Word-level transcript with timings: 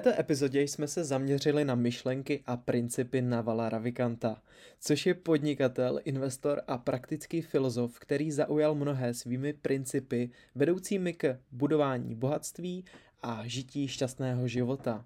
této 0.00 0.20
epizodě 0.20 0.62
jsme 0.62 0.88
se 0.88 1.04
zaměřili 1.04 1.64
na 1.64 1.74
myšlenky 1.74 2.42
a 2.46 2.56
principy 2.56 3.22
Navala 3.22 3.68
Ravikanta, 3.68 4.42
což 4.80 5.06
je 5.06 5.14
podnikatel, 5.14 6.00
investor 6.04 6.62
a 6.66 6.78
praktický 6.78 7.42
filozof, 7.42 7.98
který 7.98 8.30
zaujal 8.30 8.74
mnohé 8.74 9.14
svými 9.14 9.52
principy 9.52 10.30
vedoucími 10.54 11.12
k 11.12 11.38
budování 11.50 12.14
bohatství 12.14 12.84
a 13.22 13.42
žití 13.46 13.88
šťastného 13.88 14.48
života. 14.48 15.04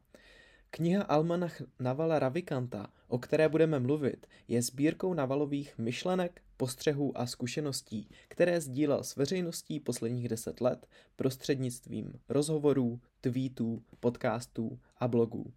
Kniha 0.70 1.02
Almanach 1.02 1.62
Navala 1.80 2.18
Ravikanta, 2.18 2.86
o 3.08 3.18
které 3.18 3.48
budeme 3.48 3.80
mluvit, 3.80 4.26
je 4.48 4.62
sbírkou 4.62 5.14
Navalových 5.14 5.78
myšlenek, 5.78 6.42
postřehů 6.56 7.18
a 7.18 7.26
zkušeností, 7.26 8.08
které 8.28 8.60
sdílel 8.60 9.04
s 9.04 9.16
veřejností 9.16 9.80
posledních 9.80 10.28
deset 10.28 10.60
let 10.60 10.86
prostřednictvím 11.16 12.12
rozhovorů, 12.28 13.00
tweetů, 13.20 13.82
podcastů 14.00 14.78
a 14.96 15.08
blogů. 15.08 15.52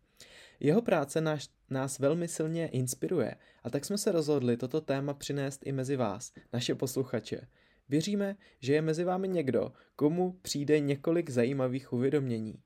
Jeho 0.60 0.82
práce 0.82 1.22
nás, 1.22 1.50
nás 1.70 2.00
velmi 2.00 2.28
silně 2.28 2.68
inspiruje 2.68 3.36
a 3.64 3.70
tak 3.70 3.86
jsme 3.86 3.98
se 3.98 4.12
rozhodli 4.12 4.58
toto 4.58 4.82
téma 4.82 5.14
přinést 5.14 5.68
i 5.68 5.72
mezi 5.72 5.96
vás, 5.96 6.34
naše 6.54 6.76
posluchače. 6.76 7.48
Věříme, 7.90 8.36
že 8.60 8.74
je 8.74 8.82
mezi 8.82 9.04
vámi 9.04 9.28
někdo, 9.28 9.74
komu 9.96 10.32
přijde 10.42 10.80
několik 10.80 11.30
zajímavých 11.30 11.94
uvědomění. 11.94 12.64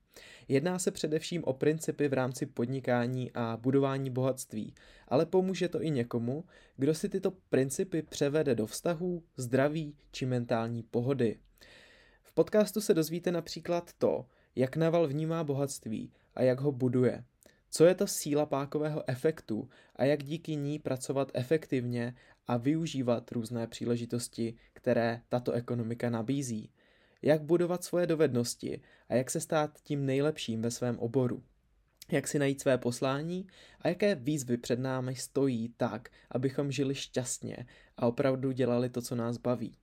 Jedná 0.48 0.78
se 0.78 0.90
především 0.90 1.44
o 1.44 1.52
principy 1.52 2.08
v 2.08 2.12
rámci 2.12 2.46
podnikání 2.46 3.30
a 3.34 3.56
budování 3.56 4.10
bohatství, 4.10 4.74
ale 5.08 5.26
pomůže 5.26 5.68
to 5.68 5.82
i 5.82 5.90
někomu, 5.90 6.44
kdo 6.76 6.94
si 6.94 7.08
tyto 7.08 7.30
principy 7.30 8.02
převede 8.02 8.54
do 8.54 8.66
vztahů, 8.66 9.22
zdraví 9.36 9.96
či 10.12 10.26
mentální 10.26 10.82
pohody. 10.82 11.38
V 12.22 12.34
podcastu 12.34 12.80
se 12.80 12.94
dozvíte 12.94 13.32
například 13.32 13.92
to, 13.98 14.26
jak 14.56 14.76
Naval 14.76 15.06
vnímá 15.06 15.44
bohatství 15.44 16.12
a 16.34 16.42
jak 16.42 16.60
ho 16.60 16.72
buduje. 16.72 17.24
Co 17.70 17.84
je 17.84 17.94
to 17.94 18.06
síla 18.06 18.46
pákového 18.46 19.10
efektu 19.10 19.68
a 19.96 20.04
jak 20.04 20.22
díky 20.22 20.56
ní 20.56 20.78
pracovat 20.78 21.30
efektivně 21.34 22.14
a 22.46 22.56
využívat 22.56 23.32
různé 23.32 23.66
příležitosti, 23.66 24.54
které 24.72 25.20
tato 25.28 25.52
ekonomika 25.52 26.10
nabízí 26.10 26.70
jak 27.24 27.42
budovat 27.42 27.84
svoje 27.84 28.06
dovednosti 28.06 28.80
a 29.08 29.14
jak 29.14 29.30
se 29.30 29.40
stát 29.40 29.78
tím 29.82 30.06
nejlepším 30.06 30.62
ve 30.62 30.70
svém 30.70 30.98
oboru. 30.98 31.42
Jak 32.12 32.28
si 32.28 32.38
najít 32.38 32.60
své 32.60 32.78
poslání 32.78 33.46
a 33.80 33.88
jaké 33.88 34.14
výzvy 34.14 34.56
před 34.56 34.78
námi 34.78 35.14
stojí 35.14 35.74
tak, 35.76 36.08
abychom 36.30 36.72
žili 36.72 36.94
šťastně 36.94 37.66
a 37.96 38.06
opravdu 38.06 38.52
dělali 38.52 38.88
to, 38.88 39.02
co 39.02 39.14
nás 39.14 39.36
baví. 39.38 39.76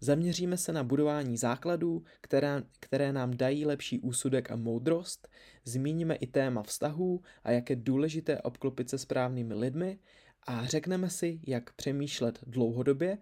Zaměříme 0.00 0.56
se 0.56 0.72
na 0.72 0.84
budování 0.84 1.36
základů, 1.36 2.04
které, 2.20 2.62
které 2.80 3.12
nám 3.12 3.36
dají 3.36 3.66
lepší 3.66 4.00
úsudek 4.00 4.50
a 4.50 4.56
moudrost, 4.56 5.28
zmíníme 5.64 6.14
i 6.14 6.26
téma 6.26 6.62
vztahů 6.62 7.22
a 7.44 7.50
jak 7.50 7.70
je 7.70 7.76
důležité 7.76 8.40
obklopit 8.42 8.90
se 8.90 8.98
správnými 8.98 9.54
lidmi 9.54 9.98
a 10.46 10.66
řekneme 10.66 11.10
si, 11.10 11.40
jak 11.46 11.72
přemýšlet 11.72 12.38
dlouhodobě 12.46 13.18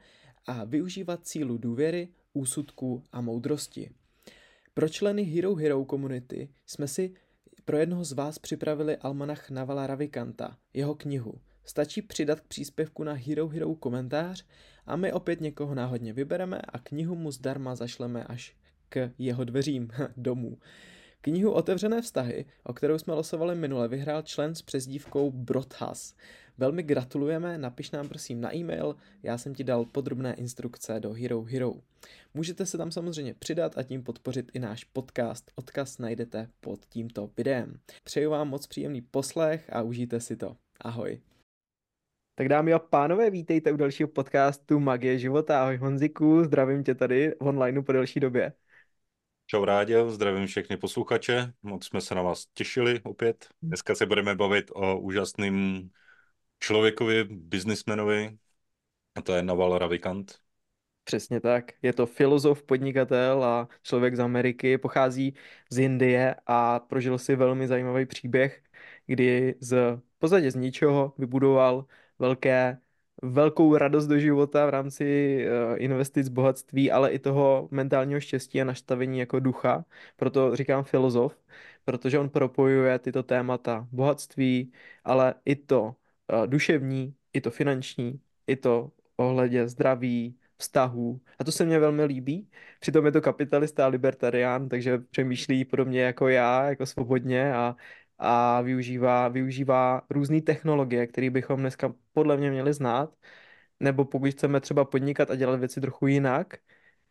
a 0.47 0.65
využívat 0.65 1.27
cílu 1.27 1.59
důvěry, 1.59 2.09
úsudku 2.33 3.03
a 3.13 3.21
moudrosti. 3.21 3.91
Pro 4.75 4.89
členy 4.89 5.23
Hero 5.23 5.55
Hero 5.55 5.85
komunity 5.85 6.49
jsme 6.67 6.89
si 6.89 7.15
pro 7.65 7.77
jednoho 7.77 8.05
z 8.05 8.13
vás 8.13 8.39
připravili 8.39 8.97
almanach 8.97 9.51
Navala 9.51 9.87
Ravikanta, 9.87 10.59
jeho 10.75 10.95
knihu. 10.95 11.41
Stačí 11.65 12.03
přidat 12.03 12.41
k 12.41 12.47
příspěvku 12.47 13.05
na 13.05 13.13
Hero 13.13 13.49
Hero 13.49 13.75
komentář 13.75 14.47
a 14.87 14.97
my 14.97 15.13
opět 15.13 15.41
někoho 15.41 15.75
náhodně 15.75 16.13
vybereme 16.13 16.59
a 16.59 16.79
knihu 16.79 17.15
mu 17.15 17.31
zdarma 17.31 17.75
zašleme 17.75 18.25
až 18.25 18.57
k 18.89 19.11
jeho 19.19 19.45
dveřím 19.45 19.89
domů. 20.17 20.59
Knihu 21.25 21.51
Otevřené 21.51 22.03
vztahy, 22.03 22.45
o 22.65 22.73
kterou 22.73 22.99
jsme 22.99 23.15
losovali 23.15 23.55
minule, 23.55 23.89
vyhrál 23.89 24.23
člen 24.23 24.55
s 24.55 24.63
přezdívkou 24.63 25.31
Brothas. 25.31 26.15
Velmi 26.59 26.83
gratulujeme, 26.83 27.59
napiš 27.59 27.91
nám 27.91 28.09
prosím 28.09 28.41
na 28.41 28.57
e-mail, 28.57 28.97
já 29.23 29.39
jsem 29.39 29.55
ti 29.55 29.65
dal 29.65 29.85
podrobné 29.85 30.35
instrukce 30.35 31.01
do 31.01 31.13
Hero 31.13 31.43
Hero. 31.43 31.73
Můžete 32.35 32.67
se 32.67 32.79
tam 32.79 32.91
samozřejmě 32.91 33.35
přidat 33.35 33.79
a 33.79 33.83
tím 33.83 34.03
podpořit 34.03 34.51
i 34.55 34.59
náš 34.59 34.85
podcast. 34.85 35.53
Odkaz 35.55 35.99
najdete 35.99 36.49
pod 36.61 36.87
tímto 36.87 37.31
videem. 37.37 37.79
Přeju 38.05 38.31
vám 38.31 38.49
moc 38.49 38.67
příjemný 38.67 39.01
poslech 39.01 39.73
a 39.73 39.83
užijte 39.83 40.21
si 40.21 40.37
to. 40.37 40.57
Ahoj. 40.81 41.21
Tak 42.35 42.49
dámy 42.49 42.73
a 42.73 42.79
pánové, 42.79 43.31
vítejte 43.31 43.73
u 43.73 43.77
dalšího 43.77 44.09
podcastu 44.09 44.81
Magie 44.81 45.19
života. 45.19 45.63
Ahoj 45.63 45.77
Honziku, 45.77 46.45
zdravím 46.45 46.85
tě 46.85 46.95
tady 46.95 47.35
v 47.41 47.47
onlineu 47.47 47.83
po 47.83 47.93
delší 47.93 48.21
době. 48.21 48.53
Čau 49.53 49.65
Rádě, 49.65 50.11
zdravím 50.11 50.47
všechny 50.47 50.77
posluchače, 50.77 51.53
moc 51.63 51.87
jsme 51.87 52.01
se 52.01 52.15
na 52.15 52.23
vás 52.23 52.47
těšili 52.55 53.01
opět. 53.03 53.49
Dneska 53.63 53.95
se 53.95 54.07
budeme 54.07 54.35
bavit 54.35 54.71
o 54.75 54.99
úžasným 54.99 55.91
člověkovi, 56.59 57.25
biznismenovi, 57.25 58.39
a 59.15 59.23
to 59.23 59.33
je 59.33 59.43
Naval 59.43 59.79
Ravikant. 59.79 60.39
Přesně 61.05 61.41
tak. 61.41 61.73
Je 61.83 61.93
to 61.93 62.07
filozof, 62.07 62.63
podnikatel 62.63 63.45
a 63.45 63.69
člověk 63.83 64.17
z 64.17 64.21
Ameriky, 64.21 64.79
pochází 64.79 65.35
z 65.71 65.79
Indie 65.79 66.35
a 66.47 66.81
prožil 66.81 67.19
si 67.19 67.37
velmi 67.37 67.69
zajímavý 67.69 68.07
příběh, 68.07 68.63
kdy 69.07 69.55
z 69.61 69.97
v 69.97 70.19
podstatě 70.19 70.51
z 70.51 70.55
ničeho 70.55 71.15
vybudoval 71.19 71.87
velké, 72.19 72.79
velkou 73.23 73.77
radost 73.77 74.07
do 74.07 74.19
života 74.19 74.67
v 74.67 74.71
rámci 74.71 75.39
uh, 75.47 75.83
investic, 75.83 76.29
bohatství, 76.29 76.91
ale 76.91 77.11
i 77.11 77.19
toho 77.19 77.69
mentálního 77.71 78.21
štěstí 78.21 78.61
a 78.61 78.65
nastavení 78.65 79.19
jako 79.19 79.41
ducha. 79.41 79.85
Proto 80.17 80.57
říkám 80.57 80.85
filozof, 80.85 81.37
protože 81.85 82.19
on 82.19 82.29
propojuje 82.29 82.99
tyto 82.99 83.23
témata 83.23 83.89
bohatství, 83.93 84.73
ale 85.05 85.35
i 85.45 85.57
to 85.57 85.83
uh, 85.83 86.47
duševní, 86.47 87.15
i 87.33 87.41
to 87.41 87.51
finanční, 87.51 88.21
i 88.47 88.57
to 88.57 88.91
ohledě 89.17 89.69
zdraví, 89.69 90.39
vztahů. 90.59 91.21
A 91.39 91.45
to 91.45 91.53
se 91.53 91.65
mně 91.65 91.79
velmi 91.79 92.05
líbí. 92.05 92.49
Přitom 92.81 93.07
je 93.07 93.13
to 93.13 93.21
kapitalista 93.21 93.85
a 93.85 93.89
libertarián, 93.89 94.69
takže 94.69 94.99
přemýšlí 94.99 95.65
podobně 95.65 96.01
jako 96.01 96.29
já, 96.29 96.69
jako 96.69 96.87
svobodně 96.87 97.55
a, 97.55 97.77
a 98.23 98.61
využívá, 98.61 99.29
využívá 99.29 100.03
různé 100.11 100.43
technologie, 100.43 101.07
které 101.07 101.31
bychom 101.31 101.61
dneska 101.61 101.95
podle 102.13 102.37
mě 102.37 102.51
měli 102.51 102.73
znát. 102.73 103.15
Nebo 103.81 104.05
pokud 104.05 104.31
chceme 104.31 104.61
třeba 104.61 104.85
podnikat 104.85 105.31
a 105.31 105.35
dělat 105.35 105.61
věci 105.61 105.81
trochu 105.81 106.07
jinak, 106.07 106.55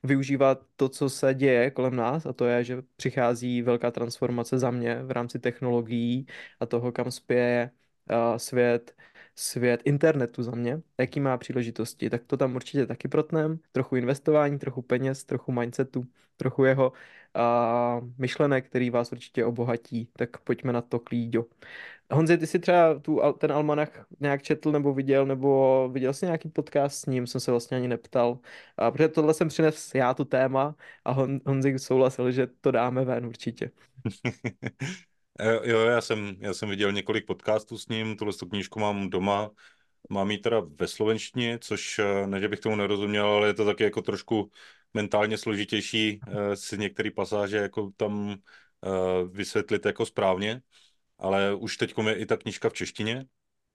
využívat 0.04 0.66
to, 0.76 0.90
co 0.90 1.10
se 1.10 1.34
děje 1.34 1.72
kolem 1.72 1.96
nás, 1.96 2.26
a 2.26 2.34
to 2.34 2.46
je, 2.46 2.64
že 2.64 2.82
přichází 2.96 3.62
velká 3.62 3.92
transformace 3.92 4.60
za 4.60 4.72
mě 4.72 5.04
v 5.04 5.12
rámci 5.12 5.40
technologií 5.40 6.26
a 6.60 6.66
toho, 6.66 6.92
kam 6.92 7.12
spěje 7.12 7.72
uh, 8.12 8.38
svět, 8.38 8.96
svět 9.36 9.82
internetu 9.86 10.44
za 10.44 10.52
mě, 10.52 10.82
jaký 11.00 11.20
má 11.20 11.38
příležitosti, 11.38 12.10
tak 12.10 12.24
to 12.26 12.38
tam 12.38 12.56
určitě 12.56 12.86
taky 12.86 13.08
protnem. 13.08 13.60
Trochu 13.72 13.96
investování, 13.96 14.60
trochu 14.60 14.82
peněz, 14.82 15.24
trochu 15.24 15.52
mindsetu, 15.52 16.08
trochu 16.38 16.64
jeho 16.66 16.92
uh, 16.92 18.10
myšlenek, 18.18 18.66
který 18.66 18.90
vás 18.90 19.12
určitě 19.12 19.46
obohatí. 19.46 20.10
Tak 20.14 20.38
pojďme 20.42 20.74
na 20.74 20.82
to 20.82 21.00
klíďo. 21.00 21.46
Honzi, 22.12 22.38
ty 22.38 22.48
si 22.48 22.60
třeba 22.60 23.00
tu, 23.00 23.22
ten 23.38 23.52
almanach 23.52 24.06
nějak 24.20 24.44
četl 24.44 24.72
nebo 24.72 24.94
viděl, 24.94 25.26
nebo 25.26 25.90
viděl 25.94 26.14
jsi 26.14 26.26
nějaký 26.26 26.50
podcast 26.50 27.00
s 27.00 27.06
ním, 27.06 27.28
jsem 27.28 27.42
se 27.42 27.52
vlastně 27.52 27.78
ani 27.78 27.88
neptal. 27.88 28.40
A 28.78 28.92
protože 28.92 29.08
tohle 29.08 29.34
jsem 29.34 29.48
přinesl 29.48 29.98
já 29.98 30.14
tu 30.14 30.26
téma 30.26 30.76
a 31.06 31.12
Hon, 31.12 31.42
Honzi 31.46 31.80
souhlasil, 31.80 32.32
že 32.32 32.48
to 32.62 32.72
dáme 32.72 33.06
ven 33.06 33.26
určitě. 33.26 33.72
Eh, 35.42 35.70
jo, 35.70 35.80
já 35.80 36.02
jsem, 36.02 36.36
já 36.40 36.54
jsem 36.54 36.70
viděl 36.70 36.92
několik 36.92 37.26
podcastů 37.26 37.78
s 37.78 37.88
ním, 37.88 38.16
tuhle 38.16 38.34
knížku 38.50 38.80
mám 38.80 39.10
doma, 39.10 39.50
mám 40.10 40.32
ji 40.32 40.38
teda 40.38 40.62
ve 40.80 40.88
slovenštině, 40.88 41.60
což 41.62 42.00
eh, 42.00 42.28
ne, 42.28 42.40
že 42.40 42.48
bych 42.48 42.60
tomu 42.60 42.76
nerozuměl, 42.76 43.28
ale 43.28 43.48
je 43.48 43.54
to 43.54 43.66
taky 43.66 43.84
jako 43.84 44.02
trošku 44.02 44.52
mentálně 44.94 45.38
složitější 45.38 46.20
eh, 46.28 46.56
si 46.56 46.78
některé 46.78 47.12
pasáže 47.12 47.58
jako 47.58 47.92
tam 47.98 48.36
vysvětlit 49.32 49.86
jako 49.86 50.06
správně, 50.06 50.62
ale 51.18 51.56
už 51.56 51.78
teď 51.78 51.94
je 52.08 52.16
i 52.16 52.26
ta 52.26 52.38
knížka 52.38 52.70
v 52.70 52.74
češtině. 52.74 53.26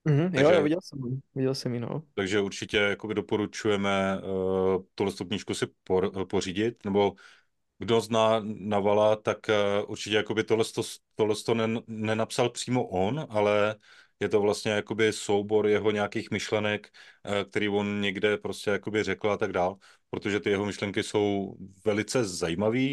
Mm-hmm, 0.08 0.31
takže, 0.31 0.44
jo, 0.44 0.50
jo, 0.52 0.62
viděl 0.62 0.79
jsem, 0.82 1.20
viděl 1.35 1.55
jsem 1.55 1.75
ji, 1.75 1.81
no. 1.81 2.02
Takže 2.14 2.41
určitě 2.41 2.76
jakoby 2.76 3.14
doporučujeme 3.14 4.20
uh, 4.23 4.82
tuhle 4.94 5.12
knížku 5.29 5.55
si 5.55 5.67
por, 5.85 6.26
pořídit, 6.26 6.85
nebo 6.85 7.14
kdo 7.78 8.00
zná 8.00 8.40
Navala, 8.44 9.17
tak 9.17 9.38
uh, 9.49 9.90
určitě 9.90 10.17
jakoby 10.17 10.44
tohle, 10.44 10.64
to, 10.75 10.82
tohle 11.14 11.34
to 11.46 11.55
nen, 11.55 11.81
nenapsal 11.87 12.50
přímo 12.50 12.87
on, 12.88 13.26
ale 13.31 13.76
je 14.20 14.28
to 14.28 14.40
vlastně 14.40 14.73
jakoby 14.73 15.12
soubor 15.12 15.67
jeho 15.67 15.90
nějakých 15.90 16.31
myšlenek, 16.31 16.88
uh, 17.26 17.50
který 17.50 17.69
on 17.69 18.00
někde 18.00 18.38
prostě 18.38 18.70
jakoby 18.70 19.02
řekl 19.02 19.31
a 19.31 19.37
tak 19.37 19.52
dál, 19.52 19.76
protože 20.11 20.40
ty 20.40 20.50
jeho 20.50 20.67
myšlenky 20.67 21.02
jsou 21.02 21.56
velice 21.84 22.25
zajímavé, 22.25 22.88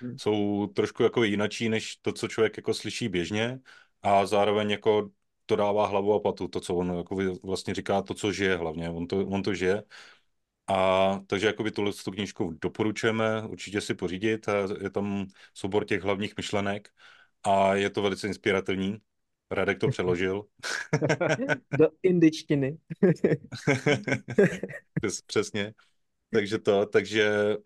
hmm. 0.00 0.18
jsou 0.18 0.66
trošku 0.66 1.02
jako 1.02 1.24
jinačí, 1.24 1.68
než 1.68 1.96
to, 1.96 2.12
co 2.12 2.28
člověk 2.28 2.56
jako 2.56 2.74
slyší 2.74 3.08
běžně 3.08 3.58
a 4.02 4.26
zároveň 4.26 4.70
jako 4.70 5.10
to 5.46 5.56
dává 5.56 5.86
hlavu 5.86 6.14
a 6.14 6.20
patu, 6.20 6.48
to, 6.48 6.60
co 6.60 6.74
on 6.74 6.96
jako 6.96 7.16
vlastně 7.42 7.74
říká, 7.74 8.02
to, 8.02 8.14
co 8.14 8.32
žije 8.32 8.56
hlavně, 8.56 8.90
on 8.90 9.06
to, 9.06 9.26
on 9.26 9.42
to 9.42 9.54
žije 9.54 9.82
a 10.66 11.20
takže 11.26 11.46
jakoby 11.46 11.70
tuhle 11.70 11.92
tu 12.04 12.10
knížku 12.10 12.58
doporučujeme 12.62 13.42
určitě 13.46 13.80
si 13.80 13.94
pořídit. 13.94 14.46
Je 14.82 14.90
tam 14.90 15.26
soubor 15.54 15.84
těch 15.84 16.02
hlavních 16.02 16.36
myšlenek 16.36 16.88
a 17.42 17.74
je 17.74 17.90
to 17.90 18.02
velice 18.02 18.26
inspirativní. 18.26 18.98
Radek 19.50 19.78
to 19.78 19.88
přeložil. 19.90 20.44
Do 21.78 21.88
indičtiny. 22.02 22.78
Přes, 24.94 25.22
přesně. 25.22 25.74
Takže 26.32 26.58
to, 26.58 26.86
takže 26.86 27.56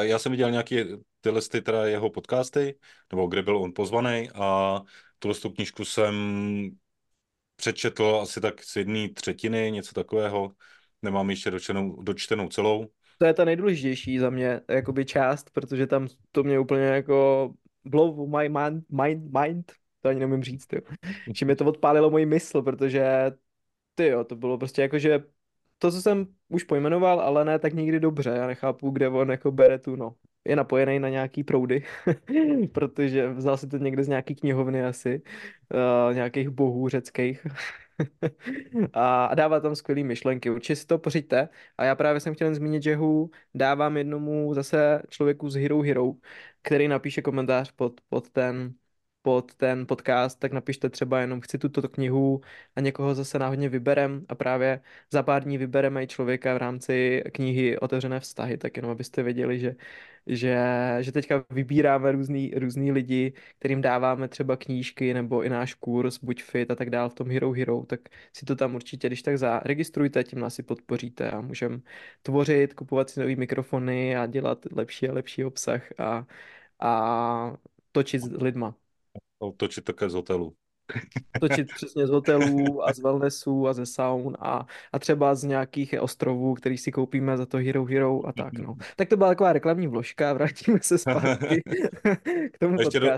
já 0.00 0.18
jsem 0.18 0.32
viděl 0.32 0.50
nějaký 0.50 0.76
tyhle 1.20 1.42
ty 1.42 1.62
teda 1.62 1.86
jeho 1.86 2.10
podcasty, 2.10 2.78
nebo 3.12 3.26
kde 3.26 3.42
byl 3.42 3.56
on 3.56 3.72
pozvaný 3.74 4.30
a 4.34 4.80
tuhle 5.18 5.34
tu 5.38 5.50
knížku 5.50 5.84
jsem 5.84 6.14
přečetl 7.56 8.18
asi 8.22 8.40
tak 8.40 8.62
z 8.64 8.76
jedné 8.76 9.08
třetiny, 9.08 9.70
něco 9.70 9.94
takového. 9.94 10.52
Nemám 11.02 11.30
ještě 11.30 11.50
dočtenou, 11.50 12.02
dočtenou 12.02 12.48
celou. 12.48 12.86
To 13.18 13.26
je 13.26 13.34
ta 13.34 13.44
nejdůležitější 13.44 14.18
za 14.18 14.30
mě, 14.30 14.60
jakoby 14.70 15.04
část, 15.04 15.50
protože 15.50 15.86
tam 15.86 16.08
to 16.32 16.42
mě 16.42 16.58
úplně 16.58 16.82
jako 16.82 17.50
blow 17.84 18.28
my 18.28 18.48
mind, 18.48 18.84
mind, 18.90 19.32
mind 19.38 19.72
to 20.00 20.08
ani 20.08 20.20
nemůžu 20.20 20.42
říct, 20.42 20.72
jo. 20.72 20.80
Že 21.34 21.46
mi 21.46 21.56
to 21.56 21.64
odpálilo 21.64 22.10
moji 22.10 22.26
mysl, 22.26 22.62
protože 22.62 23.30
ty 23.94 24.06
jo, 24.06 24.24
to 24.24 24.36
bylo 24.36 24.58
prostě 24.58 24.82
jako, 24.82 24.98
že 24.98 25.20
to, 25.78 25.90
co 25.90 26.02
jsem 26.02 26.26
už 26.48 26.64
pojmenoval, 26.64 27.20
ale 27.20 27.44
ne 27.44 27.58
tak 27.58 27.72
nikdy 27.74 28.00
dobře. 28.00 28.30
Já 28.30 28.46
nechápu, 28.46 28.90
kde 28.90 29.08
on 29.08 29.30
jako 29.30 29.52
bere 29.52 29.78
tu, 29.78 29.96
no. 29.96 30.14
Je 30.48 30.56
napojený 30.56 30.98
na 30.98 31.08
nějaký 31.08 31.44
proudy, 31.44 31.84
protože 32.72 33.28
vzal 33.28 33.56
si 33.56 33.68
to 33.68 33.76
někde 33.76 34.04
z 34.04 34.08
nějaký 34.08 34.34
knihovny 34.34 34.84
asi, 34.84 35.22
uh, 36.08 36.14
nějakých 36.14 36.48
bohů 36.48 36.88
řeckých. 36.88 37.46
a, 38.92 39.34
dává 39.34 39.60
tam 39.60 39.74
skvělé 39.74 40.02
myšlenky. 40.02 40.50
Určitě 40.50 40.76
si 40.76 40.86
to 40.86 40.98
pořiďte. 40.98 41.48
A 41.78 41.84
já 41.84 41.94
právě 41.94 42.20
jsem 42.20 42.34
chtěl 42.34 42.54
zmínit, 42.54 42.82
že 42.82 42.96
hu 42.96 43.30
dávám 43.54 43.96
jednomu 43.96 44.54
zase 44.54 45.02
člověku 45.08 45.50
z 45.50 45.54
Hero 45.54 45.80
Hero, 45.80 46.12
který 46.62 46.88
napíše 46.88 47.22
komentář 47.22 47.72
pod, 47.72 48.00
pod 48.08 48.30
ten 48.30 48.74
pod 49.22 49.54
ten 49.54 49.86
podcast, 49.86 50.38
tak 50.38 50.52
napište 50.52 50.90
třeba 50.90 51.20
jenom 51.20 51.40
chci 51.40 51.58
tuto 51.58 51.88
knihu 51.88 52.40
a 52.76 52.80
někoho 52.80 53.14
zase 53.14 53.38
náhodně 53.38 53.68
vyberem. 53.68 54.26
A 54.28 54.34
právě 54.34 54.80
za 55.12 55.22
pár 55.22 55.44
dní 55.44 55.58
vybereme 55.58 56.02
i 56.02 56.06
člověka 56.06 56.54
v 56.54 56.56
rámci 56.56 57.22
knihy 57.32 57.78
Otevřené 57.78 58.20
vztahy, 58.20 58.58
tak 58.58 58.76
jenom 58.76 58.90
abyste 58.92 59.22
věděli, 59.22 59.58
že, 59.58 59.76
že, 60.26 60.58
že 61.00 61.12
teďka 61.12 61.44
vybíráme 61.50 62.12
různý, 62.12 62.50
různý 62.56 62.92
lidi, 62.92 63.32
kterým 63.58 63.80
dáváme 63.80 64.28
třeba 64.28 64.56
knížky 64.56 65.14
nebo 65.14 65.42
i 65.42 65.48
náš 65.48 65.74
kurz, 65.74 66.18
buď 66.18 66.42
fit 66.42 66.70
a 66.70 66.74
tak 66.74 66.90
dál 66.90 67.10
v 67.10 67.14
tom 67.14 67.30
Hero 67.30 67.52
Hero, 67.52 67.86
tak 67.86 68.00
si 68.32 68.44
to 68.46 68.56
tam 68.56 68.74
určitě, 68.74 69.06
když 69.08 69.22
tak 69.22 69.38
zaregistrujte, 69.38 70.24
tím 70.24 70.40
nás 70.40 70.54
si 70.54 70.62
podpoříte 70.62 71.30
a 71.30 71.40
můžeme 71.40 71.80
tvořit, 72.22 72.74
kupovat 72.74 73.10
si 73.10 73.20
nový 73.20 73.36
mikrofony 73.36 74.16
a 74.16 74.26
dělat 74.26 74.66
lepší 74.72 75.08
a 75.08 75.12
lepší 75.12 75.44
obsah 75.44 75.82
a, 75.98 76.26
a 76.80 77.56
točit 77.92 78.22
s 78.22 78.30
lidma 78.42 78.74
točit 79.56 79.84
také 79.84 80.10
z 80.10 80.14
hotelu. 80.14 80.54
Točit 81.40 81.68
přesně 81.74 82.06
z 82.06 82.10
hotelů 82.10 82.88
a 82.88 82.92
z 82.92 82.98
wellnessů 82.98 83.68
a 83.68 83.72
ze 83.72 83.86
saun 83.86 84.36
a, 84.40 84.66
a 84.92 84.98
třeba 84.98 85.34
z 85.34 85.44
nějakých 85.44 85.94
ostrovů, 86.00 86.54
který 86.54 86.78
si 86.78 86.92
koupíme 86.92 87.36
za 87.36 87.46
to 87.46 87.56
Hero 87.56 87.84
Hero 87.84 88.26
a 88.26 88.32
tak, 88.32 88.52
no. 88.52 88.76
Tak 88.96 89.08
to 89.08 89.16
byla 89.16 89.28
taková 89.28 89.52
reklamní 89.52 89.86
vložka, 89.86 90.32
vrátíme 90.34 90.78
se 90.82 90.98
zpátky 90.98 91.62
k 92.52 92.58
tomu 92.58 92.80
ještě 92.80 93.00
do, 93.00 93.08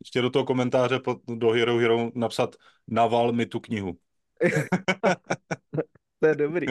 ještě 0.00 0.22
do 0.22 0.30
toho 0.30 0.44
komentáře 0.44 0.98
pod, 0.98 1.18
do 1.26 1.50
Hero 1.50 1.78
Hero 1.78 2.10
napsat 2.14 2.56
naval 2.88 3.32
mi 3.32 3.46
tu 3.46 3.60
knihu. 3.60 3.96
to 6.20 6.26
je 6.26 6.34
dobrý. 6.34 6.66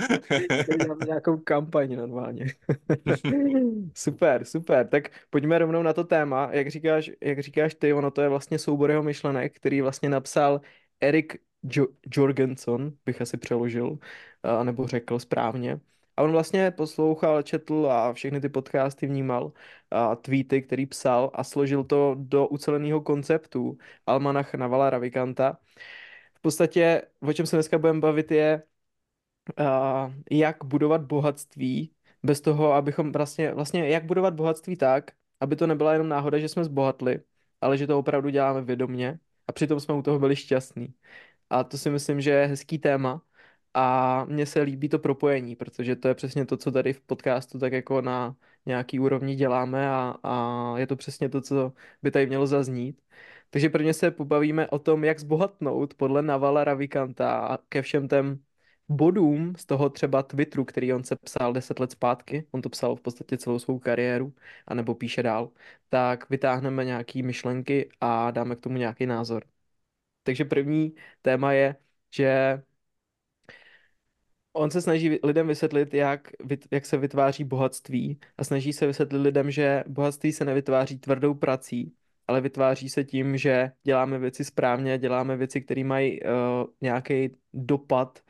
Nějakou 1.06 1.36
kampaň 1.36 1.96
normálně. 1.96 2.46
super, 3.94 4.44
super. 4.44 4.88
Tak 4.88 5.10
pojďme 5.30 5.58
rovnou 5.58 5.82
na 5.82 5.92
to 5.92 6.04
téma. 6.04 6.48
Jak 6.52 6.70
říkáš, 6.70 7.10
jak 7.20 7.40
říkáš 7.40 7.74
ty, 7.74 7.92
ono 7.92 8.10
to 8.10 8.22
je 8.22 8.28
vlastně 8.28 8.58
soubor 8.58 8.90
jeho 8.90 9.02
myšlenek, 9.02 9.56
který 9.56 9.80
vlastně 9.80 10.08
napsal 10.08 10.60
Erik 11.00 11.36
jo- 11.62 11.86
Jorgenson, 12.12 12.92
bych 13.06 13.20
asi 13.20 13.36
přeložil, 13.36 13.98
nebo 14.62 14.86
řekl 14.86 15.18
správně. 15.18 15.80
A 16.16 16.22
on 16.22 16.32
vlastně 16.32 16.70
poslouchal, 16.70 17.42
četl 17.42 17.88
a 17.90 18.12
všechny 18.12 18.40
ty 18.40 18.48
podcasty 18.48 19.06
vnímal 19.06 19.52
a 19.90 20.16
tweety, 20.16 20.62
který 20.62 20.86
psal 20.86 21.30
a 21.34 21.44
složil 21.44 21.84
to 21.84 22.16
do 22.18 22.48
uceleného 22.48 23.00
konceptu 23.00 23.78
Almanach 24.06 24.54
Navala 24.54 24.90
Ravikanta. 24.90 25.58
V 26.34 26.40
podstatě, 26.40 27.02
o 27.20 27.32
čem 27.32 27.46
se 27.46 27.56
dneska 27.56 27.78
budeme 27.78 28.00
bavit, 28.00 28.30
je 28.30 28.62
uh, 29.60 30.12
jak 30.30 30.64
budovat 30.64 31.00
bohatství 31.02 31.92
bez 32.22 32.40
toho, 32.40 32.72
abychom 32.72 33.12
vlastně, 33.12 33.54
vlastně 33.54 33.88
jak 33.88 34.04
budovat 34.04 34.34
bohatství 34.34 34.76
tak, 34.76 35.10
aby 35.40 35.56
to 35.56 35.66
nebyla 35.66 35.92
jenom 35.92 36.08
náhoda, 36.08 36.38
že 36.38 36.48
jsme 36.48 36.64
zbohatli, 36.64 37.20
ale 37.60 37.78
že 37.78 37.86
to 37.86 37.98
opravdu 37.98 38.28
děláme 38.28 38.62
vědomně 38.62 39.18
a 39.46 39.52
přitom 39.52 39.80
jsme 39.80 39.94
u 39.94 40.02
toho 40.02 40.18
byli 40.18 40.36
šťastní. 40.36 40.94
A 41.50 41.64
to 41.64 41.78
si 41.78 41.90
myslím, 41.90 42.20
že 42.20 42.30
je 42.30 42.46
hezký 42.46 42.78
téma 42.78 43.22
a 43.74 44.24
mně 44.24 44.46
se 44.46 44.62
líbí 44.62 44.88
to 44.88 44.98
propojení, 44.98 45.56
protože 45.56 45.96
to 45.96 46.08
je 46.08 46.14
přesně 46.14 46.46
to, 46.46 46.56
co 46.56 46.72
tady 46.72 46.92
v 46.92 47.00
podcastu 47.00 47.58
tak 47.58 47.72
jako 47.72 48.00
na 48.00 48.36
nějaký 48.66 49.00
úrovni 49.00 49.34
děláme 49.34 49.90
a, 49.90 50.14
a 50.22 50.78
je 50.78 50.86
to 50.86 50.96
přesně 50.96 51.28
to, 51.28 51.40
co 51.40 51.72
by 52.02 52.10
tady 52.10 52.26
mělo 52.26 52.46
zaznít. 52.46 53.02
Takže 53.50 53.70
prvně 53.70 53.94
se 53.94 54.10
pobavíme 54.10 54.68
o 54.68 54.78
tom, 54.78 55.04
jak 55.04 55.18
zbohatnout 55.20 55.94
podle 55.94 56.22
Navala 56.22 56.64
Ravikanta 56.64 57.38
a 57.38 57.58
ke 57.68 57.82
všem 57.82 58.08
těm 58.08 58.40
bodům 58.88 59.56
z 59.56 59.64
toho 59.66 59.90
třeba 59.90 60.22
Twitteru, 60.22 60.64
který 60.64 60.92
on 60.92 61.04
se 61.04 61.16
psal 61.16 61.52
deset 61.52 61.80
let 61.80 61.90
zpátky, 61.90 62.46
on 62.50 62.62
to 62.62 62.68
psal 62.68 62.96
v 62.96 63.00
podstatě 63.00 63.38
celou 63.38 63.58
svou 63.58 63.78
kariéru, 63.78 64.34
anebo 64.66 64.94
píše 64.94 65.22
dál, 65.22 65.50
tak 65.88 66.30
vytáhneme 66.30 66.84
nějaké 66.84 67.22
myšlenky 67.22 67.90
a 68.00 68.30
dáme 68.30 68.56
k 68.56 68.60
tomu 68.60 68.78
nějaký 68.78 69.06
názor. 69.06 69.44
Takže 70.22 70.44
první 70.44 70.94
téma 71.22 71.52
je, 71.52 71.76
že 72.10 72.62
on 74.52 74.70
se 74.70 74.82
snaží 74.82 75.18
lidem 75.22 75.48
vysvětlit, 75.48 75.94
jak, 75.94 76.28
jak 76.70 76.86
se 76.86 76.96
vytváří 76.96 77.44
bohatství 77.44 78.20
a 78.38 78.44
snaží 78.44 78.72
se 78.72 78.86
vysvětlit 78.86 79.18
lidem, 79.18 79.50
že 79.50 79.84
bohatství 79.88 80.32
se 80.32 80.44
nevytváří 80.44 80.98
tvrdou 80.98 81.34
prací, 81.34 81.94
ale 82.26 82.40
vytváří 82.40 82.88
se 82.88 83.04
tím, 83.04 83.36
že 83.36 83.72
děláme 83.82 84.18
věci 84.18 84.44
správně, 84.44 84.98
děláme 84.98 85.36
věci, 85.36 85.60
které 85.60 85.84
mají 85.84 86.20
uh, 86.22 86.28
nějaký 86.80 87.36
dopad 87.54 88.20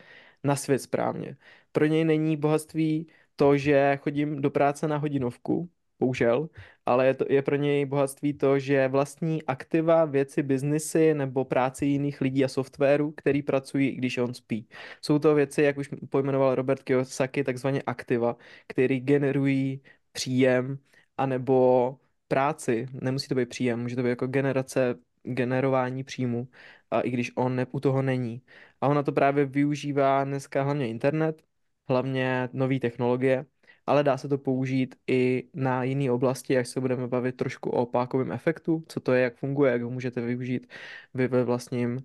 na 0.47 0.57
svět 0.57 0.79
správně. 0.79 1.37
Pro 1.73 1.87
něj 1.87 2.05
není 2.05 2.37
bohatství 2.37 3.07
to, 3.37 3.57
že 3.57 3.99
chodím 4.03 4.41
do 4.43 4.51
práce 4.51 4.89
na 4.89 4.97
hodinovku, 4.97 5.71
bohužel, 5.99 6.49
ale 6.87 7.07
je, 7.07 7.15
to, 7.15 7.25
je 7.29 7.43
pro 7.43 7.57
něj 7.57 7.85
bohatství 7.87 8.33
to, 8.35 8.59
že 8.59 8.89
vlastní 8.89 9.43
aktiva, 9.43 10.05
věci, 10.05 10.43
biznesy 10.43 11.15
nebo 11.15 11.45
práci 11.45 11.87
jiných 11.87 12.21
lidí 12.21 12.45
a 12.45 12.49
softwaru, 12.49 13.13
který 13.13 13.43
pracují, 13.43 13.97
když 13.97 14.19
on 14.19 14.35
spí. 14.35 14.69
Jsou 15.03 15.19
to 15.19 15.35
věci, 15.35 15.63
jak 15.63 15.79
už 15.79 15.89
pojmenoval 16.11 16.55
Robert 16.55 16.83
Kiyosaki, 16.83 17.45
takzvaně 17.45 17.83
aktiva, 17.87 18.37
který 18.67 19.01
generují 19.01 19.81
příjem 20.13 20.79
anebo 21.17 21.99
práci. 22.29 22.87
Nemusí 22.93 23.29
to 23.29 23.35
být 23.35 23.49
příjem, 23.49 23.81
může 23.83 23.97
to 23.97 24.03
být 24.03 24.09
jako 24.09 24.27
generace, 24.27 24.95
generování 25.35 26.05
příjmu, 26.05 26.49
a 26.91 27.01
i 27.01 27.11
když 27.11 27.33
on 27.37 27.57
ne, 27.57 27.67
u 27.73 27.81
toho 27.81 28.03
není. 28.03 28.43
A 28.81 28.89
ona 28.89 29.03
to 29.03 29.13
právě 29.13 29.45
využívá 29.47 30.25
dneska 30.25 30.63
hlavně 30.63 30.89
internet, 30.89 31.43
hlavně 31.89 32.49
nové 32.53 32.79
technologie, 32.81 33.47
ale 33.87 34.05
dá 34.05 34.17
se 34.19 34.29
to 34.29 34.39
použít 34.39 34.95
i 35.07 35.49
na 35.55 35.85
jiné 35.85 36.11
oblasti, 36.11 36.59
až 36.59 36.69
se 36.69 36.81
budeme 36.81 37.09
bavit 37.09 37.37
trošku 37.37 37.71
o 37.71 37.87
pákovém 37.87 38.33
efektu, 38.33 38.85
co 38.89 39.01
to 39.01 39.13
je, 39.13 39.23
jak 39.23 39.37
funguje, 39.37 39.73
jak 39.73 39.83
ho 39.83 39.91
můžete 39.91 40.21
využít 40.21 40.67
vy 41.15 41.29
ve 41.29 41.45
vlastním 41.45 42.05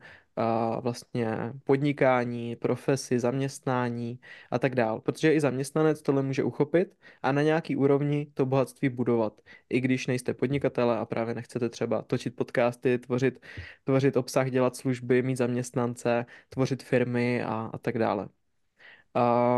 vlastně 0.82 1.54
podnikání, 1.64 2.56
profesi, 2.56 3.20
zaměstnání 3.20 4.20
a 4.52 4.60
tak 4.60 4.76
dál. 4.76 5.02
Protože 5.02 5.34
i 5.34 5.40
zaměstnanec 5.40 6.02
tohle 6.02 6.24
může 6.24 6.44
uchopit 6.44 6.98
a 7.22 7.32
na 7.32 7.42
nějaký 7.42 7.76
úrovni 7.76 8.28
to 8.34 8.46
bohatství 8.46 8.90
budovat. 8.90 9.42
I 9.70 9.82
když 9.82 10.08
nejste 10.08 10.34
podnikatele 10.34 10.98
a 10.98 11.06
právě 11.06 11.36
nechcete 11.36 11.70
třeba 11.70 12.02
točit 12.02 12.36
podcasty, 12.36 12.98
tvořit, 13.00 13.46
tvořit 13.84 14.18
obsah, 14.18 14.50
dělat 14.52 14.76
služby, 14.76 15.22
mít 15.22 15.36
zaměstnance, 15.38 16.26
tvořit 16.50 16.84
firmy 16.84 17.44
a, 17.44 17.70
a 17.74 17.78
tak 17.78 17.98
dále. 17.98 18.30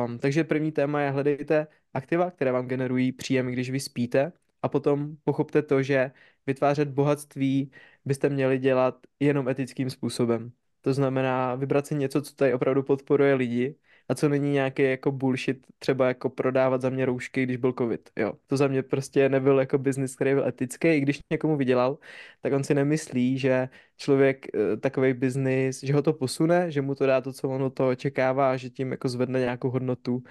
Um, 0.05 0.19
takže 0.19 0.43
první 0.43 0.71
téma 0.71 1.01
je 1.01 1.11
hledejte 1.11 1.67
aktiva, 1.93 2.31
které 2.31 2.51
vám 2.51 2.67
generují 2.67 3.11
příjem, 3.11 3.47
když 3.47 3.69
vy 3.69 3.79
spíte 3.79 4.31
a 4.61 4.69
potom 4.69 5.17
pochopte 5.23 5.61
to, 5.61 5.83
že 5.83 6.11
vytvářet 6.45 6.89
bohatství 6.89 7.71
byste 8.05 8.29
měli 8.29 8.57
dělat 8.59 8.97
jenom 9.19 9.49
etickým 9.49 9.89
způsobem. 9.89 10.51
To 10.83 10.93
znamená 10.93 11.55
vybrat 11.55 11.87
si 11.87 11.95
něco, 11.95 12.21
co 12.21 12.35
tady 12.35 12.53
opravdu 12.53 12.83
podporuje 12.83 13.33
lidi 13.35 13.75
a 14.09 14.15
co 14.15 14.29
není 14.29 14.51
nějaký 14.51 14.83
jako 14.83 15.11
bullshit, 15.11 15.67
třeba 15.79 16.07
jako 16.07 16.29
prodávat 16.29 16.81
za 16.81 16.89
mě 16.89 17.05
roušky, 17.05 17.43
když 17.43 17.57
byl 17.57 17.73
covid. 17.77 18.09
Jo, 18.17 18.33
to 18.47 18.57
za 18.57 18.67
mě 18.67 18.83
prostě 18.83 19.29
nebyl 19.29 19.59
jako 19.59 19.77
biznis, 19.77 20.15
který 20.15 20.33
byl 20.33 20.47
etický, 20.47 20.87
i 20.87 21.01
když 21.01 21.19
někomu 21.31 21.57
vydělal, 21.57 21.97
tak 22.41 22.53
on 22.53 22.63
si 22.63 22.73
nemyslí, 22.73 23.39
že 23.39 23.69
člověk 23.97 24.45
eh, 24.55 24.77
takový 24.77 25.13
biznis, 25.13 25.83
že 25.83 25.93
ho 25.93 26.01
to 26.01 26.13
posune, 26.13 26.71
že 26.71 26.81
mu 26.81 26.95
to 26.95 27.05
dá 27.05 27.21
to, 27.21 27.33
co 27.33 27.49
on 27.49 27.71
to 27.71 27.87
očekává 27.89 28.57
že 28.57 28.69
tím 28.69 28.91
jako 28.91 29.09
zvedne 29.09 29.39
nějakou 29.39 29.69
hodnotu 29.69 30.23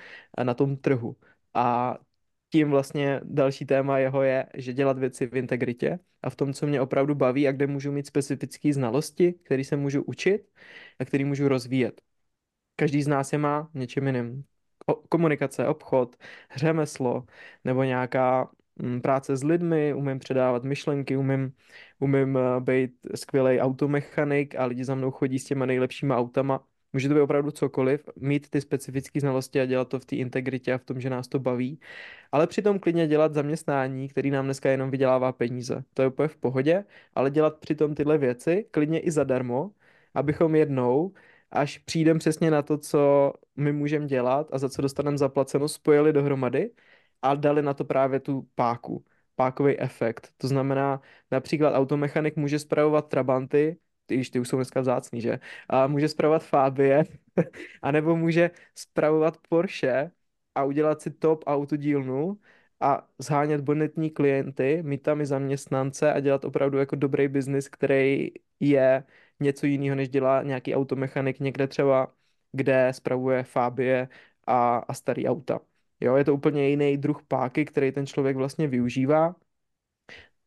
na 0.43 0.55
tom 0.55 0.77
trhu. 0.77 1.17
A 1.55 1.99
tím 2.53 2.71
vlastně 2.71 3.21
další 3.25 3.67
téma 3.67 3.99
jeho 3.99 4.23
je, 4.23 4.47
že 4.55 4.73
dělat 4.73 4.99
věci 4.99 5.27
v 5.27 5.37
integritě 5.37 5.99
a 6.23 6.31
v 6.31 6.37
tom, 6.37 6.53
co 6.53 6.67
mě 6.67 6.81
opravdu 6.81 7.15
baví 7.15 7.49
a 7.49 7.53
kde 7.53 7.67
můžu 7.67 7.93
mít 7.93 8.07
specifické 8.07 8.73
znalosti, 8.73 9.33
které 9.33 9.65
se 9.65 9.77
můžu 9.77 10.03
učit 10.03 10.51
a 10.99 11.05
které 11.05 11.25
můžu 11.25 11.49
rozvíjet. 11.49 12.03
Každý 12.77 13.03
z 13.03 13.09
nás 13.09 13.33
je 13.33 13.39
má 13.39 13.71
něčím 13.75 14.07
jiným. 14.07 14.45
O, 14.87 14.95
komunikace, 14.95 15.67
obchod, 15.69 16.17
řemeslo 16.57 17.27
nebo 17.65 17.85
nějaká 17.85 18.51
mm, 18.77 19.01
práce 19.01 19.37
s 19.37 19.45
lidmi, 19.45 19.95
umím 19.95 20.19
předávat 20.19 20.65
myšlenky, 20.65 21.17
umím, 21.17 21.53
umím 21.99 22.39
eh, 22.39 22.61
být 22.61 22.93
skvělý 23.15 23.61
automechanik 23.61 24.55
a 24.57 24.65
lidi 24.65 24.85
za 24.85 24.95
mnou 24.95 25.11
chodí 25.11 25.39
s 25.39 25.45
těma 25.45 25.67
nejlepšíma 25.67 26.17
autama. 26.19 26.67
Může 26.93 27.09
to 27.09 27.15
být 27.15 27.21
opravdu 27.21 27.51
cokoliv, 27.51 28.09
mít 28.17 28.51
ty 28.51 28.61
specifické 28.61 29.21
znalosti 29.21 29.61
a 29.61 29.67
dělat 29.67 29.89
to 29.89 30.01
v 30.01 30.05
té 30.05 30.17
integritě 30.17 30.73
a 30.73 30.79
v 30.79 30.85
tom, 30.85 31.01
že 31.01 31.11
nás 31.11 31.29
to 31.29 31.39
baví, 31.39 31.81
ale 32.33 32.47
přitom 32.47 32.79
klidně 32.79 33.07
dělat 33.09 33.35
zaměstnání, 33.35 34.09
který 34.09 34.31
nám 34.31 34.45
dneska 34.45 34.71
jenom 34.71 34.91
vydělává 34.91 35.33
peníze. 35.33 35.85
To 35.95 36.03
je 36.03 36.09
úplně 36.09 36.29
v 36.29 36.37
pohodě, 36.37 36.85
ale 37.15 37.31
dělat 37.31 37.59
přitom 37.59 37.95
tyhle 37.95 38.19
věci 38.19 38.67
klidně 38.71 39.01
i 39.01 39.11
zadarmo, 39.11 39.71
abychom 40.15 40.55
jednou 40.55 41.13
až 41.51 41.79
přijdem 41.79 42.19
přesně 42.19 42.51
na 42.51 42.63
to, 42.63 42.79
co 42.79 43.33
my 43.57 43.73
můžeme 43.73 44.07
dělat 44.07 44.49
a 44.53 44.59
za 44.59 44.69
co 44.69 44.83
dostaneme 44.83 45.19
zaplaceno, 45.19 45.69
spojili 45.69 46.13
dohromady 46.13 46.71
a 47.23 47.35
dali 47.35 47.63
na 47.63 47.75
to 47.75 47.85
právě 47.85 48.21
tu 48.21 48.49
páku, 48.55 49.05
pákový 49.37 49.81
efekt. 49.81 50.33
To 50.37 50.49
znamená, 50.49 51.01
například 51.31 51.71
automechanik 51.75 52.37
může 52.37 52.59
spravovat 52.59 53.09
trabanty, 53.09 53.77
ty, 54.13 54.31
ty 54.31 54.41
už 54.41 54.49
jsou 54.49 54.57
dneska 54.57 54.81
vzácný, 54.81 55.21
že? 55.21 55.41
A 55.69 55.87
může 55.87 56.09
spravovat 56.09 56.45
Fabie, 56.45 57.05
anebo 57.83 58.17
může 58.17 58.51
spravovat 58.75 59.37
Porsche 59.49 60.11
a 60.55 60.65
udělat 60.65 61.03
si 61.03 61.11
top 61.11 61.45
autodílnu 61.47 62.39
a 62.81 63.09
zhánět 63.19 63.61
bonitní 63.61 64.11
klienty, 64.11 64.83
mít 64.83 65.03
tam 65.03 65.21
i 65.21 65.27
zaměstnance 65.27 66.13
a 66.13 66.21
dělat 66.21 66.45
opravdu 66.45 66.79
jako 66.79 66.97
dobrý 66.97 67.29
biznis, 67.29 67.69
který 67.69 68.31
je 68.61 69.05
něco 69.41 69.67
jiného, 69.67 69.97
než 69.97 70.09
dělá 70.09 70.43
nějaký 70.43 70.75
automechanik 70.75 71.41
někde 71.41 71.67
třeba, 71.69 72.15
kde 72.53 72.89
spravuje 72.93 73.43
Fabie 73.45 74.09
a, 74.47 74.77
a 74.79 74.95
starý 74.95 75.29
auta. 75.29 75.61
Jo, 76.01 76.17
je 76.17 76.25
to 76.25 76.35
úplně 76.35 76.69
jiný 76.69 76.97
druh 76.99 77.23
páky, 77.23 77.65
který 77.65 77.93
ten 77.93 78.07
člověk 78.07 78.37
vlastně 78.37 78.69
využívá. 78.69 79.35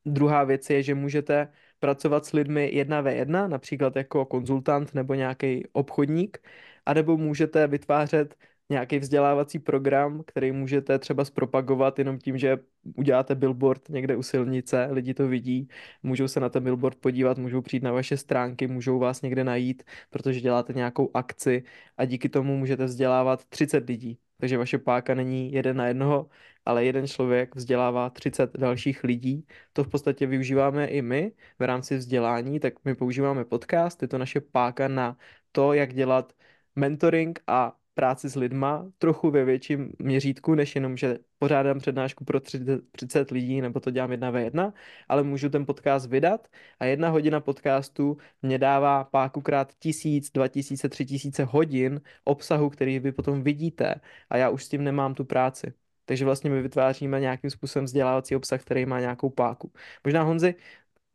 Druhá 0.06 0.44
věc 0.44 0.70
je, 0.70 0.84
že 0.84 0.96
můžete 0.96 1.48
pracovat 1.80 2.26
s 2.26 2.34
lidmi 2.34 2.70
jedna 2.74 3.02
ve 3.02 3.16
jedna, 3.16 3.48
například 3.48 3.96
jako 3.96 4.26
konzultant 4.26 4.94
nebo 4.94 5.14
nějaký 5.14 5.64
obchodník, 5.74 6.38
anebo 6.86 7.18
můžete 7.18 7.68
vytvářet 7.68 8.36
nějaký 8.70 9.00
vzdělávací 9.00 9.60
program, 9.60 10.24
který 10.28 10.52
můžete 10.52 11.00
třeba 11.00 11.26
zpropagovat 11.26 12.00
jenom 12.00 12.20
tím, 12.20 12.38
že 12.38 12.58
uděláte 12.96 13.36
billboard 13.36 13.90
někde 13.90 14.16
u 14.16 14.24
silnice, 14.24 14.88
lidi 14.92 15.14
to 15.14 15.28
vidí, 15.28 15.68
můžou 16.04 16.28
se 16.28 16.40
na 16.40 16.50
ten 16.50 16.64
billboard 16.64 16.98
podívat, 16.98 17.38
můžou 17.38 17.62
přijít 17.62 17.84
na 17.84 17.92
vaše 17.92 18.18
stránky, 18.18 18.68
můžou 18.68 19.00
vás 19.00 19.22
někde 19.22 19.44
najít, 19.44 19.84
protože 20.10 20.42
děláte 20.42 20.74
nějakou 20.74 21.12
akci 21.14 21.64
a 21.98 22.06
díky 22.06 22.30
tomu 22.30 22.58
můžete 22.58 22.86
vzdělávat 22.86 23.46
30 23.46 23.88
lidí. 23.90 24.20
Takže 24.38 24.58
vaše 24.58 24.78
páka 24.78 25.16
není 25.16 25.54
jeden 25.54 25.78
na 25.78 25.88
jednoho, 25.88 26.30
ale 26.66 26.86
jeden 26.86 27.08
člověk 27.08 27.56
vzdělává 27.56 28.10
30 28.10 28.58
dalších 28.58 29.04
lidí. 29.04 29.48
To 29.74 29.84
v 29.84 29.88
podstatě 29.88 30.28
využíváme 30.28 30.86
i 30.88 31.02
my 31.02 31.32
v 31.60 31.64
rámci 31.64 31.98
vzdělání, 31.98 32.60
tak 32.60 32.74
my 32.86 32.96
používáme 32.96 33.46
podcast, 33.46 34.02
je 34.02 34.08
to 34.08 34.18
naše 34.18 34.42
páka 34.42 34.88
na 34.88 35.18
to, 35.52 35.74
jak 35.74 35.94
dělat 35.94 36.34
mentoring 36.76 37.40
a 37.48 37.76
práci 37.96 38.30
s 38.30 38.36
lidma 38.36 38.92
trochu 38.98 39.32
ve 39.32 39.46
větším 39.46 39.94
měřítku, 40.00 40.56
než 40.56 40.76
jenom, 40.76 40.98
že 40.98 41.18
pořádám 41.40 41.80
přednášku 41.80 42.26
pro 42.26 42.40
30, 42.40 42.82
30 42.92 43.32
lidí 43.32 43.62
nebo 43.62 43.80
to 43.80 43.92
dělám 43.92 44.12
jedna 44.12 44.32
ve 44.32 44.44
jedna, 44.44 44.74
ale 45.10 45.24
můžu 45.24 45.50
ten 45.50 45.66
podcast 45.66 46.10
vydat 46.10 46.48
a 46.80 46.86
jedna 46.86 47.10
hodina 47.10 47.40
podcastu 47.40 48.18
mě 48.42 48.58
dává 48.58 49.04
pákukrát 49.04 49.74
tisíc, 49.80 50.32
dva 50.32 50.48
tisíce, 50.48 50.90
tři 50.90 51.06
tisíce 51.06 51.44
hodin 51.44 52.02
obsahu, 52.24 52.70
který 52.70 53.00
vy 53.00 53.12
potom 53.12 53.44
vidíte 53.44 53.96
a 54.30 54.38
já 54.38 54.50
už 54.50 54.66
s 54.66 54.70
tím 54.70 54.84
nemám 54.84 55.14
tu 55.16 55.26
práci. 55.26 55.74
Takže 56.06 56.26
vlastně 56.26 56.50
my 56.50 56.62
vytváříme 56.62 57.20
nějakým 57.20 57.50
způsobem 57.50 57.86
vzdělávací 57.86 58.36
obsah, 58.36 58.62
který 58.62 58.86
má 58.86 59.00
nějakou 59.00 59.30
páku. 59.30 59.72
Možná 60.04 60.24
Honzi, 60.24 60.56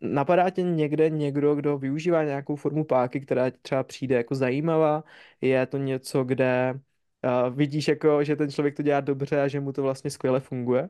Napadá 0.01 0.51
tě 0.51 0.63
někde 0.63 1.11
někdo, 1.11 1.55
kdo 1.55 1.79
využívá 1.79 2.25
nějakou 2.25 2.57
formu 2.57 2.85
páky, 2.85 3.21
která 3.21 3.51
třeba 3.63 3.83
přijde 3.83 4.17
jako 4.17 4.35
zajímavá? 4.35 5.05
Je 5.41 5.67
to 5.67 5.77
něco, 5.79 6.25
kde 6.25 6.81
uh, 7.25 7.57
vidíš, 7.57 7.89
jako, 7.89 8.25
že 8.25 8.37
ten 8.37 8.51
člověk 8.51 8.77
to 8.77 8.83
dělá 8.83 9.01
dobře 9.01 9.43
a 9.43 9.49
že 9.49 9.61
mu 9.61 9.73
to 9.73 9.83
vlastně 9.83 10.11
skvěle 10.11 10.41
funguje? 10.41 10.89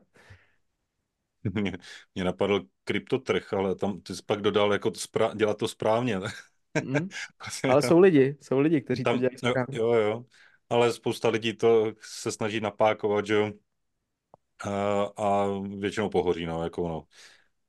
Mě, 1.53 1.73
mě 2.15 2.23
napadl 2.23 2.61
kryptotrh, 2.83 3.53
ale 3.53 3.75
tam 3.75 4.01
ty 4.01 4.15
jsi 4.15 4.23
pak 4.25 4.41
dodal 4.41 4.73
jako 4.73 4.91
to 4.91 4.99
spra- 4.99 5.35
dělat 5.35 5.57
to 5.57 5.67
správně. 5.67 6.19
Mm. 6.83 7.09
ale 7.69 7.81
jsou 7.81 7.99
lidi, 7.99 8.37
jsou 8.41 8.59
lidi, 8.59 8.81
kteří 8.81 9.03
tam, 9.03 9.15
to 9.15 9.19
dělají 9.19 9.37
správně. 9.37 9.77
Jo, 9.77 9.93
jo, 9.93 10.25
ale 10.69 10.93
spousta 10.93 11.29
lidí 11.29 11.53
to 11.53 11.93
se 12.01 12.31
snaží 12.31 12.59
napákovat, 12.59 13.25
že 13.25 13.33
jo, 13.33 13.51
a, 14.65 15.03
a 15.17 15.47
většinou 15.77 16.09
pohoří, 16.09 16.45
no, 16.45 16.63
jako 16.63 16.87
no 16.87 17.05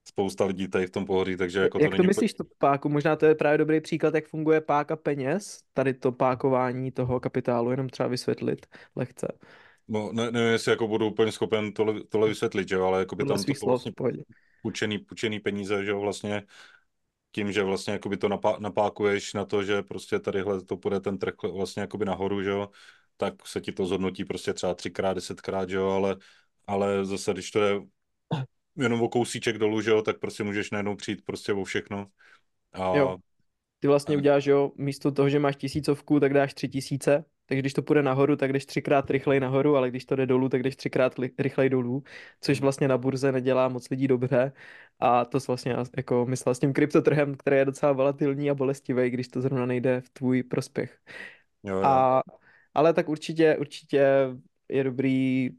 spousta 0.09 0.45
lidí 0.45 0.69
tady 0.69 0.87
v 0.87 0.91
tom 0.91 1.07
pohoří, 1.07 1.37
takže 1.37 1.59
jako 1.61 1.79
Jak 1.79 1.91
to, 1.91 1.97
to 1.97 2.03
myslíš, 2.03 2.35
to 2.35 2.45
páku? 2.59 2.89
Možná 2.89 3.17
to 3.17 3.27
je 3.27 3.35
právě 3.35 3.59
dobrý 3.59 3.81
příklad, 3.81 4.15
jak 4.15 4.27
funguje 4.27 4.61
páka 4.61 4.97
peněz, 4.97 5.61
tady 5.75 5.95
to 5.95 6.13
pákování 6.13 6.93
toho 6.93 7.21
kapitálu, 7.21 7.71
jenom 7.71 7.89
třeba 7.89 8.09
vysvětlit 8.09 8.67
lehce. 8.97 9.29
No, 9.89 10.13
ne, 10.13 10.31
nevím, 10.31 10.53
jestli 10.53 10.71
jako 10.71 10.89
budu 10.89 11.07
úplně 11.07 11.33
schopen 11.33 11.73
tohle, 11.73 12.05
tohle 12.05 12.29
vysvětlit, 12.29 12.69
že 12.69 12.77
ale 12.77 12.99
jako 12.99 13.17
by 13.17 13.25
tam 13.25 13.37
to 13.61 13.67
vlastně 13.67 13.93
půjčený, 14.63 14.99
půjčený 14.99 15.41
peníze, 15.41 15.85
že 15.85 15.91
jo, 15.91 16.01
vlastně 16.01 16.43
tím, 17.33 17.53
že 17.53 17.63
vlastně 17.63 17.93
jakoby 17.93 18.17
to 18.17 18.29
napá, 18.29 18.57
napákuješ 18.61 19.35
na 19.35 19.45
to, 19.45 19.65
že 19.65 19.83
prostě 19.83 20.19
tadyhle 20.19 20.65
to 20.65 20.77
půjde 20.77 21.01
ten 21.01 21.19
trh 21.19 21.35
vlastně 21.53 21.81
jakoby 21.81 22.05
nahoru, 22.05 22.43
že 22.43 22.51
jo, 22.51 22.69
tak 23.17 23.47
se 23.47 23.61
ti 23.61 23.73
to 23.73 23.87
zhodnotí 23.87 24.25
prostě 24.25 24.55
třeba 24.55 24.75
třikrát, 24.75 25.15
desetkrát, 25.15 25.69
že 25.71 25.77
jo, 25.77 25.89
ale, 25.89 26.17
ale 26.67 27.05
zase, 27.05 27.33
když 27.33 27.51
to 27.51 27.61
je 27.61 27.81
jenom 28.77 29.03
o 29.03 29.09
kousíček 29.09 29.59
dolů, 29.59 29.81
že 29.81 29.91
jo, 29.91 30.03
tak 30.03 30.19
prostě 30.19 30.45
můžeš 30.45 30.71
najednou 30.71 30.97
přijít 30.97 31.25
prostě 31.25 31.53
o 31.53 31.65
všechno. 31.65 32.07
A... 32.73 32.97
Jo. 32.97 33.17
Ty 33.81 33.89
vlastně 33.89 34.17
uděláš, 34.17 34.47
jo, 34.47 34.73
místo 34.77 35.13
toho, 35.13 35.29
že 35.29 35.39
máš 35.39 35.57
tisícovku, 35.57 36.21
tak 36.21 36.35
dáš 36.35 36.55
tři 36.55 36.69
tisíce, 36.69 37.25
takže 37.47 37.63
když 37.63 37.73
to 37.73 37.83
půjde 37.83 38.03
nahoru, 38.03 38.37
tak 38.37 38.53
jdeš 38.53 38.67
třikrát 38.67 39.11
rychleji 39.11 39.41
nahoru, 39.41 39.77
ale 39.77 39.91
když 39.91 40.05
to 40.05 40.17
jde 40.17 40.27
dolů, 40.27 40.49
tak 40.49 40.63
jdeš 40.63 40.77
třikrát 40.77 41.15
rychleji 41.39 41.71
dolů, 41.71 42.03
což 42.41 42.61
vlastně 42.61 42.89
na 42.89 42.99
burze 42.99 43.33
nedělá 43.33 43.69
moc 43.69 43.91
lidí 43.91 44.09
dobře. 44.09 44.53
A 44.99 45.25
to 45.25 45.39
vlastně 45.47 45.77
jako 45.97 46.27
myslel 46.27 46.55
s 46.55 46.59
tím 46.59 46.73
kryptotrhem, 46.73 47.35
který 47.35 47.57
je 47.57 47.65
docela 47.65 47.93
volatilní 47.93 48.51
a 48.51 48.55
bolestivý, 48.55 49.11
když 49.11 49.29
to 49.29 49.41
zrovna 49.41 49.67
nejde 49.67 50.01
v 50.01 50.11
tvůj 50.11 50.43
prospěch. 50.43 50.99
Jo, 51.63 51.77
jo. 51.77 51.83
A, 51.85 52.23
ale 52.75 52.93
tak 52.95 53.09
určitě, 53.09 53.57
určitě 53.57 54.07
je 54.69 54.85
dobrý 54.85 55.51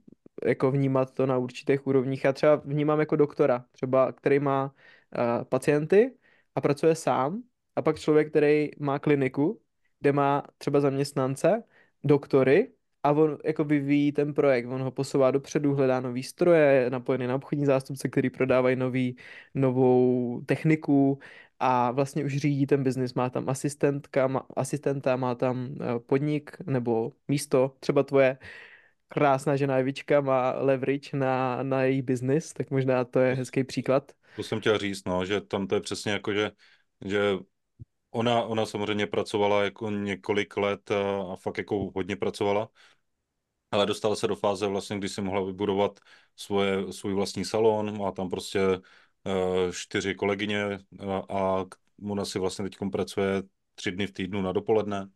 jako 0.45 0.71
vnímat 0.71 1.13
to 1.13 1.25
na 1.25 1.37
určitých 1.37 1.87
úrovních. 1.87 2.23
Já 2.23 2.33
třeba 2.33 2.55
vnímám 2.55 2.99
jako 2.99 3.15
doktora, 3.15 3.65
třeba 3.71 4.11
který 4.11 4.39
má 4.39 4.65
uh, 4.65 5.43
pacienty 5.43 6.13
a 6.55 6.61
pracuje 6.61 6.95
sám, 6.95 7.43
a 7.75 7.81
pak 7.81 7.99
člověk, 7.99 8.29
který 8.29 8.69
má 8.79 8.99
kliniku, 8.99 9.61
kde 9.99 10.11
má 10.11 10.43
třeba 10.57 10.79
zaměstnance, 10.79 11.63
doktory, 12.03 12.73
a 13.03 13.11
on 13.11 13.37
jako 13.45 13.63
vyvíjí 13.63 14.11
ten 14.11 14.33
projekt, 14.33 14.65
on 14.65 14.81
ho 14.81 14.91
posouvá 14.91 15.31
dopředu, 15.31 15.75
hledá 15.75 15.99
nový 15.99 16.23
stroje, 16.23 16.73
je 16.73 16.89
napojený 16.89 17.27
na 17.27 17.35
obchodní 17.35 17.65
zástupce, 17.65 18.09
který 18.09 18.29
prodávají 18.29 18.75
nový, 18.75 19.17
novou 19.55 20.41
techniku 20.45 21.19
a 21.59 21.91
vlastně 21.91 22.25
už 22.25 22.37
řídí 22.37 22.65
ten 22.65 22.83
biznis, 22.83 23.13
má 23.13 23.29
tam 23.29 23.49
asistentka, 23.49 24.27
má, 24.27 24.45
asistenta, 24.55 25.15
má 25.15 25.35
tam 25.35 25.75
eh, 25.81 25.99
podnik 25.99 26.57
nebo 26.65 27.13
místo, 27.27 27.75
třeba 27.79 28.03
tvoje, 28.03 28.37
krásná 29.13 29.55
žena 29.55 29.77
Evička 29.77 30.21
má 30.21 30.51
leverage 30.57 31.17
na, 31.17 31.63
na 31.63 31.83
její 31.83 32.01
biznis, 32.01 32.53
tak 32.53 32.71
možná 32.71 33.05
to 33.05 33.19
je 33.19 33.35
hezký 33.35 33.63
příklad. 33.63 34.11
To 34.35 34.43
jsem 34.43 34.59
chtěl 34.59 34.77
říct, 34.77 35.05
no, 35.05 35.25
že 35.25 35.41
tam 35.41 35.67
to 35.67 35.75
je 35.75 35.81
přesně 35.81 36.11
jako, 36.11 36.33
že, 36.33 36.51
že 37.05 37.37
ona, 38.11 38.43
ona 38.43 38.65
samozřejmě 38.65 39.07
pracovala 39.07 39.63
jako 39.63 39.89
několik 39.89 40.57
let 40.57 40.91
a, 40.91 41.35
fakt 41.35 41.57
jako 41.57 41.91
hodně 41.95 42.15
pracovala, 42.15 42.69
ale 43.71 43.85
dostala 43.85 44.15
se 44.15 44.27
do 44.27 44.35
fáze 44.35 44.67
vlastně, 44.67 44.97
kdy 44.97 45.09
si 45.09 45.21
mohla 45.21 45.41
vybudovat 45.41 45.99
svoje, 46.35 46.93
svůj 46.93 47.13
vlastní 47.13 47.45
salon, 47.45 47.97
má 47.97 48.11
tam 48.11 48.29
prostě 48.29 48.59
uh, 48.67 49.71
čtyři 49.71 50.15
kolegyně 50.15 50.79
a, 50.99 51.37
a 51.37 51.65
ona 52.09 52.25
si 52.25 52.39
vlastně 52.39 52.69
teď 52.69 52.77
pracuje 52.91 53.43
tři 53.75 53.91
dny 53.91 54.07
v 54.07 54.11
týdnu 54.11 54.41
na 54.41 54.51
dopoledne 54.51 55.09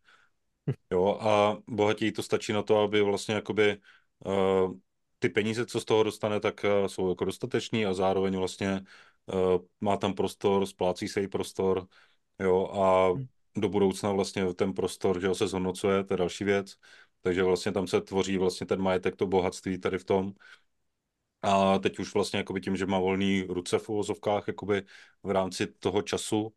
Jo, 0.91 1.17
a 1.21 1.57
bohatí 1.67 2.11
to 2.11 2.23
stačí 2.23 2.53
na 2.53 2.63
to, 2.63 2.79
aby 2.79 3.01
vlastně 3.01 3.35
jakoby 3.35 3.77
uh, 4.25 4.73
ty 5.19 5.29
peníze, 5.29 5.65
co 5.65 5.79
z 5.81 5.85
toho 5.85 6.03
dostane, 6.03 6.39
tak 6.39 6.63
uh, 6.63 6.87
jsou 6.87 7.09
jako 7.09 7.25
dostateční 7.25 7.85
a 7.85 7.93
zároveň 7.93 8.37
vlastně 8.37 8.81
uh, 9.25 9.65
má 9.81 9.97
tam 9.97 10.13
prostor, 10.13 10.65
splácí 10.65 11.07
se 11.07 11.21
i 11.21 11.27
prostor, 11.27 11.87
jo, 12.39 12.67
a 12.67 13.07
hmm. 13.07 13.25
do 13.57 13.69
budoucna 13.69 14.11
vlastně 14.11 14.53
ten 14.53 14.73
prostor, 14.73 15.21
že 15.21 15.35
se 15.35 15.47
zhodnocuje, 15.47 16.03
to 16.03 16.13
je 16.13 16.17
další 16.17 16.43
věc, 16.43 16.75
takže 17.21 17.43
vlastně 17.43 17.71
tam 17.71 17.87
se 17.87 18.01
tvoří 18.01 18.37
vlastně 18.37 18.67
ten 18.67 18.81
majetek, 18.81 19.15
to 19.15 19.27
bohatství 19.27 19.79
tady 19.79 19.97
v 19.97 20.03
tom. 20.03 20.33
A 21.41 21.79
teď 21.79 21.99
už 21.99 22.13
vlastně 22.13 22.37
jakoby 22.37 22.61
tím, 22.61 22.75
že 22.75 22.85
má 22.85 22.99
volný 22.99 23.41
ruce 23.41 23.79
v 23.79 23.89
uvozovkách 23.89 24.47
jakoby 24.47 24.83
v 25.23 25.31
rámci 25.31 25.67
toho 25.67 26.01
času, 26.01 26.53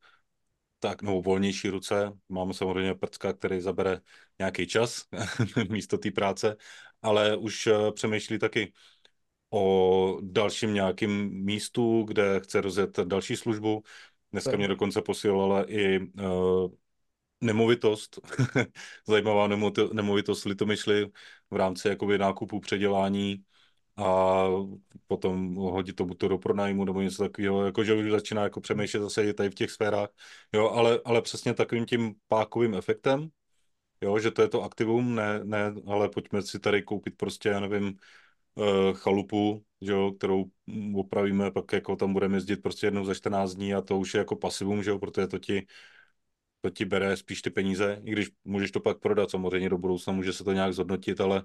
tak, 0.81 1.03
nebo 1.03 1.23
volnější 1.23 1.69
ruce. 1.69 2.13
Máme 2.29 2.55
samozřejmě 2.55 2.95
prcka, 2.95 3.33
který 3.33 3.61
zabere 3.61 4.01
nějaký 4.39 4.67
čas 4.67 5.05
místo 5.71 5.99
té 5.99 6.11
práce, 6.11 6.57
ale 7.03 7.37
už 7.37 7.67
eh, 7.67 7.93
přemýšlí 7.93 8.39
taky 8.39 8.73
o 9.51 10.19
dalším 10.23 10.75
nějakým 10.75 11.45
místu, 11.45 12.03
kde 12.03 12.41
chce 12.41 12.61
rozjet 12.61 12.99
další 13.01 13.37
službu. 13.37 13.83
Dneska 14.33 14.57
mě 14.57 14.69
dokonce 14.69 15.03
posílala 15.03 15.71
i 15.73 15.99
uh, 15.99 16.71
nemovitost, 17.41 18.21
zajímavá 19.09 19.49
nemovitost 19.93 20.45
Litomyšly 20.45 21.11
v 21.51 21.57
rámci 21.57 21.89
jakoby 21.89 22.19
nákupu 22.19 22.61
předělání 22.61 23.45
a 24.01 24.47
potom 25.07 25.55
hodit 25.55 25.97
to 25.97 26.05
buď 26.05 26.19
to 26.19 26.29
do 26.29 26.39
pronájmu 26.39 26.85
nebo 26.85 27.01
něco 27.03 27.23
takového, 27.23 27.65
jakože 27.65 27.95
už 27.95 28.11
začíná 28.11 28.43
jako 28.43 28.61
přemýšlet 28.61 29.01
zase 29.01 29.35
tady 29.35 29.51
v 29.51 29.55
těch 29.55 29.71
sférách, 29.71 30.09
jo, 30.53 30.69
ale, 30.71 31.01
ale 31.05 31.23
přesně 31.23 31.55
takovým 31.55 31.87
tím 31.87 32.15
pákovým 32.29 32.75
efektem, 32.75 33.29
jo, 34.01 34.19
že 34.19 34.31
to 34.31 34.43
je 34.43 34.49
to 34.49 34.63
aktivum, 34.63 35.15
ne, 35.15 35.45
ne, 35.45 35.75
ale 35.87 36.09
pojďme 36.09 36.43
si 36.43 36.59
tady 36.59 36.83
koupit 36.83 37.17
prostě, 37.17 37.49
já 37.49 37.61
nevím, 37.61 37.99
uh, 38.55 38.93
chalupu, 38.95 39.65
že 39.81 39.93
jo, 39.93 40.13
kterou 40.13 40.45
opravíme, 40.97 41.51
pak 41.51 41.73
jako 41.73 41.97
tam 41.97 42.13
budeme 42.13 42.37
jezdit 42.37 42.57
prostě 42.57 42.87
jednou 42.87 43.05
za 43.05 43.15
14 43.15 43.55
dní 43.55 43.75
a 43.75 43.81
to 43.83 43.99
už 43.99 44.15
je 44.15 44.19
jako 44.19 44.37
pasivum, 44.37 44.83
že 44.83 44.91
jo, 44.91 44.99
protože 44.99 45.27
to 45.27 45.39
ti, 45.39 45.67
to 46.61 46.71
ti 46.71 46.85
bere 46.85 47.17
spíš 47.17 47.43
ty 47.43 47.51
peníze, 47.51 48.01
i 48.05 48.11
když 48.13 48.29
můžeš 48.45 48.71
to 48.71 48.81
pak 48.81 48.99
prodat 48.99 49.31
samozřejmě 49.31 49.69
do 49.69 49.79
budoucna, 49.79 50.13
může 50.13 50.33
se 50.33 50.45
to 50.45 50.53
nějak 50.53 50.75
zhodnotit, 50.75 51.21
ale, 51.21 51.45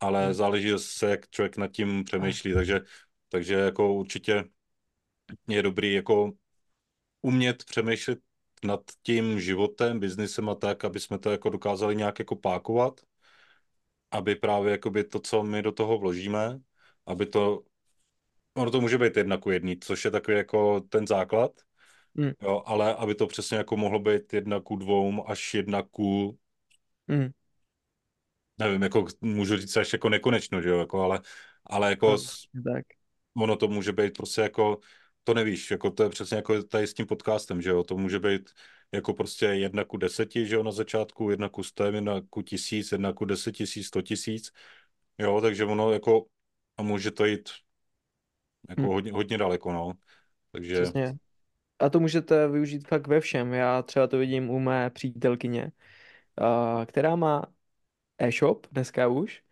ale 0.00 0.24
hmm. 0.24 0.34
záleží 0.34 0.72
se, 0.76 1.10
jak 1.10 1.30
člověk 1.30 1.56
nad 1.56 1.70
tím 1.70 2.04
přemýšlí, 2.04 2.54
takže, 2.54 2.80
takže 3.28 3.54
jako 3.54 3.94
určitě 3.94 4.44
je 5.48 5.62
dobrý 5.62 5.94
jako 5.94 6.32
umět 7.22 7.64
přemýšlet 7.64 8.18
nad 8.64 8.80
tím 9.02 9.40
životem, 9.40 10.00
biznisem 10.00 10.48
a 10.48 10.54
tak, 10.54 10.84
aby 10.84 11.00
jsme 11.00 11.18
to 11.18 11.30
jako 11.30 11.48
dokázali 11.48 11.96
nějak 11.96 12.18
jako 12.18 12.36
pákovat, 12.36 13.00
aby 14.10 14.34
právě 14.34 14.72
jakoby 14.72 15.04
to, 15.04 15.20
co 15.20 15.42
my 15.42 15.62
do 15.62 15.72
toho 15.72 15.98
vložíme, 15.98 16.58
aby 17.06 17.26
to, 17.26 17.62
ono 18.54 18.70
to 18.70 18.80
může 18.80 18.98
být 18.98 19.16
jedna 19.16 19.36
ku 19.36 19.50
jedný, 19.50 19.76
což 19.80 20.04
je 20.04 20.10
takový 20.10 20.36
jako 20.36 20.80
ten 20.80 21.06
základ, 21.06 21.52
mm. 22.14 22.30
jo, 22.42 22.62
ale 22.66 22.94
aby 22.94 23.14
to 23.14 23.26
přesně 23.26 23.56
jako 23.56 23.76
mohlo 23.76 23.98
být 23.98 24.32
jedna 24.32 24.60
ku 24.60 24.76
dvou 24.76 25.28
až 25.28 25.54
jedna 25.54 25.82
ku 25.82 26.38
mm. 27.08 27.30
Nevím, 28.60 28.82
jako 28.82 29.06
můžu 29.20 29.56
říct 29.56 29.76
až 29.76 29.92
jako 29.92 30.08
nekonečno, 30.08 30.62
že 30.62 30.68
jo, 30.68 30.78
jako, 30.78 31.00
ale, 31.00 31.20
ale 31.66 31.90
jako 31.90 32.16
no, 32.54 32.72
tak. 32.72 32.84
ono 33.36 33.56
to 33.56 33.68
může 33.68 33.92
být 33.92 34.16
prostě 34.16 34.40
jako 34.40 34.78
to 35.24 35.34
nevíš, 35.34 35.70
jako 35.70 35.90
to 35.90 36.02
je 36.02 36.08
přesně 36.08 36.36
jako 36.36 36.62
tady 36.62 36.86
s 36.86 36.94
tím 36.94 37.06
podcastem, 37.06 37.62
že 37.62 37.70
jo, 37.70 37.84
to 37.84 37.96
může 37.96 38.18
být 38.18 38.50
jako 38.92 39.14
prostě 39.14 39.46
jedna 39.46 39.84
ku 39.84 39.96
deseti, 39.96 40.46
že 40.46 40.54
jo, 40.54 40.62
na 40.62 40.72
začátku, 40.72 41.30
jedna 41.30 41.48
ku 41.48 41.62
sto, 41.62 41.84
jedna 41.84 42.20
ku 42.30 42.42
tisíc, 42.42 42.92
jedna 42.92 43.12
ku 43.12 43.24
deset 43.24 43.52
tisíc, 43.52 43.86
sto 43.86 44.02
tisíc, 44.02 44.50
jo, 45.18 45.40
takže 45.40 45.64
ono 45.64 45.92
jako, 45.92 46.26
a 46.76 46.82
může 46.82 47.10
to 47.10 47.24
jít 47.24 47.48
jako 48.68 48.82
hmm. 48.82 48.90
hodně, 48.90 49.12
hodně 49.12 49.38
daleko, 49.38 49.72
no, 49.72 49.92
takže... 50.52 50.74
Přesně. 50.74 51.14
A 51.78 51.90
to 51.90 52.00
můžete 52.00 52.48
využít 52.48 52.88
fakt 52.88 53.06
ve 53.06 53.20
všem, 53.20 53.52
já 53.52 53.82
třeba 53.82 54.06
to 54.06 54.18
vidím 54.18 54.50
u 54.50 54.58
mé 54.58 54.90
přítelkyně, 54.90 55.72
která 56.86 57.16
má 57.16 57.42
e-shop 58.20 58.66
dneska 58.72 59.08
už, 59.08 59.42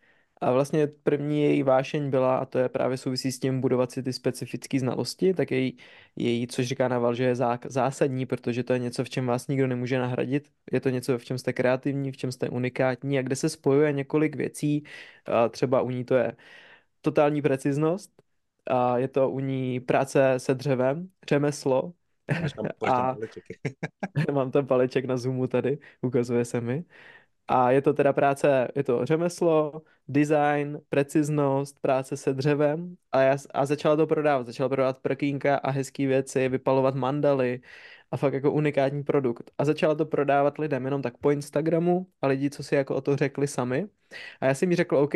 a 0.41 0.51
vlastně 0.51 0.87
první 0.87 1.43
její 1.43 1.63
vášeň 1.63 2.09
byla, 2.09 2.37
a 2.37 2.45
to 2.45 2.59
je 2.59 2.69
právě 2.69 2.97
souvisí 2.97 3.31
s 3.31 3.39
tím 3.39 3.61
budovat 3.61 3.91
si 3.91 4.03
ty 4.03 4.13
specifické 4.13 4.79
znalosti, 4.79 5.33
tak 5.33 5.51
její, 5.51 5.77
její 6.15 6.47
což 6.47 6.67
říká 6.67 6.87
Naval, 6.87 7.15
že 7.15 7.23
je 7.23 7.35
zá, 7.35 7.59
zásadní, 7.65 8.25
protože 8.25 8.63
to 8.63 8.73
je 8.73 8.79
něco, 8.79 9.03
v 9.03 9.09
čem 9.09 9.25
vás 9.25 9.47
nikdo 9.47 9.67
nemůže 9.67 9.99
nahradit. 9.99 10.51
Je 10.71 10.81
to 10.81 10.89
něco, 10.89 11.17
v 11.17 11.25
čem 11.25 11.37
jste 11.37 11.53
kreativní, 11.53 12.11
v 12.11 12.17
čem 12.17 12.31
jste 12.31 12.49
unikátní 12.49 13.19
a 13.19 13.21
kde 13.21 13.35
se 13.35 13.49
spojuje 13.49 13.91
několik 13.93 14.35
věcí. 14.35 14.83
A 15.25 15.49
třeba 15.49 15.81
u 15.81 15.89
ní 15.89 16.05
to 16.05 16.15
je 16.15 16.35
totální 17.01 17.41
preciznost, 17.41 18.23
a 18.67 18.97
je 18.97 19.07
to 19.07 19.29
u 19.29 19.39
ní 19.39 19.79
práce 19.79 20.35
se 20.39 20.55
dřevem, 20.55 21.09
řemeslo. 21.29 21.93
Máš 22.39 22.53
tam, 22.53 22.69
máš 22.81 22.93
tam 22.95 23.05
a 23.05 23.19
mám 24.31 24.51
tam 24.51 24.67
paleček 24.67 25.05
na 25.05 25.17
Zoomu 25.17 25.47
tady, 25.47 25.77
ukazuje 26.01 26.45
se 26.45 26.61
mi. 26.61 26.85
A 27.49 27.71
je 27.71 27.81
to 27.81 27.93
teda 27.93 28.13
práce, 28.13 28.67
je 28.75 28.83
to 28.83 29.05
řemeslo, 29.05 29.81
design, 30.07 30.81
preciznost, 30.89 31.79
práce 31.81 32.17
se 32.17 32.33
dřevem 32.33 32.95
a, 33.11 33.21
já, 33.21 33.37
a 33.53 33.65
začala 33.65 33.95
to 33.95 34.07
prodávat. 34.07 34.47
Začala 34.47 34.69
prodávat 34.69 34.99
prkínka 34.99 35.55
a 35.55 35.71
hezké 35.71 36.07
věci, 36.07 36.49
vypalovat 36.49 36.95
mandaly 36.95 37.61
a 38.11 38.17
fakt 38.17 38.33
jako 38.33 38.51
unikátní 38.51 39.03
produkt. 39.03 39.51
A 39.57 39.65
začala 39.65 39.95
to 39.95 40.05
prodávat 40.05 40.57
lidem 40.57 40.85
jenom 40.85 41.01
tak 41.01 41.17
po 41.17 41.31
Instagramu 41.31 42.07
a 42.21 42.27
lidi, 42.27 42.49
co 42.49 42.63
si 42.63 42.75
jako 42.75 42.95
o 42.95 43.01
to 43.01 43.15
řekli 43.15 43.47
sami. 43.47 43.89
A 44.41 44.45
já 44.45 44.53
jsem 44.53 44.69
jí 44.71 44.75
řekl, 44.75 44.97
OK, 44.97 45.13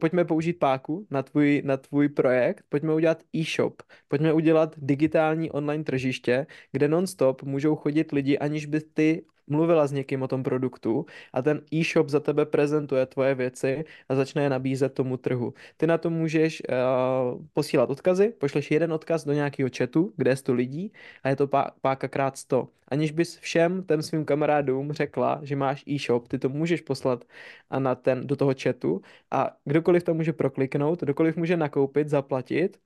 pojďme 0.00 0.24
použít 0.24 0.52
páku 0.52 1.06
na 1.10 1.22
tvůj, 1.22 1.62
na 1.64 1.76
tvůj 1.76 2.08
projekt, 2.08 2.64
pojďme 2.68 2.94
udělat 2.94 3.22
e-shop, 3.36 3.82
pojďme 4.08 4.32
udělat 4.32 4.74
digitální 4.78 5.50
online 5.50 5.84
tržiště, 5.84 6.46
kde 6.72 6.88
non-stop 6.88 7.42
můžou 7.42 7.76
chodit 7.76 8.12
lidi, 8.12 8.38
aniž 8.38 8.66
by 8.66 8.80
ty 8.80 9.24
mluvila 9.48 9.86
s 9.86 9.92
někým 9.92 10.22
o 10.22 10.28
tom 10.28 10.42
produktu 10.42 11.06
a 11.32 11.42
ten 11.42 11.60
e-shop 11.74 12.08
za 12.08 12.20
tebe 12.20 12.46
prezentuje 12.46 13.06
tvoje 13.06 13.34
věci 13.34 13.84
a 14.08 14.14
začne 14.14 14.42
je 14.42 14.50
nabízet 14.50 14.94
tomu 14.94 15.16
trhu. 15.16 15.54
Ty 15.76 15.86
na 15.86 15.98
to 15.98 16.10
můžeš 16.10 16.62
uh, 16.68 17.42
posílat 17.52 17.90
odkazy, 17.90 18.34
pošleš 18.38 18.70
jeden 18.70 18.92
odkaz 18.92 19.24
do 19.24 19.32
nějakého 19.32 19.70
chatu, 19.78 20.12
kde 20.16 20.30
je 20.30 20.36
100 20.36 20.52
lidí 20.54 20.92
a 21.22 21.28
je 21.28 21.36
to 21.36 21.46
pá- 21.46 21.70
páka 21.80 22.08
krát 22.08 22.36
100. 22.36 22.68
Aniž 22.88 23.10
bys 23.12 23.38
všem 23.38 23.82
těm 23.82 24.02
svým 24.02 24.24
kamarádům 24.24 24.92
řekla, 24.92 25.40
že 25.42 25.56
máš 25.56 25.84
e-shop, 25.88 26.28
ty 26.28 26.38
to 26.38 26.48
můžeš 26.48 26.80
poslat 26.80 27.24
a 27.70 27.78
na 27.78 27.94
ten, 27.94 28.26
do 28.26 28.36
toho 28.36 28.54
chatu 28.62 29.00
a 29.30 29.56
kdokoliv 29.64 30.02
to 30.02 30.14
může 30.14 30.32
prokliknout, 30.32 31.00
kdokoliv 31.00 31.36
může 31.36 31.56
nakoupit, 31.56 32.08
zaplatit 32.08 32.78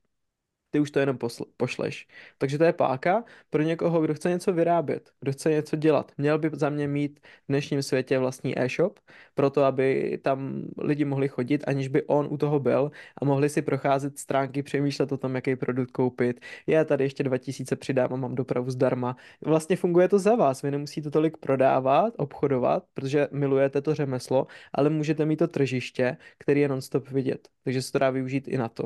ty 0.73 0.79
už 0.79 0.91
to 0.91 0.99
jenom 0.99 1.17
posl- 1.17 1.45
pošleš. 1.57 2.07
Takže 2.37 2.57
to 2.57 2.63
je 2.63 2.73
páka 2.73 3.23
pro 3.49 3.61
někoho, 3.61 4.01
kdo 4.01 4.13
chce 4.13 4.29
něco 4.29 4.53
vyrábět, 4.53 5.09
kdo 5.19 5.31
chce 5.31 5.51
něco 5.51 5.75
dělat. 5.75 6.11
Měl 6.17 6.39
by 6.39 6.49
za 6.53 6.69
mě 6.69 6.87
mít 6.87 7.19
v 7.19 7.47
dnešním 7.49 7.83
světě 7.83 8.19
vlastní 8.19 8.59
e-shop, 8.59 8.99
proto 9.33 9.63
aby 9.63 10.17
tam 10.23 10.63
lidi 10.77 11.05
mohli 11.05 11.27
chodit, 11.27 11.63
aniž 11.67 11.87
by 11.87 12.03
on 12.03 12.27
u 12.31 12.37
toho 12.37 12.59
byl 12.59 12.91
a 13.21 13.25
mohli 13.25 13.49
si 13.49 13.61
procházet 13.61 14.19
stránky, 14.19 14.63
přemýšlet 14.63 15.11
o 15.11 15.17
tom, 15.17 15.35
jaký 15.35 15.55
produkt 15.55 15.91
koupit. 15.91 16.39
Já 16.67 16.83
tady 16.85 17.03
ještě 17.03 17.23
2000 17.23 17.75
přidám 17.75 18.13
a 18.13 18.15
mám 18.15 18.35
dopravu 18.35 18.69
zdarma. 18.71 19.15
Vlastně 19.41 19.75
funguje 19.75 20.07
to 20.07 20.19
za 20.19 20.35
vás, 20.35 20.61
vy 20.61 20.71
nemusíte 20.71 21.11
tolik 21.11 21.37
prodávat, 21.37 22.13
obchodovat, 22.17 22.83
protože 22.93 23.27
milujete 23.31 23.81
to 23.81 23.95
řemeslo, 23.95 24.47
ale 24.73 24.89
můžete 24.89 25.25
mít 25.25 25.37
to 25.37 25.47
tržiště, 25.47 26.17
který 26.37 26.61
je 26.61 26.67
non-stop 26.67 27.09
vidět. 27.09 27.47
Takže 27.63 27.81
se 27.81 27.91
to 27.91 27.99
dá 27.99 28.09
využít 28.09 28.47
i 28.47 28.57
na 28.57 28.69
to. 28.69 28.83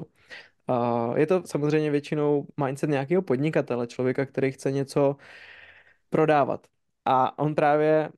Je 1.15 1.27
to 1.27 1.43
samozřejmě 1.45 1.91
většinou 1.91 2.47
mindset 2.65 2.89
nějakého 2.89 3.21
podnikatele, 3.21 3.87
člověka, 3.87 4.25
který 4.25 4.51
chce 4.51 4.71
něco 4.71 5.15
prodávat. 6.09 6.67
A 7.05 7.39
on 7.39 7.55
právě 7.55 8.09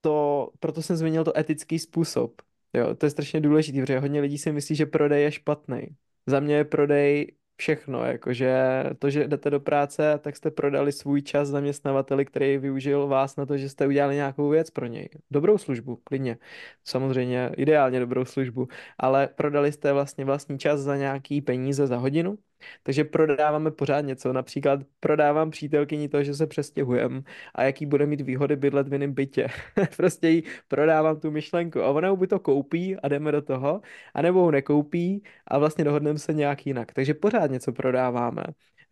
to, 0.00 0.50
proto 0.60 0.82
jsem 0.82 0.96
zmínil 0.96 1.24
to 1.24 1.38
etický 1.38 1.78
způsob. 1.78 2.42
Jo, 2.72 2.94
to 2.94 3.06
je 3.06 3.10
strašně 3.10 3.40
důležité, 3.40 3.80
protože 3.80 3.98
hodně 3.98 4.20
lidí 4.20 4.38
si 4.38 4.52
myslí, 4.52 4.76
že 4.76 4.86
prodej 4.86 5.22
je 5.22 5.32
špatný. 5.32 5.88
Za 6.26 6.40
mě 6.40 6.54
je 6.54 6.64
prodej 6.64 7.36
všechno, 7.56 8.04
jakože 8.04 8.84
to, 8.98 9.10
že 9.10 9.28
jdete 9.28 9.50
do 9.50 9.60
práce, 9.60 10.18
tak 10.22 10.36
jste 10.36 10.50
prodali 10.50 10.92
svůj 10.92 11.22
čas 11.22 11.48
zaměstnavateli, 11.48 12.24
který 12.24 12.58
využil 12.58 13.06
vás 13.06 13.36
na 13.36 13.46
to, 13.46 13.58
že 13.58 13.68
jste 13.68 13.86
udělali 13.86 14.14
nějakou 14.14 14.48
věc 14.48 14.70
pro 14.70 14.86
něj. 14.86 15.08
Dobrou 15.30 15.58
službu, 15.58 16.00
klidně. 16.04 16.38
Samozřejmě 16.84 17.50
ideálně 17.56 18.00
dobrou 18.00 18.24
službu, 18.24 18.68
ale 18.98 19.28
prodali 19.28 19.72
jste 19.72 19.92
vlastně 19.92 20.24
vlastní 20.24 20.58
čas 20.58 20.80
za 20.80 20.96
nějaký 20.96 21.40
peníze 21.40 21.86
za 21.86 21.96
hodinu 21.96 22.38
takže 22.82 23.04
prodáváme 23.04 23.70
pořád 23.70 24.00
něco. 24.00 24.32
Například 24.32 24.80
prodávám 25.00 25.50
přítelkyni 25.50 26.08
to, 26.08 26.22
že 26.24 26.34
se 26.34 26.46
přestěhujem 26.46 27.24
a 27.54 27.62
jaký 27.62 27.86
bude 27.86 28.06
mít 28.06 28.20
výhody 28.20 28.56
bydlet 28.56 28.88
v 28.88 28.92
jiném 28.92 29.12
bytě. 29.14 29.48
prostě 29.96 30.28
jí 30.28 30.42
prodávám 30.68 31.20
tu 31.20 31.30
myšlenku 31.30 31.82
a 31.82 31.90
ona 31.90 32.16
by 32.16 32.26
to 32.26 32.38
koupí 32.38 32.96
a 32.96 33.08
jdeme 33.08 33.32
do 33.32 33.42
toho, 33.42 33.80
anebo 34.14 34.40
ho 34.40 34.50
nekoupí 34.50 35.22
a 35.46 35.58
vlastně 35.58 35.84
dohodneme 35.84 36.18
se 36.18 36.34
nějak 36.34 36.66
jinak. 36.66 36.92
Takže 36.92 37.14
pořád 37.14 37.50
něco 37.50 37.72
prodáváme. 37.72 38.44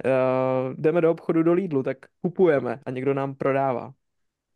Uh, 0.05 0.75
jdeme 0.79 1.01
do 1.01 1.11
obchodu 1.11 1.43
do 1.43 1.53
Lidlu, 1.53 1.83
tak 1.83 1.99
kupujeme 2.23 2.81
a 2.87 2.91
někdo 2.91 3.15
nám 3.15 3.35
prodává. 3.35 3.95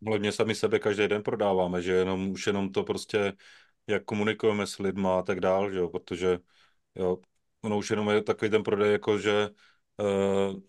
Hlavně 0.07 0.33
sami 0.33 0.55
sebe 0.55 0.79
každý 0.79 1.09
den 1.09 1.23
prodáváme, 1.23 1.83
že 1.83 1.93
jenom, 1.93 2.31
už 2.31 2.47
jenom 2.47 2.73
to 2.73 2.85
prostě, 2.85 3.33
jak 3.87 4.05
komunikujeme 4.05 4.67
s 4.67 4.79
lidma 4.79 5.19
a 5.19 5.23
tak 5.23 5.41
dál, 5.41 5.71
že 5.71 5.79
jo, 5.79 5.89
protože 5.89 6.39
jo, 6.95 7.19
ono 7.69 7.79
už 7.79 7.91
jenom 7.91 8.09
je 8.11 8.23
takový 8.23 8.51
ten 8.51 8.63
prodej, 8.63 8.93
jako 8.93 9.19
že 9.19 9.51
uh, 10.01 10.61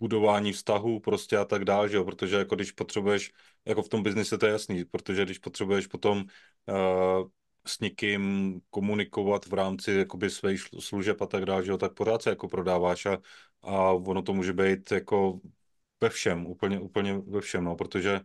budování 0.00 0.52
vztahů 0.52 1.00
prostě 1.00 1.36
a 1.38 1.44
tak 1.44 1.64
dále, 1.64 1.88
že 1.88 1.96
jo, 1.96 2.04
protože 2.04 2.36
jako 2.36 2.54
když 2.54 2.72
potřebuješ, 2.72 3.32
jako 3.64 3.82
v 3.82 3.88
tom 3.88 4.02
biznise 4.02 4.38
to 4.38 4.46
je 4.46 4.52
jasný, 4.52 4.84
protože 4.84 5.24
když 5.24 5.38
potřebuješ 5.38 5.86
potom 5.86 6.18
uh, 6.66 7.28
s 7.66 7.80
někým 7.80 8.22
komunikovat 8.70 9.46
v 9.46 9.54
rámci 9.54 9.92
jakoby 9.92 10.30
svých 10.30 10.62
služeb 10.78 11.22
a 11.22 11.26
tak 11.26 11.44
dále, 11.44 11.64
že 11.64 11.70
jo, 11.70 11.78
tak 11.78 11.94
pořád 11.94 12.22
se 12.22 12.30
jako 12.30 12.48
prodáváš 12.48 13.06
a, 13.06 13.18
a 13.62 13.92
ono 13.92 14.22
to 14.22 14.34
může 14.34 14.52
být 14.52 14.92
jako 14.92 15.40
ve 16.00 16.10
všem, 16.10 16.46
úplně, 16.46 16.80
úplně 16.80 17.18
ve 17.18 17.40
všem, 17.40 17.64
no, 17.64 17.76
protože 17.76 18.20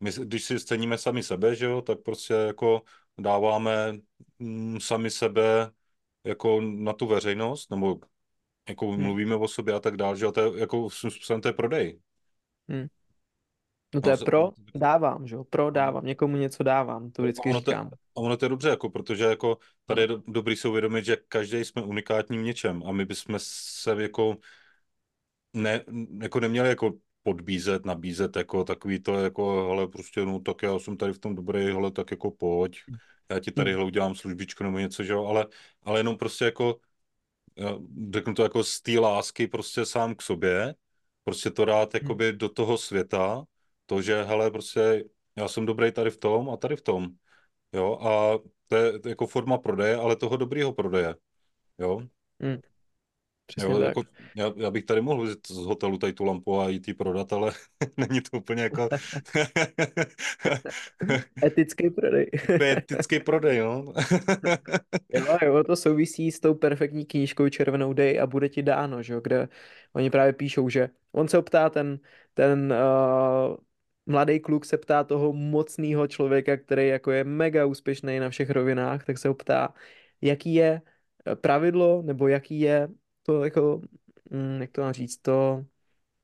my, 0.00 0.10
když 0.24 0.44
si 0.44 0.60
ceníme 0.60 0.98
sami 0.98 1.22
sebe, 1.22 1.54
že 1.56 1.64
jo, 1.66 1.82
tak 1.82 2.00
prostě 2.02 2.34
jako 2.34 2.82
dáváme 3.18 3.92
mm, 4.38 4.80
sami 4.80 5.10
sebe 5.10 5.72
jako 6.24 6.60
na 6.60 6.92
tu 6.92 7.06
veřejnost, 7.06 7.70
nebo 7.70 8.00
jako 8.68 8.90
hmm. 8.90 9.02
mluvíme 9.02 9.36
o 9.36 9.48
sobě 9.48 9.74
a 9.74 9.80
tak 9.80 9.96
dále, 9.96 10.16
že 10.16 10.24
jo, 10.24 10.32
to 10.32 10.40
je, 10.40 10.60
jako 10.60 10.90
způsobem 10.90 11.40
to 11.40 11.48
je 11.48 11.52
prodej. 11.52 12.00
Hmm. 12.68 12.86
No 13.94 14.00
to 14.00 14.08
no, 14.08 14.12
je 14.12 14.24
pro, 14.24 14.50
dávám, 14.74 15.26
že 15.26 15.34
jo, 15.34 15.44
pro, 15.44 15.70
dávám, 15.70 16.04
někomu 16.04 16.36
něco 16.36 16.62
dávám, 16.62 17.10
to 17.10 17.22
vždycky 17.22 17.50
ono 17.50 17.58
říkám. 17.58 17.90
A 18.16 18.20
ono 18.20 18.36
to 18.36 18.44
je 18.44 18.48
dobře, 18.48 18.68
jako, 18.68 18.90
protože 18.90 19.24
jako 19.24 19.58
tady 19.86 20.00
je 20.00 20.06
do, 20.06 20.22
dobrý 20.26 20.56
si 20.56 20.68
uvědomit, 20.68 21.04
že 21.04 21.16
každý 21.28 21.64
jsme 21.64 21.82
unikátní 21.82 22.38
v 22.38 22.42
něčem 22.42 22.82
a 22.86 22.92
my 22.92 23.04
bychom 23.04 23.34
se 23.38 24.02
jako 24.02 24.36
ne, 25.52 25.84
jako 26.22 26.40
neměli 26.40 26.68
jako 26.68 26.92
podbízet, 27.22 27.86
nabízet 27.86 28.36
jako 28.36 28.64
takový 28.64 29.00
to 29.00 29.14
jako, 29.14 29.70
ale 29.70 29.88
prostě 29.88 30.24
no 30.24 30.40
tak 30.40 30.62
já 30.62 30.78
jsem 30.78 30.96
tady 30.96 31.12
v 31.12 31.18
tom 31.18 31.34
dobrý, 31.34 31.70
ale 31.70 31.90
tak 31.90 32.10
jako 32.10 32.30
pojď, 32.30 32.78
já 33.30 33.40
ti 33.40 33.50
tady 33.50 33.74
hmm. 33.74 33.84
udělám 33.84 34.14
službičku 34.14 34.64
nebo 34.64 34.78
něco, 34.78 35.04
že 35.04 35.12
jo, 35.12 35.24
ale, 35.24 35.46
ale 35.82 36.00
jenom 36.00 36.18
prostě 36.18 36.44
jako 36.44 36.80
řeknu 38.14 38.34
to 38.34 38.42
jako 38.42 38.64
z 38.64 38.80
té 38.80 38.98
lásky 38.98 39.46
prostě 39.46 39.86
sám 39.86 40.14
k 40.14 40.22
sobě, 40.22 40.74
prostě 41.24 41.50
to 41.50 41.64
dát 41.64 41.94
hmm. 41.94 42.00
jakoby 42.02 42.32
do 42.32 42.48
toho 42.48 42.78
světa, 42.78 43.44
to, 43.86 44.02
že 44.02 44.22
hele, 44.22 44.50
prostě 44.50 45.04
já 45.36 45.48
jsem 45.48 45.66
dobrý 45.66 45.92
tady 45.92 46.10
v 46.10 46.16
tom 46.16 46.50
a 46.50 46.56
tady 46.56 46.76
v 46.76 46.82
tom, 46.82 47.08
jo, 47.72 47.98
a 48.00 48.38
to 48.68 48.76
je 48.76 48.92
jako 49.06 49.26
forma 49.26 49.58
prodeje, 49.58 49.96
ale 49.96 50.16
toho 50.16 50.36
dobrýho 50.36 50.72
prodeje, 50.72 51.14
jo. 51.78 52.02
Hmm. 52.40 52.60
Přesně 53.56 53.72
jo, 53.72 53.78
tak. 53.78 53.88
Jako, 53.88 54.02
já, 54.36 54.52
já, 54.56 54.70
bych 54.70 54.84
tady 54.84 55.00
mohl 55.00 55.22
vzít 55.22 55.46
z 55.46 55.56
hotelu 55.56 55.98
tady 55.98 56.12
tu 56.12 56.24
lampu 56.24 56.60
a 56.60 56.68
jít 56.68 56.88
ji 56.88 56.94
prodat, 56.94 57.32
ale 57.32 57.52
není 57.96 58.20
to 58.20 58.36
úplně 58.36 58.62
jako... 58.62 58.88
etický 61.44 61.90
prodej. 61.90 62.30
etický 62.62 63.20
prodej, 63.20 63.58
no. 63.58 63.84
jo, 65.14 65.38
jo, 65.42 65.64
to 65.64 65.76
souvisí 65.76 66.32
s 66.32 66.40
tou 66.40 66.54
perfektní 66.54 67.04
knížkou 67.04 67.48
Červenou 67.48 67.92
dej 67.92 68.20
a 68.20 68.26
bude 68.26 68.48
ti 68.48 68.62
dáno, 68.62 69.02
že 69.02 69.12
jo, 69.12 69.20
kde 69.20 69.48
oni 69.92 70.10
právě 70.10 70.32
píšou, 70.32 70.68
že 70.68 70.90
on 71.12 71.28
se 71.28 71.38
optá 71.38 71.70
ten, 71.70 71.98
ten 72.34 72.72
uh, 72.72 73.56
mladý 74.06 74.40
kluk 74.40 74.64
se 74.64 74.78
ptá 74.78 75.04
toho 75.04 75.32
mocného 75.32 76.06
člověka, 76.06 76.56
který 76.56 76.88
jako 76.88 77.10
je 77.10 77.24
mega 77.24 77.66
úspěšný 77.66 78.18
na 78.18 78.30
všech 78.30 78.50
rovinách, 78.50 79.04
tak 79.04 79.18
se 79.18 79.28
optá, 79.28 79.74
jaký 80.20 80.54
je 80.54 80.82
pravidlo, 81.40 82.02
nebo 82.02 82.28
jaký 82.28 82.60
je 82.60 82.88
to 83.30 83.44
jako, 83.44 83.80
mm, 84.30 84.60
jak 84.60 84.70
to 84.70 84.80
mám 84.80 84.92
říct, 84.92 85.18
to, 85.18 85.64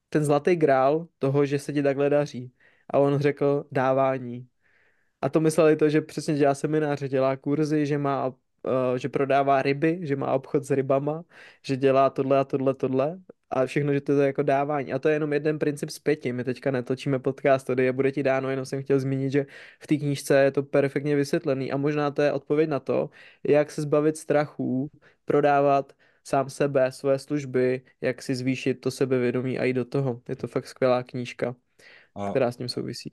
ten 0.09 0.25
zlatý 0.25 0.57
grál 0.57 1.09
toho, 1.19 1.47
že 1.47 1.59
se 1.59 1.73
ti 1.73 1.83
takhle 1.83 2.11
daří. 2.11 2.53
A 2.91 2.99
on 2.99 3.19
řekl 3.19 3.65
dávání. 3.73 4.49
A 5.23 5.29
to 5.29 5.41
mysleli 5.41 5.77
to, 5.77 5.89
že 5.89 6.01
přesně 6.01 6.35
dělá 6.35 6.55
semináře, 6.55 7.09
dělá 7.09 7.37
kurzy, 7.37 7.87
že 7.87 7.99
má 7.99 8.27
uh, 8.29 8.35
že 8.97 9.09
prodává 9.09 9.63
ryby, 9.63 10.01
že 10.03 10.17
má 10.17 10.33
obchod 10.33 10.65
s 10.65 10.71
rybama, 10.71 11.25
že 11.63 11.77
dělá 11.77 12.11
tohle 12.11 12.39
a 12.39 12.45
tohle, 12.45 12.75
tohle 12.75 13.21
a 13.51 13.67
všechno, 13.67 13.93
že 13.95 14.01
to 14.01 14.13
je 14.21 14.27
jako 14.27 14.43
dávání. 14.43 14.93
A 14.93 14.99
to 14.99 15.09
je 15.09 15.15
jenom 15.15 15.33
jeden 15.33 15.59
princip 15.59 15.91
z 15.91 15.99
pěti. 15.99 16.33
My 16.33 16.45
teďka 16.45 16.71
netočíme 16.71 17.19
podcast, 17.19 17.67
tady 17.67 17.85
je 17.85 17.93
bude 17.93 18.13
ti 18.13 18.23
dáno, 18.23 18.51
jenom 18.51 18.67
jsem 18.67 18.83
chtěl 18.83 19.01
zmínit, 19.01 19.33
že 19.33 19.47
v 19.81 19.87
té 19.87 19.97
knížce 19.97 20.39
je 20.39 20.51
to 20.51 20.63
perfektně 20.63 21.17
vysvětlený 21.17 21.73
a 21.73 21.77
možná 21.77 22.11
to 22.11 22.23
je 22.23 22.33
odpověď 22.33 22.69
na 22.71 22.81
to, 22.81 23.11
jak 23.49 23.71
se 23.71 23.83
zbavit 23.83 24.17
strachů, 24.17 24.91
prodávat 25.25 25.93
sám 26.27 26.51
sebe, 26.51 26.93
své 26.93 27.19
služby, 27.19 27.83
jak 28.01 28.23
si 28.23 28.35
zvýšit 28.35 28.75
to 28.75 28.91
sebevědomí 28.91 29.59
a 29.59 29.65
jít 29.65 29.73
do 29.73 29.85
toho. 29.85 30.23
Je 30.29 30.37
to 30.37 30.47
fakt 30.47 30.67
skvělá 30.67 31.03
knížka, 31.03 31.57
a 32.15 32.31
která 32.31 32.53
s 32.53 32.57
tím 32.57 32.69
souvisí. 32.69 33.11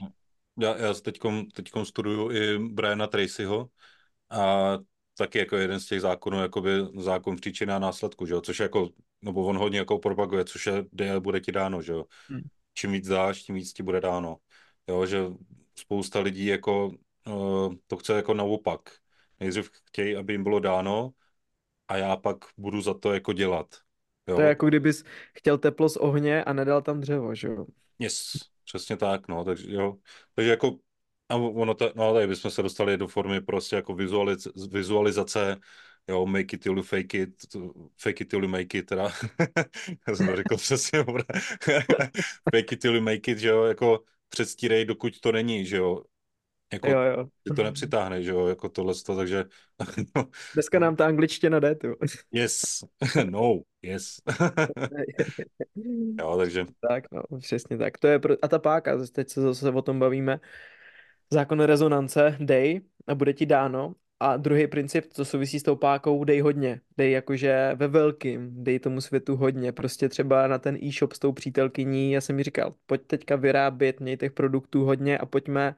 Já, 0.59 0.77
já 0.77 0.93
teďkom, 0.93 1.45
teďkom 1.45 1.85
studuju 1.85 2.31
i 2.31 2.57
Briana 2.57 3.07
Tracyho 3.07 3.69
a 4.29 4.77
taky 5.17 5.39
jako 5.39 5.57
jeden 5.57 5.79
z 5.79 5.85
těch 5.85 6.01
zákonů, 6.01 6.41
jakoby 6.41 6.69
zákon 6.99 7.35
příčiny 7.35 7.73
a 7.73 7.79
následku, 7.79 8.25
že 8.25 8.33
jo? 8.33 8.41
což 8.41 8.59
jako, 8.59 8.89
nebo 9.21 9.45
on 9.45 9.57
hodně 9.57 9.79
jako 9.79 9.99
propaguje, 9.99 10.45
což 10.45 10.65
je, 10.65 10.85
kde 10.91 11.19
bude 11.19 11.39
ti 11.39 11.51
dáno, 11.51 11.81
že 11.81 11.91
jo. 11.91 12.05
Hmm. 12.29 12.41
Čím 12.73 12.91
víc 12.91 13.07
dáš, 13.07 13.43
tím 13.43 13.55
víc 13.55 13.73
ti 13.73 13.83
bude 13.83 14.01
dáno. 14.01 14.37
Jo, 14.87 15.05
že 15.05 15.19
spousta 15.79 16.19
lidí 16.19 16.45
jako 16.45 16.91
uh, 17.27 17.73
to 17.87 17.97
chce 17.97 18.13
jako 18.13 18.33
naopak. 18.33 18.81
Nejdřív 19.39 19.71
chtějí, 19.83 20.15
aby 20.15 20.33
jim 20.33 20.43
bylo 20.43 20.59
dáno 20.59 21.13
a 21.87 21.97
já 21.97 22.17
pak 22.17 22.37
budu 22.57 22.81
za 22.81 22.93
to 22.93 23.13
jako 23.13 23.33
dělat. 23.33 23.67
Jo? 24.27 24.35
To 24.35 24.41
je 24.41 24.47
jako 24.47 24.67
kdybys 24.67 25.03
chtěl 25.33 25.57
teplo 25.57 25.89
z 25.89 25.97
ohně 25.97 26.43
a 26.43 26.53
nedal 26.53 26.81
tam 26.81 26.99
dřevo, 26.99 27.35
že 27.35 27.47
jo? 27.47 27.65
Yes, 27.99 28.31
přesně 28.63 28.97
tak, 28.97 29.27
no, 29.27 29.43
takže 29.43 29.73
jo. 29.73 29.97
Takže 30.35 30.51
jako 30.51 30.77
a 31.29 31.35
ono 31.35 31.73
to, 31.73 31.91
no 31.95 32.13
tady 32.13 32.27
bychom 32.27 32.51
se 32.51 32.63
dostali 32.63 32.97
do 32.97 33.07
formy 33.07 33.41
prostě 33.41 33.75
jako 33.75 33.93
vizualiz, 33.95 34.47
vizualizace, 34.71 35.57
jo, 36.07 36.25
make 36.25 36.55
it 36.55 36.63
till 36.63 36.77
you 36.77 36.83
fake 36.83 37.17
it, 37.17 37.29
fake 38.01 38.21
it 38.21 38.29
till 38.29 38.43
you 38.43 38.49
make 38.49 38.77
it, 38.77 38.85
teda, 38.85 39.11
já 40.07 40.15
jsem 40.15 40.27
to 40.27 40.35
řekl 40.35 40.57
přesně, 40.57 41.03
fake 42.51 42.71
it 42.71 42.79
till 42.81 42.95
you 42.95 43.01
make 43.01 43.31
it, 43.31 43.37
že 43.37 43.47
jo, 43.47 43.63
jako 43.63 44.03
předstírej, 44.29 44.85
dokud 44.85 45.19
to 45.19 45.31
není, 45.31 45.65
že 45.65 45.77
jo, 45.77 46.03
jako, 46.73 46.89
jo, 46.89 47.01
jo. 47.01 47.25
Ty 47.43 47.53
to 47.53 47.63
nepřitáhne, 47.63 48.23
že 48.23 48.31
jo, 48.31 48.47
jako 48.47 48.69
tohle, 48.69 48.93
takže... 49.07 49.45
No. 50.15 50.27
Dneska 50.53 50.79
nám 50.79 50.95
ta 50.95 51.05
angličtina 51.05 51.59
jde, 51.59 51.75
tu. 51.75 51.87
Yes, 52.31 52.61
no, 53.29 53.61
yes. 53.81 54.15
jo, 56.19 56.37
takže... 56.37 56.65
Tak, 56.89 57.03
no, 57.11 57.39
přesně 57.39 57.77
tak. 57.77 57.97
To 57.97 58.07
je 58.07 58.19
pro... 58.19 58.35
A 58.41 58.47
ta 58.47 58.59
páka, 58.59 58.97
teď 59.13 59.29
se 59.29 59.41
zase 59.41 59.69
o 59.69 59.81
tom 59.81 59.99
bavíme, 59.99 60.39
zákon 61.33 61.59
rezonance, 61.59 62.37
dej 62.39 62.81
a 63.07 63.15
bude 63.15 63.33
ti 63.33 63.45
dáno. 63.45 63.95
A 64.19 64.37
druhý 64.37 64.67
princip, 64.67 65.05
co 65.13 65.25
souvisí 65.25 65.59
s 65.59 65.63
tou 65.63 65.75
pákou, 65.75 66.23
dej 66.23 66.39
hodně. 66.39 66.81
Dej 66.97 67.11
jakože 67.11 67.71
ve 67.75 67.87
velkým, 67.87 68.63
dej 68.63 68.79
tomu 68.79 69.01
světu 69.01 69.35
hodně. 69.35 69.71
Prostě 69.71 70.09
třeba 70.09 70.47
na 70.47 70.57
ten 70.59 70.77
e-shop 70.83 71.13
s 71.13 71.19
tou 71.19 71.31
přítelkyní, 71.31 72.11
já 72.11 72.21
jsem 72.21 72.35
mi 72.35 72.43
říkal, 72.43 72.75
pojď 72.85 73.01
teďka 73.07 73.35
vyrábět, 73.35 73.99
měj 73.99 74.17
těch 74.17 74.31
produktů 74.31 74.85
hodně 74.85 75.17
a 75.17 75.25
pojďme 75.25 75.75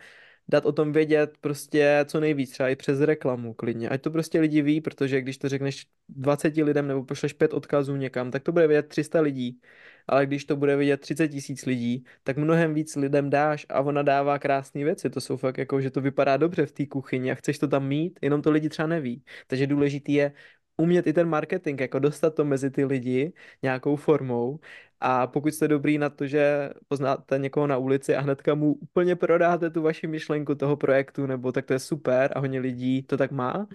dát 0.48 0.66
o 0.66 0.72
tom 0.72 0.92
vědět 0.92 1.38
prostě 1.42 2.06
co 2.06 2.20
nejvíc, 2.20 2.52
třeba 2.52 2.70
i 2.70 2.76
přes 2.76 3.02
reklamu 3.02 3.54
klidně. 3.54 3.90
Ať 3.90 4.02
to 4.02 4.12
prostě 4.12 4.40
lidi 4.40 4.62
ví, 4.62 4.82
protože 4.82 5.22
když 5.22 5.38
to 5.38 5.50
řekneš 5.50 5.88
20 6.10 6.56
lidem 6.58 6.88
nebo 6.88 7.04
pošleš 7.04 7.34
pět 7.34 7.54
odkazů 7.54 7.96
někam, 7.96 8.32
tak 8.32 8.44
to 8.44 8.52
bude 8.52 8.68
vědět 8.68 8.88
300 8.88 9.22
lidí. 9.22 9.62
Ale 10.08 10.26
když 10.26 10.46
to 10.46 10.56
bude 10.56 10.76
vidět 10.76 11.02
30 11.02 11.28
tisíc 11.28 11.66
lidí, 11.66 12.04
tak 12.24 12.38
mnohem 12.38 12.74
víc 12.74 12.96
lidem 12.96 13.30
dáš 13.30 13.66
a 13.70 13.82
ona 13.82 14.02
dává 14.02 14.40
krásné 14.40 14.84
věci. 14.84 15.10
To 15.10 15.22
jsou 15.22 15.38
fakt 15.38 15.58
jako, 15.58 15.82
že 15.82 15.92
to 15.92 16.02
vypadá 16.02 16.38
dobře 16.38 16.66
v 16.66 16.72
té 16.72 16.86
kuchyni 16.86 17.32
a 17.32 17.36
chceš 17.36 17.60
to 17.60 17.68
tam 17.68 17.88
mít, 17.88 18.20
jenom 18.22 18.42
to 18.42 18.52
lidi 18.52 18.70
třeba 18.70 18.88
neví. 18.88 19.24
Takže 19.48 19.68
důležitý 19.68 20.14
je 20.14 20.32
umět 20.78 21.08
i 21.08 21.14
ten 21.14 21.30
marketing, 21.30 21.82
jako 21.82 22.00
dostat 22.00 22.36
to 22.36 22.46
mezi 22.46 22.72
ty 22.72 22.86
lidi 22.86 23.34
nějakou 23.64 23.96
formou 23.96 24.60
a 25.00 25.28
pokud 25.28 25.54
jste 25.54 25.68
dobrý 25.68 25.98
na 25.98 26.10
to, 26.10 26.28
že 26.28 26.70
poznáte 26.88 27.38
někoho 27.40 27.68
na 27.68 27.78
ulici 27.78 28.16
a 28.16 28.22
hnedka 28.22 28.56
mu 28.56 28.74
úplně 28.74 29.16
prodáte 29.16 29.70
tu 29.70 29.82
vaši 29.82 30.08
myšlenku 30.08 30.56
toho 30.56 30.78
projektu, 30.78 31.26
nebo 31.26 31.52
tak 31.52 31.66
to 31.66 31.74
je 31.74 31.80
super 31.80 32.32
a 32.36 32.40
hodně 32.40 32.60
lidí 32.60 33.04
to 33.04 33.18
tak 33.18 33.32
má. 33.32 33.68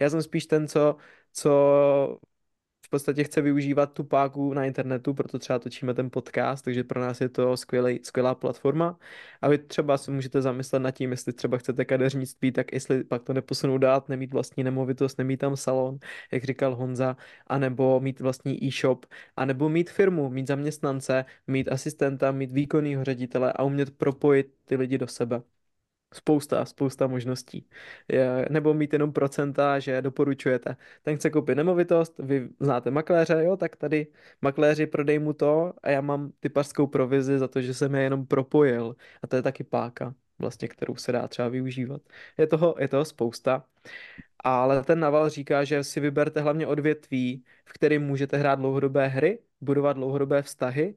Já 0.00 0.10
jsem 0.10 0.22
spíš 0.22 0.46
ten, 0.46 0.68
co, 0.68 0.96
co 1.32 1.50
v 2.86 2.90
podstatě 2.90 3.24
chce 3.24 3.40
využívat 3.40 3.92
tu 3.92 4.04
páku 4.04 4.54
na 4.54 4.64
internetu, 4.64 5.14
proto 5.14 5.38
třeba 5.38 5.58
točíme 5.58 5.94
ten 5.94 6.10
podcast, 6.10 6.64
takže 6.64 6.84
pro 6.84 7.00
nás 7.00 7.20
je 7.20 7.28
to 7.28 7.56
skvělý, 7.56 8.00
skvělá 8.02 8.34
platforma. 8.34 8.98
A 9.42 9.48
vy 9.48 9.58
třeba 9.58 9.98
si 9.98 10.10
můžete 10.10 10.42
zamyslet 10.42 10.78
nad 10.80 10.90
tím, 10.90 11.10
jestli 11.10 11.32
třeba 11.32 11.58
chcete 11.58 11.84
kadeřnictví, 11.84 12.52
tak 12.52 12.72
jestli 12.72 13.04
pak 13.04 13.22
to 13.22 13.32
neposunou 13.32 13.78
dát, 13.78 14.08
nemít 14.08 14.32
vlastní 14.32 14.64
nemovitost, 14.64 15.18
nemít 15.18 15.40
tam 15.40 15.56
salon, 15.56 15.98
jak 16.32 16.44
říkal 16.44 16.74
Honza, 16.76 17.16
anebo 17.46 18.00
mít 18.00 18.20
vlastní 18.20 18.64
e-shop, 18.64 19.06
anebo 19.36 19.68
mít 19.68 19.90
firmu, 19.90 20.30
mít 20.30 20.46
zaměstnance, 20.46 21.24
mít 21.46 21.68
asistenta, 21.68 22.32
mít 22.32 22.52
výkonného 22.52 23.04
ředitele 23.04 23.52
a 23.52 23.62
umět 23.62 23.96
propojit 23.98 24.54
ty 24.64 24.76
lidi 24.76 24.98
do 24.98 25.06
sebe. 25.06 25.42
Spousta, 26.14 26.64
spousta 26.64 27.06
možností. 27.06 27.68
Je, 28.08 28.46
nebo 28.50 28.74
mít 28.74 28.92
jenom 28.92 29.12
procenta, 29.12 29.78
že 29.78 30.02
doporučujete. 30.02 30.76
Ten 31.02 31.16
chce 31.16 31.30
koupit 31.30 31.54
nemovitost, 31.54 32.18
vy 32.18 32.48
znáte 32.60 32.90
makléře, 32.90 33.44
jo, 33.44 33.56
tak 33.56 33.76
tady 33.76 34.06
makléři 34.42 34.86
prodej 34.86 35.18
mu 35.18 35.32
to 35.32 35.72
a 35.82 35.90
já 35.90 36.00
mám 36.00 36.32
typařskou 36.40 36.86
provizi 36.86 37.38
za 37.38 37.48
to, 37.48 37.60
že 37.62 37.74
jsem 37.74 37.94
je 37.94 38.02
jenom 38.02 38.26
propojil. 38.26 38.96
A 39.22 39.26
to 39.26 39.36
je 39.36 39.42
taky 39.42 39.64
páka, 39.64 40.14
vlastně, 40.38 40.68
kterou 40.68 40.96
se 40.96 41.12
dá 41.12 41.28
třeba 41.28 41.48
využívat. 41.48 42.02
Je 42.38 42.46
toho, 42.46 42.74
je 42.78 42.88
toho 42.88 43.04
spousta. 43.04 43.64
Ale 44.44 44.84
ten 44.84 45.00
naval 45.00 45.28
říká, 45.30 45.64
že 45.64 45.84
si 45.84 46.00
vyberte 46.00 46.40
hlavně 46.40 46.66
odvětví, 46.66 47.44
v 47.64 47.72
kterém 47.72 48.02
můžete 48.02 48.36
hrát 48.36 48.54
dlouhodobé 48.58 49.06
hry, 49.08 49.38
budovat 49.60 49.92
dlouhodobé 49.92 50.42
vztahy 50.42 50.94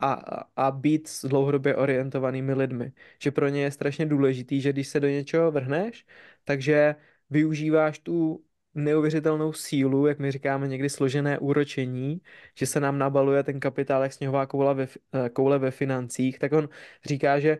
a, 0.00 0.12
a 0.56 0.70
být 0.70 1.08
s 1.08 1.24
dlouhodobě 1.24 1.76
orientovanými 1.76 2.54
lidmi. 2.54 2.92
Že 3.22 3.30
pro 3.30 3.48
ně 3.48 3.62
je 3.62 3.70
strašně 3.70 4.06
důležitý, 4.06 4.60
že 4.60 4.72
když 4.72 4.88
se 4.88 5.00
do 5.00 5.08
něčeho 5.08 5.50
vrhneš, 5.52 6.06
takže 6.44 6.94
využíváš 7.30 7.98
tu 7.98 8.44
neuvěřitelnou 8.74 9.52
sílu, 9.52 10.06
jak 10.06 10.18
my 10.18 10.32
říkáme 10.32 10.68
někdy 10.68 10.88
složené 10.90 11.38
úročení, 11.38 12.20
že 12.54 12.66
se 12.66 12.80
nám 12.80 12.98
nabaluje 12.98 13.42
ten 13.42 13.60
kapitál 13.60 14.02
jak 14.02 14.12
sněhová 14.12 14.46
koule 14.46 14.74
ve, 14.74 14.86
eh, 15.12 15.28
koule 15.28 15.58
ve 15.58 15.70
financích, 15.70 16.38
tak 16.38 16.52
on 16.52 16.68
říká, 17.04 17.40
že 17.40 17.58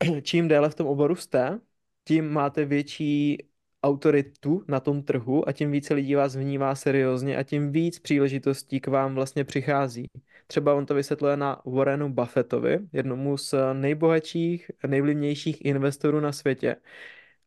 čím 0.22 0.48
déle 0.48 0.70
v 0.70 0.74
tom 0.74 0.86
oboru 0.86 1.16
jste, 1.16 1.60
tím 2.04 2.30
máte 2.30 2.64
větší 2.64 3.38
autoritu 3.82 4.64
na 4.68 4.80
tom 4.80 5.02
trhu 5.02 5.48
a 5.48 5.52
tím 5.52 5.70
více 5.70 5.94
lidí 5.94 6.14
vás 6.14 6.36
vnímá 6.36 6.74
seriózně 6.74 7.36
a 7.36 7.42
tím 7.42 7.72
víc 7.72 7.98
příležitostí 7.98 8.80
k 8.80 8.86
vám 8.88 9.14
vlastně 9.14 9.44
přichází. 9.44 10.10
Třeba 10.46 10.74
on 10.74 10.86
to 10.86 10.94
vysvětluje 10.94 11.36
na 11.36 11.62
Warrenu 11.64 12.12
Buffettovi, 12.12 12.78
jednomu 12.92 13.36
z 13.38 13.54
nejbohatších, 13.72 14.70
nejvlivnějších 14.86 15.64
investorů 15.64 16.20
na 16.20 16.32
světě. 16.32 16.76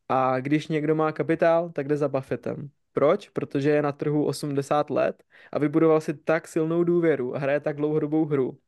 A 0.10 0.40
když 0.40 0.68
někdo 0.68 0.96
má 0.96 1.12
kapitál, 1.12 1.70
tak 1.70 1.88
jde 1.88 1.98
za 1.98 2.08
Buffettem. 2.08 2.70
Proč? 2.94 3.30
Protože 3.30 3.70
je 3.70 3.82
na 3.82 3.92
trhu 3.92 4.26
80 4.26 4.90
let 4.90 5.24
a 5.52 5.60
vybudoval 5.60 6.02
si 6.02 6.14
tak 6.14 6.48
silnou 6.48 6.84
důvěru 6.84 7.36
a 7.36 7.40
hraje 7.40 7.60
tak 7.60 7.76
dlouhodobou 7.78 8.26
hru, 8.26 8.60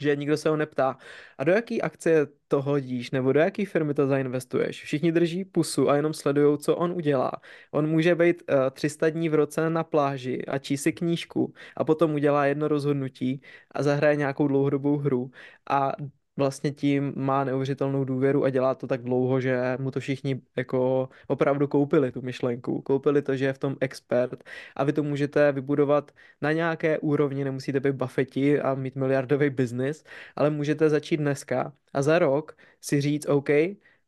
že 0.00 0.16
nikdo 0.16 0.36
se 0.36 0.48
ho 0.48 0.56
neptá, 0.56 0.96
a 1.38 1.44
do 1.44 1.52
jaký 1.52 1.82
akce 1.82 2.26
to 2.48 2.62
hodíš, 2.62 3.10
nebo 3.10 3.32
do 3.32 3.40
jaký 3.40 3.64
firmy 3.64 3.94
to 3.94 4.06
zainvestuješ. 4.06 4.82
Všichni 4.82 5.12
drží 5.12 5.44
pusu 5.44 5.90
a 5.90 5.96
jenom 5.96 6.14
sledují, 6.14 6.58
co 6.58 6.76
on 6.76 6.92
udělá. 6.92 7.32
On 7.70 7.86
může 7.86 8.14
být 8.14 8.42
uh, 8.42 8.56
eh, 8.66 8.70
300 8.70 9.10
dní 9.10 9.28
v 9.28 9.34
roce 9.34 9.70
na 9.70 9.84
pláži 9.84 10.46
a 10.46 10.58
čí 10.58 10.76
si 10.76 10.92
knížku 10.92 11.54
a 11.76 11.84
potom 11.84 12.14
udělá 12.14 12.46
jedno 12.46 12.68
rozhodnutí 12.68 13.40
a 13.70 13.82
zahraje 13.82 14.16
nějakou 14.16 14.48
dlouhodobou 14.48 14.96
hru 14.96 15.30
a 15.70 15.92
vlastně 16.40 16.70
tím 16.70 17.12
má 17.16 17.44
neuvěřitelnou 17.44 18.04
důvěru 18.04 18.44
a 18.44 18.50
dělá 18.50 18.74
to 18.74 18.86
tak 18.86 19.02
dlouho, 19.02 19.40
že 19.40 19.76
mu 19.80 19.90
to 19.90 20.00
všichni 20.00 20.40
jako 20.56 21.08
opravdu 21.26 21.68
koupili 21.68 22.12
tu 22.12 22.22
myšlenku. 22.22 22.82
Koupili 22.82 23.22
to, 23.22 23.36
že 23.36 23.44
je 23.44 23.52
v 23.52 23.58
tom 23.58 23.76
expert 23.80 24.44
a 24.76 24.84
vy 24.84 24.92
to 24.92 25.02
můžete 25.02 25.52
vybudovat 25.52 26.12
na 26.40 26.52
nějaké 26.52 26.98
úrovni, 26.98 27.44
nemusíte 27.44 27.80
být 27.80 27.92
Buffetti 27.92 28.60
a 28.60 28.74
mít 28.74 28.96
miliardový 28.96 29.50
biznis, 29.50 30.04
ale 30.36 30.50
můžete 30.50 30.88
začít 30.90 31.16
dneska 31.16 31.72
a 31.92 32.02
za 32.02 32.18
rok 32.18 32.56
si 32.80 33.00
říct, 33.00 33.26
OK, 33.28 33.48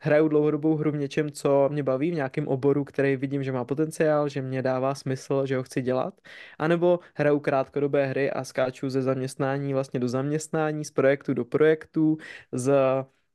hraju 0.04 0.28
dlouhodobou 0.28 0.76
hru 0.76 0.90
v 0.90 0.96
něčem, 0.96 1.30
co 1.30 1.68
mě 1.72 1.82
baví, 1.82 2.10
v 2.10 2.14
nějakém 2.14 2.48
oboru, 2.48 2.84
který 2.84 3.16
vidím, 3.16 3.42
že 3.44 3.52
má 3.52 3.64
potenciál, 3.64 4.28
že 4.28 4.42
mě 4.42 4.62
dává 4.62 4.94
smysl, 4.94 5.46
že 5.46 5.56
ho 5.56 5.62
chci 5.62 5.82
dělat, 5.82 6.20
anebo 6.58 7.00
hraju 7.14 7.40
krátkodobé 7.40 8.06
hry 8.06 8.30
a 8.30 8.44
skáču 8.44 8.90
ze 8.90 9.02
zaměstnání 9.02 9.72
vlastně 9.74 10.00
do 10.00 10.08
zaměstnání, 10.08 10.84
z 10.84 10.90
projektu 10.90 11.34
do 11.34 11.44
projektu, 11.44 12.18
z 12.52 12.72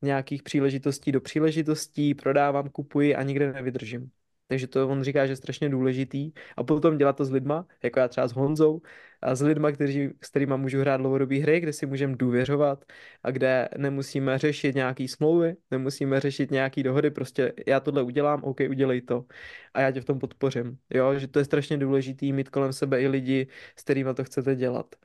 nějakých 0.01 0.43
příležitostí 0.43 1.11
do 1.11 1.21
příležitostí, 1.21 2.15
prodávám, 2.15 2.69
kupuji 2.69 3.15
a 3.15 3.23
nikde 3.23 3.53
nevydržím. 3.53 4.11
Takže 4.47 4.67
to 4.67 4.89
on 4.89 5.03
říká, 5.03 5.25
že 5.25 5.31
je 5.31 5.35
strašně 5.35 5.69
důležitý. 5.69 6.31
A 6.57 6.63
potom 6.63 6.97
dělat 6.97 7.17
to 7.17 7.25
s 7.25 7.31
lidma, 7.31 7.67
jako 7.83 7.99
já 7.99 8.07
třeba 8.07 8.27
s 8.27 8.33
Honzou, 8.33 8.81
a 9.21 9.35
s 9.35 9.41
lidma, 9.41 9.71
kteří, 9.71 10.09
s 10.21 10.29
kterými 10.29 10.53
můžu 10.57 10.79
hrát 10.79 10.97
dlouhodobé 10.97 11.35
hry, 11.35 11.59
kde 11.59 11.73
si 11.73 11.85
můžeme 11.85 12.15
důvěřovat 12.15 12.85
a 13.23 13.31
kde 13.31 13.69
nemusíme 13.77 14.37
řešit 14.37 14.75
nějaký 14.75 15.07
smlouvy, 15.07 15.55
nemusíme 15.71 16.19
řešit 16.19 16.51
nějaký 16.51 16.83
dohody, 16.83 17.11
prostě 17.11 17.53
já 17.67 17.79
tohle 17.79 18.03
udělám, 18.03 18.43
OK, 18.43 18.59
udělej 18.69 19.01
to. 19.01 19.25
A 19.73 19.81
já 19.81 19.91
tě 19.91 20.01
v 20.01 20.05
tom 20.05 20.19
podpořím. 20.19 20.77
Jo, 20.89 21.19
že 21.19 21.27
to 21.27 21.39
je 21.39 21.45
strašně 21.45 21.77
důležitý 21.77 22.33
mít 22.33 22.49
kolem 22.49 22.73
sebe 22.73 23.01
i 23.01 23.07
lidi, 23.07 23.47
s 23.75 23.83
kterými 23.83 24.13
to 24.13 24.23
chcete 24.23 24.55
dělat. 24.55 24.95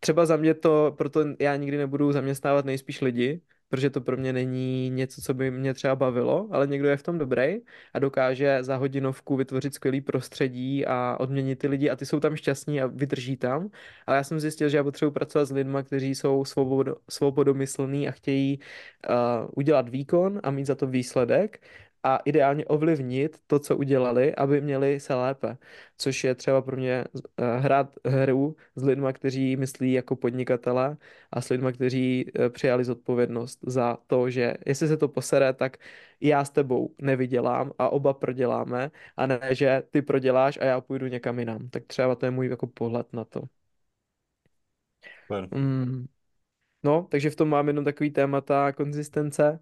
Třeba 0.00 0.26
za 0.26 0.36
mě 0.36 0.54
to, 0.54 0.94
proto 0.98 1.24
já 1.40 1.56
nikdy 1.56 1.76
nebudu 1.76 2.12
zaměstnávat 2.12 2.64
nejspíš 2.64 3.00
lidi, 3.00 3.40
protože 3.68 3.90
to 3.90 4.00
pro 4.00 4.16
mě 4.16 4.32
není 4.32 4.90
něco, 4.90 5.22
co 5.22 5.34
by 5.34 5.50
mě 5.50 5.74
třeba 5.74 5.96
bavilo, 5.96 6.48
ale 6.52 6.66
někdo 6.66 6.88
je 6.88 6.96
v 6.96 7.02
tom 7.02 7.18
dobrý 7.18 7.56
a 7.94 7.98
dokáže 7.98 8.58
za 8.62 8.76
hodinovku 8.76 9.36
vytvořit 9.36 9.74
skvělý 9.74 10.00
prostředí 10.00 10.86
a 10.86 11.16
odměnit 11.20 11.58
ty 11.58 11.68
lidi 11.68 11.90
a 11.90 11.96
ty 11.96 12.06
jsou 12.06 12.20
tam 12.20 12.36
šťastní 12.36 12.80
a 12.80 12.86
vydrží 12.86 13.36
tam. 13.36 13.70
Ale 14.06 14.16
já 14.16 14.24
jsem 14.24 14.40
zjistil, 14.40 14.68
že 14.68 14.76
já 14.76 14.84
potřebuji 14.84 15.10
pracovat 15.10 15.44
s 15.44 15.50
lidmi, 15.52 15.78
kteří 15.82 16.14
jsou 16.14 16.44
svobodo, 16.44 16.96
svobodomyslní 17.10 18.08
a 18.08 18.10
chtějí 18.10 18.58
uh, 19.08 19.14
udělat 19.56 19.88
výkon 19.88 20.40
a 20.42 20.50
mít 20.50 20.66
za 20.66 20.74
to 20.74 20.86
výsledek 20.86 21.60
a 22.04 22.16
ideálně 22.16 22.64
ovlivnit 22.66 23.38
to, 23.46 23.58
co 23.58 23.76
udělali, 23.76 24.34
aby 24.34 24.60
měli 24.60 25.00
se 25.00 25.14
lépe. 25.14 25.58
Což 25.98 26.24
je 26.24 26.34
třeba 26.34 26.62
pro 26.62 26.76
mě 26.76 27.04
eh, 27.38 27.58
hrát 27.58 27.94
hru 28.06 28.56
s 28.76 28.82
lidmi, 28.84 29.08
kteří 29.12 29.56
myslí 29.56 29.92
jako 29.92 30.16
podnikatele 30.16 30.96
a 31.32 31.40
s 31.40 31.48
lidmi, 31.48 31.72
kteří 31.72 32.26
eh, 32.40 32.50
přijali 32.50 32.84
zodpovědnost 32.84 33.58
za 33.66 33.98
to, 34.06 34.30
že 34.30 34.54
jestli 34.66 34.88
se 34.88 34.96
to 34.96 35.08
posere, 35.08 35.52
tak 35.52 35.76
já 36.20 36.44
s 36.44 36.50
tebou 36.50 36.94
nevydělám 37.02 37.72
a 37.78 37.88
oba 37.88 38.14
proděláme 38.14 38.90
a 39.16 39.26
ne, 39.26 39.40
že 39.50 39.82
ty 39.90 40.02
proděláš 40.02 40.58
a 40.60 40.64
já 40.64 40.80
půjdu 40.80 41.06
někam 41.06 41.38
jinam. 41.38 41.68
Tak 41.68 41.84
třeba 41.86 42.14
to 42.14 42.26
je 42.26 42.30
můj 42.30 42.48
jako 42.48 42.66
pohled 42.66 43.12
na 43.12 43.24
to. 43.24 43.42
Mm. 45.50 46.06
No, 46.84 47.08
takže 47.10 47.30
v 47.30 47.36
tom 47.36 47.48
mám 47.48 47.68
jenom 47.68 47.84
takový 47.84 48.10
témata 48.10 48.72
konzistence 48.72 49.60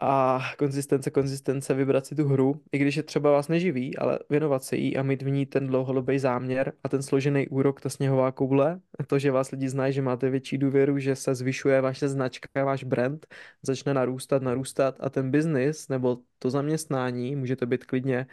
a 0.00 0.40
konzistence, 0.58 1.10
konzistence, 1.10 1.74
vybrat 1.74 2.06
si 2.06 2.14
tu 2.14 2.28
hru, 2.28 2.62
i 2.72 2.78
když 2.78 2.96
je 2.96 3.02
třeba 3.02 3.30
vás 3.32 3.48
neživí, 3.48 3.96
ale 3.98 4.18
věnovat 4.30 4.64
se 4.64 4.76
jí 4.76 4.96
a 4.96 5.02
mít 5.02 5.22
v 5.22 5.30
ní 5.30 5.46
ten 5.46 5.66
dlouhodobý 5.66 6.18
záměr 6.18 6.72
a 6.84 6.88
ten 6.88 7.02
složený 7.02 7.48
úrok, 7.48 7.80
ta 7.80 7.88
sněhová 7.88 8.32
koule, 8.32 8.80
to, 9.06 9.18
že 9.18 9.30
vás 9.30 9.50
lidi 9.50 9.68
znají, 9.68 9.92
že 9.92 10.02
máte 10.02 10.30
větší 10.30 10.58
důvěru, 10.58 10.98
že 10.98 11.16
se 11.16 11.34
zvyšuje 11.34 11.80
vaše 11.80 12.08
značka, 12.08 12.64
váš 12.64 12.84
brand, 12.84 13.26
začne 13.62 13.94
narůstat, 13.94 14.42
narůstat 14.42 14.96
a 15.00 15.10
ten 15.10 15.30
biznis 15.30 15.88
nebo 15.88 16.18
to 16.38 16.50
zaměstnání, 16.50 17.36
můžete 17.36 17.66
být 17.66 17.84
klidně 17.84 18.26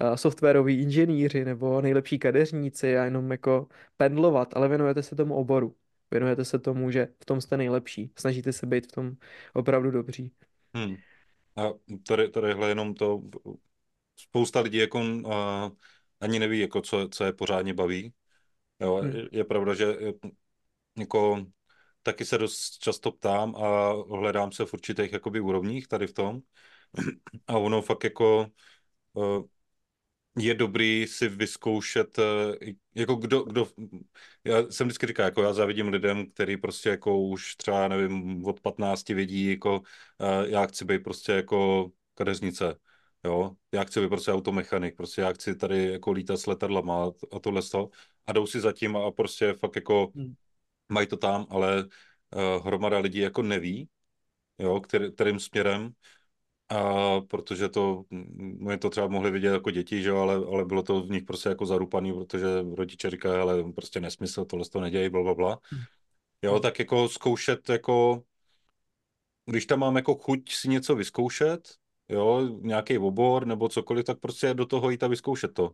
uh, 0.00 0.14
softwaroví 0.16 0.80
inženýři 0.82 1.44
nebo 1.44 1.80
nejlepší 1.80 2.18
kadeřníci 2.18 2.98
a 2.98 3.04
jenom 3.04 3.30
jako 3.30 3.68
pendlovat, 3.96 4.56
ale 4.56 4.68
věnujete 4.68 5.02
se 5.02 5.16
tomu 5.16 5.34
oboru. 5.34 5.76
Věnujete 6.10 6.44
se 6.44 6.58
tomu, 6.58 6.90
že 6.90 7.08
v 7.22 7.24
tom 7.24 7.40
jste 7.40 7.56
nejlepší. 7.56 8.12
Snažíte 8.18 8.52
se 8.52 8.66
být 8.66 8.86
v 8.86 8.92
tom 8.92 9.16
opravdu 9.54 9.90
dobří. 9.90 10.32
Hmm. 10.74 10.96
A 11.56 11.62
tady, 12.06 12.28
tadyhle 12.28 12.68
jenom 12.68 12.94
to, 12.94 13.22
spousta 14.16 14.60
lidí 14.60 14.78
jako 14.78 15.00
uh, 15.00 15.32
ani 16.20 16.38
neví, 16.38 16.60
jako 16.60 16.80
co, 16.80 17.08
co 17.08 17.24
je 17.24 17.32
pořádně 17.32 17.74
baví. 17.74 18.14
Jo, 18.80 18.96
hmm. 18.96 19.12
je, 19.16 19.28
je 19.32 19.44
pravda, 19.44 19.74
že 19.74 19.96
jako 20.98 21.46
taky 22.02 22.24
se 22.24 22.38
dost 22.38 22.78
často 22.78 23.12
ptám 23.12 23.56
a 23.56 23.92
hledám 23.92 24.52
se 24.52 24.66
v 24.66 24.74
určitých 24.74 25.12
jakoby 25.12 25.40
úrovních 25.40 25.88
tady 25.88 26.06
v 26.06 26.12
tom. 26.12 26.40
A 27.46 27.58
ono 27.58 27.82
fakt 27.82 28.04
jako 28.04 28.46
uh, 29.12 29.44
je 30.36 30.54
dobrý 30.54 31.06
si 31.06 31.28
vyzkoušet, 31.28 32.18
eh, 32.18 32.22
jako 32.94 33.14
kdo, 33.14 33.42
kdo, 33.42 33.68
já 34.44 34.70
jsem 34.70 34.86
vždycky 34.86 35.06
říkal, 35.06 35.24
jako 35.24 35.42
já 35.42 35.52
závidím 35.52 35.88
lidem, 35.88 36.26
který 36.26 36.56
prostě 36.56 36.88
jako 36.88 37.18
už 37.20 37.56
třeba, 37.56 37.88
nevím, 37.88 38.46
od 38.46 38.60
15 38.60 39.08
vidí, 39.14 39.50
jako 39.50 39.82
eh, 40.20 40.48
já 40.50 40.66
chci 40.66 40.84
být 40.84 41.02
prostě 41.02 41.32
jako 41.32 41.90
kadeřnice, 42.14 42.76
jo, 43.24 43.56
já 43.72 43.84
chci 43.84 44.00
být 44.00 44.08
prostě 44.08 44.32
automechanik, 44.32 44.96
prostě 44.96 45.20
já 45.20 45.32
chci 45.32 45.56
tady 45.56 45.92
jako 45.92 46.12
lítat 46.12 46.40
s 46.40 46.46
letadlama 46.46 47.10
a 47.32 47.38
tohle 47.38 47.62
to 47.62 47.90
a 48.26 48.32
jdou 48.32 48.46
si 48.46 48.60
zatím 48.60 48.96
a 48.96 49.10
prostě 49.10 49.52
fakt 49.52 49.76
jako 49.76 50.12
hmm. 50.14 50.34
mají 50.88 51.06
to 51.06 51.16
tam, 51.16 51.46
ale 51.50 51.84
uh, 51.84 52.66
hromada 52.66 52.98
lidí 52.98 53.18
jako 53.18 53.42
neví, 53.42 53.88
jo, 54.58 54.80
který, 54.80 55.12
kterým 55.12 55.40
směrem 55.40 55.92
a 56.72 57.20
protože 57.20 57.68
to, 57.68 58.04
my 58.58 58.78
to 58.78 58.90
třeba 58.90 59.08
mohli 59.08 59.30
vidět 59.30 59.52
jako 59.52 59.70
děti, 59.70 60.02
že 60.02 60.10
ale, 60.10 60.34
ale 60.34 60.64
bylo 60.64 60.82
to 60.82 61.02
v 61.02 61.10
nich 61.10 61.24
prostě 61.24 61.48
jako 61.48 61.66
zarupaný, 61.66 62.12
protože 62.12 62.46
rodiče 62.74 63.10
říkají, 63.10 63.40
ale 63.40 63.72
prostě 63.72 64.00
nesmysl, 64.00 64.44
tohle 64.44 64.64
to 64.72 64.80
nedějí, 64.80 65.08
bla, 65.08 65.22
bla, 65.22 65.34
bla. 65.34 65.58
Hmm. 65.70 65.80
Jo, 66.42 66.60
tak 66.60 66.78
jako 66.78 67.08
zkoušet 67.08 67.68
jako, 67.68 68.22
když 69.46 69.66
tam 69.66 69.80
mám 69.80 69.96
jako 69.96 70.14
chuť 70.14 70.52
si 70.52 70.68
něco 70.68 70.94
vyzkoušet, 70.94 71.74
jo, 72.08 72.48
nějaký 72.60 72.98
obor 72.98 73.46
nebo 73.46 73.68
cokoliv, 73.68 74.04
tak 74.04 74.20
prostě 74.20 74.54
do 74.54 74.66
toho 74.66 74.90
jít 74.90 75.02
a 75.02 75.08
vyzkoušet 75.08 75.54
to. 75.54 75.70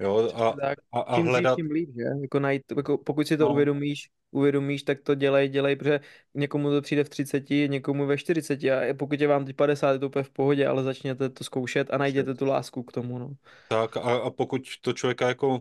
Jo, 0.00 0.30
a, 0.34 0.52
tak, 0.60 0.78
a, 0.92 1.00
a 1.00 1.16
hledat... 1.16 1.56
Tím 1.56 1.70
líp, 1.70 1.90
že? 1.96 2.02
Jako 2.22 2.40
najít, 2.40 2.62
jako 2.76 2.98
pokud 2.98 3.26
si 3.26 3.36
to 3.36 3.44
no. 3.44 3.52
uvědomíš, 3.52 4.10
uvědomíš, 4.30 4.82
tak 4.82 5.00
to 5.00 5.14
dělej, 5.14 5.48
dělej, 5.48 5.76
protože 5.76 6.00
někomu 6.34 6.70
to 6.70 6.82
přijde 6.82 7.04
v 7.04 7.08
30, 7.08 7.50
někomu 7.50 8.06
ve 8.06 8.18
40 8.18 8.64
a 8.64 8.94
pokud 8.98 9.20
je 9.20 9.28
vám 9.28 9.44
teď 9.44 9.56
50, 9.56 9.92
je 9.92 9.98
to 9.98 10.06
úplně 10.06 10.22
v 10.22 10.30
pohodě, 10.30 10.66
ale 10.66 10.82
začněte 10.82 11.28
to 11.28 11.44
zkoušet 11.44 11.90
a 11.90 11.98
najděte 11.98 12.34
tu 12.34 12.46
lásku 12.46 12.82
k 12.82 12.92
tomu, 12.92 13.18
no. 13.18 13.30
Tak 13.68 13.96
a, 13.96 14.00
a 14.00 14.30
pokud 14.30 14.62
to 14.80 14.92
člověka 14.92 15.28
jako 15.28 15.48
uh, 15.48 15.58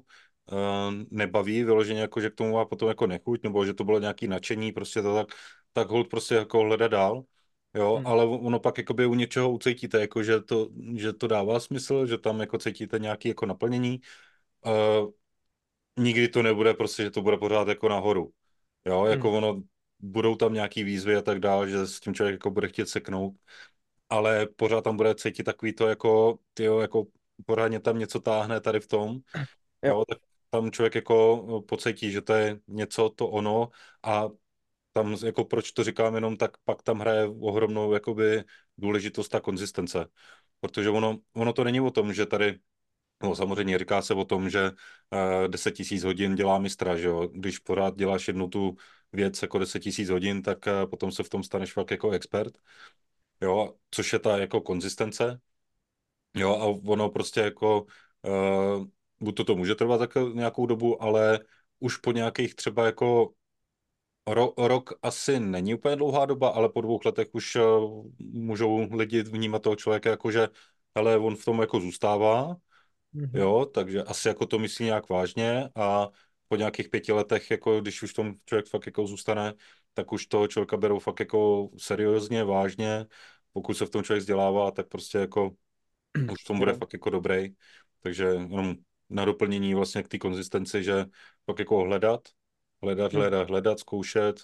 nebaví, 1.12 1.64
vyloženě 1.64 2.02
jako, 2.02 2.22
že 2.22 2.30
k 2.30 2.36
tomu 2.36 2.54
má 2.54 2.66
potom 2.66 2.90
jako 2.90 3.08
nechuť, 3.08 3.44
nebo 3.44 3.66
že 3.66 3.74
to 3.74 3.84
bylo 3.84 4.00
nějaký 4.00 4.28
nadšení, 4.28 4.72
prostě 4.72 5.02
to 5.02 5.16
tak, 5.16 5.28
tak 5.74 5.90
hold 5.90 6.08
prostě 6.08 6.36
jako 6.36 6.60
hledat 6.60 6.92
dál, 6.92 7.24
jo, 7.76 7.96
hmm. 7.96 8.08
ale 8.08 8.26
ono 8.26 8.60
pak 8.60 8.78
jakoby 8.78 9.06
u 9.06 9.14
něčeho 9.14 9.52
ucítíte, 9.52 10.00
jako 10.00 10.24
že 10.24 10.42
to, 10.42 10.70
že 10.96 11.14
to 11.14 11.28
dává 11.28 11.60
smysl, 11.60 12.06
že 12.06 12.18
tam 12.18 12.40
jako 12.40 12.58
cítíte 12.58 13.00
nějaký 13.00 13.28
jako 13.28 13.46
naplnění, 13.46 14.02
uh, 14.66 15.12
nikdy 16.00 16.28
to 16.28 16.44
nebude 16.44 16.74
prostě, 16.74 17.04
že 17.04 17.12
to 17.12 17.22
bude 17.22 17.38
pořád 17.38 17.68
jako 17.68 17.90
nahoru. 17.90 18.34
Jo, 18.86 19.06
jako 19.06 19.28
hmm. 19.28 19.38
ono, 19.38 19.62
budou 20.00 20.36
tam 20.36 20.54
nějaký 20.54 20.84
výzvy 20.84 21.16
a 21.16 21.22
tak 21.22 21.40
dále, 21.40 21.70
že 21.70 21.88
s 21.88 22.00
tím 22.00 22.14
člověk 22.14 22.34
jako 22.34 22.52
bude 22.52 22.68
chtět 22.68 22.90
seknout, 22.90 23.36
ale 24.10 24.48
pořád 24.56 24.84
tam 24.84 24.98
bude 24.98 25.16
cítit 25.16 25.44
takový 25.44 25.74
to 25.74 25.88
jako, 25.88 26.40
tyjo, 26.54 26.80
jako 26.80 27.06
pořádně 27.46 27.80
tam 27.80 28.00
něco 28.00 28.20
táhne 28.20 28.62
tady 28.62 28.80
v 28.80 28.88
tom, 28.88 29.20
Jo. 29.84 29.96
jo, 29.96 30.06
tak 30.10 30.18
tam 30.50 30.72
člověk 30.72 30.96
jako 30.96 31.62
pocítí, 31.68 32.12
že 32.12 32.22
to 32.22 32.34
je 32.34 32.60
něco 32.68 33.10
to 33.10 33.28
ono 33.28 33.70
a 34.04 34.30
tam 34.94 35.18
jako 35.26 35.46
proč 35.46 35.72
to 35.72 35.84
říkám 35.84 36.16
jenom, 36.16 36.38
tak 36.38 36.52
pak 36.66 36.84
tam 36.84 37.00
hraje 37.00 37.28
ohromnou 37.28 37.94
jakoby 37.94 38.44
důležitost 38.78 39.30
ta 39.30 39.40
konzistence. 39.40 40.08
Protože 40.60 40.90
ono, 40.90 41.18
ono 41.34 41.54
to 41.54 41.64
není 41.64 41.82
o 41.82 41.92
tom, 41.92 42.14
že 42.14 42.26
tady 42.26 42.60
No 43.24 43.36
samozřejmě 43.36 43.78
říká 43.78 44.02
se 44.02 44.14
o 44.14 44.26
tom, 44.26 44.50
že 44.50 44.72
uh, 44.72 45.48
10 45.48 45.72
tisíc 45.72 46.04
hodin 46.04 46.36
dělá 46.36 46.58
mistra, 46.60 46.98
že 46.98 47.08
jo. 47.08 47.28
Když 47.34 47.60
pořád 47.60 47.96
děláš 47.98 48.28
jednu 48.28 48.48
tu 48.48 48.76
věc 49.14 49.42
jako 49.42 49.60
10 49.60 49.80
tisíc 49.80 50.10
hodin, 50.10 50.42
tak 50.42 50.58
uh, 50.68 50.90
potom 50.90 51.12
se 51.12 51.24
v 51.24 51.30
tom 51.30 51.44
staneš 51.44 51.74
fakt 51.74 51.92
jako 51.92 52.12
expert. 52.12 52.58
Jo, 53.42 53.76
což 53.92 54.14
je 54.14 54.20
ta 54.20 54.38
jako 54.38 54.62
konzistence. 54.62 55.40
Jo, 56.36 56.52
a 56.56 56.66
ono 56.92 57.10
prostě 57.10 57.40
jako 57.42 57.82
uh, 58.22 58.86
buď 59.20 59.36
to, 59.38 59.44
to 59.44 59.56
může 59.56 59.76
trvat 59.76 59.98
tak 59.98 60.12
nějakou 60.34 60.66
dobu, 60.66 61.04
ale 61.04 61.40
už 61.80 61.98
po 61.98 62.12
nějakých 62.12 62.56
třeba 62.56 62.86
jako 62.86 63.34
ro, 64.28 64.54
rok 64.58 64.94
asi 65.02 65.40
není 65.40 65.74
úplně 65.76 65.96
dlouhá 65.96 66.26
doba, 66.26 66.50
ale 66.50 66.70
po 66.70 66.82
dvou 66.82 67.00
letech 67.06 67.28
už 67.34 67.56
uh, 67.56 68.06
můžou 68.20 68.88
lidi 68.92 69.24
vnímat 69.24 69.62
toho 69.62 69.76
člověka 69.76 70.10
jako, 70.10 70.32
že 70.32 70.48
hele, 70.96 71.18
on 71.18 71.36
v 71.36 71.46
tom 71.46 71.60
jako 71.62 71.80
zůstává, 71.80 72.56
Mhm. 73.14 73.38
jo, 73.38 73.66
takže 73.66 74.04
asi 74.04 74.28
jako 74.28 74.46
to 74.46 74.60
myslí 74.60 74.86
nějak 74.86 75.10
vážně 75.10 75.70
a 75.76 76.08
po 76.48 76.56
nějakých 76.56 76.90
pěti 76.90 77.12
letech, 77.12 77.52
jako 77.52 77.82
když 77.82 78.04
už 78.04 78.14
tom 78.14 78.34
člověk 78.46 78.68
fakt 78.68 78.86
jako 78.86 79.08
zůstane, 79.08 79.54
tak 79.94 80.12
už 80.12 80.26
toho 80.28 80.48
člověka 80.48 80.78
berou 80.78 81.00
fakt 81.00 81.20
jako 81.20 81.70
seriózně, 81.78 82.44
vážně. 82.44 83.06
Pokud 83.54 83.74
se 83.74 83.86
v 83.86 83.90
tom 83.90 84.04
člověk 84.04 84.20
vzdělává, 84.22 84.72
tak 84.72 84.88
prostě 84.88 85.18
jako 85.18 85.52
už 86.32 86.44
v 86.44 86.48
tom 86.48 86.60
bude 86.60 86.74
fakt 86.74 86.94
jako 86.94 87.10
dobrý. 87.10 87.50
Takže 88.00 88.26
jenom 88.26 88.76
na 89.10 89.26
doplnění 89.26 89.74
vlastně 89.74 90.04
k 90.04 90.08
té 90.08 90.18
konzistenci, 90.18 90.84
že 90.84 91.06
fakt 91.46 91.60
jako 91.60 91.78
hledat, 91.84 92.22
hledat, 92.82 93.14
hledat, 93.14 93.50
hledat, 93.50 93.80
zkoušet 93.80 94.42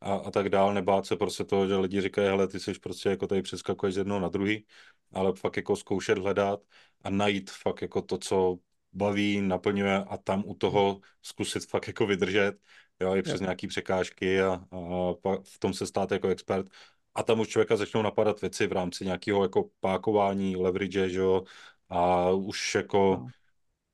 a, 0.00 0.14
a 0.14 0.30
tak 0.30 0.48
dál, 0.48 0.74
nebát 0.74 1.06
se 1.06 1.16
prostě 1.16 1.44
toho, 1.44 1.68
že 1.68 1.76
lidi 1.76 2.00
říkají, 2.00 2.28
hele, 2.28 2.48
ty 2.48 2.60
jsi 2.60 2.72
prostě 2.78 3.08
jako 3.08 3.26
tady 3.26 3.42
přeskakuješ 3.42 3.94
z 3.94 3.98
jednoho 3.98 4.20
na 4.20 4.28
druhý, 4.28 4.66
ale 5.12 5.32
fakt 5.34 5.56
jako 5.56 5.76
zkoušet, 5.76 6.18
hledat 6.18 6.60
a 7.04 7.10
najít 7.10 7.50
fakt 7.50 7.82
jako 7.82 8.02
to, 8.02 8.18
co 8.18 8.58
baví, 8.92 9.40
naplňuje 9.40 9.96
a 9.96 10.16
tam 10.16 10.42
u 10.46 10.54
toho 10.54 11.00
zkusit 11.22 11.66
fakt 11.66 11.86
jako 11.86 12.06
vydržet, 12.06 12.54
jo, 13.00 13.14
i 13.16 13.22
přes 13.22 13.40
nějaký 13.40 13.66
překážky 13.66 14.42
a, 14.42 14.52
a 14.70 15.14
pak 15.22 15.40
v 15.44 15.58
tom 15.58 15.74
se 15.74 15.86
stát 15.86 16.10
jako 16.12 16.28
expert. 16.28 16.66
A 17.14 17.22
tam 17.22 17.40
už 17.40 17.48
člověka 17.48 17.76
začnou 17.76 18.02
napadat 18.02 18.40
věci 18.40 18.66
v 18.66 18.72
rámci 18.72 19.04
nějakého 19.04 19.42
jako 19.42 19.70
pákování, 19.80 20.56
leverage, 20.56 21.08
že 21.08 21.18
jo, 21.18 21.44
a 21.88 22.30
už 22.30 22.74
jako, 22.74 23.18
No. 23.20 23.28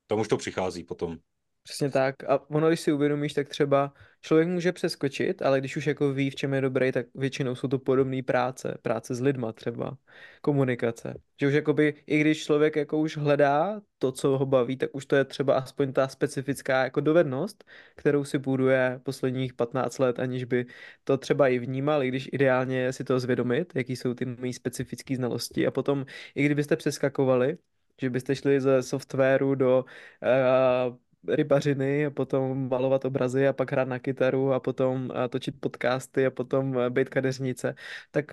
tam 0.07 0.21
už 0.21 0.29
to 0.29 0.37
přichází 0.37 0.85
potom. 0.85 1.19
Přesně 1.65 1.91
tak. 1.91 2.25
A 2.25 2.51
ono, 2.51 2.69
když 2.69 2.81
si 2.81 2.93
uvědomíš, 2.93 3.33
tak 3.35 3.49
třeba 3.49 3.93
člověk 4.21 4.49
může 4.49 4.73
přeskočit, 4.73 5.43
ale 5.43 5.61
když 5.61 5.77
už 5.77 5.87
jako 5.87 6.13
ví, 6.13 6.31
v 6.31 6.35
čem 6.35 6.55
je 6.55 6.61
dobrý, 6.61 6.93
tak 6.93 7.07
většinou 7.15 7.55
jsou 7.55 7.69
to 7.69 7.79
podobné 7.79 8.23
práce. 8.23 8.79
Práce 8.83 9.15
s 9.15 9.21
lidma 9.21 9.53
třeba, 9.53 9.97
komunikace. 10.41 11.15
Že 11.41 11.49
už 11.49 11.55
jakoby, 11.55 11.95
i 12.07 12.21
když 12.21 12.45
člověk 12.45 12.77
jako 12.77 12.99
už 12.99 13.17
hledá 13.17 13.81
to, 13.99 14.13
co 14.13 14.39
ho 14.39 14.47
baví, 14.47 14.77
tak 14.77 14.91
už 14.93 15.07
to 15.07 15.17
je 15.17 15.25
třeba 15.25 15.55
aspoň 15.55 15.93
ta 15.93 16.09
specifická 16.09 16.85
jako 16.85 17.01
dovednost, 17.01 17.65
kterou 17.97 18.25
si 18.25 18.39
buduje 18.39 19.01
posledních 19.03 19.55
15 19.55 19.99
let, 19.99 20.19
aniž 20.19 20.45
by 20.45 20.67
to 21.05 21.17
třeba 21.19 21.49
i 21.49 21.59
vnímal, 21.59 22.03
i 22.03 22.09
když 22.09 22.29
ideálně 22.33 22.93
si 22.93 23.05
to 23.05 23.21
zvědomit, 23.21 23.73
jaký 23.75 23.97
jsou 23.97 24.15
ty 24.15 24.25
mý 24.27 24.53
specifické 24.53 25.17
znalosti. 25.17 25.67
A 25.67 25.71
potom, 25.71 26.07
i 26.35 26.45
kdybyste 26.45 26.77
přeskakovali, 26.77 27.59
že 28.01 28.11
byste 28.11 28.37
šli 28.37 28.61
ze 28.61 28.83
softwaru 28.83 29.55
do 29.55 29.85
uh, 30.23 30.97
rybařiny 31.29 32.07
a 32.07 32.11
potom 32.11 32.69
malovat 32.69 33.05
obrazy 33.05 33.49
a 33.49 33.53
pak 33.53 33.73
hrát 33.73 33.89
na 33.89 33.99
kytaru 33.99 34.53
a 34.53 34.61
potom 34.61 35.11
a 35.15 35.29
točit 35.29 35.61
podcasty 35.61 36.27
a 36.27 36.31
potom 36.31 36.79
eh, 36.79 36.91
být 36.91 37.09
kadeřnice, 37.09 37.75
tak 38.11 38.33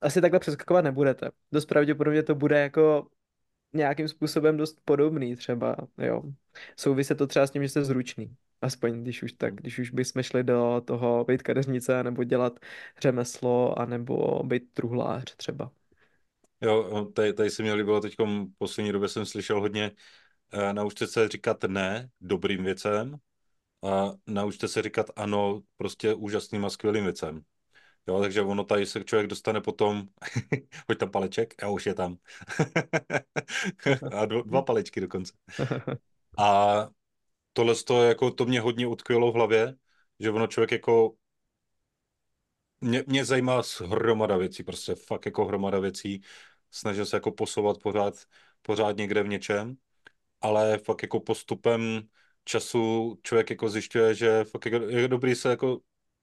asi 0.00 0.20
takhle 0.20 0.40
přeskakovat 0.40 0.84
nebudete. 0.84 1.30
Dost 1.52 1.66
pravděpodobně 1.66 2.22
to 2.22 2.34
bude 2.34 2.60
jako 2.60 3.08
nějakým 3.72 4.08
způsobem 4.08 4.56
dost 4.56 4.78
podobný 4.84 5.36
třeba, 5.36 5.76
jo. 5.98 6.22
Souvisí 6.76 7.14
to 7.14 7.26
třeba 7.26 7.46
s 7.46 7.50
tím, 7.50 7.62
že 7.62 7.68
jste 7.68 7.84
zručný. 7.84 8.36
Aspoň 8.60 9.02
když 9.02 9.22
už 9.22 9.32
tak, 9.32 9.54
když 9.54 9.78
už 9.78 9.90
bychom 9.90 10.22
šli 10.22 10.44
do 10.44 10.82
toho 10.84 11.24
být 11.24 11.42
kadeřnice, 11.42 12.04
nebo 12.04 12.24
dělat 12.24 12.58
řemeslo, 13.00 13.78
anebo 13.78 14.42
být 14.44 14.72
truhlář 14.74 15.36
třeba. 15.36 15.70
Jo, 16.60 17.04
tady, 17.14 17.32
tady 17.32 17.50
se 17.50 17.62
mi 17.62 17.72
líbilo 17.72 18.00
teď, 18.00 18.14
poslední 18.58 18.92
době 18.92 19.08
jsem 19.08 19.26
slyšel 19.26 19.60
hodně, 19.60 19.90
naučte 20.72 21.06
se 21.06 21.28
říkat 21.28 21.62
ne 21.64 22.10
dobrým 22.20 22.64
věcem 22.64 23.16
a 23.84 24.12
naučte 24.26 24.68
se 24.68 24.82
říkat 24.82 25.06
ano 25.16 25.62
prostě 25.76 26.14
úžasným 26.14 26.64
a 26.64 26.70
skvělým 26.70 27.04
věcem. 27.04 27.42
Jo, 28.08 28.20
takže 28.20 28.42
ono 28.42 28.64
tady 28.64 28.86
se 28.86 29.04
člověk 29.04 29.26
dostane 29.28 29.60
potom, 29.60 30.08
hoď 30.88 30.98
tam 30.98 31.10
paleček, 31.10 31.62
a 31.62 31.68
už 31.68 31.86
je 31.86 31.94
tam. 31.94 32.16
a 34.12 34.26
dvo, 34.26 34.42
dva 34.42 34.62
palečky 34.62 35.00
dokonce. 35.00 35.32
A 36.38 36.88
tohle 37.52 37.74
to, 37.74 38.04
jako, 38.04 38.30
to 38.30 38.44
mě 38.46 38.60
hodně 38.60 38.86
utkvělo 38.86 39.32
v 39.32 39.34
hlavě, 39.34 39.76
že 40.20 40.30
ono 40.30 40.46
člověk 40.46 40.72
jako 40.72 41.14
mě, 42.80 43.04
mě 43.06 43.24
zajímá 43.24 43.62
hromada 43.86 44.36
věcí, 44.36 44.62
prostě 44.62 44.94
fakt 44.94 45.26
jako 45.26 45.44
hromada 45.44 45.78
věcí. 45.78 46.22
Snažil 46.70 47.06
se 47.06 47.16
jako 47.16 47.32
posouvat 47.32 47.78
pořád, 47.78 48.14
pořád 48.62 48.96
někde 48.96 49.22
v 49.22 49.28
něčem, 49.28 49.76
ale 50.46 50.78
fakt 50.78 51.02
jako 51.02 51.20
postupem 51.20 52.02
času 52.44 53.14
člověk 53.22 53.50
jako 53.50 53.68
zjišťuje, 53.68 54.14
že 54.14 54.44
fakt 54.44 54.66
jako, 54.66 54.76
je 54.86 55.08
dobrý 55.08 55.34
se 55.34 55.48
jako 55.50 55.78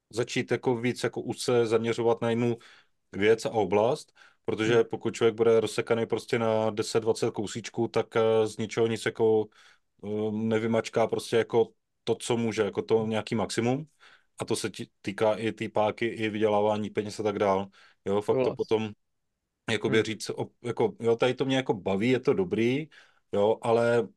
začít 0.09 0.51
jako 0.51 0.75
víc 0.77 1.03
jako 1.03 1.21
už 1.21 1.39
se 1.39 1.67
zaměřovat 1.67 2.21
na 2.21 2.29
jednu 2.29 2.57
věc 3.11 3.45
a 3.45 3.49
oblast, 3.51 4.13
protože 4.45 4.73
Hmm. 4.73 4.83
pokud 4.83 5.15
člověk 5.15 5.35
bude 5.35 5.59
rozsekaný 5.59 6.05
prostě 6.05 6.39
na 6.39 6.71
10-20 6.71 7.31
kousíčků, 7.31 7.87
tak 7.87 8.15
eh, 8.15 8.47
z 8.47 8.57
ničeho 8.57 8.87
nic 8.87 9.05
jako 9.05 9.47
eh, 10.05 10.07
nevymačká 10.31 11.07
prostě 11.07 11.37
jako 11.37 11.69
to, 12.03 12.15
co 12.15 12.37
může, 12.37 12.61
jako 12.61 12.81
to 12.81 13.05
nějaký 13.07 13.35
maximum. 13.35 13.87
A 14.39 14.45
to 14.45 14.55
se 14.55 14.69
týká 15.01 15.35
i 15.35 15.51
té 15.51 15.69
páky, 15.69 16.05
i 16.05 16.29
vydělávání 16.29 16.89
peněz 16.89 17.19
a 17.19 17.23
tak 17.23 17.39
dál. 17.39 17.67
Jo, 18.05 18.21
fakt 18.21 18.41
to 18.43 18.51
potom 18.51 18.91
jakoby 19.71 19.97
Hmm. 19.97 20.03
říct, 20.03 20.31
jako, 20.63 20.95
jo, 20.99 21.15
tady 21.15 21.33
to 21.33 21.45
mě 21.45 21.55
jako 21.55 21.73
baví, 21.73 22.09
je 22.09 22.19
to 22.19 22.33
dobrý, 22.33 22.87
jo, 23.33 23.57
ale 23.61 24.07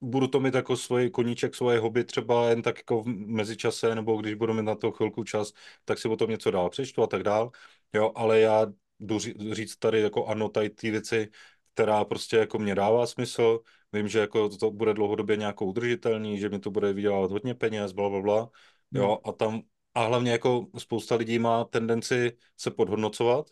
budu 0.00 0.28
to 0.28 0.40
mít 0.40 0.54
jako 0.54 0.76
svůj 0.76 1.10
koníček, 1.10 1.54
svoje 1.54 1.78
hobby 1.80 2.04
třeba 2.04 2.48
jen 2.50 2.62
tak 2.62 2.78
jako 2.78 3.02
v 3.02 3.06
mezičase, 3.08 3.94
nebo 3.94 4.16
když 4.22 4.34
budu 4.34 4.54
mít 4.54 4.62
na 4.62 4.74
to 4.74 4.92
chvilku 4.92 5.24
čas, 5.24 5.52
tak 5.84 5.98
si 5.98 6.08
o 6.08 6.16
tom 6.16 6.30
něco 6.30 6.50
dál 6.50 6.70
přečtu 6.70 7.02
a 7.02 7.06
tak 7.06 7.22
dál, 7.22 7.50
jo, 7.92 8.12
ale 8.14 8.40
já 8.40 8.66
jdu 9.00 9.18
ří- 9.18 9.54
říct 9.54 9.76
tady 9.76 10.00
jako 10.00 10.26
ano, 10.26 10.48
tady 10.48 10.70
ty 10.70 10.90
věci, 10.90 11.30
která 11.74 12.04
prostě 12.04 12.36
jako 12.36 12.58
mě 12.58 12.74
dává 12.74 13.06
smysl, 13.06 13.60
vím, 13.92 14.08
že 14.08 14.18
jako 14.18 14.48
to 14.48 14.70
bude 14.70 14.94
dlouhodobě 14.94 15.36
nějakou 15.36 15.66
udržitelný, 15.66 16.38
že 16.38 16.48
mi 16.48 16.58
to 16.58 16.70
bude 16.70 16.92
vydělávat 16.92 17.30
hodně 17.30 17.54
peněz, 17.54 17.92
bla, 17.92 18.08
bla, 18.08 18.20
bla, 18.22 18.50
jo, 18.94 19.08
Hmm. 19.08 19.16
a 19.24 19.32
tam, 19.32 19.62
a 19.94 20.04
hlavně 20.06 20.32
jako 20.32 20.66
spousta 20.78 21.14
lidí 21.14 21.38
má 21.38 21.64
tendenci 21.64 22.36
se 22.56 22.70
podhodnocovat, 22.70 23.46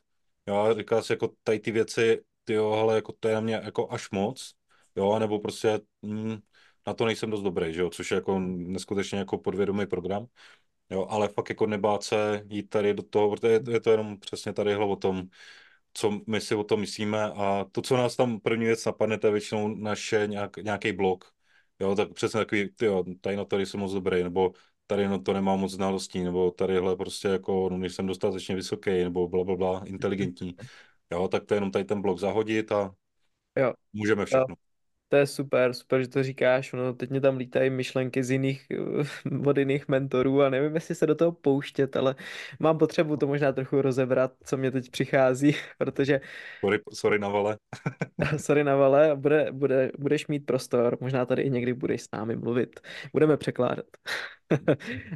jo, 0.47 0.57
a 0.57 0.75
říká 0.75 1.03
si 1.03 1.13
jako 1.13 1.29
tady 1.43 1.61
ty 1.61 1.71
věci, 1.71 2.25
ty 2.45 2.53
jo, 2.53 2.71
ale 2.73 2.95
jako 2.95 3.13
to 3.21 3.29
je 3.29 3.35
na 3.35 3.41
mě 3.41 3.55
jako 3.55 3.91
až 3.93 4.11
moc, 4.11 4.55
jo, 4.97 5.19
nebo 5.19 5.39
prostě 5.39 5.81
mm, 6.03 6.37
na 6.87 6.95
to 6.95 7.05
nejsem 7.07 7.31
dost 7.31 7.43
dobrý, 7.43 7.75
že 7.75 7.81
jo, 7.81 7.91
což 7.91 8.11
je 8.11 8.15
jako 8.15 8.39
neskutečně 8.39 9.19
jako 9.19 9.39
podvědomý 9.39 9.87
program, 9.87 10.27
jo, 10.91 11.07
ale 11.11 11.29
fakt 11.29 11.49
jako 11.49 11.67
nebát 11.67 12.03
se 12.03 12.43
jít 12.51 12.63
tady 12.71 12.95
do 12.95 13.03
toho, 13.03 13.31
protože 13.31 13.49
je, 13.53 13.61
je 13.71 13.81
to 13.81 13.91
jenom 13.91 14.19
přesně 14.21 14.53
tady 14.53 14.77
o 14.77 14.97
tom, 14.97 15.23
co 15.95 16.21
my 16.27 16.41
si 16.41 16.55
o 16.55 16.65
tom 16.65 16.81
myslíme. 16.81 17.25
A 17.25 17.65
to, 17.73 17.83
co 17.83 17.97
nás 17.97 18.17
tam 18.17 18.41
první 18.41 18.65
věc 18.65 18.85
napadne, 18.85 19.19
to 19.19 19.27
je 19.27 19.33
většinou 19.33 19.69
naše 19.69 20.27
nějak, 20.27 20.57
nějaký 20.57 20.93
blog, 20.93 21.25
jo, 21.81 21.95
tak 21.95 22.13
přesně 22.13 22.41
takový, 22.41 22.69
ty 22.69 22.85
jo, 22.87 23.05
tady 23.21 23.37
na 23.37 23.45
to 23.45 23.59
jsem 23.59 23.81
moc 23.81 23.93
dobrý, 23.93 24.23
nebo 24.23 24.53
tady 24.87 25.09
na 25.09 25.19
to 25.19 25.33
nemám 25.33 25.61
moc 25.61 25.73
znalostí, 25.73 26.25
nebo 26.25 26.51
tadyhle 26.51 26.97
prostě 26.97 27.29
jako, 27.29 27.69
no, 27.71 27.79
nejsem 27.79 28.07
dostatečně 28.07 28.55
vysoký, 28.57 28.91
nebo 28.91 29.29
bla, 29.29 29.45
bla, 29.45 29.57
bla, 29.57 29.83
inteligentní, 29.87 30.57
jo, 31.11 31.29
tak 31.29 31.45
to 31.45 31.55
je 31.55 31.57
jenom 31.57 31.71
tady 31.71 31.85
ten 31.85 32.03
blog 32.03 32.19
zahodit 32.19 32.73
a 32.73 32.95
Jo. 33.57 33.75
můžeme 33.93 34.27
všechno. 34.27 34.55
To 35.13 35.17
je 35.17 35.27
super, 35.27 35.75
super, 35.75 36.01
že 36.03 36.09
to 36.09 36.23
říkáš. 36.23 36.73
No, 36.73 36.93
teď 36.93 37.11
mě 37.11 37.21
tam 37.21 37.37
lítají 37.37 37.71
myšlenky 37.71 38.25
z 38.25 38.31
jiných, 38.31 38.67
od 39.47 39.59
jiných 39.59 39.89
mentorů 39.89 40.43
a 40.43 40.51
nevím, 40.51 40.75
jestli 40.75 40.95
se 40.95 41.07
do 41.07 41.15
toho 41.15 41.33
pouštět, 41.33 41.97
ale 41.97 42.15
mám 42.61 42.79
potřebu 42.79 43.17
to 43.17 43.27
možná 43.27 43.53
trochu 43.53 43.83
rozebrat, 43.83 44.33
co 44.45 44.57
mě 44.57 44.71
teď 44.71 44.91
přichází, 44.91 45.57
protože... 45.79 46.21
Sorry, 46.61 46.81
sorry 46.93 47.19
na 47.19 47.29
vale. 47.29 47.59
sorry 48.37 48.65
na 48.65 48.77
vale, 48.77 49.17
bude, 49.17 49.53
bude, 49.53 49.91
budeš 49.99 50.27
mít 50.27 50.47
prostor, 50.47 50.99
možná 51.01 51.27
tady 51.27 51.43
i 51.43 51.51
někdy 51.51 51.75
budeš 51.75 52.03
s 52.03 52.09
námi 52.13 52.37
mluvit. 52.37 52.81
Budeme 53.13 53.37
překládat. 53.37 53.87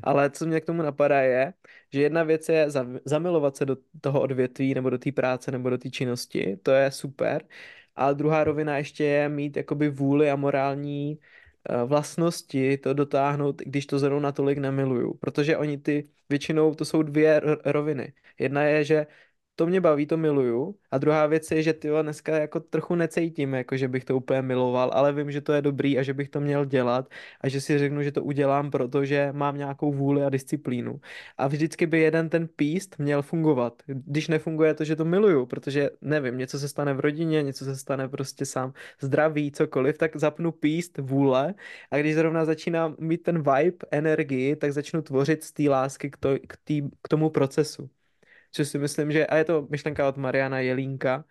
ale 0.02 0.30
co 0.30 0.46
mě 0.46 0.60
k 0.60 0.64
tomu 0.64 0.82
napadá 0.82 1.20
je, 1.20 1.52
že 1.92 2.02
jedna 2.02 2.22
věc 2.22 2.48
je 2.48 2.66
zamilovat 3.04 3.56
se 3.56 3.66
do 3.66 3.76
toho 4.00 4.20
odvětví 4.20 4.74
nebo 4.74 4.90
do 4.90 4.98
té 4.98 5.12
práce 5.12 5.50
nebo 5.50 5.70
do 5.70 5.78
té 5.78 5.90
činnosti, 5.90 6.56
to 6.62 6.70
je 6.70 6.90
super, 6.90 7.42
a 7.96 8.12
druhá 8.12 8.44
rovina 8.44 8.78
ještě 8.78 9.04
je 9.04 9.28
mít 9.28 9.56
jakoby 9.56 9.88
vůli 9.90 10.30
a 10.30 10.36
morální 10.36 11.18
eh, 11.70 11.84
vlastnosti 11.84 12.78
to 12.78 12.94
dotáhnout, 12.94 13.62
když 13.66 13.86
to 13.86 13.98
zrovna 13.98 14.20
natolik 14.28 14.58
nemiluju. 14.58 15.14
Protože 15.14 15.56
oni 15.56 15.78
ty, 15.78 16.08
většinou 16.28 16.74
to 16.74 16.84
jsou 16.84 17.02
dvě 17.02 17.40
roviny. 17.64 18.12
Jedna 18.38 18.62
je, 18.62 18.84
že 18.84 19.06
to 19.56 19.66
mě 19.66 19.80
baví, 19.80 20.06
to 20.06 20.16
miluju. 20.16 20.74
A 20.90 20.98
druhá 20.98 21.26
věc 21.26 21.50
je, 21.50 21.62
že 21.62 21.72
ty 21.72 21.88
dneska 22.02 22.38
jako 22.38 22.60
trochu 22.60 22.94
necítím, 22.94 23.54
jako 23.54 23.76
že 23.76 23.88
bych 23.88 24.04
to 24.04 24.16
úplně 24.16 24.42
miloval, 24.42 24.90
ale 24.94 25.12
vím, 25.12 25.30
že 25.30 25.40
to 25.40 25.52
je 25.52 25.62
dobrý 25.62 25.98
a 25.98 26.02
že 26.02 26.14
bych 26.14 26.28
to 26.28 26.40
měl 26.40 26.64
dělat 26.64 27.08
a 27.40 27.48
že 27.48 27.60
si 27.60 27.78
řeknu, 27.78 28.02
že 28.02 28.12
to 28.12 28.24
udělám, 28.24 28.70
protože 28.70 29.28
mám 29.32 29.58
nějakou 29.58 29.92
vůli 29.92 30.24
a 30.24 30.28
disciplínu. 30.30 31.00
A 31.38 31.46
vždycky 31.46 31.86
by 31.86 32.00
jeden 32.00 32.28
ten 32.28 32.48
píst 32.48 32.98
měl 32.98 33.22
fungovat. 33.22 33.82
Když 33.86 34.28
nefunguje 34.28 34.74
to, 34.74 34.84
že 34.84 34.96
to 34.96 35.04
miluju, 35.04 35.46
protože 35.46 35.90
nevím, 36.00 36.38
něco 36.38 36.58
se 36.58 36.68
stane 36.68 36.94
v 36.94 37.00
rodině, 37.00 37.42
něco 37.42 37.64
se 37.64 37.76
stane 37.76 38.08
prostě 38.08 38.46
sám 38.46 38.72
zdraví, 39.00 39.52
cokoliv, 39.52 39.98
tak 39.98 40.16
zapnu 40.16 40.52
píst, 40.52 40.98
vůle 40.98 41.54
a 41.90 41.98
když 41.98 42.14
zrovna 42.14 42.44
začínám 42.44 42.96
mít 42.98 43.22
ten 43.22 43.38
vibe, 43.38 43.86
energii, 43.90 44.56
tak 44.56 44.72
začnu 44.72 45.02
tvořit 45.02 45.44
z 45.44 45.52
té 45.52 45.62
lásky 45.62 46.10
k, 46.10 46.16
to, 46.16 46.28
k, 46.46 46.56
tý, 46.64 46.82
k 47.02 47.08
tomu 47.08 47.30
procesu 47.30 47.90
což 48.56 48.68
si 48.68 48.78
myslím, 48.78 49.12
že, 49.12 49.26
a 49.26 49.36
je 49.36 49.44
to 49.44 49.66
myšlenka 49.70 50.08
od 50.08 50.16
Mariana 50.16 50.60
Jelínka 50.60 51.24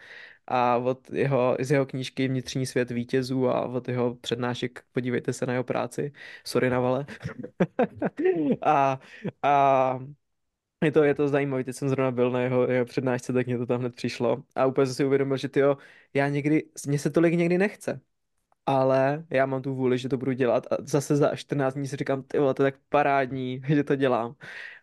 a 0.48 0.78
od 0.78 1.10
jeho, 1.12 1.58
z 1.60 1.72
jeho 1.72 1.86
knížky 1.86 2.28
Vnitřní 2.28 2.66
svět 2.66 2.92
vítězů 2.92 3.50
a 3.50 3.66
od 3.68 3.88
jeho 3.90 4.16
přednášek, 4.16 4.84
podívejte 4.92 5.34
se 5.34 5.46
na 5.46 5.54
jeho 5.54 5.64
práci, 5.64 6.14
sorry 6.46 6.70
na 6.70 6.80
vale. 6.80 7.06
a, 8.62 9.00
a 9.44 10.00
je 10.84 10.92
to, 10.92 11.04
je 11.04 11.16
to 11.16 11.28
zajímavé, 11.28 11.64
teď 11.64 11.76
jsem 11.76 11.90
zrovna 11.90 12.12
byl 12.12 12.32
na 12.32 12.42
jeho, 12.42 12.72
jeho 12.72 12.86
přednášce, 12.86 13.34
tak 13.34 13.46
mě 13.48 13.58
to 13.58 13.66
tam 13.66 13.80
hned 13.80 13.96
přišlo 13.96 14.44
a 14.56 14.66
úplně 14.66 14.86
jsem 14.88 14.96
si 14.96 15.06
uvědomil, 15.06 15.38
že 15.38 15.50
tyjo, 15.50 15.78
já 16.14 16.30
někdy, 16.30 16.64
mně 16.88 17.00
se 17.00 17.10
tolik 17.10 17.34
někdy 17.34 17.58
nechce, 17.58 18.02
ale 18.66 19.26
já 19.30 19.46
mám 19.46 19.62
tu 19.62 19.76
vůli, 19.76 19.98
že 19.98 20.10
to 20.10 20.18
budu 20.18 20.32
dělat 20.32 20.68
a 20.74 20.78
zase 20.80 21.16
za 21.16 21.36
14 21.36 21.74
dní 21.74 21.88
si 21.88 21.96
říkám, 21.96 22.24
ty 22.24 22.40
vole, 22.40 22.54
to 22.54 22.64
je 22.66 22.72
tak 22.72 22.82
parádní, 22.90 23.62
že 23.68 23.84
to 23.84 23.96
dělám 23.96 24.36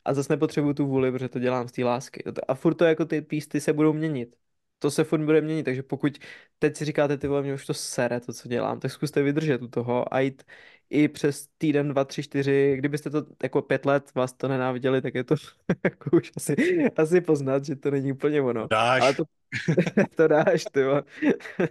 a 0.05 0.15
zase 0.15 0.33
nepotřebuju 0.33 0.75
tu 0.75 0.87
vůli, 0.87 1.13
protože 1.13 1.29
to 1.29 1.39
dělám 1.39 1.69
z 1.69 1.73
té 1.73 1.85
lásky. 1.85 2.25
A 2.49 2.55
furt 2.55 2.75
to 2.75 2.85
jako 2.85 3.05
ty 3.05 3.23
písty 3.23 3.61
se 3.61 3.73
budou 3.73 3.93
měnit. 3.93 4.37
To 4.83 4.91
se 4.91 5.05
furt 5.05 5.25
bude 5.25 5.41
měnit, 5.41 5.63
takže 5.63 5.83
pokud 5.83 6.19
teď 6.59 6.77
si 6.77 6.85
říkáte, 6.85 7.19
ty 7.19 7.29
vole, 7.29 7.43
mě 7.43 7.55
už 7.55 7.67
to 7.67 7.75
sere, 7.75 8.21
to, 8.21 8.33
co 8.33 8.49
dělám, 8.49 8.81
tak 8.81 8.91
zkuste 8.91 9.23
vydržet 9.23 9.63
u 9.63 9.69
toho 9.69 10.15
a 10.15 10.21
jít 10.21 10.43
i 10.91 11.09
přes 11.09 11.49
týden, 11.59 11.89
dva, 11.89 12.05
tři, 12.05 12.23
čtyři, 12.23 12.75
kdybyste 12.77 13.11
to 13.11 13.27
jako 13.43 13.63
pět 13.63 13.87
let 13.87 14.15
vás 14.15 14.33
to 14.33 14.49
nenáviděli, 14.49 15.03
tak 15.03 15.15
je 15.15 15.25
to 15.25 15.35
jako 15.85 16.17
už 16.17 16.31
asi, 16.37 16.57
asi 16.97 17.21
poznat, 17.21 17.65
že 17.65 17.77
to 17.77 17.91
není 17.91 18.13
úplně 18.13 18.43
ono. 18.43 18.69
Dáš. 18.69 19.03
Ale 19.03 19.15
to, 19.15 19.25
to 20.17 20.29
dáš, 20.29 20.65
ty 20.73 20.81
jo, 20.81 21.03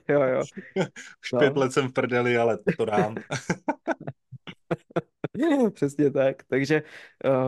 jo. 0.07 0.41
Už 1.24 1.32
no. 1.34 1.39
pět 1.39 1.57
let 1.57 1.72
jsem 1.72 1.88
v 1.88 1.93
prdeli, 1.93 2.38
ale 2.38 2.57
to 2.78 2.86
dám. 2.86 3.16
Přesně 5.74 6.12
tak, 6.12 6.43
takže 6.43 6.84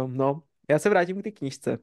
um, 0.03 0.17
no, 0.17 0.43
já 0.69 0.79
se 0.79 0.89
vrátím 0.89 1.21
k 1.21 1.23
té 1.23 1.31
knížce. 1.31 1.77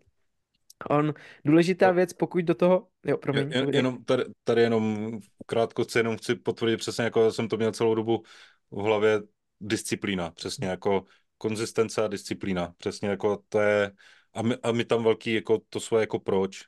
On, 0.89 1.15
důležitá 1.45 1.91
věc, 1.91 2.13
pokud 2.13 2.45
do 2.45 2.55
toho, 2.55 2.87
jo, 3.05 3.19
promiň. 3.19 3.53
Jen, 3.53 3.75
jenom 3.75 4.05
tady, 4.05 4.25
tady 4.45 4.63
jenom 4.63 5.19
krátko 5.47 5.85
jenom 5.97 6.17
chci 6.17 6.35
potvrdit 6.35 6.77
přesně, 6.77 7.05
jako 7.05 7.33
jsem 7.33 7.49
to 7.49 7.57
měl 7.57 7.73
celou 7.73 7.95
dobu 7.95 8.23
v 8.71 8.83
hlavě, 8.83 9.21
disciplína, 9.61 10.31
přesně 10.31 10.69
jako 10.69 11.05
konzistence 11.39 12.05
a 12.05 12.09
disciplína, 12.09 12.75
přesně 12.79 13.09
jako 13.09 13.43
to 13.49 13.61
je, 13.61 13.93
a 14.35 14.43
my, 14.43 14.57
a 14.63 14.73
my 14.73 14.85
tam 14.85 15.05
velký, 15.05 15.33
jako 15.35 15.61
to 15.69 15.81
svoje, 15.81 16.03
jako 16.03 16.19
proč, 16.19 16.61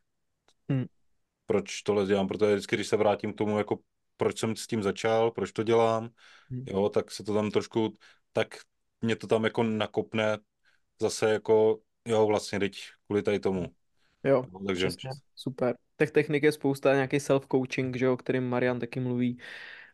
hmm. 0.69 0.85
proč 1.47 1.83
tohle 1.83 2.07
dělám, 2.07 2.29
protože 2.29 2.55
vždycky, 2.55 2.77
když 2.77 2.89
se 2.89 2.97
vrátím 2.97 3.33
k 3.33 3.37
tomu, 3.37 3.59
jako 3.59 3.79
proč 4.17 4.39
jsem 4.39 4.57
s 4.57 4.67
tím 4.67 4.83
začal, 4.83 5.31
proč 5.31 5.53
to 5.53 5.63
dělám, 5.63 6.09
hmm. 6.51 6.65
jo, 6.69 6.89
tak 6.89 7.11
se 7.11 7.25
to 7.25 7.35
tam 7.35 7.51
trošku, 7.51 7.97
tak 8.33 8.49
mě 9.01 9.17
to 9.17 9.27
tam 9.27 9.45
jako 9.45 9.63
nakopne 9.63 10.39
zase 11.01 11.33
jako, 11.33 11.79
jo, 12.07 12.27
vlastně 12.27 12.59
teď 12.59 12.79
kvůli 13.07 13.23
tady 13.23 13.41
tomu. 13.41 13.67
Jo, 14.25 14.47
no, 14.53 14.61
takže... 14.66 14.87
Přesně, 14.87 15.11
super. 15.37 15.75
Těch 15.97 16.11
technik 16.11 16.43
je 16.43 16.53
spousta, 16.53 16.95
nějaký 16.95 17.16
self-coaching, 17.16 17.97
že 17.97 18.05
jo, 18.05 18.12
o 18.12 18.16
kterým 18.16 18.49
Marian 18.49 18.81
taky 18.81 19.01
mluví. 19.01 19.39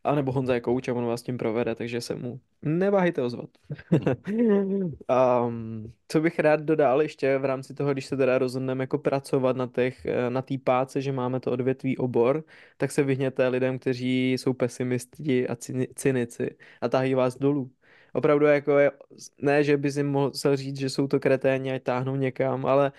A 0.04 0.14
nebo 0.14 0.32
Honza 0.32 0.54
je 0.54 0.60
coach 0.60 0.88
a 0.88 0.92
on 0.94 1.06
vás 1.06 1.22
tím 1.22 1.38
provede, 1.38 1.74
takže 1.74 2.00
se 2.00 2.14
mu 2.14 2.40
neváhejte 2.62 3.22
ozvat. 3.22 3.50
um, 5.46 5.92
co 6.08 6.20
bych 6.20 6.38
rád 6.38 6.60
dodal 6.60 7.02
ještě 7.02 7.38
v 7.38 7.44
rámci 7.44 7.74
toho, 7.74 7.92
když 7.92 8.06
se 8.06 8.16
teda 8.16 8.38
rozhodneme 8.38 8.82
jako 8.82 8.98
pracovat 8.98 9.56
na 9.56 9.66
těch, 9.66 10.06
na 10.28 10.42
té 10.42 10.54
páce, 10.64 11.00
že 11.00 11.12
máme 11.12 11.40
to 11.40 11.52
odvětví 11.52 11.96
obor, 11.98 12.44
tak 12.76 12.90
se 12.90 13.02
vyhněte 13.02 13.48
lidem, 13.48 13.78
kteří 13.78 14.32
jsou 14.32 14.52
pesimisti 14.52 15.48
a 15.48 15.56
cynici 15.94 16.56
a 16.80 16.88
tahají 16.88 17.14
vás 17.14 17.38
dolů 17.38 17.70
opravdu 18.12 18.46
jako 18.46 18.78
je, 18.78 18.90
ne, 19.38 19.64
že 19.64 19.76
by 19.76 19.92
si 19.92 20.02
mohl 20.02 20.32
říct, 20.54 20.78
že 20.78 20.90
jsou 20.90 21.06
to 21.08 21.20
kreténi 21.20 21.74
a 21.74 21.78
táhnou 21.78 22.16
někam, 22.16 22.66
ale 22.66 22.92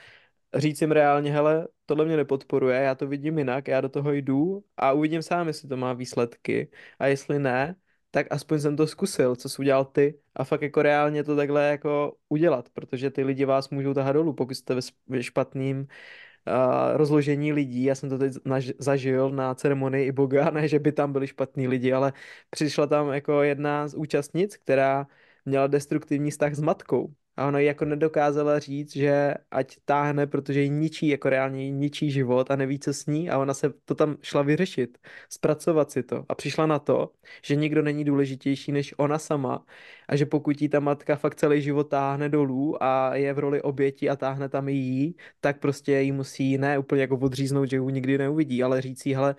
říct 0.55 0.81
jim 0.81 0.91
reálně, 0.91 1.31
hele, 1.31 1.67
tohle 1.85 2.05
mě 2.05 2.17
nepodporuje, 2.17 2.81
já 2.81 2.95
to 2.95 3.07
vidím 3.07 3.37
jinak, 3.37 3.67
já 3.67 3.81
do 3.81 3.89
toho 3.89 4.11
jdu 4.11 4.63
a 4.77 4.91
uvidím 4.93 5.21
sám, 5.21 5.47
jestli 5.47 5.69
to 5.69 5.77
má 5.77 5.93
výsledky 5.93 6.71
a 6.99 7.07
jestli 7.07 7.39
ne, 7.39 7.75
tak 8.11 8.27
aspoň 8.29 8.59
jsem 8.59 8.75
to 8.77 8.87
zkusil, 8.87 9.35
co 9.35 9.49
jsi 9.49 9.61
udělal 9.61 9.85
ty 9.85 10.19
a 10.35 10.43
fakt 10.43 10.61
jako 10.61 10.81
reálně 10.81 11.23
to 11.23 11.35
takhle 11.35 11.69
jako 11.69 12.17
udělat, 12.29 12.69
protože 12.69 13.09
ty 13.09 13.23
lidi 13.23 13.45
vás 13.45 13.69
můžou 13.69 13.93
tahat 13.93 14.13
dolů, 14.13 14.33
pokud 14.33 14.53
jste 14.53 14.75
ve 15.07 15.23
špatným 15.23 15.79
uh, 15.79 16.97
rozložení 16.97 17.53
lidí. 17.53 17.83
Já 17.83 17.95
jsem 17.95 18.09
to 18.09 18.17
teď 18.17 18.33
zažil 18.79 19.29
na 19.29 19.55
ceremonii 19.55 20.07
i 20.07 20.11
Boga, 20.11 20.49
ne, 20.51 20.67
že 20.67 20.79
by 20.79 20.91
tam 20.91 21.13
byli 21.13 21.27
špatní 21.27 21.67
lidi, 21.67 21.93
ale 21.93 22.13
přišla 22.49 22.87
tam 22.87 23.09
jako 23.09 23.41
jedna 23.43 23.87
z 23.87 23.95
účastnic, 23.95 24.57
která 24.57 25.07
měla 25.45 25.67
destruktivní 25.67 26.31
vztah 26.31 26.53
s 26.55 26.61
matkou. 26.61 27.13
A 27.39 27.47
ona 27.47 27.59
jako 27.59 27.85
nedokázala 27.85 28.59
říct, 28.59 28.93
že 28.93 29.33
ať 29.51 29.77
táhne, 29.85 30.27
protože 30.27 30.61
jí 30.61 30.69
ničí, 30.69 31.07
jako 31.07 31.29
reálně 31.29 31.63
jí 31.65 31.71
ničí 31.71 32.11
život 32.11 32.51
a 32.51 32.55
neví, 32.55 32.79
co 32.79 32.93
s 32.93 33.05
ní. 33.05 33.29
A 33.29 33.37
ona 33.39 33.53
se 33.53 33.73
to 33.85 33.95
tam 33.95 34.17
šla 34.21 34.41
vyřešit, 34.41 34.97
zpracovat 35.29 35.91
si 35.91 36.03
to. 36.03 36.25
A 36.29 36.35
přišla 36.35 36.65
na 36.65 36.79
to, 36.79 37.11
že 37.43 37.55
nikdo 37.55 37.81
není 37.81 38.03
důležitější 38.05 38.71
než 38.71 38.93
ona 38.97 39.19
sama. 39.19 39.65
A 40.07 40.15
že 40.15 40.25
pokud 40.25 40.61
jí 40.61 40.69
ta 40.69 40.79
matka 40.79 41.15
fakt 41.15 41.35
celý 41.35 41.61
život 41.61 41.83
táhne 41.89 42.29
dolů 42.29 42.83
a 42.83 43.15
je 43.15 43.33
v 43.33 43.39
roli 43.39 43.61
oběti 43.61 44.09
a 44.09 44.15
táhne 44.15 44.49
tam 44.49 44.69
i 44.69 44.73
jí, 44.73 45.15
tak 45.39 45.59
prostě 45.59 45.99
jí 45.99 46.11
musí 46.11 46.57
ne 46.57 46.77
úplně 46.79 47.01
jako 47.01 47.17
odříznout, 47.17 47.69
že 47.69 47.77
ji 47.77 47.81
nikdy 47.91 48.17
neuvidí, 48.17 48.63
ale 48.63 48.81
říct 48.81 49.05
jí, 49.05 49.13
hele, 49.15 49.35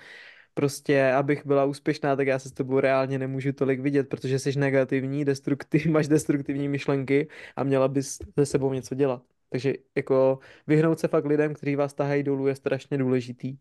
prostě, 0.61 1.12
abych 1.12 1.46
byla 1.46 1.64
úspěšná, 1.64 2.16
tak 2.16 2.26
já 2.26 2.38
se 2.38 2.48
s 2.48 2.52
tebou 2.52 2.80
reálně 2.80 3.18
nemůžu 3.18 3.52
tolik 3.52 3.80
vidět, 3.80 4.08
protože 4.08 4.38
jsi 4.38 4.58
negativní, 4.58 5.24
destruktiv, 5.24 5.86
máš 5.90 6.08
destruktivní 6.08 6.68
myšlenky 6.68 7.28
a 7.56 7.64
měla 7.64 7.88
bys 7.88 8.18
se 8.38 8.46
sebou 8.46 8.72
něco 8.72 8.94
dělat. 8.94 9.22
Takže 9.50 9.74
jako 9.96 10.38
vyhnout 10.66 11.00
se 11.00 11.08
fakt 11.08 11.24
lidem, 11.24 11.54
kteří 11.54 11.76
vás 11.76 11.94
tahají 11.94 12.22
dolů, 12.22 12.46
je 12.46 12.54
strašně 12.54 12.98
důležitý. 12.98 13.56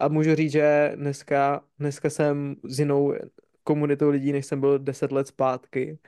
A 0.00 0.08
můžu 0.08 0.34
říct, 0.34 0.52
že 0.52 0.92
dneska, 0.96 1.64
dneska 1.78 2.10
jsem 2.10 2.56
s 2.64 2.78
jinou 2.78 3.14
komunitou 3.64 4.10
lidí, 4.10 4.32
než 4.32 4.46
jsem 4.46 4.60
byl 4.60 4.78
deset 4.78 5.12
let 5.12 5.26
zpátky. 5.28 5.98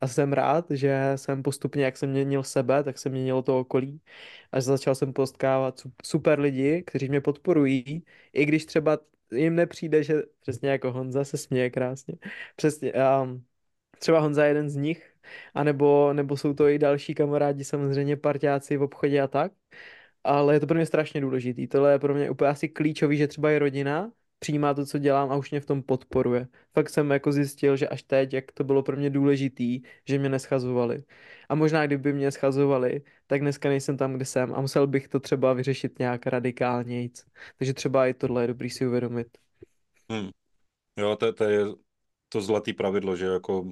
A 0.00 0.08
jsem 0.08 0.32
rád, 0.32 0.66
že 0.70 1.12
jsem 1.16 1.42
postupně, 1.42 1.84
jak 1.84 1.96
jsem 1.96 2.10
měnil 2.10 2.42
sebe, 2.42 2.82
tak 2.84 2.98
se 2.98 3.08
měnilo 3.10 3.42
to 3.42 3.60
okolí. 3.60 4.00
Až 4.52 4.64
začal 4.64 4.94
jsem 4.94 5.12
postkávat 5.12 5.82
super 6.04 6.40
lidi, 6.40 6.82
kteří 6.86 7.08
mě 7.08 7.20
podporují, 7.20 8.04
i 8.32 8.44
když 8.46 8.66
třeba 8.66 8.98
jim 9.32 9.54
nepřijde, 9.56 10.02
že 10.02 10.22
přesně 10.40 10.70
jako 10.70 10.92
Honza 10.92 11.24
se 11.24 11.36
směje 11.36 11.70
krásně. 11.70 12.14
Přesně, 12.56 12.92
um, 13.22 13.44
třeba 13.98 14.20
Honza 14.20 14.44
je 14.44 14.50
jeden 14.50 14.70
z 14.70 14.76
nich, 14.76 15.14
anebo, 15.54 16.12
nebo 16.12 16.36
jsou 16.36 16.54
to 16.54 16.68
i 16.68 16.78
další 16.78 17.14
kamarádi, 17.14 17.64
samozřejmě 17.64 18.16
parťáci 18.16 18.76
v 18.76 18.82
obchodě 18.82 19.20
a 19.20 19.28
tak. 19.28 19.52
Ale 20.24 20.54
je 20.54 20.60
to 20.60 20.66
pro 20.66 20.76
mě 20.76 20.86
strašně 20.86 21.20
důležitý. 21.20 21.68
Tohle 21.68 21.92
je 21.92 21.98
pro 21.98 22.14
mě 22.14 22.30
úplně 22.30 22.50
asi 22.50 22.68
klíčový, 22.68 23.16
že 23.16 23.28
třeba 23.28 23.50
je 23.50 23.58
rodina, 23.58 24.12
přijímá 24.42 24.74
to, 24.74 24.86
co 24.86 24.98
dělám 24.98 25.30
a 25.30 25.36
už 25.36 25.50
mě 25.50 25.60
v 25.60 25.66
tom 25.66 25.82
podporuje. 25.82 26.48
Fakt 26.74 26.90
jsem 26.90 27.10
jako 27.10 27.32
zjistil, 27.32 27.76
že 27.76 27.88
až 27.88 28.02
teď, 28.02 28.32
jak 28.32 28.52
to 28.52 28.64
bylo 28.64 28.82
pro 28.82 28.96
mě 28.96 29.10
důležitý, 29.10 29.82
že 30.08 30.18
mě 30.18 30.28
neschazovali. 30.28 31.04
A 31.48 31.54
možná 31.54 31.86
kdyby 31.86 32.12
mě 32.12 32.30
schazovali, 32.30 33.02
tak 33.26 33.40
dneska 33.40 33.68
nejsem 33.68 33.96
tam, 33.96 34.14
kde 34.14 34.24
jsem 34.24 34.54
a 34.54 34.60
musel 34.60 34.86
bych 34.86 35.08
to 35.08 35.20
třeba 35.20 35.52
vyřešit 35.52 35.98
nějak 35.98 36.26
radikálnějc. 36.26 37.24
Takže 37.58 37.74
třeba 37.74 38.06
i 38.06 38.14
tohle 38.14 38.42
je 38.42 38.46
dobrý 38.46 38.70
si 38.70 38.86
uvědomit. 38.86 39.28
Hmm. 40.10 40.30
Jo, 40.98 41.16
to, 41.16 41.32
to 41.32 41.44
je 41.44 41.64
to 42.28 42.40
zlatý 42.40 42.72
pravidlo, 42.72 43.16
že 43.16 43.26
jako 43.26 43.70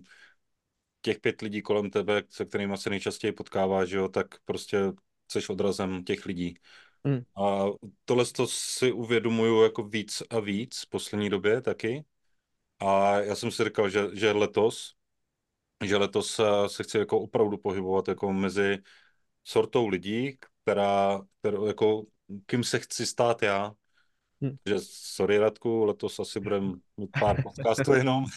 těch 1.03 1.21
pět 1.21 1.41
lidí 1.43 1.63
kolem 1.63 1.91
tebe, 1.91 2.23
se 2.29 2.45
kterými 2.45 2.77
se 2.77 2.91
nejčastěji 2.91 3.33
potkáváš, 3.33 3.91
jo, 3.91 4.09
tak 4.09 4.27
prostě 4.45 4.79
jsi 5.29 5.39
odrazem 5.49 6.05
těch 6.05 6.27
lidí. 6.27 6.55
Hmm. 7.05 7.23
A 7.37 7.65
tohle 8.05 8.25
to 8.25 8.47
si 8.47 8.93
uvědomuju 8.93 9.63
jako 9.63 9.83
víc 9.83 10.23
a 10.31 10.41
víc 10.41 10.81
v 10.81 10.89
poslední 10.89 11.31
době 11.31 11.61
taky. 11.61 12.05
A 12.81 13.21
já 13.21 13.35
jsem 13.35 13.51
si 13.51 13.65
říkal, 13.65 13.89
že, 13.89 14.09
že 14.13 14.33
letos, 14.33 14.95
že 15.85 15.97
letos 15.97 16.41
se 16.67 16.83
chci 16.83 16.99
jako 16.99 17.21
opravdu 17.21 17.59
pohybovat 17.59 18.09
jako 18.09 18.33
mezi 18.33 18.79
sortou 19.45 19.89
lidí, 19.89 20.39
která, 20.63 21.21
kterou, 21.41 21.67
jako, 21.67 22.05
kým 22.47 22.65
se 22.65 22.79
chci 22.79 23.07
stát 23.07 23.43
já. 23.43 23.73
Hmm. 24.43 24.57
Že 24.67 24.75
sorry 24.81 25.39
Radku, 25.39 25.85
letos 25.85 26.19
asi 26.19 26.41
budeme 26.41 26.73
mít 26.97 27.11
pár 27.21 27.43
podcastů 27.43 27.93
jenom. 27.93 28.25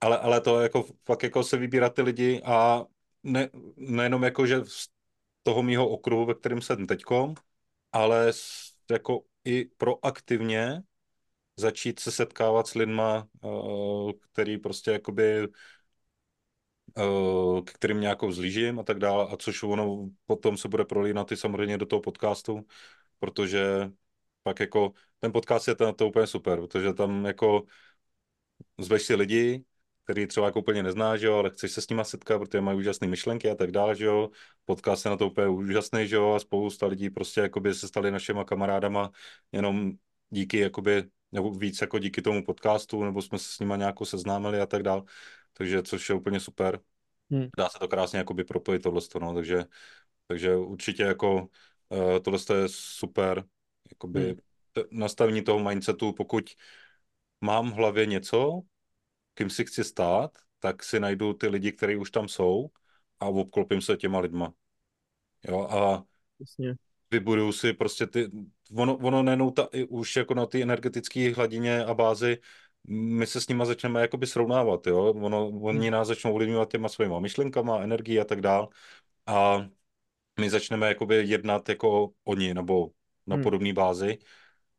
ale, 0.00 0.18
ale 0.18 0.40
to 0.40 0.60
jako 0.60 0.86
fakt 1.04 1.22
jako 1.22 1.42
se 1.42 1.56
vybírat 1.56 1.94
ty 1.94 2.02
lidi 2.02 2.42
a 2.44 2.84
ne, 3.22 3.48
nejenom 3.76 4.22
jako, 4.22 4.46
že 4.46 4.60
toho 5.44 5.64
mýho 5.64 5.90
okruhu, 5.90 6.26
ve 6.26 6.34
kterém 6.34 6.62
jsem 6.62 6.86
teďkom, 6.88 7.34
ale 7.92 8.32
jako 8.92 9.24
i 9.46 9.66
proaktivně 9.66 10.84
začít 11.58 12.00
se 12.00 12.12
setkávat 12.12 12.68
s 12.68 12.74
lidma, 12.74 13.28
eh, 13.44 13.48
který 14.32 14.58
prostě 14.58 14.92
jakoby 14.92 15.48
k 17.64 17.72
kterým 17.72 18.00
nějakou 18.00 18.32
zlížím 18.32 18.78
a 18.80 18.82
tak 18.82 18.98
dále, 18.98 19.26
a 19.32 19.36
což 19.36 19.62
ono 19.62 20.10
potom 20.26 20.56
se 20.56 20.68
bude 20.68 20.84
prolínat 20.84 21.32
i 21.32 21.36
samozřejmě 21.36 21.78
do 21.78 21.86
toho 21.86 22.00
podcastu, 22.02 22.66
protože 23.18 23.90
pak 24.42 24.60
jako 24.60 24.92
ten 25.20 25.32
podcast 25.32 25.68
je 25.68 25.74
to, 25.74 25.92
to 25.92 26.08
úplně 26.08 26.26
super, 26.26 26.60
protože 26.60 26.94
tam 26.94 27.24
jako 27.24 27.64
zveš 28.78 29.02
si 29.02 29.14
lidi, 29.14 29.64
který 30.04 30.26
třeba 30.26 30.46
jako 30.46 30.58
úplně 30.58 30.82
neznáš, 30.82 31.20
jo, 31.20 31.34
ale 31.34 31.50
chceš 31.50 31.72
se 31.72 31.80
s 31.80 31.88
nima 31.88 32.04
setkat, 32.04 32.38
protože 32.38 32.60
mají 32.60 32.78
úžasné 32.78 33.06
myšlenky 33.06 33.50
a 33.50 33.54
tak 33.54 33.70
dále, 33.70 33.96
že 33.96 34.04
jo. 34.04 34.30
Podcast 34.64 35.04
je 35.04 35.10
na 35.10 35.16
to 35.16 35.26
úplně 35.26 35.48
úžasný, 35.48 36.08
že 36.08 36.16
jo, 36.16 36.32
a 36.32 36.38
spousta 36.38 36.86
lidí 36.86 37.10
prostě 37.10 37.40
jakoby 37.40 37.74
se 37.74 37.88
stali 37.88 38.10
našima 38.10 38.44
kamarádama 38.44 39.10
jenom 39.52 39.92
díky 40.30 40.58
jakoby, 40.58 41.04
nebo 41.32 41.50
víc 41.50 41.80
jako 41.80 41.98
díky 41.98 42.22
tomu 42.22 42.44
podcastu, 42.44 43.04
nebo 43.04 43.22
jsme 43.22 43.38
se 43.38 43.48
s 43.48 43.58
nima 43.58 43.76
nějakou 43.76 44.04
seznámili 44.04 44.60
a 44.60 44.66
tak 44.66 44.82
dále. 44.82 45.02
Takže 45.52 45.82
což 45.82 46.08
je 46.08 46.14
úplně 46.14 46.40
super. 46.40 46.80
Hmm. 47.30 47.48
Dá 47.56 47.68
se 47.68 47.78
to 47.78 47.88
krásně 47.88 48.18
jakoby 48.18 48.44
propojit 48.44 48.82
tohle, 48.82 49.00
no, 49.20 49.34
takže, 49.34 49.64
takže 50.26 50.56
určitě 50.56 51.02
jako 51.02 51.48
uh, 51.88 52.18
tohle 52.22 52.38
je 52.54 52.68
super, 52.68 53.44
jakoby 53.90 54.36
hmm. 54.76 54.84
nastavení 54.90 55.42
toho 55.42 55.58
mindsetu, 55.58 56.12
pokud 56.12 56.44
mám 57.40 57.70
v 57.70 57.74
hlavě 57.74 58.06
něco, 58.06 58.60
kým 59.34 59.50
si 59.50 59.64
chci 59.64 59.84
stát, 59.84 60.38
tak 60.58 60.82
si 60.82 61.00
najdu 61.00 61.32
ty 61.34 61.48
lidi, 61.48 61.72
kteří 61.72 61.96
už 61.96 62.10
tam 62.10 62.28
jsou 62.28 62.70
a 63.20 63.26
obklopím 63.26 63.80
se 63.80 63.96
těma 63.96 64.18
lidma. 64.18 64.52
Jo, 65.48 65.68
a 65.70 66.04
Jasně. 66.40 66.74
vybuduju 67.10 67.52
si 67.52 67.72
prostě 67.72 68.06
ty, 68.06 68.30
ono, 68.76 68.96
ono 68.96 69.22
nejenom 69.22 69.52
ta, 69.52 69.68
už 69.88 70.16
jako 70.16 70.34
na 70.34 70.46
té 70.46 70.62
energetické 70.62 71.34
hladině 71.34 71.84
a 71.84 71.94
bázi, 71.94 72.38
my 72.88 73.26
se 73.26 73.40
s 73.40 73.48
nima 73.48 73.64
začneme 73.64 74.00
jakoby 74.00 74.26
srovnávat, 74.26 74.86
jo, 74.86 75.04
ono, 75.04 75.48
oni 75.48 75.80
hmm. 75.80 75.90
nás 75.90 76.08
začnou 76.08 76.32
ovlivňovat 76.32 76.70
těma 76.70 76.88
svýma 76.88 77.20
myšlenkama, 77.20 77.82
energií 77.82 78.20
a 78.20 78.24
tak 78.24 78.40
dál 78.40 78.68
a 79.26 79.66
my 80.40 80.50
začneme 80.50 80.88
jakoby 80.88 81.14
jednat 81.14 81.68
jako 81.68 82.12
oni, 82.24 82.54
nebo 82.54 82.90
na 83.26 83.36
hmm. 83.36 83.42
podobné 83.42 83.72
bázi, 83.72 84.18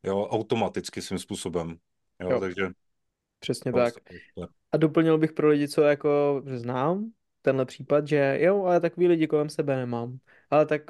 jo, 0.03 0.27
automaticky 0.27 1.01
svým 1.01 1.19
způsobem, 1.19 1.77
jo, 2.19 2.29
jo. 2.29 2.39
takže 2.39 2.67
Přesně 3.39 3.73
tak. 3.73 3.93
A 4.71 4.77
doplnil 4.77 5.17
bych 5.17 5.33
pro 5.33 5.47
lidi, 5.49 5.67
co 5.67 5.81
jako 5.81 6.43
znám, 6.45 7.11
tenhle 7.41 7.65
případ, 7.65 8.07
že 8.07 8.37
jo, 8.41 8.63
ale 8.63 8.79
takový 8.79 9.07
lidi 9.07 9.27
kolem 9.27 9.49
sebe 9.49 9.75
nemám. 9.75 10.17
Ale 10.49 10.65
tak 10.65 10.81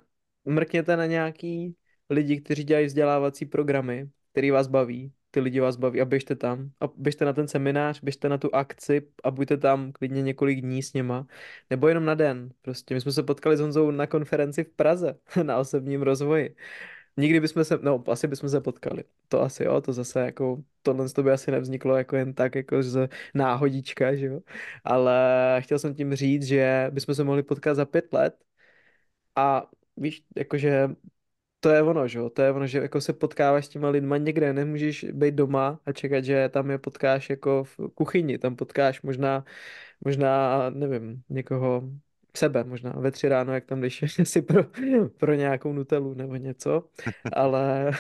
mrkněte 0.45 0.97
na 0.97 1.05
nějaký 1.05 1.75
lidi, 2.09 2.41
kteří 2.41 2.63
dělají 2.63 2.85
vzdělávací 2.85 3.45
programy, 3.45 4.09
který 4.31 4.51
vás 4.51 4.67
baví, 4.67 5.13
ty 5.31 5.39
lidi 5.39 5.59
vás 5.59 5.75
baví 5.75 6.01
a 6.01 6.05
běžte 6.05 6.35
tam. 6.35 6.71
A 6.79 6.85
běžte 6.97 7.25
na 7.25 7.33
ten 7.33 7.47
seminář, 7.47 8.01
běžte 8.03 8.29
na 8.29 8.37
tu 8.37 8.55
akci 8.55 9.07
a 9.23 9.31
buďte 9.31 9.57
tam 9.57 9.91
klidně 9.91 10.21
několik 10.21 10.61
dní 10.61 10.83
s 10.83 10.93
něma. 10.93 11.27
Nebo 11.69 11.87
jenom 11.87 12.05
na 12.05 12.15
den. 12.15 12.49
Prostě 12.61 12.93
my 12.93 13.01
jsme 13.01 13.11
se 13.11 13.23
potkali 13.23 13.57
s 13.57 13.59
Honzou 13.59 13.91
na 13.91 14.07
konferenci 14.07 14.63
v 14.63 14.69
Praze 14.69 15.17
na 15.43 15.57
osobním 15.57 16.01
rozvoji. 16.01 16.55
Nikdy 17.17 17.39
bychom 17.39 17.63
se, 17.65 17.77
no 17.81 18.03
asi 18.07 18.27
bychom 18.27 18.49
se 18.49 18.61
potkali. 18.61 19.03
To 19.27 19.41
asi 19.41 19.63
jo, 19.63 19.81
to 19.81 19.93
zase 19.93 20.19
jako, 20.19 20.63
tohle 20.81 21.09
to 21.09 21.23
by 21.23 21.31
asi 21.31 21.51
nevzniklo 21.51 21.97
jako 21.97 22.15
jen 22.15 22.33
tak, 22.33 22.55
jako 22.55 22.83
z 22.83 23.09
náhodička, 23.33 24.15
že 24.15 24.25
jo. 24.25 24.39
Ale 24.83 25.13
chtěl 25.59 25.79
jsem 25.79 25.95
tím 25.95 26.15
říct, 26.15 26.43
že 26.43 26.87
bychom 26.93 27.15
se 27.15 27.23
mohli 27.23 27.43
potkat 27.43 27.75
za 27.75 27.85
pět 27.85 28.13
let 28.13 28.35
a 29.35 29.69
víš, 29.97 30.23
jakože 30.35 30.89
to 31.59 31.69
je 31.69 31.83
ono, 31.83 32.07
že 32.07 32.19
jo, 32.19 32.29
to 32.29 32.41
je 32.41 32.51
ono, 32.51 32.67
že 32.67 32.79
jako 32.79 33.01
se 33.01 33.13
potkáváš 33.13 33.65
s 33.65 33.69
těma 33.69 33.89
lidma 33.89 34.17
někde, 34.17 34.53
nemůžeš 34.53 35.05
být 35.13 35.35
doma 35.35 35.79
a 35.85 35.91
čekat, 35.91 36.25
že 36.25 36.49
tam 36.49 36.71
je 36.71 36.77
potkáš 36.77 37.29
jako 37.29 37.63
v 37.63 37.77
kuchyni, 37.95 38.37
tam 38.37 38.55
potkáš 38.55 39.01
možná, 39.01 39.45
možná, 40.05 40.59
nevím, 40.69 41.23
někoho 41.29 41.83
sebe 42.37 42.63
možná 42.63 42.91
ve 42.91 43.11
tři 43.11 43.29
ráno, 43.29 43.53
jak 43.53 43.65
tam 43.65 43.81
jdeš 43.81 44.03
si 44.23 44.41
pro, 44.41 44.63
pro 45.17 45.33
nějakou 45.33 45.73
nutelu 45.73 46.13
nebo 46.13 46.35
něco, 46.35 46.83
ale, 47.33 47.91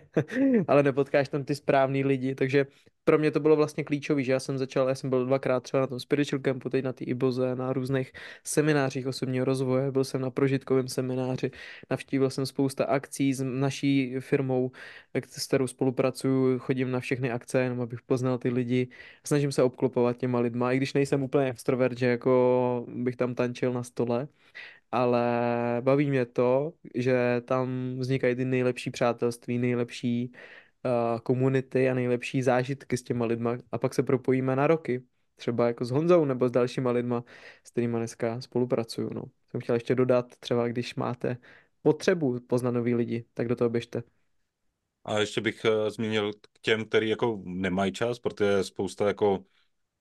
ale 0.68 0.82
nepotkáš 0.82 1.28
tam 1.28 1.44
ty 1.44 1.54
správný 1.54 2.04
lidi, 2.04 2.34
takže 2.34 2.66
pro 3.04 3.18
mě 3.18 3.30
to 3.30 3.40
bylo 3.40 3.56
vlastně 3.56 3.84
klíčové, 3.84 4.22
že 4.22 4.32
já 4.32 4.40
jsem 4.40 4.58
začal, 4.58 4.88
já 4.88 4.94
jsem 4.94 5.10
byl 5.10 5.26
dvakrát 5.26 5.62
třeba 5.62 5.80
na 5.80 5.86
tom 5.86 6.00
Spiritual 6.00 6.42
Campu, 6.42 6.68
teď 6.70 6.84
na 6.84 6.92
té 6.92 7.04
Iboze, 7.04 7.56
na 7.56 7.72
různých 7.72 8.12
seminářích 8.44 9.06
osobního 9.06 9.44
rozvoje, 9.44 9.90
byl 9.92 10.04
jsem 10.04 10.20
na 10.20 10.30
prožitkovém 10.30 10.88
semináři, 10.88 11.50
navštívil 11.90 12.30
jsem 12.30 12.46
spousta 12.46 12.84
akcí 12.84 13.34
s 13.34 13.42
naší 13.44 14.20
firmou, 14.20 14.70
s 15.28 15.46
kterou 15.46 15.66
spolupracuju, 15.66 16.58
chodím 16.58 16.90
na 16.90 17.00
všechny 17.00 17.30
akce, 17.30 17.60
jenom 17.62 17.80
abych 17.80 18.02
poznal 18.02 18.38
ty 18.38 18.48
lidi, 18.50 18.88
snažím 19.26 19.52
se 19.52 19.62
obklopovat 19.62 20.16
těma 20.16 20.40
lidma, 20.40 20.72
i 20.72 20.76
když 20.76 20.94
nejsem 20.94 21.22
úplně 21.22 21.50
extrovert, 21.50 21.98
že 21.98 22.06
jako 22.06 22.86
bych 22.88 23.16
tam 23.16 23.34
tančil 23.34 23.72
na 23.72 23.82
stole, 23.82 24.28
ale 24.92 25.22
baví 25.80 26.10
mě 26.10 26.26
to, 26.26 26.72
že 26.94 27.42
tam 27.44 27.96
vznikají 27.98 28.34
ty 28.36 28.44
nejlepší 28.44 28.90
přátelství, 28.90 29.58
nejlepší 29.58 30.32
uh, 30.84 31.20
komunity 31.20 31.90
a 31.90 31.94
nejlepší 31.94 32.42
zážitky 32.42 32.96
s 32.96 33.02
těma 33.02 33.24
lidma 33.24 33.58
a 33.72 33.78
pak 33.78 33.94
se 33.94 34.02
propojíme 34.02 34.56
na 34.56 34.66
roky. 34.66 35.02
Třeba 35.36 35.66
jako 35.66 35.84
s 35.84 35.90
Honzou 35.90 36.24
nebo 36.24 36.48
s 36.48 36.52
dalšíma 36.52 36.90
lidma, 36.90 37.24
s 37.64 37.70
kterými 37.70 37.96
dneska 37.96 38.40
spolupracuju. 38.40 39.10
No. 39.14 39.22
Jsem 39.50 39.60
chtěl 39.60 39.74
ještě 39.74 39.94
dodat, 39.94 40.36
třeba 40.36 40.68
když 40.68 40.94
máte 40.94 41.36
potřebu 41.82 42.40
poznat 42.40 42.70
nový 42.70 42.94
lidi, 42.94 43.24
tak 43.34 43.48
do 43.48 43.56
toho 43.56 43.70
běžte. 43.70 44.02
A 45.04 45.18
ještě 45.18 45.40
bych 45.40 45.64
uh, 45.64 45.88
zmínil 45.90 46.32
k 46.32 46.58
těm, 46.60 46.84
který 46.84 47.08
jako 47.08 47.42
nemají 47.44 47.92
čas, 47.92 48.18
protože 48.18 48.64
spousta 48.64 49.06
jako 49.06 49.44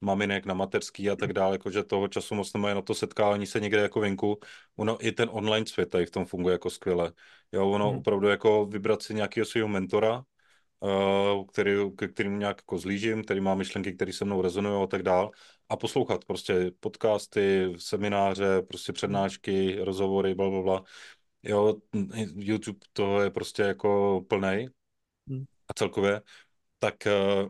maminek 0.01 0.45
na 0.45 0.53
mateřský 0.53 1.09
a 1.09 1.15
tak 1.15 1.33
dále, 1.33 1.55
jakože 1.55 1.83
toho 1.83 2.07
času 2.07 2.35
moc 2.35 2.53
nemají 2.53 2.75
na 2.75 2.81
to 2.81 2.93
setkání 2.93 3.45
se 3.47 3.59
někde 3.59 3.81
jako 3.81 3.99
venku. 3.99 4.39
Ono 4.75 5.05
i 5.05 5.11
ten 5.11 5.29
online 5.31 5.65
svět 5.65 5.89
tady 5.89 6.05
v 6.05 6.11
tom 6.11 6.25
funguje 6.25 6.53
jako 6.53 6.69
skvěle. 6.69 7.13
Jo, 7.51 7.69
ono 7.69 7.89
hmm. 7.89 7.97
opravdu 7.97 8.27
jako 8.27 8.65
vybrat 8.65 9.01
si 9.01 9.13
nějakého 9.13 9.45
svého 9.45 9.67
mentora, 9.67 10.23
uh, 10.79 11.45
který, 11.45 11.71
ke 11.95 12.07
kterým 12.07 12.39
nějak 12.39 12.57
jako 12.57 12.77
zlížím, 12.77 13.23
který 13.23 13.41
má 13.41 13.55
myšlenky, 13.55 13.93
které 13.93 14.13
se 14.13 14.25
mnou 14.25 14.41
rezonují 14.41 14.83
a 14.83 14.87
tak 14.87 15.03
dál. 15.03 15.31
A 15.69 15.77
poslouchat 15.77 16.25
prostě 16.25 16.71
podcasty, 16.79 17.73
semináře, 17.77 18.61
prostě 18.61 18.93
přednášky, 18.93 19.79
rozhovory, 19.79 20.35
bla, 20.35 20.49
bla, 20.49 20.61
bla. 20.61 20.83
Jo, 21.43 21.75
YouTube 22.35 22.79
to 22.93 23.21
je 23.21 23.29
prostě 23.29 23.61
jako 23.61 24.21
plnej 24.27 24.69
hmm. 25.27 25.45
a 25.67 25.73
celkově. 25.73 26.21
Tak 26.79 26.95
uh, 27.05 27.49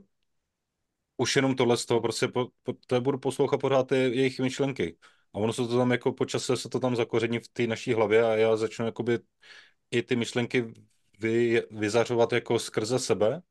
už 1.22 1.36
jenom 1.36 1.55
tohle 1.55 1.78
z 1.78 1.86
toho 1.86 2.01
prostě 2.01 2.28
po, 2.28 2.47
po, 2.63 2.74
to 2.88 3.01
budu 3.01 3.17
poslouchat 3.17 3.57
pořád 3.57 3.88
ty 3.88 3.95
jejich 3.95 4.39
myšlenky. 4.39 4.97
A 5.34 5.38
ono 5.38 5.53
se 5.53 5.67
to 5.67 5.78
tam 5.78 5.91
jako 5.91 6.13
po 6.13 6.26
čase 6.26 6.57
se 6.57 6.69
to 6.69 6.80
tam 6.80 6.95
zakoření 6.95 7.39
v 7.39 7.47
té 7.47 7.67
naší 7.67 7.93
hlavě 7.93 8.24
a 8.26 8.36
já 8.36 8.57
začnu 8.57 8.86
jakoby 8.86 9.19
i 9.91 10.03
ty 10.03 10.15
myšlenky 10.15 10.74
vy, 11.19 11.63
vyzařovat 11.72 12.34
jako 12.34 12.59
skrze 12.59 12.99
sebe. 12.99 13.41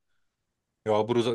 Jo, 0.87 0.95
a 0.95 1.03
budu 1.03 1.23
za, 1.23 1.33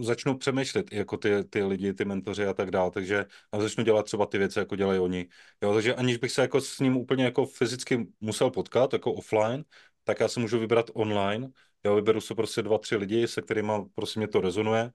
začnu 0.00 0.38
přemýšlet 0.38 0.92
jako 0.92 1.16
ty, 1.16 1.44
ty 1.44 1.62
lidi, 1.64 1.94
ty 1.94 2.04
mentoři 2.04 2.46
a 2.46 2.54
tak 2.54 2.70
dále, 2.70 2.90
takže 2.90 3.26
a 3.52 3.60
začnu 3.60 3.84
dělat 3.84 4.02
třeba 4.06 4.26
ty 4.26 4.38
věci, 4.38 4.58
jako 4.58 4.76
dělají 4.76 4.98
oni. 5.00 5.28
Jo, 5.62 5.74
takže 5.74 5.94
aniž 5.94 6.16
bych 6.16 6.32
se 6.32 6.42
jako 6.42 6.60
s 6.60 6.78
ním 6.78 6.96
úplně 6.96 7.24
jako 7.24 7.46
fyzicky 7.46 8.06
musel 8.20 8.50
potkat, 8.50 8.92
jako 8.92 9.12
offline, 9.12 9.64
tak 10.04 10.20
já 10.20 10.28
se 10.28 10.40
můžu 10.40 10.58
vybrat 10.58 10.90
online. 10.94 11.48
Jo, 11.84 11.94
vyberu 11.96 12.20
se 12.20 12.34
prostě 12.34 12.62
dva, 12.62 12.78
tři 12.78 12.96
lidi, 12.96 13.28
se 13.28 13.42
kterými 13.42 13.72
prostě 13.94 14.20
mě 14.20 14.28
to 14.28 14.40
rezonuje 14.40 14.90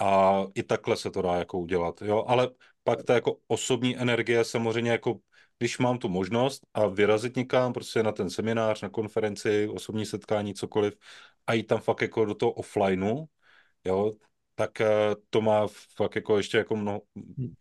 a 0.00 0.42
i 0.54 0.62
takhle 0.62 0.96
se 0.96 1.10
to 1.10 1.22
dá 1.22 1.34
jako 1.34 1.58
udělat. 1.58 2.02
Jo, 2.02 2.24
ale 2.28 2.50
pak 2.84 3.02
ta 3.02 3.14
jako 3.14 3.36
osobní 3.46 3.96
energie 3.98 4.44
samozřejmě 4.44 4.90
jako 4.90 5.20
když 5.58 5.78
mám 5.78 5.98
tu 5.98 6.08
možnost 6.08 6.66
a 6.74 6.86
vyrazit 6.86 7.36
někam, 7.36 7.72
prostě 7.72 8.02
na 8.02 8.12
ten 8.12 8.30
seminář, 8.30 8.82
na 8.82 8.88
konferenci, 8.88 9.68
osobní 9.68 10.06
setkání, 10.06 10.54
cokoliv, 10.54 10.94
a 11.46 11.52
jít 11.52 11.62
tam 11.66 11.80
fakt 11.80 12.02
jako 12.02 12.24
do 12.24 12.34
toho 12.34 12.52
offlineu, 12.52 13.24
jo, 13.84 14.12
tak 14.54 14.80
eh, 14.80 14.88
to 15.30 15.40
má 15.40 15.66
fakt 15.96 16.16
jako 16.16 16.36
ještě 16.36 16.58
jako 16.58 16.76
mnoho, 16.76 17.02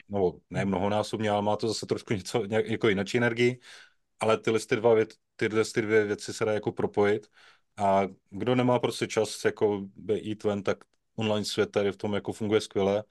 no 0.10 0.40
ne 0.50 0.66
mnohonásobně, 0.66 1.30
ale 1.30 1.42
má 1.42 1.56
to 1.56 1.68
zase 1.68 1.86
trošku 1.86 2.14
něco, 2.14 2.46
nějak, 2.46 2.66
jako 2.68 2.90
jináčí 2.90 3.18
energii, 3.18 3.60
ale 4.20 4.38
tyhle 4.38 4.60
ty 4.60 4.76
dva 4.76 4.96
tyhle 5.36 5.64
ty 5.74 5.82
dvě 5.82 6.06
věci 6.06 6.34
se 6.34 6.46
dá 6.46 6.54
jako 6.54 6.72
propojit 6.72 7.28
a 7.78 8.02
kdo 8.30 8.56
nemá 8.56 8.80
prostě 8.80 9.08
čas 9.08 9.46
jako 9.46 9.88
jít 10.14 10.44
ven, 10.44 10.64
tak 10.64 10.78
online 11.20 11.46
svět 11.46 11.72
tady 11.72 11.92
v 11.92 11.98
tom 11.98 12.14
jako 12.14 12.34
funguje 12.34 12.62
skvěle, 12.62 13.04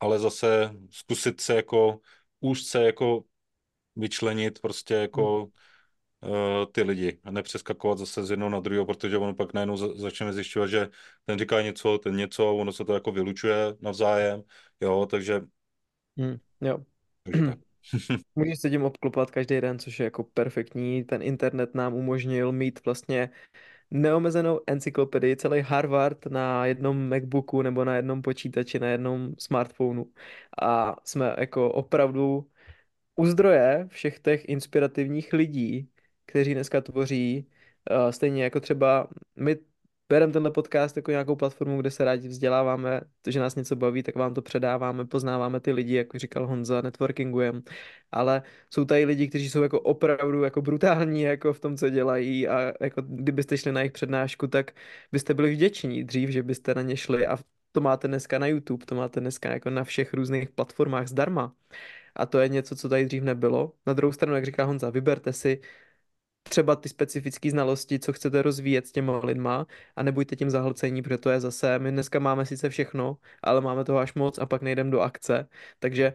ale 0.00 0.18
zase 0.18 0.70
zkusit 0.90 1.40
se 1.40 1.54
jako 1.54 2.00
úžce 2.40 2.82
jako 2.84 3.24
vyčlenit 3.96 4.60
prostě 4.60 4.94
jako 4.94 5.44
uh, 5.44 5.50
ty 6.72 6.82
lidi 6.82 7.20
a 7.24 7.30
nepřeskakovat 7.30 7.98
zase 7.98 8.24
z 8.24 8.30
jednoho 8.30 8.50
na 8.50 8.60
druhého, 8.60 8.86
protože 8.86 9.18
ono 9.18 9.34
pak 9.34 9.54
najednou 9.54 9.76
za, 9.76 9.94
začneme 9.94 10.32
zjišťovat, 10.32 10.66
že 10.66 10.88
ten 11.26 11.38
říká 11.38 11.62
něco, 11.62 11.98
ten 11.98 12.16
něco, 12.16 12.56
ono 12.56 12.72
se 12.72 12.84
to 12.84 12.94
jako 12.94 13.12
vylučuje 13.12 13.56
navzájem, 13.80 14.42
jo, 14.80 15.06
takže, 15.10 15.40
Hmm, 16.18 16.40
jo. 16.60 16.84
takže 17.24 17.42
tak. 17.42 17.58
Můžeš 18.36 18.60
se 18.60 18.70
tím 18.70 18.82
obklopat 18.84 19.30
každý 19.30 19.60
den, 19.60 19.78
což 19.78 20.00
je 20.00 20.04
jako 20.04 20.24
perfektní. 20.24 21.04
Ten 21.04 21.22
internet 21.22 21.74
nám 21.74 21.94
umožnil 21.94 22.52
mít 22.52 22.84
vlastně 22.84 23.30
neomezenou 23.94 24.60
encyklopedii, 24.66 25.36
celý 25.36 25.60
Harvard 25.62 26.26
na 26.26 26.66
jednom 26.66 27.08
MacBooku 27.08 27.62
nebo 27.62 27.84
na 27.84 27.96
jednom 27.96 28.22
počítači, 28.22 28.78
na 28.78 28.88
jednom 28.88 29.34
smartphonu. 29.38 30.12
A 30.62 30.96
jsme 31.04 31.36
jako 31.38 31.72
opravdu 31.72 32.50
u 33.16 33.26
zdroje 33.26 33.86
všech 33.90 34.18
těch 34.20 34.48
inspirativních 34.48 35.32
lidí, 35.32 35.90
kteří 36.26 36.54
dneska 36.54 36.80
tvoří, 36.80 37.48
uh, 37.90 38.10
stejně 38.10 38.44
jako 38.44 38.60
třeba 38.60 39.08
my 39.36 39.56
bereme 40.14 40.32
tenhle 40.32 40.50
podcast 40.50 40.96
jako 40.96 41.10
nějakou 41.10 41.36
platformu, 41.36 41.80
kde 41.80 41.90
se 41.90 42.04
rádi 42.04 42.28
vzděláváme, 42.28 43.00
to, 43.22 43.30
že 43.30 43.40
nás 43.40 43.54
něco 43.54 43.76
baví, 43.76 44.02
tak 44.02 44.14
vám 44.14 44.34
to 44.34 44.42
předáváme, 44.42 45.04
poznáváme 45.04 45.60
ty 45.60 45.72
lidi, 45.72 45.94
jako 45.94 46.18
říkal 46.18 46.46
Honza, 46.46 46.80
networkingujeme, 46.80 47.62
ale 48.12 48.42
jsou 48.70 48.84
tady 48.84 49.04
lidi, 49.04 49.28
kteří 49.28 49.50
jsou 49.50 49.62
jako 49.62 49.80
opravdu 49.80 50.42
jako 50.42 50.62
brutální 50.62 51.22
jako 51.22 51.52
v 51.52 51.60
tom, 51.60 51.76
co 51.76 51.90
dělají 51.90 52.48
a 52.48 52.72
jako 52.80 53.02
kdybyste 53.02 53.58
šli 53.58 53.72
na 53.72 53.80
jejich 53.80 53.92
přednášku, 53.92 54.46
tak 54.46 54.70
byste 55.12 55.34
byli 55.34 55.52
vděční 55.52 56.04
dřív, 56.04 56.30
že 56.30 56.42
byste 56.42 56.74
na 56.74 56.82
ně 56.82 56.96
šli 56.96 57.26
a 57.26 57.38
to 57.72 57.80
máte 57.80 58.08
dneska 58.08 58.38
na 58.38 58.46
YouTube, 58.46 58.86
to 58.86 58.94
máte 58.94 59.20
dneska 59.20 59.52
jako 59.52 59.70
na 59.70 59.84
všech 59.84 60.14
různých 60.14 60.50
platformách 60.50 61.08
zdarma. 61.08 61.54
A 62.16 62.26
to 62.26 62.38
je 62.38 62.48
něco, 62.48 62.76
co 62.76 62.88
tady 62.88 63.04
dřív 63.04 63.22
nebylo. 63.22 63.72
Na 63.86 63.92
druhou 63.92 64.12
stranu, 64.12 64.34
jak 64.34 64.44
říká 64.44 64.64
Honza, 64.64 64.90
vyberte 64.90 65.32
si 65.32 65.60
třeba 66.48 66.76
ty 66.76 66.88
specifické 66.88 67.50
znalosti, 67.50 67.98
co 67.98 68.12
chcete 68.12 68.42
rozvíjet 68.42 68.86
s 68.86 68.92
těma 68.92 69.18
lidma 69.24 69.66
a 69.96 70.02
nebuďte 70.02 70.36
tím 70.36 70.50
zahlcení, 70.50 71.02
protože 71.02 71.18
to 71.18 71.30
je 71.30 71.40
zase, 71.40 71.78
my 71.78 71.90
dneska 71.90 72.18
máme 72.18 72.46
sice 72.46 72.70
všechno, 72.70 73.18
ale 73.42 73.60
máme 73.60 73.84
toho 73.84 73.98
až 73.98 74.14
moc 74.14 74.38
a 74.38 74.46
pak 74.46 74.62
nejdem 74.62 74.90
do 74.90 75.00
akce, 75.00 75.48
takže 75.78 76.14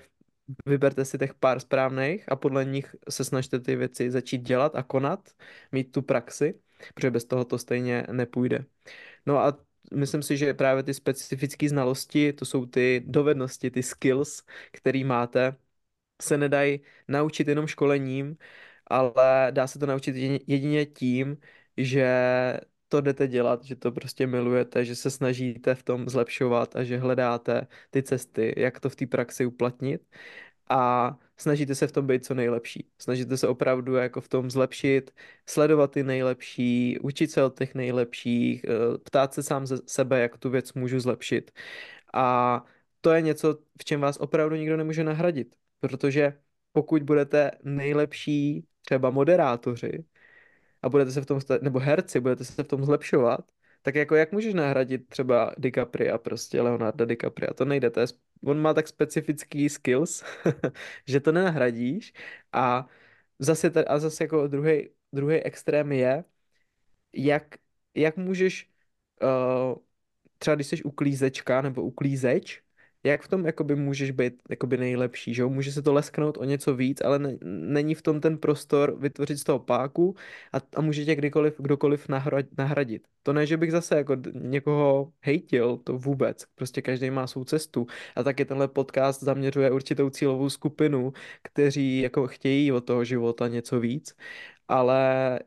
vyberte 0.66 1.06
si 1.06 1.18
těch 1.18 1.34
pár 1.34 1.60
správných 1.60 2.32
a 2.32 2.36
podle 2.36 2.66
nich 2.66 2.96
se 3.10 3.24
snažte 3.24 3.60
ty 3.60 3.76
věci 3.76 4.12
začít 4.12 4.38
dělat 4.42 4.76
a 4.76 4.84
konat, 4.84 5.30
mít 5.72 5.92
tu 5.92 6.02
praxi, 6.02 6.60
protože 6.94 7.12
bez 7.12 7.26
toho 7.26 7.46
to 7.46 7.58
stejně 7.58 8.06
nepůjde. 8.12 8.66
No 9.26 9.38
a 9.40 9.58
myslím 9.94 10.24
si, 10.24 10.38
že 10.38 10.54
právě 10.54 10.84
ty 10.84 10.94
specifické 10.94 11.70
znalosti, 11.70 12.34
to 12.34 12.46
jsou 12.46 12.66
ty 12.66 13.04
dovednosti, 13.08 13.72
ty 13.72 13.84
skills, 13.84 14.44
které 14.72 15.04
máte, 15.04 15.56
se 16.22 16.38
nedají 16.38 16.82
naučit 17.08 17.48
jenom 17.48 17.68
školením, 17.68 18.38
ale 18.90 19.48
dá 19.52 19.68
se 19.68 19.80
to 19.80 19.86
naučit 19.86 20.16
jedině 20.48 20.86
tím, 20.86 21.38
že 21.78 22.06
to 22.88 23.02
jdete 23.02 23.28
dělat, 23.28 23.64
že 23.64 23.76
to 23.76 23.92
prostě 23.92 24.28
milujete, 24.28 24.86
že 24.86 24.96
se 24.96 25.12
snažíte 25.12 25.76
v 25.76 25.84
tom 25.84 26.10
zlepšovat 26.10 26.76
a 26.76 26.84
že 26.84 26.98
hledáte 26.98 27.68
ty 27.90 28.04
cesty, 28.04 28.54
jak 28.58 28.80
to 28.80 28.90
v 28.90 28.96
té 28.96 29.08
praxi 29.08 29.46
uplatnit 29.46 30.02
a 30.70 31.18
snažíte 31.38 31.76
se 31.76 31.88
v 31.88 31.92
tom 31.92 32.08
být 32.08 32.26
co 32.26 32.34
nejlepší. 32.34 32.90
Snažíte 33.02 33.38
se 33.38 33.48
opravdu 33.48 33.96
jako 33.96 34.22
v 34.22 34.28
tom 34.30 34.52
zlepšit, 34.52 35.12
sledovat 35.50 35.92
ty 35.92 36.04
nejlepší, 36.04 37.00
učit 37.00 37.32
se 37.32 37.44
od 37.44 37.58
těch 37.60 37.76
nejlepších, 37.76 38.66
eh, 38.66 38.98
ptát 39.04 39.34
se 39.34 39.44
sám 39.44 39.68
ze 39.68 39.78
sebe, 39.88 40.20
jak 40.22 40.38
tu 40.38 40.50
věc 40.50 40.74
můžu 40.74 41.00
zlepšit. 41.00 41.52
A 42.14 42.66
to 43.02 43.12
je 43.12 43.22
něco, 43.22 43.58
v 43.82 43.86
čem 43.86 44.02
vás 44.02 44.18
opravdu 44.18 44.56
nikdo 44.56 44.78
nemůže 44.78 45.04
nahradit, 45.04 45.56
protože 45.80 46.40
pokud 46.72 47.04
budete 47.04 47.52
nejlepší 47.64 48.68
třeba 48.82 49.10
moderátoři 49.10 50.06
a 50.82 50.90
budete 50.90 51.12
se 51.12 51.22
v 51.22 51.26
tom, 51.26 51.40
nebo 51.62 51.80
herci, 51.80 52.20
budete 52.20 52.46
se 52.46 52.64
v 52.64 52.68
tom 52.68 52.86
zlepšovat, 52.86 53.40
tak 53.82 53.96
jako 53.96 54.16
jak 54.16 54.32
můžeš 54.32 54.54
nahradit 54.54 55.10
třeba 55.10 55.54
DiCapria, 55.58 56.18
prostě 56.18 56.62
Leonardo 56.62 57.06
DiCapria, 57.06 57.54
to 57.54 57.66
nejde, 57.66 57.90
to 57.90 58.00
je, 58.00 58.08
on 58.44 58.62
má 58.62 58.74
tak 58.74 58.88
specifický 58.88 59.70
skills, 59.70 60.24
že 61.08 61.20
to 61.20 61.32
nenahradíš 61.32 62.14
a 62.54 62.88
zase, 63.40 63.72
a 63.88 64.00
zase 64.00 64.24
jako 64.24 64.48
druhý, 64.48 64.90
druhý 65.14 65.38
extrém 65.44 65.92
je, 65.92 66.24
jak, 67.14 67.56
jak 67.96 68.18
můžeš 68.18 68.70
uh, 69.24 69.78
třeba 70.38 70.56
když 70.56 70.68
jsi 70.68 70.84
uklízečka 70.84 71.62
nebo 71.62 71.84
uklízeč, 71.84 72.64
jak 73.04 73.22
v 73.22 73.28
tom 73.28 73.46
jakoby 73.46 73.76
můžeš 73.76 74.12
být 74.12 74.34
jakoby 74.50 74.78
nejlepší, 74.78 75.34
že 75.34 75.42
jo? 75.42 75.50
Může 75.50 75.72
se 75.72 75.82
to 75.82 75.94
lesknout 75.94 76.38
o 76.38 76.44
něco 76.44 76.76
víc, 76.76 77.02
ale 77.02 77.20
ne, 77.20 77.38
není 77.44 77.96
v 77.96 78.02
tom 78.02 78.22
ten 78.22 78.38
prostor 78.38 79.00
vytvořit 79.00 79.38
z 79.38 79.44
toho 79.44 79.60
páku 79.60 80.16
a, 80.54 80.58
a 80.76 80.82
může 80.82 81.06
tě 81.06 81.16
kdykoliv, 81.16 81.56
kdokoliv 81.60 82.08
nahradit. 82.58 83.08
To 83.24 83.34
ne, 83.34 83.46
že 83.46 83.58
bych 83.58 83.72
zase 83.72 83.98
jako 83.98 84.16
někoho 84.34 85.14
hejtil, 85.22 85.78
to 85.78 85.98
vůbec. 85.98 86.46
Prostě 86.56 86.82
každý 86.82 87.10
má 87.12 87.28
svou 87.28 87.44
cestu 87.44 87.88
a 88.16 88.24
taky 88.24 88.46
tenhle 88.46 88.68
podcast 88.68 89.24
zaměřuje 89.24 89.72
určitou 89.72 90.10
cílovou 90.10 90.50
skupinu, 90.50 91.14
kteří 91.44 92.00
jako 92.02 92.28
chtějí 92.28 92.72
od 92.72 92.82
toho 92.86 93.04
života 93.04 93.48
něco 93.48 93.80
víc, 93.80 94.16
ale 94.68 95.40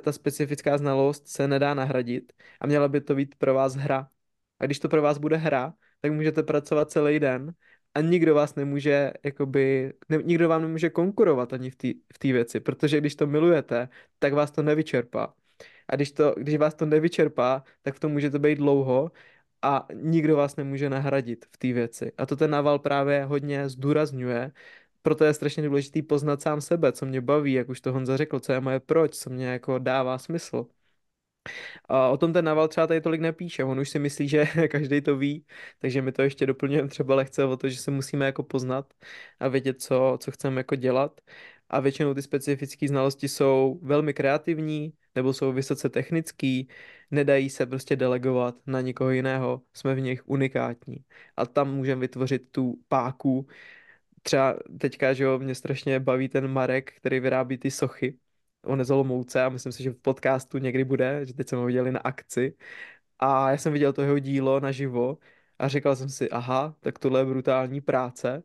ta 0.00 0.12
specifická 0.12 0.78
znalost 0.78 1.28
se 1.28 1.48
nedá 1.48 1.74
nahradit 1.74 2.32
a 2.60 2.66
měla 2.66 2.88
by 2.88 3.00
to 3.00 3.14
být 3.14 3.34
pro 3.34 3.54
vás 3.54 3.74
hra. 3.74 4.10
A 4.60 4.66
když 4.66 4.78
to 4.78 4.88
pro 4.88 5.02
vás 5.02 5.18
bude 5.18 5.36
hra, 5.36 5.74
tak 6.00 6.12
můžete 6.12 6.42
pracovat 6.42 6.90
celý 6.90 7.20
den 7.20 7.54
a 7.94 8.00
nikdo 8.00 8.34
vás 8.34 8.54
nemůže, 8.54 9.12
jakoby, 9.24 9.92
ne, 10.08 10.18
nikdo 10.22 10.48
vám 10.48 10.62
nemůže 10.62 10.90
konkurovat 10.90 11.52
ani 11.52 11.70
v 11.70 11.76
té 11.76 11.88
v 12.22 12.24
věci, 12.24 12.60
protože 12.60 13.00
když 13.00 13.14
to 13.16 13.26
milujete, 13.26 13.88
tak 14.18 14.32
vás 14.32 14.50
to 14.50 14.62
nevyčerpá. 14.62 15.34
A 15.88 15.96
když, 15.96 16.12
to, 16.12 16.34
když 16.38 16.56
vás 16.56 16.74
to 16.74 16.86
nevyčerpá, 16.86 17.64
tak 17.82 17.94
v 17.94 18.00
tom 18.00 18.12
můžete 18.12 18.38
být 18.38 18.58
dlouho 18.58 19.10
a 19.62 19.86
nikdo 19.94 20.36
vás 20.36 20.56
nemůže 20.56 20.90
nahradit 20.90 21.44
v 21.52 21.56
té 21.58 21.72
věci. 21.72 22.12
A 22.18 22.26
to 22.26 22.36
ten 22.36 22.50
naval 22.50 22.78
právě 22.78 23.24
hodně 23.24 23.68
zdůrazňuje, 23.68 24.52
proto 25.02 25.24
je 25.24 25.34
strašně 25.34 25.62
důležitý 25.62 26.02
poznat 26.02 26.42
sám 26.42 26.60
sebe, 26.60 26.92
co 26.92 27.06
mě 27.06 27.20
baví, 27.20 27.52
jak 27.52 27.68
už 27.68 27.80
to 27.80 27.92
Honza 27.92 28.16
řekl, 28.16 28.40
co 28.40 28.52
je 28.52 28.60
moje 28.60 28.80
proč, 28.80 29.16
co 29.16 29.30
mě 29.30 29.46
jako 29.46 29.78
dává 29.78 30.18
smysl. 30.18 30.66
A 31.88 32.08
o 32.08 32.16
tom 32.16 32.32
ten 32.32 32.44
Naval 32.44 32.68
třeba 32.68 32.86
tady 32.86 33.00
tolik 33.00 33.20
nepíše, 33.20 33.64
on 33.64 33.78
už 33.80 33.88
si 33.90 33.98
myslí, 33.98 34.28
že 34.28 34.46
každý 34.70 35.00
to 35.00 35.16
ví, 35.16 35.46
takže 35.78 36.02
my 36.02 36.12
to 36.12 36.22
ještě 36.22 36.46
doplňujeme 36.46 36.88
třeba 36.88 37.14
lehce 37.14 37.44
o 37.44 37.56
to, 37.56 37.68
že 37.68 37.76
se 37.76 37.90
musíme 37.90 38.26
jako 38.26 38.42
poznat 38.42 38.94
a 39.40 39.48
vědět, 39.48 39.82
co, 39.82 40.18
co 40.20 40.30
chceme 40.30 40.60
jako 40.60 40.74
dělat. 40.74 41.20
A 41.68 41.80
většinou 41.80 42.14
ty 42.14 42.22
specifické 42.22 42.88
znalosti 42.88 43.28
jsou 43.28 43.78
velmi 43.82 44.14
kreativní 44.14 44.92
nebo 45.14 45.32
jsou 45.32 45.52
vysoce 45.52 45.88
technický, 45.88 46.68
nedají 47.10 47.50
se 47.50 47.66
prostě 47.66 47.96
delegovat 47.96 48.54
na 48.66 48.80
nikoho 48.80 49.10
jiného, 49.10 49.62
jsme 49.72 49.94
v 49.94 50.00
nich 50.00 50.28
unikátní. 50.28 50.96
A 51.36 51.46
tam 51.46 51.74
můžeme 51.74 52.00
vytvořit 52.00 52.50
tu 52.50 52.80
páku, 52.88 53.46
třeba 54.22 54.56
teďka, 54.80 55.12
že 55.14 55.24
jo, 55.24 55.38
mě 55.38 55.54
strašně 55.54 56.00
baví 56.00 56.28
ten 56.28 56.48
Marek, 56.48 56.92
který 56.96 57.20
vyrábí 57.20 57.58
ty 57.58 57.70
sochy, 57.70 58.18
o 58.66 58.76
nezolomouce 58.76 59.42
a 59.44 59.48
myslím 59.48 59.72
si, 59.72 59.82
že 59.82 59.90
v 59.90 59.96
podcastu 59.98 60.58
někdy 60.58 60.84
bude, 60.84 61.26
že 61.26 61.34
teď 61.34 61.48
jsme 61.48 61.58
ho 61.58 61.66
viděli 61.66 61.92
na 61.92 62.00
akci. 62.00 62.56
A 63.18 63.50
já 63.50 63.58
jsem 63.58 63.72
viděl 63.72 63.92
to 63.92 64.02
jeho 64.02 64.18
dílo 64.18 64.60
naživo 64.60 65.18
a 65.58 65.68
říkal 65.68 65.96
jsem 65.96 66.08
si, 66.08 66.30
aha, 66.30 66.76
tak 66.80 66.98
tohle 66.98 67.20
je 67.20 67.24
brutální 67.26 67.80
práce. 67.80 68.42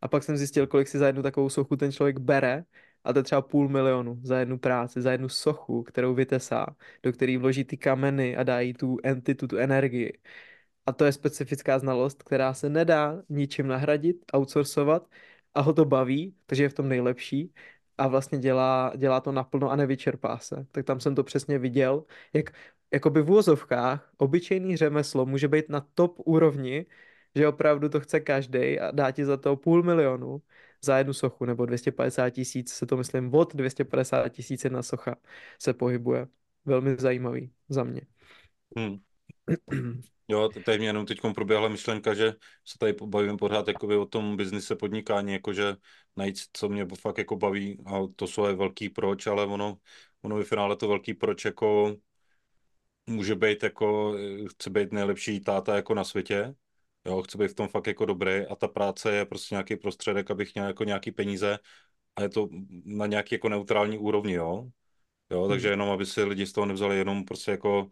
A 0.00 0.08
pak 0.08 0.22
jsem 0.24 0.36
zjistil, 0.36 0.66
kolik 0.66 0.88
si 0.88 0.98
za 0.98 1.06
jednu 1.06 1.22
takovou 1.22 1.48
sochu 1.50 1.76
ten 1.76 1.92
člověk 1.92 2.18
bere. 2.18 2.64
A 3.04 3.12
to 3.12 3.18
je 3.18 3.22
třeba 3.22 3.42
půl 3.42 3.68
milionu 3.68 4.20
za 4.22 4.38
jednu 4.38 4.58
práci, 4.58 5.02
za 5.02 5.12
jednu 5.12 5.28
sochu, 5.28 5.82
kterou 5.82 6.14
vytesá, 6.14 6.66
do 7.02 7.12
které 7.12 7.38
vloží 7.38 7.64
ty 7.64 7.76
kameny 7.76 8.36
a 8.36 8.42
dají 8.42 8.74
tu 8.74 8.96
entitu, 9.04 9.48
tu 9.48 9.56
energii. 9.56 10.18
A 10.86 10.92
to 10.92 11.04
je 11.04 11.12
specifická 11.12 11.78
znalost, 11.78 12.22
která 12.22 12.54
se 12.54 12.70
nedá 12.70 13.22
ničím 13.28 13.66
nahradit, 13.66 14.24
outsourcovat 14.36 15.10
a 15.54 15.60
ho 15.60 15.72
to 15.72 15.84
baví, 15.84 16.36
takže 16.46 16.62
je 16.62 16.68
v 16.68 16.74
tom 16.74 16.88
nejlepší 16.88 17.52
a 17.98 18.08
vlastně 18.08 18.38
dělá, 18.38 18.92
dělá 18.96 19.20
to 19.20 19.32
naplno 19.32 19.70
a 19.70 19.76
nevyčerpá 19.76 20.38
se. 20.38 20.66
Tak 20.72 20.84
tam 20.86 21.00
jsem 21.00 21.14
to 21.14 21.24
přesně 21.24 21.58
viděl, 21.58 22.04
jak 22.32 22.50
jakoby 22.92 23.22
v 23.22 23.30
úvozovkách 23.30 24.12
obyčejný 24.16 24.76
řemeslo 24.76 25.26
může 25.26 25.48
být 25.48 25.68
na 25.68 25.86
top 25.94 26.16
úrovni, 26.24 26.86
že 27.34 27.48
opravdu 27.48 27.88
to 27.88 28.00
chce 28.00 28.20
každý 28.20 28.80
a 28.80 28.90
dá 28.90 29.10
ti 29.10 29.24
za 29.24 29.36
to 29.36 29.56
půl 29.56 29.82
milionu 29.82 30.42
za 30.84 30.98
jednu 30.98 31.12
sochu, 31.12 31.44
nebo 31.44 31.66
250 31.66 32.30
tisíc, 32.30 32.72
se 32.72 32.86
to 32.86 32.96
myslím 32.96 33.34
od 33.34 33.54
250 33.54 34.28
tisíc 34.28 34.64
jedna 34.64 34.82
socha 34.82 35.16
se 35.58 35.74
pohybuje. 35.74 36.28
Velmi 36.64 36.96
zajímavý 36.96 37.52
za 37.68 37.84
mě. 37.84 38.00
Hmm. 38.76 38.98
Jo, 40.28 40.48
tady 40.48 40.78
mě 40.78 40.86
jenom 40.88 41.06
teď 41.06 41.18
proběhla 41.34 41.68
myšlenka, 41.68 42.14
že 42.14 42.34
se 42.64 42.78
tady 42.78 42.92
bavíme 43.04 43.36
pořád 43.36 43.68
jakoby 43.68 43.96
o 43.96 44.06
tom 44.06 44.36
biznise 44.36 44.76
podnikání, 44.76 45.32
jakože 45.32 45.76
najít, 46.16 46.38
co 46.52 46.68
mě 46.68 46.86
fakt 47.00 47.18
jako 47.18 47.36
baví 47.36 47.78
a 47.86 47.98
to 48.16 48.26
jsou 48.26 48.46
je 48.46 48.54
velký 48.54 48.88
proč, 48.88 49.26
ale 49.26 49.46
ono, 49.46 49.78
ono 50.22 50.36
ve 50.36 50.44
finále 50.44 50.76
to 50.76 50.88
velký 50.88 51.14
proč 51.14 51.44
jako 51.44 51.96
může 53.06 53.34
být 53.34 53.62
jako, 53.62 54.14
chce 54.50 54.70
být 54.70 54.92
nejlepší 54.92 55.40
táta 55.40 55.76
jako 55.76 55.94
na 55.94 56.04
světě, 56.04 56.54
jo, 57.06 57.22
chce 57.22 57.38
být 57.38 57.48
v 57.48 57.54
tom 57.54 57.68
fakt 57.68 57.86
jako 57.86 58.04
dobrý 58.04 58.46
a 58.46 58.56
ta 58.56 58.68
práce 58.68 59.12
je 59.12 59.24
prostě 59.26 59.54
nějaký 59.54 59.76
prostředek, 59.76 60.30
abych 60.30 60.54
měl 60.54 60.66
jako 60.66 60.84
nějaký 60.84 61.12
peníze 61.12 61.58
a 62.16 62.22
je 62.22 62.28
to 62.28 62.48
na 62.84 63.06
nějaký 63.06 63.34
jako 63.34 63.48
neutrální 63.48 63.98
úrovni, 63.98 64.32
jo. 64.34 64.70
Jo, 65.30 65.48
takže 65.48 65.68
jenom, 65.68 65.90
aby 65.90 66.06
si 66.06 66.24
lidi 66.24 66.46
z 66.46 66.52
toho 66.52 66.66
nevzali 66.66 66.98
jenom 66.98 67.24
prostě 67.24 67.50
jako, 67.50 67.88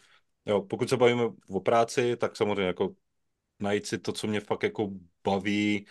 jo, 0.47 0.63
pokud 0.63 0.89
se 0.89 0.97
bavíme 0.97 1.23
o 1.49 1.61
práci, 1.61 2.17
tak 2.17 2.37
samozřejmě 2.37 2.65
jako 2.65 2.95
najít 3.61 3.87
si 3.87 3.99
to, 3.99 4.13
co 4.13 4.27
mě 4.27 4.41
fakt 4.41 4.63
jako 4.63 4.91
baví 5.25 5.87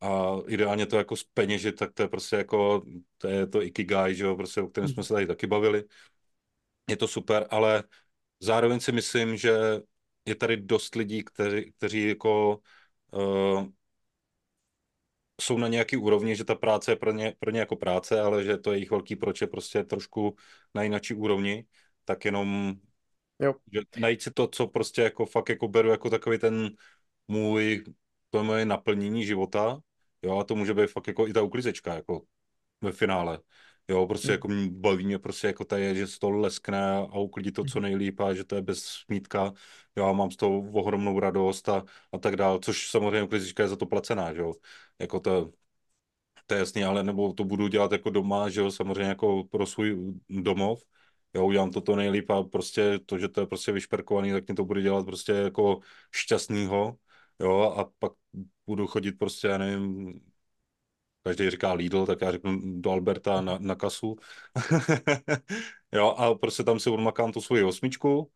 a 0.00 0.32
ideálně 0.48 0.86
to 0.86 0.98
jako 0.98 1.16
speněžit, 1.16 1.76
tak 1.76 1.92
to 1.92 2.02
je 2.02 2.08
prostě 2.08 2.36
jako, 2.36 2.82
to 3.18 3.28
je 3.28 3.46
to 3.46 3.62
ikigai, 3.62 4.14
že 4.14 4.24
jo, 4.24 4.36
prostě, 4.36 4.60
o 4.60 4.68
kterém 4.68 4.88
jsme 4.88 5.04
se 5.04 5.14
tady 5.14 5.26
taky 5.26 5.46
bavili. 5.46 5.84
Je 6.90 6.96
to 6.96 7.08
super, 7.08 7.46
ale 7.50 7.84
zároveň 8.40 8.80
si 8.80 8.92
myslím, 8.92 9.36
že 9.36 9.80
je 10.26 10.34
tady 10.34 10.56
dost 10.56 10.94
lidí, 10.94 11.24
kteří, 11.24 11.72
kteří 11.72 12.08
jako 12.08 12.60
uh, 13.12 13.66
jsou 15.40 15.58
na 15.58 15.68
nějaký 15.68 15.96
úrovni, 15.96 16.36
že 16.36 16.44
ta 16.44 16.54
práce 16.54 16.92
je 16.92 16.96
pro 16.96 17.12
ně, 17.12 17.34
pro 17.38 17.50
ně 17.50 17.60
jako 17.60 17.76
práce, 17.76 18.20
ale 18.20 18.44
že 18.44 18.58
to 18.58 18.72
je 18.72 18.78
jejich 18.78 18.90
velký 18.90 19.16
proč 19.16 19.40
je 19.40 19.46
prostě 19.46 19.84
trošku 19.84 20.36
na 20.74 20.82
jináčí 20.82 21.14
úrovni, 21.14 21.64
tak 22.04 22.24
jenom 22.24 22.74
jo. 23.42 23.54
Že 23.72 23.80
najít 23.98 24.22
si 24.22 24.30
to, 24.30 24.48
co 24.48 24.66
prostě 24.66 25.02
jako 25.02 25.26
fakt 25.26 25.48
jako 25.48 25.68
beru 25.68 25.90
jako 25.90 26.10
takový 26.10 26.38
ten 26.38 26.70
můj, 27.28 27.84
to 28.30 28.38
je 28.38 28.44
moje 28.44 28.64
naplnění 28.64 29.24
života, 29.26 29.80
jo, 30.22 30.38
a 30.38 30.44
to 30.44 30.54
může 30.54 30.74
být 30.74 30.90
fakt 30.90 31.06
jako 31.06 31.28
i 31.28 31.32
ta 31.32 31.42
uklizečka, 31.42 31.94
jako 31.94 32.22
ve 32.80 32.92
finále. 32.92 33.38
Jo, 33.88 34.06
prostě 34.06 34.28
mm. 34.28 34.32
jako 34.32 34.48
mě 34.48 34.70
baví 34.70 35.06
mě 35.06 35.18
prostě 35.18 35.46
jako 35.46 35.64
tady, 35.64 35.96
že 35.96 36.06
stol 36.06 36.40
leskne 36.40 36.96
a 36.96 37.18
uklidí 37.18 37.52
to 37.52 37.64
co 37.64 37.78
hmm. 37.78 37.82
nejlíp 37.82 38.20
a 38.20 38.34
že 38.34 38.44
to 38.44 38.54
je 38.54 38.62
bez 38.62 38.84
smítka. 38.84 39.52
Jo, 39.96 40.06
a 40.06 40.12
mám 40.12 40.30
z 40.30 40.36
toho 40.36 40.58
ohromnou 40.72 41.20
radost 41.20 41.68
a, 41.68 41.84
a 42.12 42.18
tak 42.18 42.36
dál, 42.36 42.58
což 42.58 42.90
samozřejmě 42.90 43.22
uklizečka 43.22 43.62
je 43.62 43.68
za 43.68 43.76
to 43.76 43.86
placená, 43.86 44.34
že 44.34 44.40
jo. 44.40 44.52
Jako 44.98 45.20
to, 45.20 45.52
to 46.46 46.54
je 46.54 46.58
jasný, 46.58 46.84
ale 46.84 47.02
nebo 47.02 47.32
to 47.32 47.44
budu 47.44 47.68
dělat 47.68 47.92
jako 47.92 48.10
doma, 48.10 48.48
že 48.48 48.60
jo, 48.60 48.70
samozřejmě 48.70 49.02
jako 49.08 49.44
pro 49.44 49.66
svůj 49.66 50.14
domov. 50.28 50.82
Jo, 51.34 51.46
udělám 51.46 51.70
to 51.70 51.80
to 51.80 51.96
nejlíp 51.96 52.30
a 52.30 52.42
prostě 52.42 52.98
to, 53.06 53.18
že 53.18 53.28
to 53.28 53.40
je 53.40 53.46
prostě 53.46 53.72
vyšperkovaný, 53.72 54.32
tak 54.32 54.46
mě 54.48 54.54
to 54.54 54.64
bude 54.64 54.82
dělat 54.82 55.06
prostě 55.06 55.32
jako 55.32 55.80
šťastnýho. 56.14 56.96
Jo, 57.40 57.60
a 57.62 57.84
pak 57.98 58.12
budu 58.66 58.86
chodit 58.86 59.12
prostě, 59.12 59.48
já 59.48 59.58
nevím, 59.58 60.20
každý 61.22 61.50
říká 61.50 61.72
Lidl, 61.72 62.06
tak 62.06 62.20
já 62.20 62.32
řeknu 62.32 62.60
do 62.80 62.90
Alberta 62.90 63.40
na, 63.40 63.58
na 63.58 63.74
kasu. 63.74 64.16
jo, 65.92 66.08
a 66.08 66.34
prostě 66.34 66.64
tam 66.64 66.80
si 66.80 66.90
odmakám 66.90 67.32
tu 67.32 67.40
svoji 67.40 67.64
osmičku, 67.64 68.30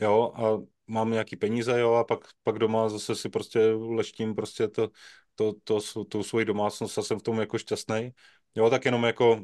jo, 0.00 0.32
a 0.34 0.62
mám 0.86 1.10
nějaký 1.10 1.36
peníze, 1.36 1.80
jo, 1.80 1.94
a 1.94 2.04
pak, 2.04 2.20
pak 2.42 2.58
doma 2.58 2.88
zase 2.88 3.14
si 3.14 3.28
prostě 3.28 3.60
leštím 3.70 4.34
prostě 4.34 4.68
to, 4.68 4.88
to, 5.34 5.52
to, 5.64 5.80
to, 5.94 6.04
tu 6.04 6.22
svoji 6.22 6.44
domácnost 6.44 6.98
a 6.98 7.02
jsem 7.02 7.18
v 7.18 7.22
tom 7.22 7.40
jako 7.40 7.58
šťastný. 7.58 8.12
Jo, 8.54 8.70
tak 8.70 8.84
jenom 8.84 9.04
jako 9.04 9.42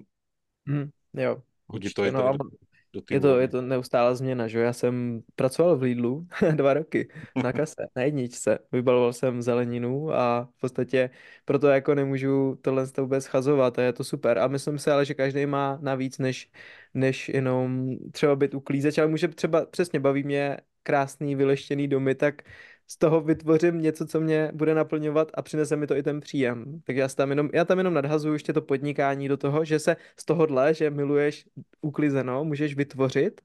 mm, 0.66 0.91
jo, 1.14 1.43
hodit 1.66 1.95
to 1.95 2.05
je 2.05 2.12
no, 2.12 2.33
je 3.11 3.20
to, 3.20 3.38
je 3.40 3.49
to 3.49 3.62
neustálá 3.62 4.14
změna, 4.14 4.49
že 4.49 4.59
Já 4.59 4.72
jsem 4.72 5.22
pracoval 5.36 5.76
v 5.76 5.82
Lidlu 5.82 6.26
dva 6.55 6.74
roky 6.74 7.09
na 7.42 7.53
kase, 7.53 7.86
na 7.97 8.03
jedničce. 8.03 8.59
Vybaloval 8.72 9.12
jsem 9.12 9.42
zeleninu 9.42 10.12
a 10.14 10.49
v 10.57 10.61
podstatě 10.61 11.11
proto 11.45 11.68
jako 11.68 11.95
nemůžu 11.95 12.59
tohle 12.62 12.86
vůbec 12.99 13.24
schazovat 13.24 13.78
a 13.78 13.82
je 13.82 13.92
to 13.92 14.05
super. 14.05 14.38
A 14.38 14.49
myslím 14.49 14.78
si 14.78 14.90
ale, 14.90 15.05
že 15.05 15.14
každý 15.14 15.47
má 15.47 15.78
navíc 15.82 16.18
než, 16.18 16.51
než 16.95 17.28
jenom 17.28 17.97
třeba 18.12 18.36
být 18.36 18.55
uklízeč, 18.55 18.99
ale 18.99 19.09
může 19.09 19.28
třeba, 19.28 19.66
přesně 19.66 20.01
baví 20.01 20.22
mě 20.22 20.57
krásný 20.82 21.34
vyleštěný 21.34 21.88
domy, 21.88 22.14
tak 22.14 22.42
z 22.87 22.99
toho 22.99 23.20
vytvořím 23.20 23.80
něco, 23.82 24.07
co 24.07 24.20
mě 24.20 24.51
bude 24.55 24.74
naplňovat 24.74 25.30
a 25.35 25.43
přinese 25.43 25.76
mi 25.76 25.87
to 25.87 25.97
i 25.97 26.03
ten 26.03 26.20
příjem. 26.20 26.80
Tak 26.85 26.97
já 26.97 27.09
tam 27.09 27.30
jenom, 27.30 27.51
já 27.53 27.64
tam 27.64 27.78
jenom 27.78 27.95
nadhazuju 27.95 28.35
ještě 28.35 28.53
to 28.53 28.62
podnikání 28.62 29.28
do 29.28 29.37
toho, 29.37 29.64
že 29.64 29.78
se 29.78 29.97
z 30.16 30.24
tohohle, 30.24 30.74
že 30.74 30.91
miluješ 30.91 31.47
uklizeno, 31.80 32.45
můžeš 32.45 32.74
vytvořit 32.74 33.41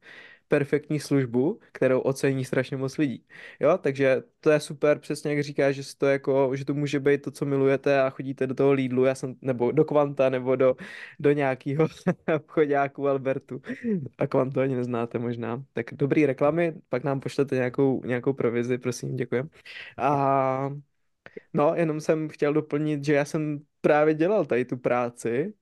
perfektní 0.50 1.00
službu, 1.00 1.60
kterou 1.72 2.00
ocení 2.00 2.45
strašně 2.45 2.78
moc 2.78 2.97
lidí. 2.97 3.26
Jo, 3.60 3.78
takže 3.82 4.24
to 4.39 4.50
je 4.52 4.60
super, 4.60 5.00
přesně 5.00 5.34
jak 5.34 5.43
říkáš, 5.43 5.76
že 5.76 5.97
to 5.97 6.06
jako, 6.06 6.56
že 6.56 6.66
to 6.66 6.74
může 6.74 7.00
být 7.00 7.22
to, 7.22 7.32
co 7.32 7.45
milujete 7.45 8.02
a 8.02 8.10
chodíte 8.10 8.47
do 8.47 8.56
toho 8.56 8.72
Lidlu, 8.74 9.06
já 9.06 9.16
jsem, 9.16 9.36
nebo 9.41 9.72
do 9.72 9.86
Kvanta, 9.86 10.30
nebo 10.30 10.56
do, 10.56 10.76
do 11.20 11.32
nějakého 11.32 11.88
obchodáku 12.36 13.08
Albertu. 13.08 13.62
A 14.18 14.28
Kvanto 14.28 14.62
ani 14.62 14.76
neznáte 14.76 15.20
možná. 15.20 15.64
Tak 15.74 15.86
dobrý 15.93 16.26
reklamy, 16.26 16.74
pak 16.89 17.04
nám 17.04 17.20
pošlete 17.20 17.56
nějakou, 17.56 18.02
nějakou 18.06 18.34
provizi, 18.34 18.78
prosím, 18.78 19.16
děkujem. 19.16 19.50
A 19.97 20.70
no, 21.54 21.74
jenom 21.76 22.02
jsem 22.02 22.30
chtěl 22.30 22.54
doplnit, 22.54 23.06
že 23.06 23.14
já 23.14 23.26
jsem 23.26 23.60
právě 23.82 24.14
dělal 24.14 24.45
tady 24.45 24.66
tu 24.66 24.78
práci, 24.78 25.54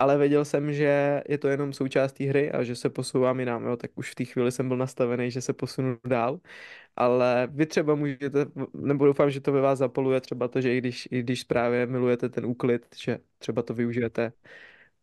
ale 0.00 0.18
věděl 0.18 0.44
jsem, 0.44 0.72
že 0.72 1.22
je 1.28 1.38
to 1.38 1.48
jenom 1.48 1.72
součást 1.72 2.12
té 2.12 2.24
hry 2.24 2.52
a 2.52 2.62
že 2.62 2.76
se 2.76 2.90
posouvám 2.90 3.40
jinam, 3.40 3.64
jo, 3.64 3.76
tak 3.76 3.90
už 3.94 4.10
v 4.10 4.14
té 4.14 4.24
chvíli 4.24 4.52
jsem 4.52 4.68
byl 4.68 4.76
nastavený, 4.76 5.30
že 5.30 5.40
se 5.40 5.52
posunu 5.52 5.96
dál, 6.06 6.40
ale 6.96 7.48
vy 7.50 7.66
třeba 7.66 7.94
můžete, 7.94 8.46
nebo 8.74 9.06
doufám, 9.06 9.30
že 9.30 9.40
to 9.40 9.52
ve 9.52 9.60
vás 9.60 9.78
zapoluje 9.78 10.20
třeba 10.20 10.48
to, 10.48 10.60
že 10.60 10.74
i 10.74 10.78
když, 10.78 11.08
i 11.10 11.22
když 11.22 11.44
právě 11.44 11.86
milujete 11.86 12.28
ten 12.28 12.46
úklid, 12.46 12.86
že 12.96 13.18
třeba 13.38 13.62
to 13.62 13.74
využijete 13.74 14.32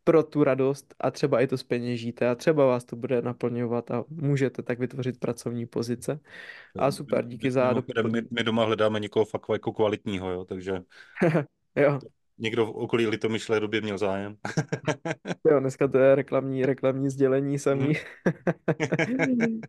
pro 0.03 0.23
tu 0.23 0.43
radost 0.43 0.95
a 0.99 1.11
třeba 1.11 1.41
i 1.41 1.47
to 1.47 1.57
speněžíte 1.57 2.29
a 2.29 2.35
třeba 2.35 2.65
vás 2.65 2.83
to 2.83 2.95
bude 2.95 3.21
naplňovat 3.21 3.91
a 3.91 4.03
můžete 4.09 4.61
tak 4.61 4.79
vytvořit 4.79 5.19
pracovní 5.19 5.65
pozice. 5.65 6.19
A 6.79 6.91
super, 6.91 7.25
díky 7.25 7.51
za 7.51 7.73
doplnění. 7.73 8.11
My, 8.11 8.21
my 8.31 8.43
doma 8.43 8.65
hledáme 8.65 8.99
někoho 8.99 9.25
fakt 9.25 9.45
jako 9.53 9.73
kvalitního, 9.73 10.31
jo, 10.31 10.45
takže 10.45 10.81
jo 11.75 11.99
někdo 12.39 12.65
v 12.65 12.69
okolí 12.69 13.07
Litomyšle 13.07 13.59
době 13.59 13.81
měl 13.81 13.97
zájem. 13.97 14.37
jo, 15.51 15.59
dneska 15.59 15.87
to 15.87 15.97
je 15.97 16.15
reklamní, 16.15 16.65
reklamní 16.65 17.09
sdělení 17.09 17.59
samý. 17.59 17.93
Mhm. 19.17 19.59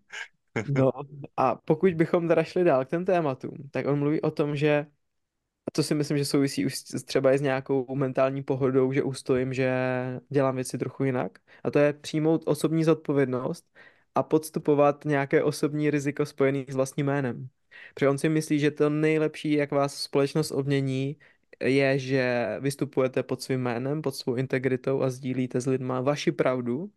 no 0.69 0.91
a 1.37 1.55
pokud 1.55 1.95
bychom 1.95 2.29
teda 2.29 2.45
šli 2.45 2.65
dál 2.65 2.85
k 2.85 2.89
těm 2.89 3.05
tématům, 3.05 3.57
tak 3.71 3.87
on 3.87 3.99
mluví 3.99 4.21
o 4.21 4.31
tom, 4.31 4.57
že 4.57 4.87
a 5.69 5.71
to 5.71 5.83
si 5.83 5.95
myslím, 5.95 6.19
že 6.19 6.25
souvisí 6.25 6.67
už 6.67 6.83
třeba 7.05 7.33
i 7.33 7.39
s 7.39 7.41
nějakou 7.41 7.95
mentální 7.95 8.43
pohodou, 8.43 8.93
že 8.93 9.03
ustojím, 9.03 9.55
že 9.55 9.73
dělám 10.29 10.55
věci 10.55 10.79
trochu 10.79 11.05
jinak. 11.05 11.39
A 11.65 11.71
to 11.71 11.79
je 11.79 11.93
přijmout 11.93 12.43
osobní 12.47 12.85
zodpovědnost 12.85 13.79
a 14.15 14.23
podstupovat 14.23 15.05
nějaké 15.05 15.43
osobní 15.43 15.91
riziko 15.91 16.27
spojené 16.27 16.65
s 16.69 16.75
vlastním 16.75 17.07
jménem. 17.07 17.49
Protože 17.95 18.09
on 18.09 18.19
si 18.19 18.29
myslí, 18.29 18.59
že 18.59 18.71
to 18.71 18.91
nejlepší, 18.91 19.53
jak 19.53 19.71
vás 19.71 20.03
společnost 20.03 20.51
odmění, 20.51 21.17
je, 21.61 21.99
že 21.99 22.47
vystupujete 22.61 23.23
pod 23.23 23.43
svým 23.43 23.61
jménem, 23.61 24.03
pod 24.03 24.15
svou 24.15 24.35
integritou 24.35 25.03
a 25.03 25.11
sdílíte 25.11 25.61
s 25.61 25.67
lidma 25.67 26.01
vaši 26.01 26.33
pravdu 26.33 26.91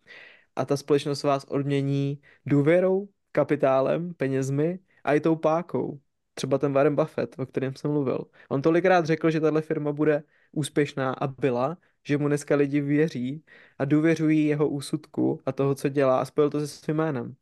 a 0.56 0.66
ta 0.66 0.78
společnost 0.78 1.24
vás 1.24 1.44
odmění 1.44 2.22
důvěrou, 2.46 3.10
kapitálem, 3.32 4.14
penězmi 4.14 4.80
a 5.04 5.14
i 5.14 5.20
tou 5.20 5.36
pákou. 5.36 6.00
Třeba 6.34 6.58
ten 6.58 6.74
Warren 6.74 6.96
Buffett, 6.96 7.40
o 7.40 7.46
kterém 7.46 7.76
jsem 7.76 7.92
mluvil. 7.92 8.26
On 8.50 8.62
tolikrát 8.62 9.06
řekl, 9.06 9.32
že 9.32 9.40
tahle 9.40 9.62
firma 9.62 9.92
bude 9.92 10.24
úspěšná 10.52 11.14
a 11.14 11.28
byla, 11.28 11.78
že 12.04 12.18
mu 12.18 12.28
dneska 12.28 12.56
lidi 12.56 12.82
věří 12.82 13.44
a 13.78 13.86
důvěřují 13.86 14.46
jeho 14.46 14.70
úsudku 14.70 15.42
a 15.46 15.52
toho, 15.52 15.76
co 15.76 15.90
dělá 15.90 16.22
a 16.22 16.26
spojil 16.26 16.50
to 16.50 16.60
se 16.60 16.68
svým 16.68 16.98
jménem. 16.98 17.36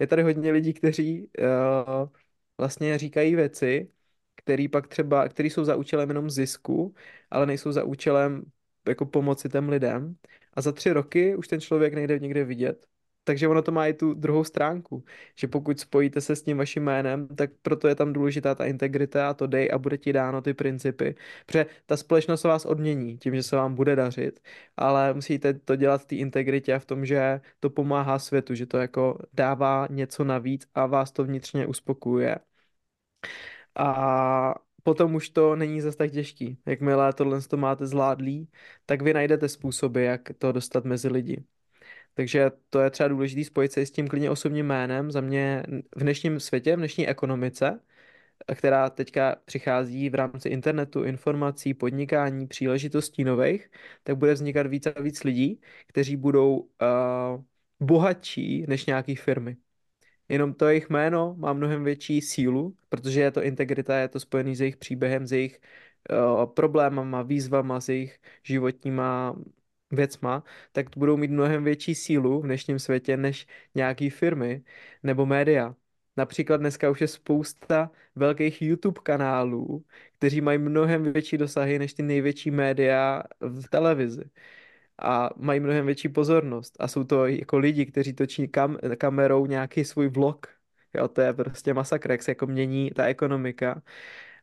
Je 0.00 0.06
tady 0.06 0.22
hodně 0.22 0.52
lidí, 0.52 0.72
kteří 0.72 1.30
uh, 1.38 2.08
vlastně 2.58 2.98
říkají 2.98 3.34
věci, 3.34 3.90
který 4.46 4.68
pak 4.68 4.86
třeba, 4.88 5.28
který 5.28 5.50
jsou 5.50 5.64
za 5.64 5.76
účelem 5.76 6.08
jenom 6.08 6.30
zisku, 6.30 6.94
ale 7.30 7.46
nejsou 7.46 7.72
za 7.72 7.84
účelem 7.84 8.42
jako 8.88 9.06
pomoci 9.06 9.48
těm 9.48 9.68
lidem. 9.68 10.16
A 10.54 10.60
za 10.60 10.72
tři 10.72 10.92
roky 10.92 11.36
už 11.36 11.48
ten 11.48 11.60
člověk 11.60 11.94
nejde 11.94 12.18
nikde 12.18 12.44
vidět. 12.44 12.86
Takže 13.24 13.48
ono 13.48 13.62
to 13.62 13.72
má 13.72 13.86
i 13.86 13.94
tu 13.94 14.14
druhou 14.14 14.44
stránku, 14.44 15.04
že 15.34 15.48
pokud 15.48 15.80
spojíte 15.80 16.20
se 16.20 16.36
s 16.36 16.42
tím 16.42 16.58
vaším 16.58 16.82
jménem, 16.82 17.28
tak 17.28 17.50
proto 17.62 17.88
je 17.88 17.94
tam 17.94 18.12
důležitá 18.12 18.54
ta 18.54 18.64
integrita 18.66 19.28
a 19.30 19.34
to 19.34 19.46
dej 19.46 19.70
a 19.72 19.78
bude 19.78 19.98
ti 19.98 20.12
dáno 20.12 20.42
ty 20.42 20.54
principy. 20.54 21.14
Protože 21.46 21.66
ta 21.86 21.96
společnost 21.96 22.44
vás 22.44 22.64
odmění 22.64 23.18
tím, 23.18 23.34
že 23.34 23.42
se 23.42 23.56
vám 23.56 23.74
bude 23.74 23.96
dařit, 23.96 24.40
ale 24.76 25.14
musíte 25.14 25.54
to 25.54 25.76
dělat 25.76 26.02
v 26.02 26.06
té 26.06 26.16
integritě 26.16 26.74
a 26.74 26.78
v 26.78 26.86
tom, 26.86 27.06
že 27.06 27.40
to 27.60 27.70
pomáhá 27.70 28.18
světu, 28.18 28.54
že 28.54 28.66
to 28.66 28.78
jako 28.78 29.18
dává 29.32 29.86
něco 29.90 30.24
navíc 30.24 30.68
a 30.74 30.86
vás 30.86 31.12
to 31.12 31.24
vnitřně 31.24 31.66
uspokuje 31.66 32.36
a 33.76 34.54
potom 34.82 35.14
už 35.14 35.30
to 35.30 35.56
není 35.56 35.80
zase 35.80 35.96
tak 35.96 36.10
těžký. 36.10 36.58
Jakmile 36.66 37.12
tohle 37.12 37.42
to 37.42 37.56
máte 37.56 37.86
zvládlý, 37.86 38.48
tak 38.86 39.02
vy 39.02 39.14
najdete 39.14 39.48
způsoby, 39.48 40.04
jak 40.04 40.20
to 40.38 40.52
dostat 40.52 40.84
mezi 40.84 41.08
lidi. 41.08 41.44
Takže 42.14 42.50
to 42.70 42.80
je 42.80 42.90
třeba 42.90 43.08
důležité 43.08 43.44
spojit 43.44 43.72
se 43.72 43.86
s 43.86 43.90
tím 43.90 44.08
klidně 44.08 44.30
osobním 44.30 44.66
jménem. 44.66 45.10
Za 45.10 45.20
mě 45.20 45.62
v 45.96 46.00
dnešním 46.00 46.40
světě, 46.40 46.76
v 46.76 46.78
dnešní 46.78 47.08
ekonomice, 47.08 47.80
která 48.54 48.90
teďka 48.90 49.36
přichází 49.44 50.10
v 50.10 50.14
rámci 50.14 50.48
internetu, 50.48 51.04
informací, 51.04 51.74
podnikání, 51.74 52.46
příležitostí 52.46 53.24
nových, 53.24 53.70
tak 54.02 54.16
bude 54.16 54.34
vznikat 54.34 54.66
víc 54.66 54.86
a 54.86 55.00
víc 55.02 55.24
lidí, 55.24 55.60
kteří 55.86 56.16
budou 56.16 56.56
uh, 56.58 56.68
bohatší 57.80 58.64
než 58.68 58.86
nějaký 58.86 59.16
firmy. 59.16 59.56
Jenom 60.28 60.54
to 60.54 60.68
jejich 60.68 60.90
jméno 60.90 61.34
má 61.38 61.52
mnohem 61.52 61.84
větší 61.84 62.20
sílu, 62.20 62.76
protože 62.88 63.20
je 63.20 63.30
to 63.30 63.42
integrita, 63.42 63.98
je 63.98 64.08
to 64.08 64.20
spojený 64.20 64.56
s 64.56 64.60
jejich 64.60 64.76
příběhem, 64.76 65.26
s 65.26 65.32
jejich 65.32 65.60
uh, 66.10 66.46
problémama, 66.46 67.22
výzvama, 67.22 67.80
s 67.80 67.88
jejich 67.88 68.18
životníma 68.42 69.36
věcma, 69.90 70.44
tak 70.72 70.86
budou 70.96 71.16
mít 71.16 71.30
mnohem 71.30 71.64
větší 71.64 71.94
sílu 71.94 72.40
v 72.40 72.44
dnešním 72.44 72.78
světě 72.78 73.16
než 73.16 73.46
nějaký 73.74 74.10
firmy 74.10 74.64
nebo 75.02 75.26
média. 75.26 75.74
Například 76.16 76.56
dneska 76.56 76.90
už 76.90 77.00
je 77.00 77.08
spousta 77.08 77.90
velkých 78.14 78.62
YouTube 78.62 79.00
kanálů, 79.02 79.84
kteří 80.18 80.40
mají 80.40 80.58
mnohem 80.58 81.12
větší 81.12 81.38
dosahy 81.38 81.78
než 81.78 81.94
ty 81.94 82.02
největší 82.02 82.50
média 82.50 83.22
v 83.40 83.68
televizi 83.68 84.24
a 85.02 85.30
mají 85.36 85.60
mnohem 85.60 85.86
větší 85.86 86.08
pozornost. 86.08 86.76
A 86.78 86.88
jsou 86.88 87.04
to 87.04 87.26
jako 87.26 87.58
lidi, 87.58 87.86
kteří 87.86 88.12
točí 88.12 88.48
kam, 88.48 88.78
kamerou 88.98 89.46
nějaký 89.46 89.84
svůj 89.84 90.08
vlog. 90.08 90.46
Jo, 90.94 91.08
to 91.08 91.20
je 91.20 91.32
prostě 91.32 91.74
masakr, 91.74 92.10
jak 92.10 92.22
se 92.22 92.30
jako 92.30 92.46
mění 92.46 92.90
ta 92.90 93.04
ekonomika. 93.04 93.82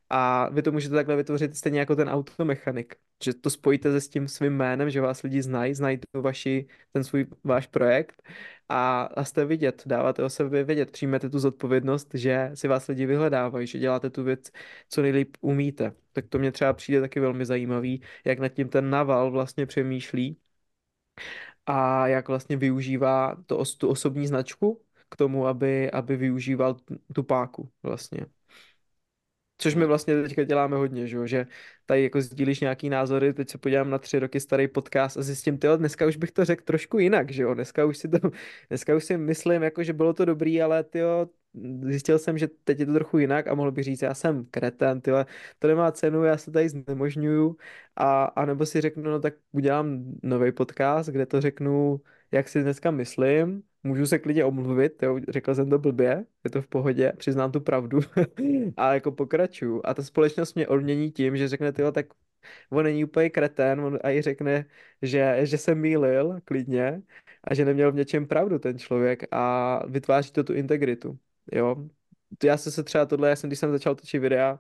A 0.10 0.49
vy 0.49 0.62
to 0.62 0.72
můžete 0.72 0.95
takhle 0.95 1.16
vytvořit 1.16 1.58
stejně 1.58 1.80
jako 1.80 1.95
ten 1.95 2.10
automechanik, 2.10 2.95
že 3.24 3.34
to 3.34 3.49
spojíte 3.49 3.91
se 3.91 4.01
s 4.01 4.10
tím 4.10 4.28
svým 4.28 4.54
jménem, 4.54 4.89
že 4.89 5.01
vás 5.01 5.24
lidi 5.24 5.41
znají, 5.41 5.74
znají 5.74 5.97
tu 5.97 6.22
vaši, 6.22 6.68
ten 6.91 7.04
svůj 7.04 7.26
váš 7.43 7.68
projekt 7.68 8.24
a, 8.70 9.01
a 9.04 9.24
jste 9.24 9.45
vidět, 9.45 9.84
dáváte 9.86 10.24
o 10.24 10.30
sebe 10.30 10.64
vědět, 10.64 10.91
přijmete 10.91 11.30
tu 11.30 11.39
zodpovědnost, 11.39 12.10
že 12.14 12.51
si 12.54 12.68
vás 12.68 12.88
lidi 12.88 13.06
vyhledávají, 13.06 13.68
že 13.68 13.80
děláte 13.80 14.10
tu 14.10 14.24
věc, 14.24 14.51
co 14.89 15.01
nejlíp 15.01 15.38
umíte. 15.41 15.93
Tak 16.14 16.28
to 16.28 16.39
mě 16.39 16.51
třeba 16.51 16.74
přijde 16.74 17.01
taky 17.01 17.20
velmi 17.20 17.45
zajímavý, 17.45 18.01
jak 18.26 18.39
nad 18.39 18.49
tím 18.49 18.70
ten 18.70 18.89
naval 18.89 19.32
vlastně 19.32 19.66
přemýšlí 19.66 20.38
a 21.66 22.07
jak 22.07 22.28
vlastně 22.28 22.57
využívá 22.57 23.36
to, 23.45 23.64
tu 23.78 23.89
osobní 23.89 24.28
značku 24.28 24.82
k 25.09 25.16
tomu, 25.16 25.47
aby, 25.47 25.91
aby 25.91 26.18
využíval 26.18 26.78
tu 27.16 27.24
páku 27.24 27.72
vlastně. 27.84 28.26
Což 29.64 29.76
my 29.76 29.86
vlastně 29.86 30.22
teďka 30.22 30.43
děláme 30.43 30.76
hodně, 30.78 31.07
že, 31.07 31.47
tady 31.86 32.03
jako 32.03 32.22
sdílíš 32.22 32.59
nějaký 32.59 32.89
názory, 32.89 33.34
teď 33.34 33.49
se 33.49 33.57
podívám 33.57 33.89
na 33.89 33.97
tři 33.97 34.20
roky 34.20 34.39
starý 34.39 34.68
podcast 34.68 35.18
a 35.18 35.22
zjistím, 35.22 35.57
tyjo, 35.57 35.78
dneska 35.78 36.05
už 36.05 36.18
bych 36.18 36.32
to 36.32 36.45
řekl 36.45 36.64
trošku 36.64 36.99
jinak, 36.99 37.32
že 37.32 37.43
jo, 37.43 37.53
dneska 37.53 37.86
už 37.86 37.97
si 37.97 38.09
to, 38.09 38.18
dneska 38.70 38.95
už 38.95 39.03
si 39.03 39.18
myslím, 39.18 39.64
jako, 39.64 39.84
že 39.84 39.93
bylo 39.93 40.14
to 40.14 40.26
dobrý, 40.26 40.61
ale 40.61 40.84
tyjo, 40.84 41.30
zjistil 41.84 42.20
jsem, 42.20 42.38
že 42.38 42.47
teď 42.47 42.80
je 42.80 42.86
to 42.86 42.93
trochu 42.93 43.18
jinak 43.18 43.47
a 43.47 43.55
mohl 43.55 43.72
bych 43.72 43.84
říct, 43.84 44.01
já 44.01 44.14
jsem 44.14 44.45
kreten, 44.45 45.01
tyhle, 45.01 45.26
to 45.59 45.68
nemá 45.68 45.91
cenu, 45.91 46.24
já 46.24 46.38
se 46.38 46.51
tady 46.51 46.70
znemožňuju 46.70 47.57
a, 47.95 48.24
a 48.26 48.45
nebo 48.45 48.66
si 48.66 48.82
řeknu, 48.82 49.03
no 49.03 49.20
tak 49.20 49.34
udělám 49.51 50.03
nový 50.24 50.51
podcast, 50.51 51.09
kde 51.09 51.26
to 51.26 51.41
řeknu, 51.41 52.01
jak 52.32 52.49
si 52.49 52.61
dneska 52.64 52.91
myslím, 52.91 53.64
můžu 53.84 54.05
se 54.05 54.19
klidně 54.19 54.45
omluvit, 54.45 55.03
jo, 55.03 55.19
řekl 55.29 55.55
jsem 55.55 55.69
to 55.69 55.79
blbě, 55.79 56.25
je 56.43 56.49
to 56.49 56.61
v 56.61 56.67
pohodě, 56.67 57.13
přiznám 57.17 57.51
tu 57.51 57.61
pravdu 57.61 57.99
a 58.77 58.93
jako 58.93 59.11
pokračuju. 59.11 59.81
A 59.86 59.93
ta 59.93 60.03
společnost 60.03 60.53
mě 60.55 60.67
odmění 60.67 61.11
tím, 61.11 61.38
že 61.38 61.47
řekne, 61.47 61.71
tyjo, 61.71 61.91
tak 61.91 62.05
on 62.69 62.84
není 62.84 63.03
úplně 63.03 63.29
kretén, 63.29 63.81
on 63.81 63.99
i 64.03 64.21
řekne, 64.21 64.65
že, 65.01 65.39
že 65.43 65.57
se 65.57 65.75
mýlil 65.75 66.41
klidně 66.45 67.01
a 67.43 67.53
že 67.53 67.65
neměl 67.65 67.91
v 67.91 67.95
něčem 67.95 68.27
pravdu 68.27 68.59
ten 68.59 68.79
člověk 68.79 69.23
a 69.31 69.81
vytváří 69.88 70.31
to 70.31 70.43
tu 70.43 70.53
integritu, 70.53 71.19
jo. 71.51 71.75
Já 72.43 72.57
jsem 72.57 72.71
se 72.71 72.84
třeba 72.84 73.05
tohle, 73.05 73.29
já 73.29 73.36
jsem, 73.36 73.49
když 73.49 73.59
jsem 73.59 73.71
začal 73.71 73.95
točit 73.95 74.19
videa, 74.19 74.59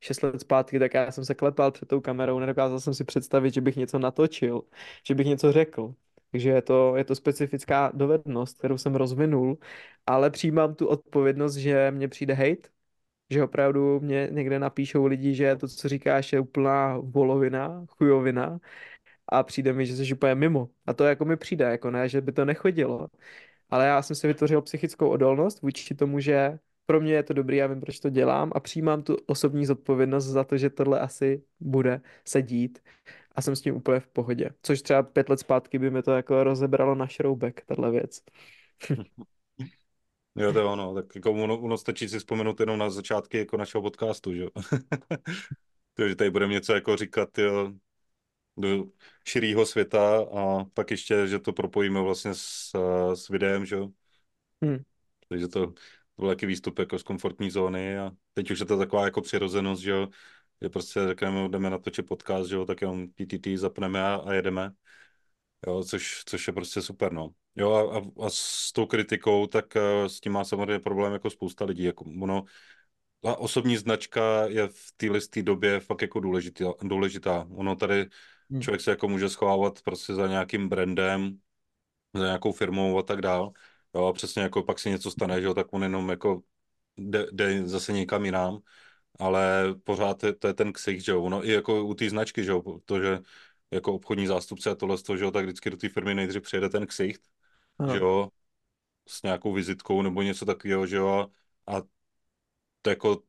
6 0.00 0.22
let 0.22 0.40
zpátky, 0.40 0.78
tak 0.78 0.94
já 0.94 1.10
jsem 1.12 1.24
se 1.24 1.34
klepal 1.34 1.70
před 1.72 1.88
tou 1.88 2.00
kamerou, 2.00 2.38
nedokázal 2.38 2.80
jsem 2.80 2.94
si 2.94 3.04
představit, 3.04 3.54
že 3.54 3.60
bych 3.60 3.76
něco 3.76 3.98
natočil, 3.98 4.62
že 5.06 5.14
bych 5.14 5.26
něco 5.26 5.52
řekl. 5.52 5.94
Takže 6.34 6.50
je 6.50 6.62
to, 6.62 6.96
je 6.96 7.04
to 7.04 7.14
specifická 7.14 7.92
dovednost, 7.94 8.58
kterou 8.58 8.78
jsem 8.78 8.94
rozvinul, 8.94 9.58
ale 10.06 10.30
přijímám 10.30 10.74
tu 10.74 10.86
odpovědnost, 10.86 11.54
že 11.56 11.90
mě 11.90 12.08
přijde 12.08 12.34
hate, 12.34 12.68
že 13.30 13.44
opravdu 13.44 14.00
mě 14.00 14.28
někde 14.32 14.58
napíšou 14.58 15.06
lidi, 15.06 15.34
že 15.34 15.56
to, 15.56 15.68
co 15.68 15.88
říkáš, 15.88 16.32
je 16.32 16.40
úplná 16.40 16.98
volovina, 16.98 17.86
chujovina 17.88 18.60
a 19.28 19.42
přijde 19.42 19.72
mi, 19.72 19.86
že 19.86 19.96
jsi 19.96 20.14
úplně 20.14 20.34
mimo. 20.34 20.70
A 20.86 20.94
to 20.94 21.04
jako 21.04 21.24
mi 21.24 21.36
přijde, 21.36 21.64
jako 21.64 21.90
ne, 21.90 22.08
že 22.08 22.20
by 22.20 22.32
to 22.32 22.44
nechodilo. 22.44 23.08
Ale 23.70 23.86
já 23.86 24.02
jsem 24.02 24.16
si 24.16 24.26
vytvořil 24.26 24.62
psychickou 24.62 25.08
odolnost 25.08 25.62
vůči 25.62 25.94
tomu, 25.94 26.20
že 26.20 26.58
pro 26.86 27.00
mě 27.00 27.14
je 27.14 27.22
to 27.22 27.32
dobrý, 27.34 27.56
já 27.56 27.66
vím, 27.66 27.80
proč 27.80 28.00
to 28.00 28.10
dělám 28.10 28.52
a 28.54 28.60
přijímám 28.60 29.02
tu 29.02 29.16
osobní 29.26 29.66
zodpovědnost 29.66 30.24
za 30.26 30.44
to, 30.44 30.58
že 30.58 30.70
tohle 30.70 31.00
asi 31.00 31.42
bude 31.60 32.00
sedít 32.24 32.78
a 33.34 33.42
jsem 33.42 33.56
s 33.56 33.60
tím 33.60 33.76
úplně 33.76 34.00
v 34.00 34.06
pohodě. 34.06 34.50
Což 34.62 34.82
třeba 34.82 35.02
pět 35.02 35.28
let 35.28 35.40
zpátky 35.40 35.78
by 35.78 35.90
mi 35.90 36.02
to 36.02 36.10
jako 36.12 36.44
rozebralo 36.44 36.94
na 36.94 37.06
šroubek, 37.06 37.64
tahle 37.66 37.90
věc. 37.90 38.22
Jo, 40.36 40.52
to 40.52 40.58
je 40.58 40.64
ono. 40.64 40.94
Tak 40.94 41.14
jako 41.14 41.32
ono, 41.32 41.60
ono 41.60 41.76
stačí 41.76 42.08
si 42.08 42.18
vzpomenout 42.18 42.60
jenom 42.60 42.78
na 42.78 42.90
začátky 42.90 43.38
jako 43.38 43.56
našeho 43.56 43.82
podcastu, 43.82 44.34
že 44.34 44.42
jo. 44.42 44.48
Takže 45.94 46.16
tady 46.16 46.30
budeme 46.30 46.52
něco 46.52 46.74
jako 46.74 46.96
říkat 46.96 47.38
jo, 47.38 47.72
do 48.56 48.84
širého 49.28 49.66
světa 49.66 50.18
a 50.18 50.64
pak 50.74 50.90
ještě, 50.90 51.26
že 51.26 51.38
to 51.38 51.52
propojíme 51.52 52.00
vlastně 52.00 52.30
s, 52.34 52.70
s 53.14 53.28
videem, 53.28 53.66
že 53.66 53.76
jo. 53.76 53.88
Hmm. 54.62 54.78
Takže 55.28 55.48
to, 55.48 55.66
to 55.66 55.74
byl 56.18 56.28
jaký 56.30 56.46
výstup 56.46 56.78
jako 56.78 56.98
z 56.98 57.02
komfortní 57.02 57.50
zóny 57.50 57.98
a 57.98 58.10
teď 58.34 58.50
už 58.50 58.60
je 58.60 58.66
to 58.66 58.78
taková 58.78 59.04
jako 59.04 59.20
přirozenost, 59.20 59.82
že 59.82 59.90
jo 59.90 60.08
že 60.62 60.68
prostě 60.68 61.00
řekneme, 61.08 61.48
jdeme 61.48 61.70
natočit 61.70 62.06
podcast, 62.06 62.48
že 62.48 62.54
jo, 62.54 62.64
tak 62.64 62.80
jenom 62.80 63.08
PTT 63.08 63.46
zapneme 63.56 64.04
a, 64.04 64.14
a 64.14 64.32
jedeme, 64.32 64.72
jo, 65.66 65.84
což, 65.84 66.22
což 66.26 66.46
je 66.46 66.52
prostě 66.52 66.82
super, 66.82 67.12
no. 67.12 67.30
Jo, 67.56 67.72
a, 67.72 67.98
a, 67.98 68.26
a 68.26 68.30
s 68.30 68.72
tou 68.72 68.86
kritikou, 68.86 69.46
tak 69.46 69.64
uh, 69.76 70.08
s 70.08 70.20
tím 70.20 70.32
má 70.32 70.44
samozřejmě 70.44 70.78
problém 70.78 71.12
jako 71.12 71.30
spousta 71.30 71.64
lidí, 71.64 71.82
jako 71.82 72.04
ono, 72.22 72.44
a 73.24 73.36
osobní 73.36 73.76
značka 73.76 74.46
je 74.46 74.68
v 74.68 74.92
této 74.96 75.42
době 75.42 75.80
fakt 75.80 76.02
jako 76.02 76.20
důležitá, 76.20 76.64
důležitá. 76.82 77.46
Ono 77.50 77.76
tady 77.76 78.08
hmm. 78.50 78.60
člověk 78.60 78.80
se 78.80 78.90
jako 78.90 79.08
může 79.08 79.28
schovávat 79.28 79.82
prostě 79.82 80.14
za 80.14 80.26
nějakým 80.26 80.68
brandem, 80.68 81.38
za 82.14 82.24
nějakou 82.24 82.52
firmou 82.52 82.98
a 82.98 83.02
tak 83.02 83.20
dál. 83.20 83.52
Jo, 83.94 84.06
a 84.06 84.12
přesně 84.12 84.42
jako 84.42 84.62
pak 84.62 84.78
si 84.78 84.90
něco 84.90 85.10
stane, 85.10 85.40
že 85.40 85.46
jo, 85.46 85.54
tak 85.54 85.66
on 85.70 85.82
jenom 85.82 86.08
jako 86.10 86.42
jde, 86.96 87.26
jde 87.32 87.68
zase 87.68 87.92
někam 87.92 88.24
jinam 88.24 88.58
ale 89.18 89.74
pořád 89.84 90.24
je, 90.24 90.34
to 90.34 90.46
je 90.46 90.54
ten 90.54 90.72
ksich, 90.72 91.04
že 91.04 91.12
jo, 91.12 91.22
ono 91.22 91.46
i 91.46 91.52
jako 91.52 91.84
u 91.84 91.94
té 91.94 92.10
značky, 92.10 92.44
že 92.44 92.50
jo, 92.50 92.62
to, 92.84 93.00
že 93.00 93.18
jako 93.70 93.94
obchodní 93.94 94.26
zástupce 94.26 94.70
a 94.70 94.74
tohle, 94.74 94.96
že 95.16 95.24
jo, 95.24 95.30
tak 95.30 95.44
vždycky 95.44 95.70
do 95.70 95.76
té 95.76 95.88
firmy 95.88 96.14
nejdřív 96.14 96.42
přijede 96.42 96.68
ten 96.68 96.86
ksicht, 96.86 97.22
že 97.92 97.98
jo, 97.98 98.28
s 99.08 99.22
nějakou 99.22 99.52
vizitkou 99.52 100.02
nebo 100.02 100.22
něco 100.22 100.44
takového, 100.44 100.86
že 100.86 100.96
jo, 100.96 101.26
a 101.66 101.82
to 102.82 102.90
jako 102.90 103.22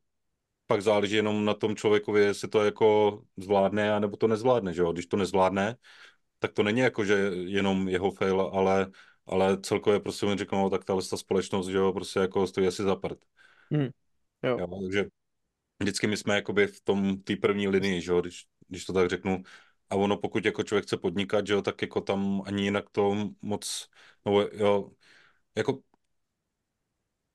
pak 0.66 0.82
záleží 0.82 1.16
jenom 1.16 1.44
na 1.44 1.54
tom 1.54 1.76
člověkovi, 1.76 2.20
jestli 2.20 2.48
to 2.48 2.64
jako 2.64 3.22
zvládne, 3.36 3.94
anebo 3.94 4.16
to 4.16 4.28
nezvládne, 4.28 4.74
že 4.74 4.82
jo, 4.82 4.92
když 4.92 5.06
to 5.06 5.16
nezvládne, 5.16 5.76
tak 6.38 6.52
to 6.52 6.62
není 6.62 6.80
jako, 6.80 7.04
že 7.04 7.14
jenom 7.34 7.88
jeho 7.88 8.10
fail, 8.10 8.40
ale, 8.40 8.90
ale 9.26 9.60
celkově 9.60 10.00
prostě 10.00 10.26
mi 10.26 10.36
říkám, 10.36 10.58
no, 10.58 10.70
tak 10.70 10.84
tahle 10.84 11.02
ta 11.10 11.16
společnost, 11.16 11.68
že 11.68 11.76
jo, 11.76 11.92
prostě 11.92 12.18
jako 12.20 12.46
stojí 12.46 12.66
asi 12.66 12.82
za 12.82 12.96
prd. 12.96 13.18
Hmm. 13.70 13.88
Jo. 14.42 14.58
jo. 14.58 14.68
takže 14.82 15.04
vždycky 15.80 16.06
my 16.06 16.16
jsme 16.16 16.34
jakoby 16.34 16.66
v 16.66 16.80
tom 16.80 17.22
té 17.22 17.36
první 17.36 17.68
linii, 17.68 18.02
že 18.02 18.12
jo, 18.12 18.20
když, 18.20 18.46
když 18.68 18.84
to 18.84 18.92
tak 18.92 19.08
řeknu. 19.10 19.42
A 19.90 19.96
ono, 19.96 20.16
pokud 20.16 20.44
jako 20.44 20.62
člověk 20.62 20.84
chce 20.84 20.96
podnikat, 20.96 21.46
že 21.46 21.52
jo, 21.52 21.62
tak 21.62 21.82
jako 21.82 22.00
tam 22.00 22.42
ani 22.46 22.62
jinak 22.64 22.90
to 22.90 23.30
moc, 23.42 23.88
no 24.26 24.40
jo, 24.52 24.90
jako 25.56 25.80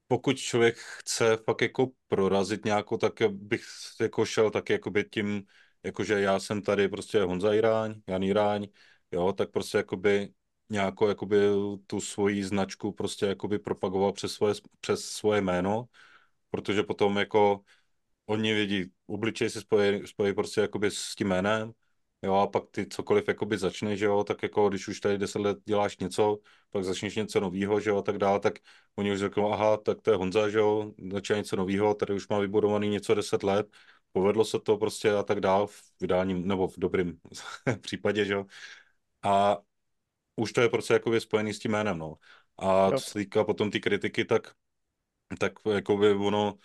pokud 0.08 0.38
člověk 0.38 0.78
chce 0.78 1.38
fakt 1.38 1.62
jako 1.62 1.88
prorazit 2.08 2.66
nějakou, 2.66 2.98
tak 2.98 3.14
bych 3.30 3.64
jako 4.02 4.26
šel 4.26 4.52
taky 4.52 4.74
jakoby 4.74 5.04
tím, 5.04 5.44
jakože 5.84 6.20
já 6.22 6.40
jsem 6.40 6.62
tady 6.62 6.90
prostě 6.90 7.22
Honza 7.24 7.54
Iráň, 7.54 8.02
Jan 8.08 8.24
Iráň, 8.24 8.68
jo, 9.12 9.34
tak 9.34 9.52
prostě 9.52 9.78
jakoby 9.78 10.34
nějakou 10.70 11.08
jakoby 11.08 11.38
tu 11.88 12.02
svoji 12.02 12.44
značku 12.44 12.92
prostě 12.92 13.26
jakoby 13.26 13.60
propagoval 13.60 14.14
přes 14.14 14.34
svoje, 14.34 14.54
přes 14.82 15.06
svoje 15.06 15.42
jméno, 15.42 15.86
protože 16.50 16.84
potom 16.84 17.18
jako 17.18 17.64
oni 18.32 18.54
vědí, 18.54 18.86
obličej 19.08 19.50
se 19.50 19.62
spojí, 19.62 20.08
spojí 20.08 20.34
prostě 20.34 20.62
jakoby 20.62 20.92
s 20.92 21.16
tím 21.16 21.28
jménem, 21.28 21.72
jo, 22.24 22.34
a 22.36 22.48
pak 22.48 22.64
ty 22.72 22.88
cokoliv 22.88 23.28
jakoby 23.28 23.58
začneš, 23.58 24.00
že 24.00 24.06
jo, 24.06 24.24
tak 24.24 24.44
jako 24.44 24.70
když 24.70 24.88
už 24.88 25.00
tady 25.00 25.18
deset 25.18 25.40
let 25.40 25.58
děláš 25.66 25.98
něco, 25.98 26.40
pak 26.72 26.84
začneš 26.84 27.16
něco 27.16 27.40
nového, 27.40 27.80
že 27.80 27.90
jo, 27.90 27.98
a 27.98 28.02
tak 28.02 28.18
dále, 28.18 28.40
tak 28.40 28.54
oni 28.96 29.12
už 29.14 29.20
řeknou, 29.20 29.54
aha, 29.54 29.78
tak 29.78 30.02
to 30.02 30.12
je 30.12 30.18
Honza, 30.18 30.50
že 30.50 30.58
jo, 30.58 30.94
začal 31.12 31.38
něco 31.38 31.56
nového, 31.56 31.94
tady 31.94 32.14
už 32.14 32.28
má 32.28 32.40
vybudovaný 32.40 32.90
něco 32.90 33.14
deset 33.16 33.44
let, 33.44 33.68
povedlo 34.12 34.46
se 34.46 34.60
to 34.60 34.78
prostě 34.78 35.12
a 35.14 35.24
tak 35.24 35.40
dále 35.40 35.68
v 35.68 35.82
vydání, 36.02 36.34
nebo 36.48 36.68
v 36.68 36.78
dobrém 36.80 37.20
případě, 37.82 38.26
že 38.26 38.34
jo, 38.34 38.46
a 39.24 39.58
už 40.36 40.54
to 40.54 40.62
je 40.62 40.70
prostě 40.70 40.94
jakoby 40.94 41.22
spojený 41.22 41.54
s 41.54 41.60
tím 41.60 41.72
jménem, 41.72 41.98
no. 41.98 42.16
A 42.58 42.92
co 42.92 43.04
se 43.06 43.20
týká 43.20 43.44
potom 43.44 43.72
ty 43.72 43.80
kritiky, 43.80 44.26
tak, 44.26 44.54
tak 45.40 45.54
jakoby 45.74 46.14
ono, 46.14 46.56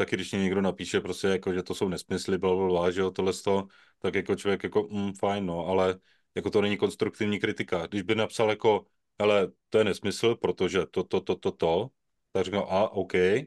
taky 0.00 0.16
když 0.16 0.32
mě 0.32 0.42
někdo 0.42 0.60
napíše 0.60 1.00
prostě 1.00 1.26
jako, 1.28 1.52
že 1.52 1.62
to 1.62 1.74
jsou 1.74 1.88
nesmysly, 1.88 2.38
bla, 2.38 2.56
bla, 2.56 2.68
bla, 2.68 2.90
že 2.90 3.00
jo, 3.00 3.10
tohle 3.10 3.32
to, 3.32 3.68
tak 3.98 4.14
jako 4.14 4.34
člověk 4.36 4.64
jako, 4.64 4.88
mm, 4.90 5.12
fajn, 5.14 5.46
no, 5.46 5.66
ale 5.66 5.98
jako 6.34 6.50
to 6.50 6.60
není 6.62 6.76
konstruktivní 6.76 7.40
kritika. 7.40 7.86
Když 7.86 8.02
by 8.02 8.14
napsal 8.14 8.50
jako, 8.50 8.86
hele, 9.20 9.48
to 9.68 9.78
je 9.78 9.84
nesmysl, 9.84 10.34
protože 10.36 10.86
to, 10.86 11.04
to, 11.04 11.20
to, 11.20 11.34
to, 11.36 11.50
to, 11.52 11.90
tak 12.32 12.44
řeknu, 12.44 12.72
a, 12.72 12.88
OK, 12.92 13.14
jo. 13.14 13.44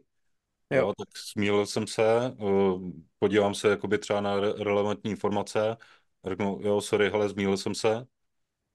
jo 0.72 0.94
tak 0.98 1.08
smílil 1.18 1.66
jsem 1.66 1.88
se, 1.88 2.36
uh, 2.40 2.92
podívám 3.20 3.56
se 3.56 3.70
jakoby 3.70 3.98
třeba 3.98 4.22
na 4.22 4.40
re- 4.40 4.54
relevantní 4.54 5.12
informace, 5.12 5.78
řeknu, 6.26 6.60
jo, 6.64 6.82
sorry, 6.82 7.10
hele, 7.10 7.30
zmílil 7.30 7.58
jsem 7.58 7.76
se, 7.76 8.06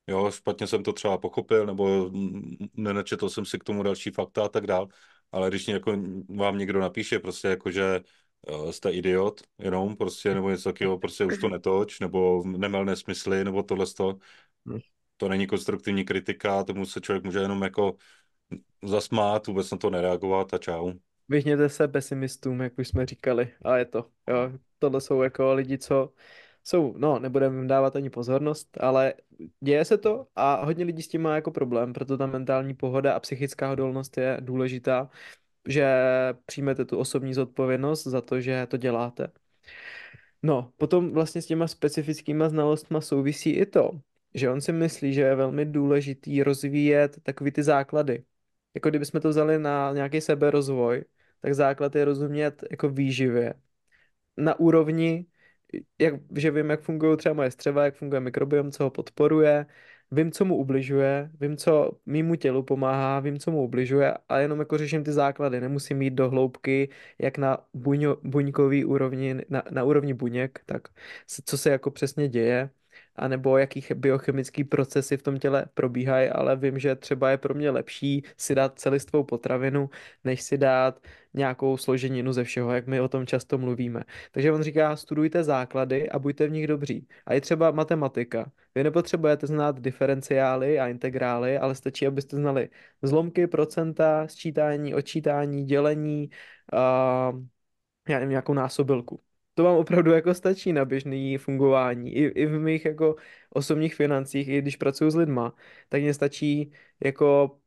jo, 0.06 0.30
špatně 0.30 0.66
jsem 0.66 0.82
to 0.82 0.92
třeba 0.92 1.18
pochopil, 1.18 1.66
nebo 1.66 2.10
nenačetl 2.74 3.28
jsem 3.28 3.44
si 3.44 3.58
k 3.58 3.64
tomu 3.64 3.82
další 3.82 4.10
fakta 4.10 4.44
a 4.44 4.48
tak 4.48 4.66
dál, 4.66 4.88
ale 5.32 5.48
když 5.48 5.68
jako 5.68 5.96
vám 6.36 6.58
někdo 6.58 6.80
napíše 6.80 7.18
prostě 7.18 7.48
jako, 7.48 7.70
že 7.70 8.00
uh, 8.50 8.70
jste 8.70 8.90
idiot, 8.90 9.40
jenom 9.58 9.96
prostě, 9.96 10.34
nebo 10.34 10.50
něco 10.50 10.72
takového, 10.72 10.98
prostě 10.98 11.24
už 11.24 11.38
to 11.38 11.48
netoč, 11.48 12.00
nebo 12.00 12.44
nemelné 12.46 12.96
smysly, 12.96 13.44
nebo 13.44 13.62
tohle 13.62 13.86
to, 13.86 14.18
to 15.16 15.28
není 15.28 15.46
konstruktivní 15.46 16.04
kritika, 16.04 16.64
tomu 16.64 16.86
se 16.86 17.00
člověk 17.00 17.24
může 17.24 17.38
jenom 17.38 17.62
jako 17.62 17.96
zasmát, 18.84 19.46
vůbec 19.46 19.70
na 19.70 19.78
to 19.78 19.90
nereagovat 19.90 20.54
a 20.54 20.58
čau. 20.58 20.92
Vyhněte 21.28 21.68
se 21.68 21.88
pesimistům, 21.88 22.60
jak 22.60 22.78
už 22.78 22.88
jsme 22.88 23.06
říkali, 23.06 23.54
a 23.62 23.76
je 23.76 23.84
to. 23.84 24.10
Jo. 24.28 24.52
Tohle 24.78 25.00
jsou 25.00 25.22
jako 25.22 25.54
lidi, 25.54 25.78
co 25.78 26.12
jsou, 26.68 26.94
no, 26.98 27.18
nebudeme 27.18 27.56
jim 27.56 27.66
dávat 27.66 27.96
ani 27.96 28.10
pozornost, 28.10 28.78
ale 28.80 29.14
děje 29.60 29.84
se 29.84 29.98
to 29.98 30.26
a 30.36 30.64
hodně 30.64 30.84
lidí 30.84 31.02
s 31.02 31.08
tím 31.08 31.22
má 31.22 31.34
jako 31.34 31.50
problém, 31.50 31.92
proto 31.92 32.18
ta 32.18 32.26
mentální 32.26 32.74
pohoda 32.74 33.14
a 33.14 33.20
psychická 33.20 33.72
odolnost 33.72 34.18
je 34.18 34.36
důležitá, 34.40 35.10
že 35.68 35.86
přijmete 36.46 36.84
tu 36.84 36.98
osobní 36.98 37.34
zodpovědnost 37.34 38.04
za 38.06 38.20
to, 38.20 38.40
že 38.40 38.66
to 38.66 38.76
děláte. 38.76 39.28
No, 40.42 40.72
potom 40.76 41.12
vlastně 41.12 41.42
s 41.42 41.46
těma 41.46 41.66
specifickýma 41.68 42.48
znalostma 42.48 43.00
souvisí 43.00 43.50
i 43.50 43.66
to, 43.66 43.90
že 44.34 44.50
on 44.50 44.60
si 44.60 44.72
myslí, 44.72 45.14
že 45.14 45.20
je 45.20 45.34
velmi 45.34 45.64
důležitý 45.64 46.42
rozvíjet 46.42 47.18
takový 47.22 47.50
ty 47.50 47.62
základy. 47.62 48.24
Jako 48.74 48.90
kdybychom 48.90 49.20
to 49.20 49.28
vzali 49.28 49.58
na 49.58 49.92
nějaký 49.92 50.20
seberozvoj, 50.20 51.04
tak 51.40 51.54
základ 51.54 51.94
je 51.94 52.04
rozumět 52.04 52.64
jako 52.70 52.88
výživě. 52.88 53.54
Na 54.36 54.60
úrovni 54.60 55.26
jak, 55.98 56.14
že 56.36 56.50
vím, 56.50 56.70
jak 56.70 56.80
fungují 56.80 57.16
třeba 57.16 57.32
moje 57.34 57.50
střeva, 57.50 57.84
jak 57.84 57.94
funguje 57.94 58.20
mikrobiom, 58.20 58.70
co 58.72 58.84
ho 58.84 58.90
podporuje, 58.90 59.66
vím, 60.10 60.32
co 60.32 60.44
mu 60.44 60.56
ubližuje, 60.56 61.30
vím, 61.40 61.56
co 61.56 61.90
mýmu 62.06 62.34
tělu 62.36 62.62
pomáhá, 62.62 63.20
vím, 63.20 63.38
co 63.38 63.50
mu 63.50 63.64
ubližuje 63.64 64.14
a 64.28 64.38
jenom 64.38 64.58
jako 64.58 64.78
řeším 64.78 65.04
ty 65.04 65.12
základy. 65.12 65.60
Nemusím 65.60 66.02
jít 66.02 66.10
do 66.10 66.30
hloubky, 66.30 66.88
jak 67.18 67.38
na 67.38 67.58
buňo, 67.74 68.16
buňkový 68.24 68.84
úrovni, 68.84 69.34
na, 69.48 69.62
na 69.70 69.84
úrovni 69.84 70.14
buněk, 70.14 70.60
tak 70.66 70.88
co 71.44 71.58
se 71.58 71.70
jako 71.70 71.90
přesně 71.90 72.28
děje 72.28 72.70
anebo 73.18 73.58
jaký 73.58 73.84
biochemický 73.94 74.64
procesy 74.64 75.16
v 75.16 75.22
tom 75.22 75.38
těle 75.38 75.66
probíhají, 75.74 76.28
ale 76.28 76.56
vím, 76.56 76.78
že 76.78 76.96
třeba 76.96 77.30
je 77.30 77.38
pro 77.38 77.54
mě 77.54 77.70
lepší 77.70 78.22
si 78.36 78.54
dát 78.54 78.78
celistvou 78.78 79.24
potravinu, 79.24 79.90
než 80.24 80.42
si 80.42 80.58
dát 80.58 81.00
nějakou 81.34 81.76
složeninu 81.76 82.32
ze 82.32 82.44
všeho, 82.44 82.72
jak 82.72 82.86
my 82.86 83.00
o 83.00 83.08
tom 83.08 83.26
často 83.26 83.58
mluvíme. 83.58 84.04
Takže 84.32 84.52
on 84.52 84.62
říká, 84.62 84.96
studujte 84.96 85.44
základy 85.44 86.10
a 86.10 86.18
buďte 86.18 86.46
v 86.48 86.50
nich 86.50 86.66
dobří. 86.66 87.08
A 87.26 87.34
je 87.34 87.40
třeba 87.40 87.70
matematika. 87.70 88.52
Vy 88.74 88.84
nepotřebujete 88.84 89.46
znát 89.46 89.80
diferenciály 89.80 90.80
a 90.80 90.88
integrály, 90.88 91.58
ale 91.58 91.74
stačí, 91.74 92.06
abyste 92.06 92.36
znali 92.36 92.68
zlomky, 93.02 93.46
procenta, 93.46 94.28
sčítání, 94.28 94.94
odčítání, 94.94 95.64
dělení, 95.64 96.30
uh, 96.72 97.40
já 98.08 98.18
nevím, 98.18 98.30
nějakou 98.30 98.54
násobilku 98.54 99.20
to 99.58 99.64
vám 99.64 99.76
opravdu 99.76 100.12
jako 100.12 100.34
stačí 100.34 100.72
na 100.72 100.84
běžné 100.84 101.38
fungování. 101.38 102.12
I, 102.14 102.24
I 102.24 102.46
v 102.46 102.60
mých 102.60 102.84
jako 102.84 103.16
osobních 103.50 103.94
financích, 103.94 104.48
i 104.48 104.58
když 104.62 104.76
pracuji 104.76 105.10
s 105.10 105.14
lidma, 105.16 105.54
tak 105.88 106.02
mě 106.02 106.14
stačí 106.14 106.72
jako 107.04 107.58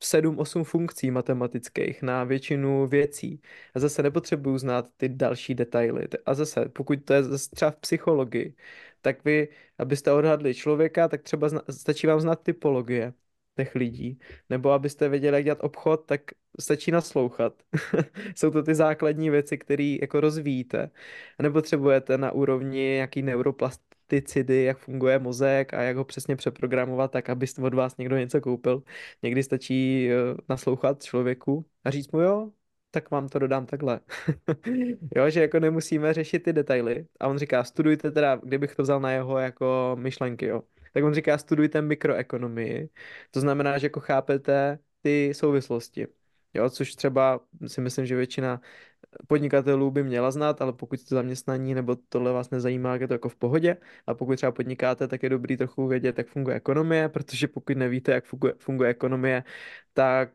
7-8 0.00 0.64
funkcí 0.64 1.10
matematických 1.10 2.02
na 2.02 2.24
většinu 2.24 2.86
věcí. 2.86 3.42
A 3.74 3.80
zase 3.80 4.02
nepotřebuju 4.02 4.58
znát 4.58 4.88
ty 4.96 5.08
další 5.08 5.54
detaily. 5.54 6.08
A 6.26 6.34
zase, 6.34 6.68
pokud 6.68 7.04
to 7.04 7.12
je 7.14 7.22
zase 7.22 7.50
třeba 7.50 7.70
v 7.70 7.76
psychologii, 7.76 8.54
tak 9.00 9.24
vy, 9.24 9.48
abyste 9.78 10.12
odhadli 10.12 10.54
člověka, 10.54 11.08
tak 11.08 11.22
třeba 11.22 11.48
zna, 11.48 11.62
stačí 11.70 12.06
vám 12.06 12.20
znát 12.20 12.42
typologie 12.42 13.14
těch 13.56 13.74
lidí. 13.74 14.18
Nebo 14.50 14.70
abyste 14.70 15.08
věděli, 15.08 15.36
jak 15.36 15.44
dělat 15.44 15.58
obchod, 15.62 16.06
tak 16.06 16.20
stačí 16.60 16.90
naslouchat. 16.90 17.62
Jsou 18.36 18.50
to 18.50 18.62
ty 18.62 18.74
základní 18.74 19.30
věci, 19.30 19.58
které 19.58 19.96
jako 20.00 20.20
rozvíjíte. 20.20 20.90
A 21.38 21.42
nepotřebujete 21.42 22.18
na 22.18 22.32
úrovni 22.32 22.78
nějaký 22.78 23.22
neuroplasticidy, 23.22 24.64
jak 24.64 24.78
funguje 24.78 25.18
mozek 25.18 25.74
a 25.74 25.82
jak 25.82 25.96
ho 25.96 26.04
přesně 26.04 26.36
přeprogramovat, 26.36 27.10
tak 27.10 27.30
aby 27.30 27.46
od 27.62 27.74
vás 27.74 27.96
někdo 27.96 28.16
něco 28.16 28.40
koupil. 28.40 28.82
Někdy 29.22 29.42
stačí 29.42 30.10
eh, 30.10 30.14
naslouchat 30.48 31.02
člověku 31.02 31.66
a 31.84 31.90
říct 31.90 32.12
mu, 32.12 32.20
jo, 32.20 32.50
tak 32.90 33.10
vám 33.10 33.28
to 33.28 33.38
dodám 33.38 33.66
takhle. 33.66 34.00
jo, 35.16 35.30
že 35.30 35.40
jako 35.40 35.60
nemusíme 35.60 36.14
řešit 36.14 36.42
ty 36.42 36.52
detaily. 36.52 37.06
A 37.20 37.28
on 37.28 37.38
říká, 37.38 37.64
studujte 37.64 38.10
teda, 38.10 38.36
kdybych 38.36 38.74
to 38.74 38.82
vzal 38.82 39.00
na 39.00 39.12
jeho 39.12 39.38
jako 39.38 39.96
myšlenky, 40.00 40.46
jo 40.46 40.62
tak 40.92 41.04
on 41.04 41.14
říká, 41.14 41.38
studujte 41.38 41.82
mikroekonomii. 41.82 42.88
To 43.30 43.40
znamená, 43.40 43.78
že 43.78 43.86
jako 43.86 44.00
chápete 44.00 44.78
ty 45.02 45.32
souvislosti. 45.34 46.06
Jo, 46.54 46.70
což 46.70 46.94
třeba 46.94 47.40
si 47.66 47.80
myslím, 47.80 48.06
že 48.06 48.16
většina 48.16 48.60
podnikatelů 49.26 49.90
by 49.90 50.02
měla 50.04 50.30
znát, 50.30 50.62
ale 50.62 50.72
pokud 50.72 51.08
to 51.08 51.14
zaměstnaní 51.14 51.74
nebo 51.74 51.96
tohle 52.08 52.32
vás 52.32 52.50
nezajímá, 52.50 52.94
je 52.96 53.08
to 53.08 53.14
jako 53.14 53.28
v 53.28 53.36
pohodě. 53.36 53.76
A 54.06 54.14
pokud 54.14 54.36
třeba 54.36 54.52
podnikáte, 54.52 55.08
tak 55.08 55.22
je 55.22 55.28
dobrý 55.28 55.56
trochu 55.56 55.86
vědět, 55.86 56.18
jak 56.18 56.26
funguje 56.28 56.56
ekonomie, 56.56 57.08
protože 57.08 57.48
pokud 57.48 57.76
nevíte, 57.76 58.12
jak 58.12 58.24
funguje, 58.24 58.54
funguje 58.58 58.90
ekonomie, 58.90 59.44
tak 59.92 60.30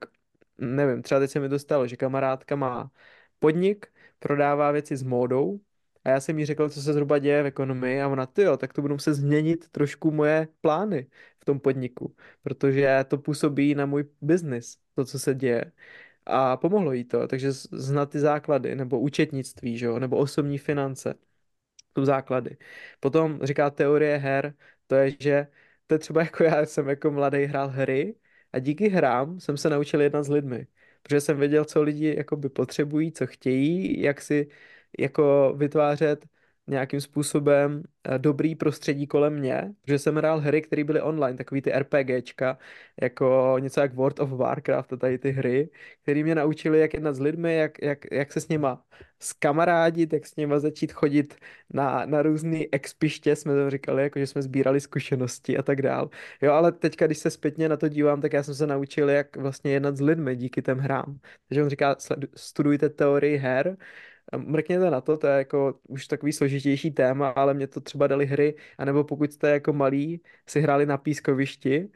nevím, 0.58 1.01
třeba 1.01 1.20
teď 1.20 1.32
se 1.32 1.39
mi 1.39 1.49
dostalo, 1.49 1.88
že 1.88 1.97
kamarádka 1.97 2.55
má 2.55 2.91
podnik, 3.39 3.88
prodává 4.20 4.72
věci 4.72 4.97
s 4.97 5.03
módou 5.03 5.60
a 6.08 6.12
já 6.12 6.20
jsem 6.22 6.39
jí 6.39 6.45
řekl, 6.45 6.70
co 6.70 6.82
se 6.82 6.93
zhruba 6.93 7.20
děje 7.20 7.43
v 7.43 7.45
ekonomii 7.45 8.01
a 8.01 8.08
ona, 8.08 8.26
ty 8.26 8.41
jo, 8.41 8.58
tak 8.58 8.74
to 8.74 8.82
budou 8.82 8.99
se 8.99 9.14
změnit 9.14 9.70
trošku 9.70 10.12
moje 10.12 10.47
plány 10.62 11.08
v 11.39 11.45
tom 11.45 11.60
podniku, 11.60 12.16
protože 12.43 13.05
to 13.08 13.18
působí 13.18 13.76
na 13.76 13.86
můj 13.86 14.05
biznis, 14.22 14.78
to, 14.95 15.05
co 15.05 15.20
se 15.20 15.36
děje. 15.36 15.72
A 16.26 16.58
pomohlo 16.58 16.93
jí 16.93 17.03
to, 17.05 17.28
takže 17.28 17.51
znát 17.53 18.10
ty 18.12 18.20
základy, 18.20 18.76
nebo 18.76 18.99
účetnictví, 19.01 19.78
že 19.78 19.86
jo, 19.88 19.99
nebo 19.99 20.18
osobní 20.18 20.58
finance, 20.58 21.16
tu 21.93 22.05
základy. 22.05 22.58
Potom 22.99 23.39
říká 23.43 23.70
teorie 23.70 24.18
her, 24.18 24.53
to 24.88 24.95
je, 24.95 25.12
že 25.20 25.47
to 25.88 25.95
je 25.95 25.99
třeba 25.99 26.22
jako 26.24 26.43
já 26.43 26.66
jsem 26.66 26.89
jako 26.89 27.12
mladý 27.12 27.43
hrál 27.45 27.68
hry 27.70 28.16
a 28.53 28.60
díky 28.60 28.89
hrám 28.89 29.39
jsem 29.39 29.58
se 29.58 29.70
naučil 29.70 30.01
jednat 30.01 30.24
s 30.24 30.30
lidmi, 30.30 30.68
protože 31.03 31.22
jsem 31.22 31.39
věděl, 31.39 31.66
co 31.66 31.82
lidi 31.84 32.16
jakoby 32.18 32.49
potřebují, 32.49 33.12
co 33.12 33.28
chtějí, 33.28 34.01
jak 34.01 34.22
si 34.22 34.47
jako 34.98 35.54
vytvářet 35.58 36.26
nějakým 36.68 37.02
způsobem 37.02 37.84
eh, 38.04 38.20
dobrý 38.20 38.56
prostředí 38.56 39.08
kolem 39.08 39.34
mě, 39.34 39.74
protože 39.82 40.00
jsem 40.00 40.16
hrál 40.16 40.39
hry, 40.39 40.62
které 40.62 40.84
byly 40.84 41.02
online, 41.02 41.38
takový 41.38 41.62
ty 41.62 41.72
RPGčka, 41.72 42.58
jako 43.02 43.56
něco 43.60 43.80
jak 43.80 43.93
World 43.93 44.20
of 44.20 44.30
Warcraft 44.30 44.93
a 44.93 44.98
tady 44.98 45.18
ty 45.18 45.32
hry, 45.32 45.70
které 46.04 46.24
mě 46.24 46.36
naučily, 46.36 46.80
jak 46.80 46.93
jednat 46.93 47.16
s 47.16 47.20
lidmi, 47.20 47.56
jak, 47.56 47.82
jak, 47.82 48.00
jak 48.12 48.34
se 48.34 48.41
s 48.41 48.48
nima 48.48 48.84
skamarádit, 49.20 50.14
jak 50.14 50.26
s 50.26 50.36
nima 50.36 50.60
začít 50.60 50.91
chodit 50.91 51.36
na, 51.74 52.06
na 52.06 52.22
různý 52.22 52.74
expiště, 52.74 53.36
jsme 53.36 53.54
to 53.54 53.70
říkali, 53.70 54.04
jako 54.04 54.20
že 54.20 54.28
jsme 54.28 54.41
sbírali 54.41 54.82
zkušenosti 54.82 55.58
a 55.58 55.64
tak 55.64 55.82
dál. 55.82 56.10
Jo, 56.41 56.52
ale 56.54 56.72
teďka, 56.72 57.06
když 57.06 57.18
se 57.18 57.30
zpětně 57.32 57.70
na 57.70 57.78
to 57.78 57.89
dívám, 57.89 58.22
tak 58.22 58.34
já 58.34 58.43
jsem 58.43 58.56
se 58.56 58.68
naučil, 58.68 59.10
jak 59.10 59.38
vlastně 59.38 59.72
jednat 59.72 59.98
s 59.98 60.02
lidmi 60.02 60.36
díky 60.36 60.62
těm 60.62 60.78
hrám. 60.78 61.20
Takže 61.48 61.64
on 61.64 61.70
říká, 61.70 61.95
studujte 62.36 62.89
teorii 62.89 63.38
her, 63.38 63.78
mrkněte 64.38 64.89
na 64.91 65.01
to, 65.01 65.17
to 65.17 65.28
je 65.28 65.38
jako 65.38 65.80
už 65.88 66.07
takový 66.07 66.34
složitější 66.34 66.91
téma, 66.91 67.30
ale 67.30 67.53
mě 67.53 67.67
to 67.67 67.82
třeba 67.82 68.07
dali 68.07 68.25
hry, 68.25 68.55
anebo 68.78 69.03
pokud 69.03 69.32
jste 69.32 69.49
jako 69.49 69.73
malí 69.73 70.21
si 70.47 70.61
hráli 70.61 70.86
na 70.86 70.97
pískovišti, 70.97 71.89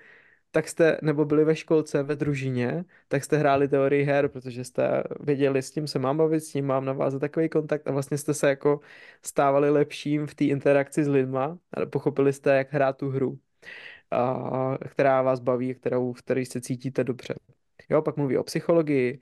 tak 0.51 0.67
jste, 0.67 0.97
nebo 1.01 1.25
byli 1.25 1.45
ve 1.45 1.55
školce, 1.55 2.03
ve 2.03 2.15
družině, 2.15 2.86
tak 3.07 3.23
jste 3.23 3.38
hráli 3.38 3.67
teorii 3.67 4.03
her, 4.03 4.27
protože 4.29 4.63
jste 4.63 5.03
věděli, 5.19 5.61
s 5.61 5.71
tím 5.71 5.88
se 5.88 5.99
mám 5.99 6.17
bavit, 6.17 6.41
s 6.41 6.51
tím 6.51 6.65
mám 6.65 6.86
navázat 6.86 7.21
takový 7.21 7.49
kontakt 7.49 7.88
a 7.88 7.91
vlastně 7.91 8.17
jste 8.17 8.34
se 8.34 8.49
jako 8.49 8.79
stávali 9.25 9.69
lepším 9.69 10.27
v 10.27 10.36
té 10.36 10.45
interakci 10.45 11.03
s 11.03 11.07
lidma, 11.07 11.59
ale 11.73 11.86
pochopili 11.86 12.34
jste, 12.34 12.57
jak 12.57 12.73
hrát 12.73 12.97
tu 12.97 13.09
hru, 13.09 13.39
a, 14.11 14.77
která 14.88 15.21
vás 15.21 15.39
baví, 15.39 15.75
kterou, 15.75 16.13
v 16.13 16.19
které 16.21 16.45
se 16.45 16.61
cítíte 16.61 17.03
dobře. 17.03 17.36
Jo, 17.89 18.01
pak 18.01 18.17
mluví 18.17 18.38
o 18.38 18.43
psychologii, 18.43 19.19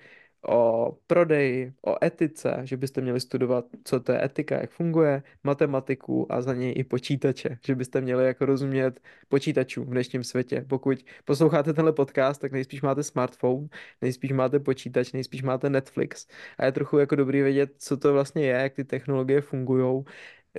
o 0.47 0.91
prodeji, 1.07 1.73
o 1.85 2.05
etice, 2.05 2.61
že 2.63 2.77
byste 2.77 3.01
měli 3.01 3.19
studovat, 3.19 3.65
co 3.83 3.99
to 3.99 4.11
je 4.11 4.25
etika, 4.25 4.55
jak 4.61 4.71
funguje, 4.71 5.23
matematiku 5.43 6.31
a 6.33 6.41
za 6.41 6.53
něj 6.53 6.73
i 6.77 6.83
počítače, 6.83 7.57
že 7.65 7.75
byste 7.75 8.01
měli 8.01 8.25
jako 8.25 8.45
rozumět 8.45 8.99
počítačům 9.27 9.85
v 9.85 9.89
dnešním 9.89 10.23
světě. 10.23 10.65
Pokud 10.69 11.05
posloucháte 11.25 11.73
tenhle 11.73 11.93
podcast, 11.93 12.41
tak 12.41 12.51
nejspíš 12.51 12.81
máte 12.81 13.03
smartphone, 13.03 13.67
nejspíš 14.01 14.31
máte 14.31 14.59
počítač, 14.59 15.11
nejspíš 15.13 15.43
máte 15.43 15.69
Netflix 15.69 16.27
a 16.57 16.65
je 16.65 16.71
trochu 16.71 16.97
jako 16.97 17.15
dobrý 17.15 17.41
vědět, 17.41 17.71
co 17.77 17.97
to 17.97 18.13
vlastně 18.13 18.45
je, 18.45 18.53
jak 18.53 18.73
ty 18.73 18.83
technologie 18.83 19.41
fungují, 19.41 20.03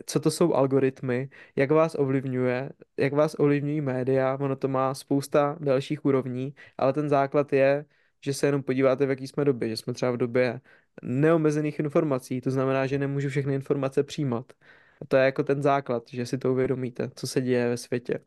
co 0.07 0.21
to 0.21 0.31
jsou 0.31 0.55
algoritmy, 0.55 1.29
jak 1.57 1.71
vás 1.71 1.95
ovlivňuje, 1.99 2.71
jak 2.97 3.13
vás 3.13 3.37
ovlivňují 3.39 3.81
média, 3.81 4.39
ono 4.41 4.57
to 4.57 4.69
má 4.69 4.95
spousta 4.95 5.57
dalších 5.61 6.05
úrovní, 6.05 6.55
ale 6.79 6.93
ten 6.93 7.09
základ 7.09 7.53
je, 7.53 7.85
že 8.25 8.35
se 8.35 8.47
jenom 8.47 8.63
podíváte, 8.63 9.07
v 9.07 9.11
jaký 9.11 9.27
jsme 9.27 9.45
době, 9.45 9.69
že 9.69 9.77
jsme 9.77 9.93
třeba 9.93 10.11
v 10.13 10.17
době 10.17 10.61
neomezených 11.03 11.79
informací, 11.79 12.41
to 12.41 12.51
znamená, 12.51 12.87
že 12.87 12.99
nemůžu 12.99 13.29
všechny 13.29 13.55
informace 13.55 14.03
přijímat. 14.03 14.53
A 15.01 15.05
to 15.07 15.17
je 15.17 15.25
jako 15.25 15.43
ten 15.43 15.63
základ, 15.63 16.03
že 16.11 16.27
si 16.27 16.39
to 16.39 16.53
uvědomíte, 16.53 17.11
co 17.15 17.27
se 17.27 17.41
děje 17.41 17.69
ve 17.69 17.77
světě. 17.77 18.21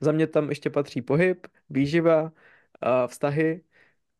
Za 0.00 0.12
mě 0.12 0.26
tam 0.26 0.48
ještě 0.48 0.70
patří 0.70 1.02
pohyb, 1.02 1.46
výživa, 1.70 2.32
vztahy 3.06 3.62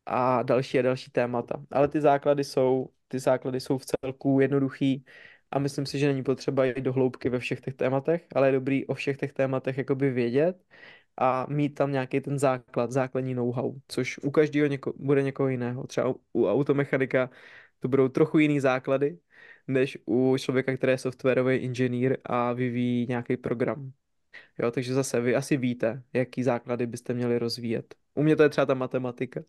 a 0.06 0.42
další 0.42 0.78
a 0.78 0.82
další 0.82 1.10
témata. 1.10 1.64
Ale 1.70 1.88
ty 1.88 2.00
základy 2.00 2.44
jsou, 2.44 2.90
ty 3.08 3.18
základy 3.18 3.60
jsou 3.60 3.78
v 3.78 3.86
celku 3.86 4.40
jednoduchý 4.40 5.04
a 5.50 5.58
myslím 5.58 5.86
si, 5.86 5.98
že 5.98 6.06
není 6.06 6.22
potřeba 6.22 6.64
jít 6.64 6.80
do 6.80 6.92
hloubky 6.92 7.28
ve 7.28 7.38
všech 7.38 7.60
těch 7.60 7.74
tématech, 7.74 8.26
ale 8.34 8.48
je 8.48 8.52
dobrý 8.52 8.86
o 8.86 8.94
všech 8.94 9.16
těch 9.16 9.32
tématech 9.32 9.78
jakoby 9.78 10.10
vědět 10.10 10.64
a 11.16 11.46
mít 11.48 11.68
tam 11.68 11.92
nějaký 11.92 12.20
ten 12.20 12.38
základ, 12.38 12.92
základní 12.92 13.34
know-how, 13.34 13.74
což 13.88 14.18
u 14.18 14.30
každého 14.30 14.66
něko, 14.66 14.92
bude 14.96 15.22
někoho 15.22 15.48
jiného. 15.48 15.86
Třeba 15.86 16.14
u 16.32 16.46
automechanika 16.46 17.30
to 17.80 17.88
budou 17.88 18.08
trochu 18.08 18.38
jiný 18.38 18.60
základy, 18.60 19.18
než 19.68 19.98
u 20.06 20.36
člověka, 20.38 20.76
který 20.76 20.92
je 20.92 20.98
softwarový 20.98 21.56
inženýr 21.56 22.18
a 22.24 22.52
vyvíjí 22.52 23.06
nějaký 23.06 23.36
program. 23.36 23.92
Jo, 24.58 24.70
takže 24.70 24.94
zase 24.94 25.20
vy 25.20 25.34
asi 25.34 25.56
víte, 25.56 26.02
jaký 26.12 26.42
základy 26.42 26.86
byste 26.86 27.14
měli 27.14 27.38
rozvíjet. 27.38 27.94
U 28.14 28.22
mě 28.22 28.36
to 28.36 28.42
je 28.42 28.48
třeba 28.48 28.66
ta 28.66 28.74
matematika, 28.74 29.40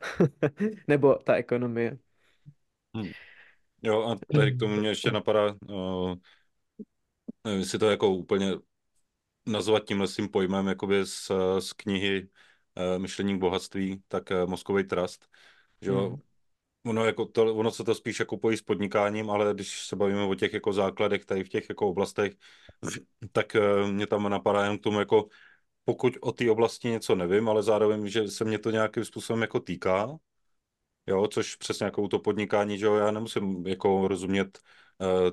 nebo 0.88 1.16
ta 1.16 1.36
ekonomie. 1.36 1.98
Hmm. 2.96 3.12
Jo, 3.84 4.04
a 4.04 4.16
tady 4.34 4.52
k 4.52 4.60
tomu 4.60 4.76
mě 4.76 4.90
ještě 4.90 5.12
napadá, 5.12 5.56
uh, 5.70 6.16
nevím, 7.44 7.60
jestli 7.60 7.80
to 7.80 7.90
jako 7.90 8.10
úplně 8.10 8.54
nazvat 9.46 9.84
tímhle 9.84 10.08
tím 10.08 10.30
pojmem 10.30 10.68
jakoby 10.68 11.06
z, 11.06 11.32
z 11.60 11.74
knihy 11.74 12.28
uh, 12.78 13.02
Myšlení 13.02 13.38
k 13.38 13.40
bohatství, 13.40 14.04
tak 14.08 14.32
uh, 14.32 14.50
Moskový 14.50 14.84
trust, 14.84 15.28
že 15.82 15.90
jo, 15.90 16.10
hmm. 16.10 16.20
Ono, 16.86 17.06
jako 17.06 17.26
to, 17.26 17.56
ono 17.56 17.72
se 17.72 17.84
to 17.84 17.96
spíš 17.96 18.20
jako 18.20 18.38
pojí 18.38 18.58
s 18.58 18.62
podnikáním, 18.62 19.30
ale 19.30 19.54
když 19.54 19.88
se 19.88 19.96
bavíme 19.96 20.24
o 20.24 20.36
těch 20.36 20.54
jako 20.54 20.74
základech 20.74 21.26
tady 21.26 21.44
v 21.44 21.50
těch 21.50 21.70
jako 21.70 21.90
oblastech, 21.90 22.34
tak 23.32 23.56
uh, 23.56 23.92
mě 23.92 24.08
tam 24.08 24.30
napadá 24.30 24.66
jen 24.66 24.78
k 24.78 24.82
tomu 24.82 25.00
jako 25.00 25.28
pokud 25.86 26.18
o 26.22 26.32
té 26.32 26.52
oblasti 26.52 26.90
něco 26.90 27.16
nevím, 27.16 27.50
ale 27.50 27.64
zároveň, 27.64 28.08
že 28.08 28.28
se 28.28 28.46
mě 28.46 28.60
to 28.60 28.72
nějakým 28.72 29.06
způsobem 29.06 29.42
jako 29.42 29.60
týká, 29.60 30.18
jo, 31.08 31.28
což 31.28 31.56
přesně 31.56 31.86
jako 31.86 32.08
to 32.08 32.20
podnikání, 32.20 32.78
že 32.78 32.86
jo, 32.86 32.96
já 32.96 33.12
nemusím 33.12 33.68
jako 33.68 34.08
rozumět 34.08 34.60
uh, 35.00 35.30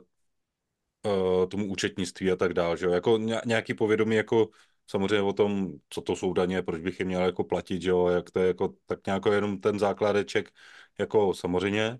uh, 1.07 1.47
tomu 1.49 1.67
účetnictví 1.67 2.31
a 2.33 2.37
tak 2.37 2.55
dále, 2.55 2.77
že 2.77 2.87
jo, 2.87 2.93
jako 2.93 3.19
nějaký 3.47 3.75
povědomí 3.75 4.17
jako 4.17 4.49
samozřejmě 4.87 5.23
o 5.23 5.33
tom, 5.33 5.73
co 5.89 6.01
to 6.01 6.17
jsou 6.17 6.33
daně, 6.33 6.63
proč 6.63 6.81
bych 6.81 7.01
je 7.01 7.07
měl 7.07 7.23
jako 7.23 7.45
platit, 7.45 7.83
že 7.83 7.91
jo, 7.91 8.09
jak 8.09 8.31
to 8.31 8.41
je 8.41 8.47
jako, 8.47 8.75
tak 8.87 9.07
nějak 9.07 9.23
jenom 9.33 9.61
ten 9.61 9.79
základeček, 9.79 10.51
jako 10.99 11.35
samozřejmě, 11.35 11.99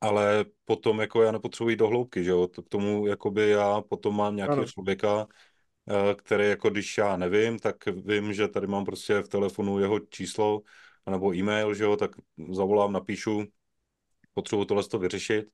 ale 0.00 0.44
potom 0.64 1.00
jako 1.00 1.22
já 1.22 1.32
nepotřebuji 1.32 1.76
do 1.76 1.88
hloubky, 1.88 2.24
že 2.24 2.30
jo, 2.30 2.48
k 2.48 2.68
tomu 2.68 3.06
jakoby 3.06 3.50
já 3.50 3.80
potom 3.80 4.16
mám 4.16 4.36
nějakého 4.36 4.66
člověka, 4.66 5.26
eh, 5.90 6.14
který 6.14 6.48
jako 6.48 6.70
když 6.70 6.98
já 6.98 7.16
nevím, 7.16 7.58
tak 7.58 7.76
vím, 7.86 8.32
že 8.32 8.48
tady 8.48 8.66
mám 8.66 8.84
prostě 8.84 9.20
v 9.20 9.28
telefonu 9.28 9.78
jeho 9.78 10.00
číslo, 10.00 10.62
nebo 11.10 11.34
e-mail, 11.34 11.74
že 11.74 11.84
jo, 11.84 11.96
tak 11.96 12.10
zavolám, 12.52 12.92
napíšu, 12.92 13.44
potřebuji 14.34 14.64
tohle 14.64 14.84
to 14.84 14.98
vyřešit, 14.98 15.46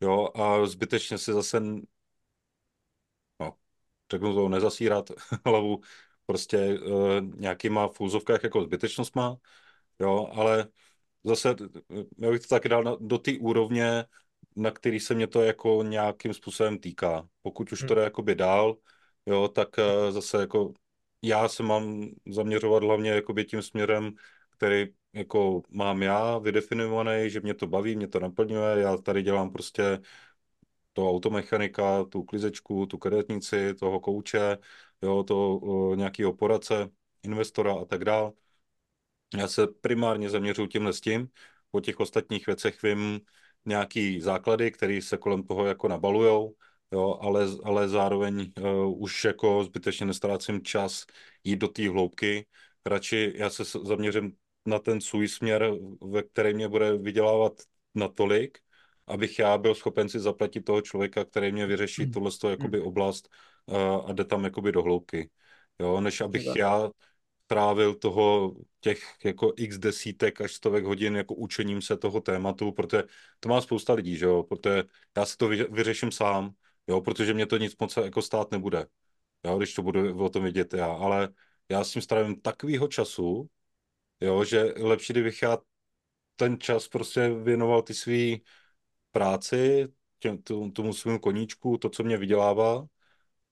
jo, 0.00 0.28
a 0.34 0.66
zbytečně 0.66 1.18
si 1.18 1.32
zase, 1.32 1.60
řeknu 4.12 4.34
to, 4.34 4.48
nezasírat 4.48 5.10
hlavu 5.46 5.80
prostě 6.26 6.78
uh, 6.80 7.20
nějakýma 7.34 7.88
v 7.88 8.00
úzovkách 8.00 8.44
jako 8.44 8.62
zbytečnostma, 8.62 9.36
jo, 10.00 10.28
ale 10.32 10.68
zase, 11.24 11.54
já 12.18 12.30
bych 12.30 12.40
to 12.40 12.48
taky 12.48 12.68
dal 12.68 12.84
na, 12.84 12.96
do 13.00 13.18
té 13.18 13.32
úrovně, 13.40 14.04
na 14.56 14.70
který 14.70 15.00
se 15.00 15.14
mě 15.14 15.26
to 15.26 15.42
jako 15.42 15.82
nějakým 15.82 16.34
způsobem 16.34 16.78
týká. 16.78 17.28
Pokud 17.42 17.72
už 17.72 17.80
to 17.80 17.94
jde 17.94 18.00
hmm. 18.00 18.04
jakoby 18.04 18.34
dál, 18.34 18.76
jo, 19.26 19.48
tak 19.48 19.68
uh, 19.78 20.10
zase 20.10 20.40
jako 20.40 20.72
já 21.22 21.48
se 21.48 21.62
mám 21.62 22.08
zaměřovat 22.26 22.82
hlavně 22.82 23.10
jakoby 23.10 23.44
tím 23.44 23.62
směrem, 23.62 24.12
který 24.50 24.86
jako 25.12 25.62
mám 25.70 26.02
já 26.02 26.38
vydefinovaný, 26.38 27.30
že 27.30 27.40
mě 27.40 27.54
to 27.54 27.66
baví, 27.66 27.96
mě 27.96 28.08
to 28.08 28.20
naplňuje, 28.20 28.78
já 28.78 28.96
tady 28.96 29.22
dělám 29.22 29.50
prostě 29.50 30.00
to 30.96 31.10
automechanika, 31.10 32.04
tu 32.04 32.22
klizečku, 32.24 32.86
tu 32.86 32.98
karetnici, 32.98 33.74
toho 33.74 34.00
kouče, 34.00 34.58
jo, 35.02 35.22
to 35.22 35.60
nějakého 35.94 36.32
poradce, 36.32 36.88
investora 37.22 37.74
a 37.74 37.84
tak 37.84 38.04
dále. 38.04 38.32
Já 39.36 39.48
se 39.48 39.66
primárně 39.66 40.30
zaměřuji 40.30 40.66
tímhle 40.66 40.92
s 40.92 41.00
tím, 41.00 41.28
po 41.70 41.80
těch 41.80 42.00
ostatních 42.00 42.46
věcech 42.46 42.82
vím 42.82 43.20
nějaký 43.64 44.20
základy, 44.20 44.70
které 44.70 45.02
se 45.02 45.16
kolem 45.16 45.42
toho 45.42 45.66
jako 45.66 45.88
nabalujou, 45.88 46.54
jo, 46.92 47.18
ale, 47.20 47.46
ale 47.64 47.88
zároveň 47.88 48.52
uh, 48.60 49.02
už 49.02 49.24
jako 49.24 49.64
zbytečně 49.64 50.06
nestrácím 50.06 50.62
čas 50.62 51.04
jít 51.44 51.56
do 51.56 51.68
té 51.68 51.88
hloubky. 51.88 52.46
Radši 52.86 53.32
já 53.36 53.50
se 53.50 53.64
zaměřím 53.84 54.32
na 54.66 54.78
ten 54.78 55.00
svůj 55.00 55.28
směr, 55.28 55.70
ve 56.02 56.22
který 56.22 56.54
mě 56.54 56.68
bude 56.68 56.96
vydělávat 56.96 57.52
natolik, 57.94 58.58
abych 59.06 59.38
já 59.38 59.58
byl 59.58 59.74
schopen 59.74 60.08
si 60.08 60.20
zaplatit 60.20 60.60
toho 60.60 60.80
člověka, 60.80 61.24
který 61.24 61.52
mě 61.52 61.66
vyřeší 61.66 62.02
hmm. 62.02 62.12
tohle 62.12 62.30
jakoby 62.50 62.80
oblast 62.80 63.28
uh, 63.66 63.76
a 64.10 64.12
jde 64.12 64.24
tam 64.24 64.44
jakoby 64.44 64.72
do 64.72 64.82
hloubky. 64.82 65.30
Jo, 65.78 66.00
než 66.00 66.20
abych 66.20 66.46
já 66.56 66.90
trávil 67.46 67.94
toho 67.94 68.54
těch 68.80 69.02
jako 69.24 69.52
x 69.56 69.78
desítek 69.78 70.40
až 70.40 70.52
stovek 70.54 70.84
hodin 70.84 71.16
jako 71.16 71.34
učením 71.34 71.82
se 71.82 71.96
toho 71.96 72.20
tématu, 72.20 72.72
protože 72.72 73.02
to 73.40 73.48
má 73.48 73.60
spousta 73.60 73.92
lidí, 73.92 74.16
že 74.16 74.26
jo, 74.26 74.42
protože 74.42 74.84
já 75.16 75.26
si 75.26 75.36
to 75.36 75.48
vyřeším 75.48 76.12
sám, 76.12 76.50
jo, 76.86 77.00
protože 77.00 77.34
mě 77.34 77.46
to 77.46 77.56
nic 77.56 77.76
moc 77.80 77.96
jako 77.96 78.22
stát 78.22 78.50
nebude, 78.50 78.86
jo, 79.44 79.58
když 79.58 79.74
to 79.74 79.82
budu 79.82 80.24
o 80.24 80.28
tom 80.28 80.44
vidět 80.44 80.74
já, 80.74 80.86
ale 80.86 81.28
já 81.68 81.84
s 81.84 81.92
tím 81.92 82.02
strávím 82.02 82.40
takovýho 82.40 82.88
času, 82.88 83.50
jo, 84.20 84.44
že 84.44 84.74
lepší, 84.76 85.12
kdybych 85.12 85.42
já 85.42 85.58
ten 86.36 86.60
čas 86.60 86.88
prostě 86.88 87.28
věnoval 87.28 87.82
ty 87.82 87.94
svý 87.94 88.42
práci, 89.16 89.88
těm, 90.18 90.38
tomu 90.72 90.92
svému 90.92 91.18
koníčku, 91.18 91.78
to, 91.78 91.88
co 91.88 92.04
mě 92.04 92.16
vydělává 92.16 92.86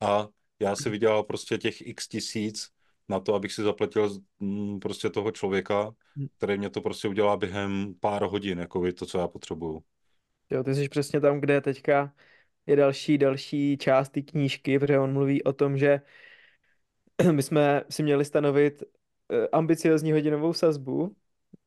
a 0.01 0.29
já 0.61 0.77
si 0.77 0.91
vydělal 0.91 1.23
prostě 1.23 1.59
těch 1.59 1.87
x 1.87 2.09
tisíc 2.09 2.69
na 3.09 3.21
to, 3.21 3.35
abych 3.35 3.53
si 3.53 3.63
zaplatil 3.63 4.11
mm, 4.41 4.81
prostě 4.81 5.11
toho 5.11 5.31
člověka, 5.31 5.95
hm. 6.17 6.27
který 6.37 6.59
mě 6.59 6.71
to 6.71 6.81
prostě 6.81 7.09
udělá 7.09 7.37
během 7.37 7.95
pár 8.01 8.23
hodin, 8.23 8.59
jako 8.59 8.93
to, 8.93 9.07
co 9.07 9.19
já 9.19 9.29
potřebuju. 9.29 9.83
Jo, 10.51 10.65
ty 10.65 10.75
jsi 10.75 10.89
přesně 10.89 11.21
tam, 11.21 11.41
kde 11.41 11.61
teďka 11.61 12.15
je 12.67 12.77
další, 12.77 13.19
další 13.19 13.79
část 13.79 14.09
té 14.09 14.23
knížky, 14.23 14.79
protože 14.79 14.99
on 14.99 15.13
mluví 15.13 15.43
o 15.45 15.53
tom, 15.53 15.79
že 15.79 16.01
my 17.33 17.43
jsme 17.43 17.83
si 17.91 18.03
měli 18.03 18.25
stanovit 18.25 18.83
eh, 18.83 19.49
ambiciozní 19.49 20.13
hodinovou 20.13 20.53
sazbu 20.53 21.17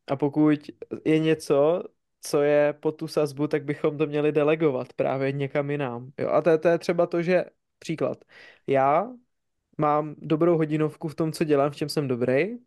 a 0.08 0.16
pokud 0.16 0.60
je 1.06 1.20
něco, 1.20 1.84
co 2.28 2.41
je 2.41 2.73
po 2.73 2.91
tu 2.91 3.07
sazbu, 3.07 3.47
tak 3.47 3.63
bychom 3.63 3.97
to 3.97 4.05
měli 4.07 4.32
delegovat 4.32 4.93
právě 4.93 5.32
někam 5.32 5.71
jinam. 5.71 6.12
Jo? 6.17 6.29
A 6.29 6.41
to 6.41 6.58
to 6.58 6.67
je 6.67 6.78
třeba 6.78 7.05
to, 7.08 7.21
že 7.21 7.45
příklad. 7.79 8.25
Já 8.67 9.12
mám 9.78 10.16
dobrou 10.17 10.58
hodinovku 10.58 11.08
v 11.08 11.16
tom, 11.16 11.32
co 11.32 11.43
dělám, 11.43 11.71
v 11.71 11.75
čem 11.75 11.89
jsem 11.89 12.08
dobrý, 12.08 12.58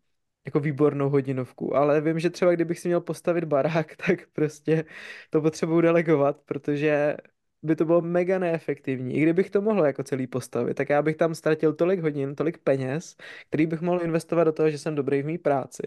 jako 0.45 0.59
výbornou 0.59 1.09
hodinovku, 1.09 1.75
ale 1.75 2.01
vím, 2.01 2.19
že 2.19 2.29
třeba 2.29 2.51
kdybych 2.51 2.79
si 2.79 2.87
měl 2.87 3.01
postavit 3.01 3.43
barák, 3.43 3.95
tak 4.07 4.29
prostě 4.33 4.85
to 5.29 5.41
potřebuju 5.41 5.81
delegovat, 5.81 6.41
protože 6.45 7.17
by 7.63 7.75
to 7.75 7.85
bylo 7.85 8.01
mega 8.01 8.39
neefektivní. 8.39 9.15
I 9.15 9.21
kdybych 9.21 9.49
to 9.49 9.61
mohl 9.61 9.85
jako 9.85 10.03
celý 10.03 10.27
postavit, 10.27 10.73
tak 10.73 10.89
já 10.89 11.01
bych 11.01 11.15
tam 11.17 11.35
ztratil 11.35 11.73
tolik 11.73 11.99
hodin, 11.99 12.35
tolik 12.35 12.57
peněz, 12.57 13.15
který 13.47 13.67
bych 13.67 13.81
mohl 13.81 14.01
investovat 14.03 14.43
do 14.43 14.51
toho, 14.51 14.69
že 14.69 14.77
jsem 14.77 14.95
dobrý 14.95 15.21
v 15.21 15.25
mý 15.25 15.37
práci. 15.37 15.83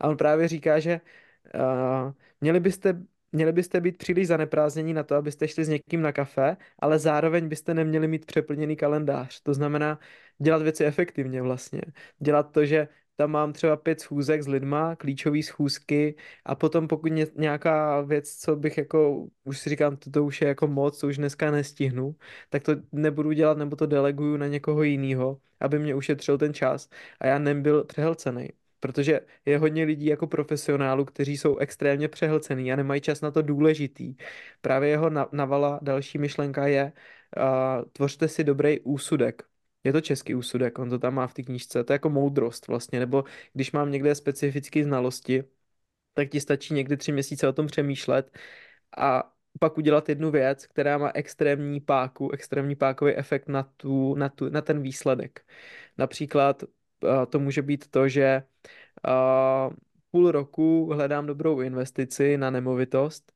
A 0.00 0.08
on 0.08 0.16
právě 0.16 0.48
říká, 0.48 0.78
že 0.80 1.00
uh, 1.54 2.12
měli 2.40 2.60
byste 2.60 3.02
Měli 3.34 3.52
byste 3.52 3.80
být 3.80 3.98
příliš 3.98 4.28
zaneprázdnění 4.28 4.94
na 4.94 5.02
to, 5.02 5.14
abyste 5.14 5.48
šli 5.48 5.64
s 5.64 5.68
někým 5.68 6.02
na 6.02 6.12
kafe, 6.12 6.56
ale 6.78 6.98
zároveň 6.98 7.48
byste 7.48 7.74
neměli 7.74 8.08
mít 8.08 8.26
přeplněný 8.26 8.76
kalendář. 8.76 9.40
To 9.42 9.54
znamená 9.54 9.98
dělat 10.38 10.62
věci 10.62 10.84
efektivně 10.84 11.42
vlastně. 11.42 11.80
Dělat 12.18 12.52
to, 12.52 12.64
že 12.64 12.88
tam 13.16 13.30
mám 13.30 13.52
třeba 13.52 13.76
pět 13.76 14.00
schůzek 14.00 14.42
s 14.42 14.48
lidma, 14.48 14.96
klíčové 14.96 15.42
schůzky 15.42 16.14
a 16.44 16.54
potom 16.54 16.88
pokud 16.88 17.08
ně, 17.08 17.26
nějaká 17.36 18.00
věc, 18.00 18.36
co 18.36 18.56
bych 18.56 18.78
jako, 18.78 19.26
už 19.44 19.58
si 19.58 19.70
říkám, 19.70 19.96
to, 19.96 20.10
to 20.10 20.24
už 20.24 20.40
je 20.40 20.48
jako 20.48 20.66
moc, 20.66 21.00
to 21.00 21.06
už 21.06 21.16
dneska 21.16 21.50
nestihnu, 21.50 22.16
tak 22.50 22.62
to 22.62 22.72
nebudu 22.92 23.32
dělat 23.32 23.58
nebo 23.58 23.76
to 23.76 23.86
deleguju 23.86 24.36
na 24.36 24.46
někoho 24.46 24.82
jiného, 24.82 25.40
aby 25.60 25.78
mě 25.78 25.94
ušetřil 25.94 26.38
ten 26.38 26.54
čas 26.54 26.88
a 27.20 27.26
já 27.26 27.38
nebyl 27.38 27.84
přehlcený. 27.84 28.48
Protože 28.82 29.20
je 29.46 29.58
hodně 29.58 29.84
lidí 29.84 30.06
jako 30.06 30.26
profesionálů, 30.26 31.04
kteří 31.04 31.36
jsou 31.36 31.56
extrémně 31.56 32.08
přehlcený 32.08 32.72
a 32.72 32.76
nemají 32.76 33.00
čas 33.00 33.20
na 33.20 33.30
to 33.30 33.42
důležitý. 33.42 34.16
Právě 34.60 34.90
jeho 34.90 35.10
navala 35.32 35.78
další 35.82 36.18
myšlenka 36.18 36.66
je, 36.66 36.92
uh, 37.36 37.84
tvořte 37.92 38.28
si 38.28 38.44
dobrý 38.44 38.80
úsudek. 38.80 39.42
Je 39.84 39.92
to 39.92 40.00
český 40.00 40.34
úsudek, 40.34 40.78
on 40.78 40.90
to 40.90 40.98
tam 40.98 41.14
má 41.14 41.26
v 41.26 41.34
té 41.34 41.42
knížce, 41.42 41.84
to 41.84 41.92
je 41.92 41.94
jako 41.94 42.10
moudrost 42.10 42.66
vlastně, 42.66 42.98
nebo 42.98 43.24
když 43.52 43.72
mám 43.72 43.90
někde 43.90 44.14
specifické 44.14 44.84
znalosti, 44.84 45.44
tak 46.14 46.28
ti 46.28 46.40
stačí 46.40 46.74
někdy 46.74 46.96
tři 46.96 47.12
měsíce 47.12 47.48
o 47.48 47.52
tom 47.52 47.66
přemýšlet 47.66 48.38
a 48.96 49.32
pak 49.60 49.78
udělat 49.78 50.08
jednu 50.08 50.30
věc, 50.30 50.66
která 50.66 50.98
má 50.98 51.10
extrémní 51.14 51.80
páku, 51.80 52.30
extrémní 52.30 52.76
pákový 52.76 53.14
efekt 53.14 53.48
na, 53.48 53.62
tu, 53.62 54.14
na, 54.14 54.28
tu, 54.28 54.48
na 54.48 54.60
ten 54.60 54.82
výsledek. 54.82 55.46
Například 55.98 56.64
to 57.28 57.38
může 57.38 57.62
být 57.62 57.90
to, 57.90 58.08
že 58.08 58.42
půl 60.10 60.30
roku 60.30 60.90
hledám 60.92 61.26
dobrou 61.26 61.60
investici 61.60 62.36
na 62.36 62.50
nemovitost, 62.50 63.32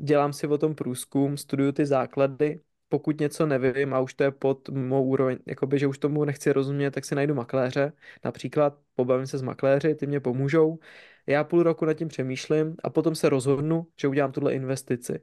dělám 0.00 0.32
si 0.32 0.46
o 0.46 0.58
tom 0.58 0.74
průzkum, 0.74 1.36
studuju 1.36 1.72
ty 1.72 1.86
základy, 1.86 2.60
pokud 2.88 3.20
něco 3.20 3.46
nevím 3.46 3.94
a 3.94 4.00
už 4.00 4.14
to 4.14 4.24
je 4.24 4.30
pod 4.30 4.68
mou 4.68 5.04
úroveň, 5.04 5.38
jakoby, 5.46 5.78
že 5.78 5.86
už 5.86 5.98
tomu 5.98 6.24
nechci 6.24 6.52
rozumět, 6.52 6.90
tak 6.90 7.04
si 7.04 7.14
najdu 7.14 7.34
makléře. 7.34 7.92
Například 8.24 8.78
pobavím 8.94 9.26
se 9.26 9.38
s 9.38 9.42
makléři, 9.42 9.94
ty 9.94 10.06
mě 10.06 10.20
pomůžou. 10.20 10.78
Já 11.26 11.44
půl 11.44 11.62
roku 11.62 11.84
nad 11.84 11.94
tím 11.94 12.08
přemýšlím 12.08 12.76
a 12.84 12.90
potom 12.90 13.14
se 13.14 13.28
rozhodnu, 13.28 13.86
že 14.00 14.08
udělám 14.08 14.32
tuhle 14.32 14.54
investici. 14.54 15.20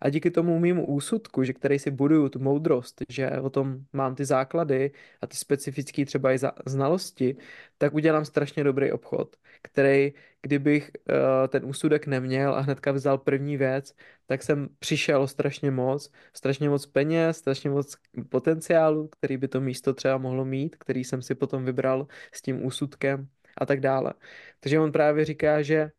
A 0.00 0.08
díky 0.10 0.30
tomu 0.30 0.58
mýmu 0.58 0.86
úsudku, 0.86 1.44
že 1.44 1.52
který 1.52 1.78
si 1.78 1.90
buduju 1.90 2.28
tu 2.28 2.38
moudrost, 2.38 3.02
že 3.08 3.30
o 3.30 3.50
tom 3.50 3.78
mám 3.92 4.14
ty 4.14 4.24
základy 4.24 4.90
a 5.20 5.26
ty 5.26 5.36
specifické 5.36 6.04
třeba 6.04 6.32
i 6.32 6.38
znalosti, 6.66 7.36
tak 7.78 7.94
udělám 7.94 8.24
strašně 8.24 8.64
dobrý 8.64 8.92
obchod, 8.92 9.36
který, 9.62 10.12
kdybych 10.42 10.90
uh, 11.08 11.14
ten 11.48 11.64
úsudek 11.64 12.06
neměl 12.06 12.54
a 12.54 12.60
hnedka 12.60 12.92
vzal 12.92 13.18
první 13.18 13.56
věc, 13.56 13.94
tak 14.26 14.42
jsem 14.42 14.68
přišel 14.78 15.26
strašně 15.26 15.70
moc, 15.70 16.12
strašně 16.32 16.68
moc 16.68 16.86
peněz, 16.86 17.38
strašně 17.38 17.70
moc 17.70 17.96
potenciálu, 18.28 19.08
který 19.08 19.36
by 19.36 19.48
to 19.48 19.60
místo 19.60 19.94
třeba 19.94 20.18
mohlo 20.18 20.44
mít, 20.44 20.76
který 20.76 21.04
jsem 21.04 21.22
si 21.22 21.34
potom 21.34 21.64
vybral 21.64 22.06
s 22.32 22.42
tím 22.42 22.64
úsudkem 22.64 23.28
a 23.58 23.66
tak 23.66 23.80
dále. 23.80 24.14
Takže 24.60 24.80
on 24.80 24.92
právě 24.92 25.24
říká, 25.24 25.62
že 25.62 25.90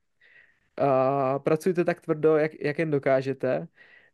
uh, 0.81 1.39
pracujte 1.43 1.85
tak 1.85 2.01
tvrdo, 2.01 2.37
jak, 2.37 2.51
jak 2.61 2.79
jen 2.79 2.91
dokážete 2.91 3.67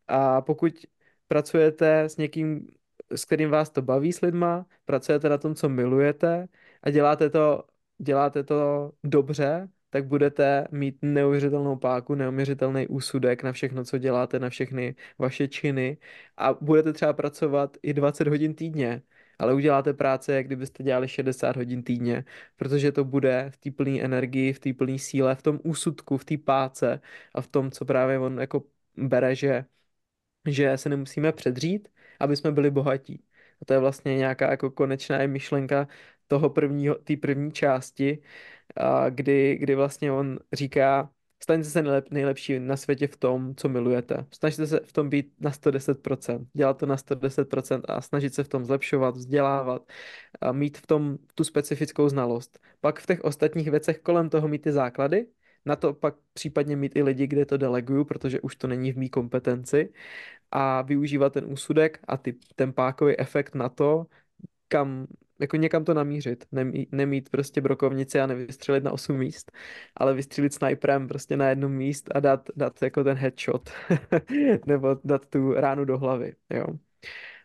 a 0.07 0.41
pokud 0.41 0.85
pracujete 1.27 2.03
s 2.03 2.17
někým, 2.17 2.67
s 3.15 3.25
kterým 3.25 3.49
vás 3.49 3.69
to 3.69 3.81
baví 3.81 4.13
s 4.13 4.21
lidma, 4.21 4.65
pracujete 4.85 5.29
na 5.29 5.37
tom, 5.37 5.55
co 5.55 5.69
milujete 5.69 6.47
a 6.83 6.89
děláte 6.89 7.29
to, 7.29 7.63
děláte 7.97 8.43
to 8.43 8.91
dobře, 9.03 9.69
tak 9.89 10.05
budete 10.05 10.67
mít 10.71 10.97
neuvěřitelnou 11.01 11.75
páku, 11.75 12.15
neuvěřitelný 12.15 12.87
úsudek 12.87 13.43
na 13.43 13.51
všechno, 13.51 13.83
co 13.83 13.97
děláte, 13.97 14.39
na 14.39 14.49
všechny 14.49 14.95
vaše 15.19 15.47
činy. 15.47 15.97
A 16.37 16.53
budete 16.53 16.93
třeba 16.93 17.13
pracovat 17.13 17.77
i 17.83 17.93
20 17.93 18.27
hodin 18.27 18.55
týdně, 18.55 19.01
ale 19.39 19.53
uděláte 19.53 19.93
práce, 19.93 20.33
jak 20.35 20.45
kdybyste 20.45 20.83
dělali 20.83 21.07
60 21.07 21.55
hodin 21.55 21.83
týdně, 21.83 22.25
protože 22.55 22.91
to 22.91 23.03
bude 23.05 23.51
v 23.53 23.57
té 23.57 23.71
plné 23.71 24.01
energii, 24.01 24.53
v 24.53 24.59
té 24.59 24.73
plné 24.73 24.99
síle, 24.99 25.35
v 25.35 25.41
tom 25.41 25.59
úsudku, 25.63 26.17
v 26.17 26.25
té 26.25 26.37
páce 26.37 27.01
a 27.33 27.41
v 27.41 27.47
tom, 27.47 27.71
co 27.71 27.85
právě 27.85 28.19
on 28.19 28.39
jako 28.39 28.63
bere, 28.97 29.35
že 29.35 29.65
že 30.47 30.77
se 30.77 30.89
nemusíme 30.89 31.31
předřít, 31.31 31.89
aby 32.19 32.35
jsme 32.35 32.51
byli 32.51 32.71
bohatí. 32.71 33.23
A 33.61 33.65
to 33.65 33.73
je 33.73 33.79
vlastně 33.79 34.17
nějaká 34.17 34.51
jako 34.51 34.71
konečná 34.71 35.27
myšlenka 35.27 35.87
toho 36.27 36.49
prvního, 36.49 36.95
té 36.95 37.17
první 37.17 37.51
části, 37.51 38.21
a 38.75 39.09
kdy, 39.09 39.57
kdy 39.57 39.75
vlastně 39.75 40.11
on 40.11 40.39
říká, 40.53 41.09
staňte 41.43 41.69
se 41.69 41.81
nejlep, 41.81 42.11
nejlepší 42.11 42.59
na 42.59 42.77
světě 42.77 43.07
v 43.07 43.17
tom, 43.17 43.55
co 43.55 43.69
milujete. 43.69 44.25
Snažte 44.33 44.67
se 44.67 44.79
v 44.83 44.93
tom 44.93 45.09
být 45.09 45.33
na 45.39 45.51
110%, 45.51 46.47
dělat 46.53 46.77
to 46.77 46.85
na 46.85 46.95
110% 46.95 47.81
a 47.87 48.01
snažit 48.01 48.33
se 48.33 48.43
v 48.43 48.47
tom 48.47 48.65
zlepšovat, 48.65 49.17
vzdělávat, 49.17 49.91
a 50.41 50.51
mít 50.51 50.77
v 50.77 50.87
tom 50.87 51.17
tu 51.35 51.43
specifickou 51.43 52.09
znalost. 52.09 52.59
Pak 52.81 52.99
v 52.99 53.05
těch 53.05 53.23
ostatních 53.23 53.71
věcech 53.71 53.99
kolem 53.99 54.29
toho 54.29 54.47
mít 54.47 54.61
ty 54.61 54.71
základy, 54.71 55.27
na 55.65 55.75
to 55.75 55.93
pak 55.93 56.15
případně 56.33 56.75
mít 56.75 56.95
i 56.95 57.03
lidi, 57.03 57.27
kde 57.27 57.45
to 57.45 57.57
deleguju, 57.57 58.05
protože 58.05 58.41
už 58.41 58.55
to 58.55 58.67
není 58.67 58.91
v 58.91 58.97
mý 58.97 59.09
kompetenci 59.09 59.93
a 60.51 60.81
využívat 60.81 61.33
ten 61.33 61.45
úsudek 61.45 61.99
a 62.07 62.17
ty, 62.17 62.35
ten 62.55 62.73
pákový 62.73 63.19
efekt 63.19 63.55
na 63.55 63.69
to, 63.69 64.05
kam, 64.67 65.07
jako 65.39 65.57
někam 65.57 65.85
to 65.85 65.93
namířit, 65.93 66.45
nemít, 66.51 66.91
nemít 66.91 67.29
prostě 67.29 67.61
brokovnici 67.61 68.19
a 68.19 68.27
nevystřelit 68.27 68.83
na 68.83 68.91
8 68.91 69.17
míst, 69.17 69.51
ale 69.95 70.13
vystřelit 70.13 70.53
sniperem 70.53 71.07
prostě 71.07 71.37
na 71.37 71.49
jednom 71.49 71.71
míst 71.71 72.09
a 72.15 72.19
dát, 72.19 72.49
dát 72.55 72.81
jako 72.81 73.03
ten 73.03 73.17
headshot, 73.17 73.69
nebo 74.65 74.97
dát 75.03 75.25
tu 75.25 75.53
ránu 75.53 75.85
do 75.85 75.97
hlavy, 75.97 76.35
jo. 76.49 76.65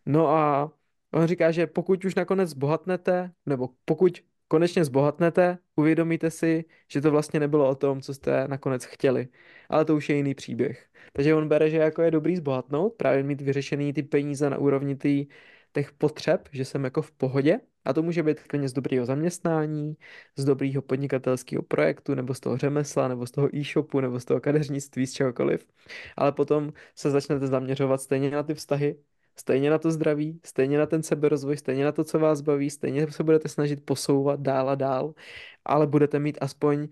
No 0.06 0.28
a 0.28 0.72
on 1.12 1.26
říká, 1.26 1.50
že 1.50 1.66
pokud 1.66 2.04
už 2.04 2.14
nakonec 2.14 2.50
zbohatnete, 2.50 3.32
nebo 3.46 3.68
pokud 3.84 4.18
konečně 4.52 4.84
zbohatnete, 4.84 5.58
uvědomíte 5.76 6.30
si, 6.30 6.64
že 6.88 7.00
to 7.00 7.10
vlastně 7.10 7.40
nebylo 7.40 7.68
o 7.68 7.74
tom, 7.74 8.00
co 8.00 8.14
jste 8.14 8.48
nakonec 8.48 8.84
chtěli, 8.84 9.28
ale 9.68 9.84
to 9.84 9.96
už 9.96 10.08
je 10.08 10.16
jiný 10.16 10.34
příběh. 10.34 10.86
Takže 11.12 11.34
on 11.34 11.48
bere, 11.48 11.70
že 11.70 11.76
jako 11.76 12.02
je 12.02 12.10
dobrý 12.10 12.36
zbohatnout, 12.36 12.94
právě 12.94 13.22
mít 13.22 13.40
vyřešený 13.40 13.92
ty 13.92 14.02
peníze 14.02 14.50
na 14.50 14.58
úrovni 14.58 14.96
tý, 14.96 15.26
těch 15.72 15.92
potřeb, 15.92 16.48
že 16.52 16.64
jsem 16.64 16.84
jako 16.84 17.02
v 17.02 17.12
pohodě 17.12 17.60
a 17.84 17.92
to 17.92 18.02
může 18.02 18.22
být 18.22 18.40
klidně 18.40 18.68
z 18.68 18.72
dobrého 18.72 19.06
zaměstnání, 19.06 19.96
z 20.36 20.44
dobrého 20.44 20.82
podnikatelského 20.82 21.62
projektu, 21.62 22.14
nebo 22.14 22.34
z 22.34 22.40
toho 22.40 22.56
řemesla, 22.56 23.08
nebo 23.08 23.26
z 23.26 23.30
toho 23.30 23.56
e-shopu, 23.56 24.00
nebo 24.00 24.20
z 24.20 24.24
toho 24.24 24.40
kadeřnictví, 24.40 25.06
z 25.06 25.12
čehokoliv. 25.12 25.66
Ale 26.16 26.32
potom 26.32 26.72
se 26.94 27.10
začnete 27.10 27.46
zaměřovat 27.46 28.00
stejně 28.00 28.30
na 28.30 28.42
ty 28.42 28.54
vztahy, 28.54 28.96
stejně 29.36 29.70
na 29.70 29.78
to 29.78 29.90
zdraví, 29.90 30.40
stejně 30.44 30.78
na 30.78 30.86
ten 30.86 31.02
seberozvoj, 31.02 31.56
stejně 31.56 31.84
na 31.84 31.92
to, 31.92 32.04
co 32.04 32.18
vás 32.18 32.40
baví, 32.40 32.70
stejně 32.70 33.10
se 33.12 33.24
budete 33.24 33.48
snažit 33.48 33.84
posouvat 33.84 34.40
dál 34.40 34.70
a 34.70 34.74
dál, 34.74 35.14
ale 35.64 35.86
budete 35.86 36.18
mít 36.18 36.38
aspoň 36.40 36.88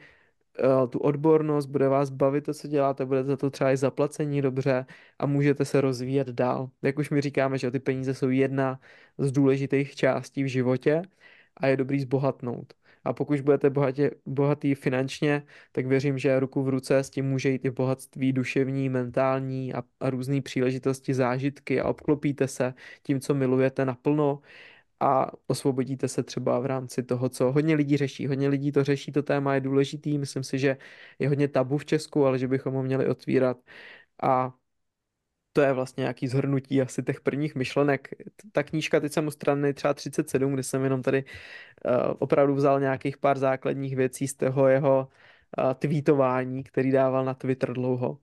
uh, 0.64 0.90
tu 0.90 0.98
odbornost, 0.98 1.66
bude 1.66 1.88
vás 1.88 2.10
bavit 2.10 2.44
to, 2.44 2.54
co 2.54 2.68
děláte, 2.68 3.06
budete 3.06 3.26
za 3.28 3.36
to 3.36 3.50
třeba 3.50 3.72
i 3.72 3.76
zaplacení 3.76 4.42
dobře 4.42 4.86
a 5.18 5.26
můžete 5.26 5.64
se 5.64 5.80
rozvíjet 5.80 6.28
dál. 6.28 6.70
Jak 6.82 6.98
už 6.98 7.10
mi 7.10 7.20
říkáme, 7.20 7.58
že 7.58 7.70
ty 7.70 7.78
peníze 7.78 8.14
jsou 8.14 8.28
jedna 8.28 8.80
z 9.18 9.32
důležitých 9.32 9.96
částí 9.96 10.44
v 10.44 10.46
životě 10.46 11.02
a 11.56 11.66
je 11.66 11.76
dobrý 11.76 12.00
zbohatnout. 12.00 12.80
A 13.05 13.12
pokud 13.12 13.40
budete 13.40 13.70
bohatě, 13.70 14.10
bohatý 14.27 14.74
finančně, 14.74 15.43
tak 15.72 15.86
věřím, 15.86 16.18
že 16.18 16.40
ruku 16.40 16.62
v 16.62 16.68
ruce 16.68 16.98
s 16.98 17.10
tím 17.10 17.24
může 17.27 17.48
jít 17.51 17.64
i 17.64 17.70
bohatství 17.70 18.32
duševní, 18.32 18.89
mentální 18.89 19.74
a, 19.74 19.82
a 20.01 20.10
různé 20.10 20.40
příležitosti, 20.43 21.14
zážitky 21.14 21.81
a 21.81 21.89
obklopíte 21.89 22.48
se 22.48 22.74
tím, 23.02 23.20
co 23.20 23.35
milujete 23.35 23.85
naplno 23.85 24.40
a 25.01 25.31
osvobodíte 25.47 26.09
se 26.09 26.22
třeba 26.22 26.59
v 26.60 26.66
rámci 26.66 27.02
toho, 27.02 27.28
co 27.28 27.52
hodně 27.52 27.74
lidí 27.74 27.97
řeší. 27.97 28.27
Hodně 28.27 28.48
lidí 28.48 28.72
to 28.72 28.85
řeší, 28.85 29.12
to 29.12 29.22
téma 29.22 29.55
je 29.55 29.60
důležitý, 29.60 30.18
myslím 30.18 30.44
si, 30.44 30.59
že 30.59 30.77
je 31.18 31.28
hodně 31.28 31.48
tabu 31.48 31.78
v 31.78 31.85
Česku, 31.85 32.27
ale 32.27 32.39
že 32.39 32.48
bychom 32.48 32.74
ho 32.74 32.82
měli 32.82 33.09
otvírat. 33.09 33.59
A 34.22 34.55
to 35.52 35.60
je 35.60 35.72
vlastně 35.72 36.02
nějaký 36.02 36.28
zhrnutí 36.28 36.82
asi 36.82 37.02
těch 37.02 37.20
prvních 37.20 37.55
myšlenek. 37.55 38.09
Ta 38.52 38.62
knížka, 38.62 39.01
teď 39.01 39.12
jsem 39.12 39.27
u 39.27 39.31
strany 39.31 39.74
třeba 39.74 39.94
37, 39.94 40.52
kde 40.55 40.62
jsem 40.62 40.85
jenom 40.85 41.02
tady 41.02 41.24
uh, 41.24 41.93
opravdu 42.18 42.55
vzal 42.55 42.81
nějakých 42.81 43.18
pár 43.18 43.39
základních 43.39 43.97
věcí 43.97 44.28
z 44.28 44.35
toho 44.35 44.68
jeho 44.68 45.09
uh, 45.59 45.74
tweetování, 45.74 46.64
který 46.64 46.90
dával 46.93 47.24
na 47.24 47.35
Twitter 47.35 47.72
dlouho. 47.72 48.18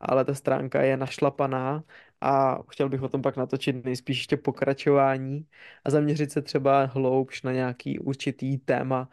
Ale 0.00 0.24
ta 0.24 0.34
stránka 0.34 0.82
je 0.82 0.96
našlapaná 0.96 1.84
a 2.20 2.58
chtěl 2.70 2.88
bych 2.88 3.02
o 3.02 3.08
tom 3.08 3.22
pak 3.22 3.36
natočit 3.36 3.84
nejspíš 3.84 4.18
ještě 4.18 4.36
pokračování 4.36 5.46
a 5.84 5.90
zaměřit 5.90 6.32
se 6.32 6.42
třeba 6.42 6.84
hloubš 6.84 7.42
na 7.42 7.52
nějaký 7.52 7.98
určitý 7.98 8.58
téma, 8.58 9.08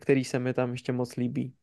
který 0.00 0.24
se 0.24 0.38
mi 0.38 0.54
tam 0.54 0.70
ještě 0.72 0.92
moc 0.92 1.16
líbí. 1.16 1.54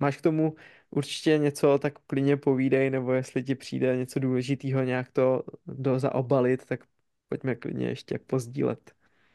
Máš 0.00 0.16
k 0.16 0.22
tomu 0.22 0.54
určitě 0.90 1.38
něco, 1.38 1.78
tak 1.78 1.94
klidně 2.06 2.36
povídej, 2.36 2.90
nebo 2.90 3.12
jestli 3.12 3.42
ti 3.42 3.54
přijde 3.54 3.96
něco 3.96 4.20
důležitého 4.20 4.82
nějak 4.82 5.12
to 5.12 5.42
do 5.66 5.98
zaobalit, 5.98 6.66
tak 6.66 6.80
pojďme 7.28 7.54
klidně 7.54 7.86
ještě 7.88 8.18
pozdílet. 8.18 8.92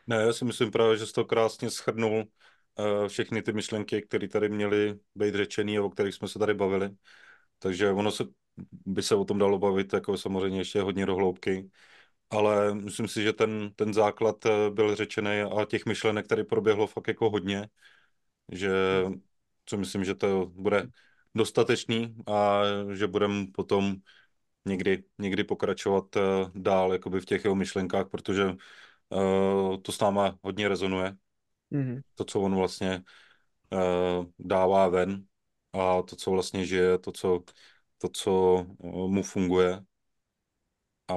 Ne, 0.07 0.15
já 0.15 0.33
si 0.33 0.45
myslím 0.45 0.71
právě, 0.71 0.97
že 0.97 1.05
jsi 1.05 1.13
to 1.13 1.25
krásně 1.25 1.69
schrnul 1.69 2.23
uh, 2.79 3.07
všechny 3.07 3.41
ty 3.41 3.53
myšlenky, 3.53 4.01
které 4.01 4.27
tady 4.27 4.49
měly 4.49 4.99
být 5.15 5.35
řečený 5.35 5.77
a 5.77 5.83
o 5.83 5.89
kterých 5.89 6.13
jsme 6.15 6.27
se 6.27 6.39
tady 6.39 6.53
bavili. 6.53 6.89
Takže 7.59 7.91
ono 7.91 8.11
se, 8.11 8.23
by 8.85 9.03
se 9.03 9.15
o 9.15 9.25
tom 9.25 9.39
dalo 9.39 9.59
bavit 9.59 9.93
jako 9.93 10.17
samozřejmě 10.17 10.59
ještě 10.59 10.81
hodně 10.81 11.05
do 11.05 11.15
hloubky, 11.15 11.69
ale 12.29 12.75
myslím 12.75 13.07
si, 13.07 13.23
že 13.23 13.33
ten, 13.33 13.71
ten 13.75 13.93
základ 13.93 14.45
eh, 14.45 14.69
byl 14.69 14.95
řečený 14.95 15.41
a 15.41 15.65
těch 15.65 15.85
myšlenek 15.85 16.27
tady 16.27 16.43
proběhlo 16.43 16.87
fakt 16.87 17.07
jako 17.07 17.29
hodně 17.29 17.67
že 18.51 18.71
co 19.65 19.77
myslím, 19.77 20.03
že 20.05 20.15
to 20.15 20.45
bude 20.45 20.87
dostatečný 21.35 22.15
a 22.27 22.61
že 22.93 23.07
budeme 23.07 23.47
potom 23.53 23.95
někdy, 24.65 25.03
někdy 25.17 25.43
pokračovat 25.43 26.15
uh, 26.15 26.21
dál 26.55 26.93
jakoby 26.93 27.21
v 27.21 27.25
těch 27.25 27.43
jeho 27.43 27.55
myšlenkách, 27.55 28.09
protože 28.09 28.45
uh, 28.45 29.77
to 29.81 29.91
s 29.91 29.99
náma 29.99 30.39
hodně 30.41 30.67
rezonuje. 30.67 31.15
Mm-hmm. 31.71 32.01
To, 32.15 32.23
co 32.23 32.41
on 32.41 32.55
vlastně 32.55 33.03
uh, 33.69 34.25
dává 34.39 34.87
ven 34.87 35.25
a 35.73 36.01
to, 36.01 36.15
co 36.15 36.31
vlastně 36.31 36.65
žije, 36.65 36.97
to, 36.97 37.11
co, 37.11 37.43
to, 37.97 38.09
co 38.09 38.65
mu 39.07 39.23
funguje. 39.23 39.83
A 41.07 41.15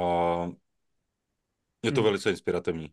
je 1.82 1.92
to 1.92 2.00
mm. 2.00 2.04
velice 2.04 2.30
inspirativní. 2.30 2.92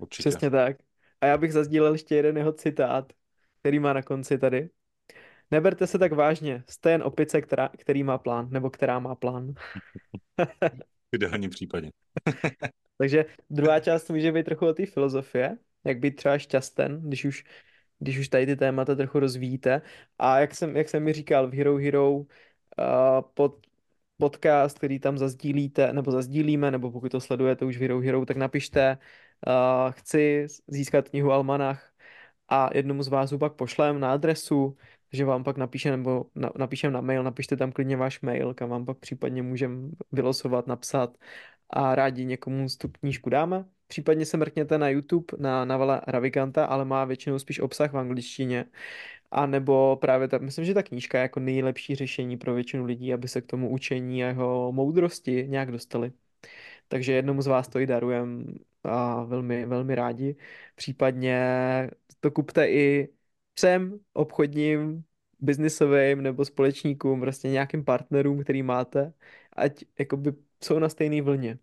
Určitě. 0.00 0.28
Přesně 0.28 0.50
tak. 0.50 0.76
A 1.20 1.26
já 1.26 1.38
bych 1.38 1.52
zazdílel 1.52 1.92
ještě 1.92 2.14
jeden 2.14 2.36
jeho 2.36 2.52
citát, 2.52 3.12
který 3.60 3.78
má 3.78 3.92
na 3.92 4.02
konci 4.02 4.38
tady. 4.38 4.70
Neberte 5.50 5.86
se 5.86 5.98
tak 5.98 6.12
vážně, 6.12 6.64
jste 6.68 6.90
jen 6.90 7.02
opice, 7.02 7.40
která, 7.42 7.68
který 7.78 8.02
má 8.02 8.18
plán, 8.18 8.48
nebo 8.50 8.70
která 8.70 8.98
má 8.98 9.14
plán. 9.14 9.54
v 11.10 11.14
ideálním 11.14 11.50
případě. 11.50 11.90
Takže 12.98 13.24
druhá 13.50 13.80
část 13.80 14.10
může 14.10 14.32
být 14.32 14.44
trochu 14.44 14.66
o 14.66 14.72
té 14.72 14.86
filozofie, 14.86 15.58
jak 15.84 15.98
být 15.98 16.16
třeba 16.16 16.38
šťasten, 16.38 17.02
když 17.02 17.24
už, 17.24 17.44
když 17.98 18.18
už 18.18 18.28
tady 18.28 18.46
ty 18.46 18.56
témata 18.56 18.94
trochu 18.94 19.20
rozvíjíte. 19.20 19.82
A 20.18 20.38
jak 20.40 20.54
jsem, 20.54 20.76
jak 20.76 20.88
jsem 20.88 21.02
mi 21.02 21.12
říkal, 21.12 21.48
v 21.48 21.54
Hero 21.54 21.76
Hero 21.76 22.12
uh, 22.12 22.24
pod 23.34 23.66
podcast, 24.16 24.78
který 24.78 24.98
tam 24.98 25.18
zazdílíte, 25.18 25.92
nebo 25.92 26.10
zazdílíme, 26.10 26.70
nebo 26.70 26.90
pokud 26.90 27.12
to 27.12 27.20
sledujete 27.20 27.64
už 27.64 27.76
v 27.76 27.80
Hero 27.80 28.00
Hero, 28.00 28.26
tak 28.26 28.36
napište, 28.36 28.98
uh, 29.46 29.92
chci 29.92 30.46
získat 30.66 31.08
knihu 31.08 31.32
Almanach 31.32 31.92
a 32.48 32.70
jednomu 32.74 33.02
z 33.02 33.08
vás 33.08 33.34
pak 33.38 33.52
pošlem 33.52 34.00
na 34.00 34.12
adresu, 34.12 34.76
že 35.12 35.24
vám 35.24 35.44
pak 35.44 35.56
napíše, 35.56 35.90
nebo 35.90 36.26
na, 36.34 36.50
napíšem 36.58 36.92
na 36.92 37.00
mail, 37.00 37.22
napište 37.22 37.56
tam 37.56 37.72
klidně 37.72 37.96
váš 37.96 38.20
mail, 38.20 38.54
kam 38.54 38.70
vám 38.70 38.84
pak 38.86 38.98
případně 38.98 39.42
můžem 39.42 39.92
vylosovat, 40.12 40.66
napsat 40.66 41.18
a 41.70 41.94
rádi 41.94 42.24
někomu 42.24 42.66
tu 42.78 42.88
knížku 42.88 43.30
dáme. 43.30 43.64
Případně 43.86 44.26
se 44.26 44.36
mrkněte 44.36 44.78
na 44.78 44.88
YouTube 44.88 45.26
na 45.38 45.64
Navala 45.64 46.02
Ravikanta, 46.06 46.64
ale 46.64 46.84
má 46.84 47.04
většinou 47.04 47.38
spíš 47.38 47.60
obsah 47.60 47.92
v 47.92 47.98
angličtině. 47.98 48.64
A 49.30 49.46
nebo 49.46 49.96
právě 49.96 50.28
ta, 50.28 50.38
myslím, 50.38 50.64
že 50.64 50.74
ta 50.74 50.82
knížka 50.82 51.18
je 51.18 51.22
jako 51.22 51.40
nejlepší 51.40 51.94
řešení 51.94 52.36
pro 52.36 52.54
většinu 52.54 52.84
lidí, 52.84 53.14
aby 53.14 53.28
se 53.28 53.40
k 53.40 53.46
tomu 53.46 53.70
učení 53.70 54.24
a 54.24 54.28
jeho 54.28 54.72
moudrosti 54.72 55.46
nějak 55.48 55.72
dostali. 55.72 56.12
Takže 56.88 57.12
jednomu 57.12 57.42
z 57.42 57.46
vás 57.46 57.68
to 57.68 57.78
i 57.80 57.86
darujem 57.86 58.54
a 58.84 59.24
velmi, 59.24 59.66
velmi 59.66 59.94
rádi. 59.94 60.36
Případně 60.74 61.40
to 62.20 62.30
kupte 62.30 62.68
i 62.70 63.08
všem 63.58 63.98
obchodním, 64.12 65.04
biznisovým 65.40 66.22
nebo 66.22 66.44
společníkům, 66.44 67.20
prostě 67.20 67.48
nějakým 67.48 67.84
partnerům, 67.84 68.42
který 68.42 68.62
máte, 68.62 69.12
ať 69.52 69.84
jakoby 69.98 70.32
jsou 70.64 70.78
na 70.78 70.88
stejné 70.88 71.22
vlně 71.22 71.58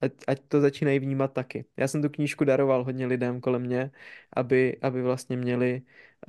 ať, 0.00 0.12
ať 0.28 0.40
to 0.48 0.60
začínají 0.60 0.98
vnímat 0.98 1.32
taky. 1.32 1.64
Já 1.76 1.88
jsem 1.88 2.02
tu 2.02 2.08
knížku 2.08 2.44
daroval 2.44 2.84
hodně 2.84 3.06
lidem 3.06 3.40
kolem 3.40 3.62
mě, 3.62 3.90
aby, 4.32 4.78
aby 4.82 5.02
vlastně 5.02 5.36
měli 5.36 5.82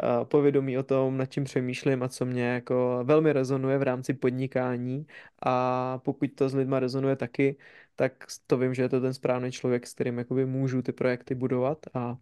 uh, 0.04 0.26
povědomí 0.26 0.78
o 0.78 0.84
tom, 0.84 1.18
nad 1.18 1.26
čím 1.26 1.44
přemýšlím 1.44 2.04
a 2.04 2.10
co 2.10 2.26
mě 2.26 2.44
jako 2.44 3.00
velmi 3.04 3.34
rezonuje 3.34 3.78
v 3.78 3.84
rámci 3.84 4.14
podnikání 4.14 5.08
a 5.44 5.98
pokud 6.00 6.28
to 6.36 6.50
s 6.50 6.54
lidma 6.56 6.80
rezonuje 6.80 7.16
taky, 7.16 7.58
tak 7.96 8.26
to 8.48 8.58
vím, 8.58 8.74
že 8.74 8.84
je 8.84 8.90
to 8.90 9.02
ten 9.02 9.14
správný 9.14 9.52
člověk, 9.52 9.88
s 9.88 9.94
kterým 9.94 10.18
jakoby 10.18 10.46
můžu 10.46 10.82
ty 10.82 10.92
projekty 10.94 11.36
budovat 11.36 11.86
a, 11.94 12.18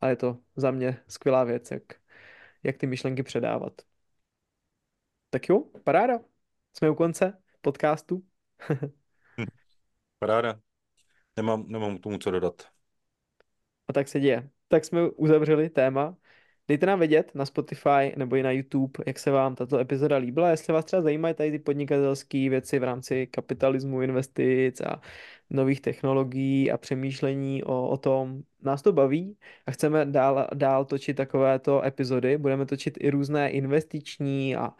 a 0.00 0.08
je 0.08 0.16
to 0.16 0.38
za 0.56 0.70
mě 0.70 0.98
skvělá 1.08 1.44
věc, 1.44 1.70
jak, 1.70 1.82
jak 2.62 2.76
ty 2.76 2.86
myšlenky 2.86 3.22
předávat. 3.22 3.72
Tak 5.30 5.48
jo, 5.48 5.64
paráda. 5.84 6.20
Jsme 6.72 6.90
u 6.90 6.94
konce 6.94 7.42
podcastu. 7.60 8.24
Paráda. 10.18 10.60
Nemám, 11.36 11.64
nemám 11.68 11.98
k 11.98 12.02
tomu 12.02 12.18
co 12.18 12.30
dodat. 12.30 12.62
A 13.88 13.92
tak 13.92 14.08
se 14.08 14.20
děje. 14.20 14.50
Tak 14.68 14.84
jsme 14.84 15.10
uzavřeli 15.10 15.70
téma. 15.70 16.16
Dejte 16.68 16.86
nám 16.86 16.98
vědět 16.98 17.34
na 17.34 17.46
Spotify 17.46 18.14
nebo 18.16 18.36
i 18.36 18.42
na 18.42 18.50
YouTube, 18.50 19.04
jak 19.06 19.18
se 19.18 19.30
vám 19.30 19.54
tato 19.54 19.78
epizoda 19.78 20.16
líbila. 20.16 20.50
Jestli 20.50 20.72
vás 20.72 20.84
třeba 20.84 21.02
zajímají 21.02 21.34
tady 21.34 21.50
ty 21.50 21.58
podnikatelské 21.58 22.50
věci 22.50 22.78
v 22.78 22.84
rámci 22.84 23.26
kapitalismu, 23.26 24.02
investic 24.02 24.80
a 24.80 25.00
nových 25.50 25.80
technologií 25.80 26.70
a 26.70 26.78
přemýšlení 26.78 27.64
o, 27.64 27.88
o 27.88 27.96
tom, 27.96 28.42
nás 28.62 28.82
to 28.82 28.92
baví 28.92 29.38
a 29.66 29.70
chceme 29.70 30.06
dál, 30.06 30.48
dál 30.54 30.84
točit 30.84 31.16
takovéto 31.16 31.84
epizody. 31.84 32.38
Budeme 32.38 32.66
točit 32.66 32.98
i 33.00 33.10
různé 33.10 33.50
investiční 33.50 34.56
a 34.56 34.70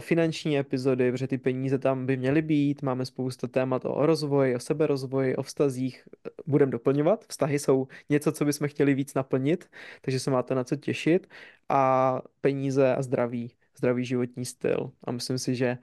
finanční 0.00 0.58
epizody, 0.58 1.12
protože 1.12 1.28
ty 1.28 1.38
peníze 1.38 1.78
tam 1.78 2.06
by 2.06 2.16
měly 2.16 2.42
být, 2.42 2.82
máme 2.82 3.06
spoustu 3.06 3.46
témat 3.48 3.84
o 3.84 4.06
rozvoji, 4.06 4.56
o 4.56 4.60
seberozvoji, 4.60 5.36
o 5.36 5.42
vztazích, 5.42 6.08
budeme 6.46 6.72
doplňovat, 6.72 7.24
vztahy 7.28 7.58
jsou 7.58 7.88
něco, 8.08 8.32
co 8.32 8.44
bychom 8.44 8.68
chtěli 8.68 8.94
víc 8.94 9.14
naplnit, 9.14 9.70
takže 10.00 10.20
se 10.20 10.30
máte 10.30 10.54
na 10.54 10.64
co 10.64 10.76
těšit 10.76 11.26
a 11.68 12.22
peníze 12.40 12.94
a 12.94 13.02
zdraví, 13.02 13.52
zdravý 13.78 14.04
životní 14.04 14.44
styl 14.44 14.92
a 15.04 15.12
myslím 15.12 15.38
si, 15.38 15.54
že 15.54 15.78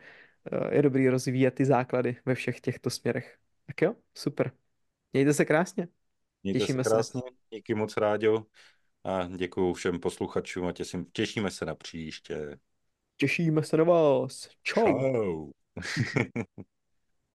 eh, 0.51 0.76
je 0.76 0.81
dobrý 0.81 1.09
rozvíjet 1.09 1.51
ty 1.51 1.65
základy 1.65 2.15
ve 2.26 2.35
všech 2.35 2.61
těchto 2.61 2.89
směrech. 2.89 3.38
Tak 3.65 3.81
jo, 3.81 3.95
super. 4.15 4.51
Mějte 5.13 5.34
se 5.34 5.45
krásně. 5.45 5.88
Mějte 6.43 6.59
Těšíme 6.59 6.84
se 6.84 6.89
krásně, 6.89 7.22
se. 7.22 7.35
díky 7.55 7.73
moc 7.76 7.97
rádio 7.97 8.45
a 9.03 9.27
děkuji 9.38 9.73
všem 9.73 9.99
posluchačům 9.99 10.65
a 10.68 10.72
těším, 10.72 11.05
těšíme 11.13 11.51
se 11.51 11.65
na 11.65 11.76
příště. 11.76 12.59
Těšíme 13.18 13.64
se 13.64 13.78
na 13.78 13.84
vás. 13.84 14.50
Čau. 14.64 14.86
Čau. 14.86 15.52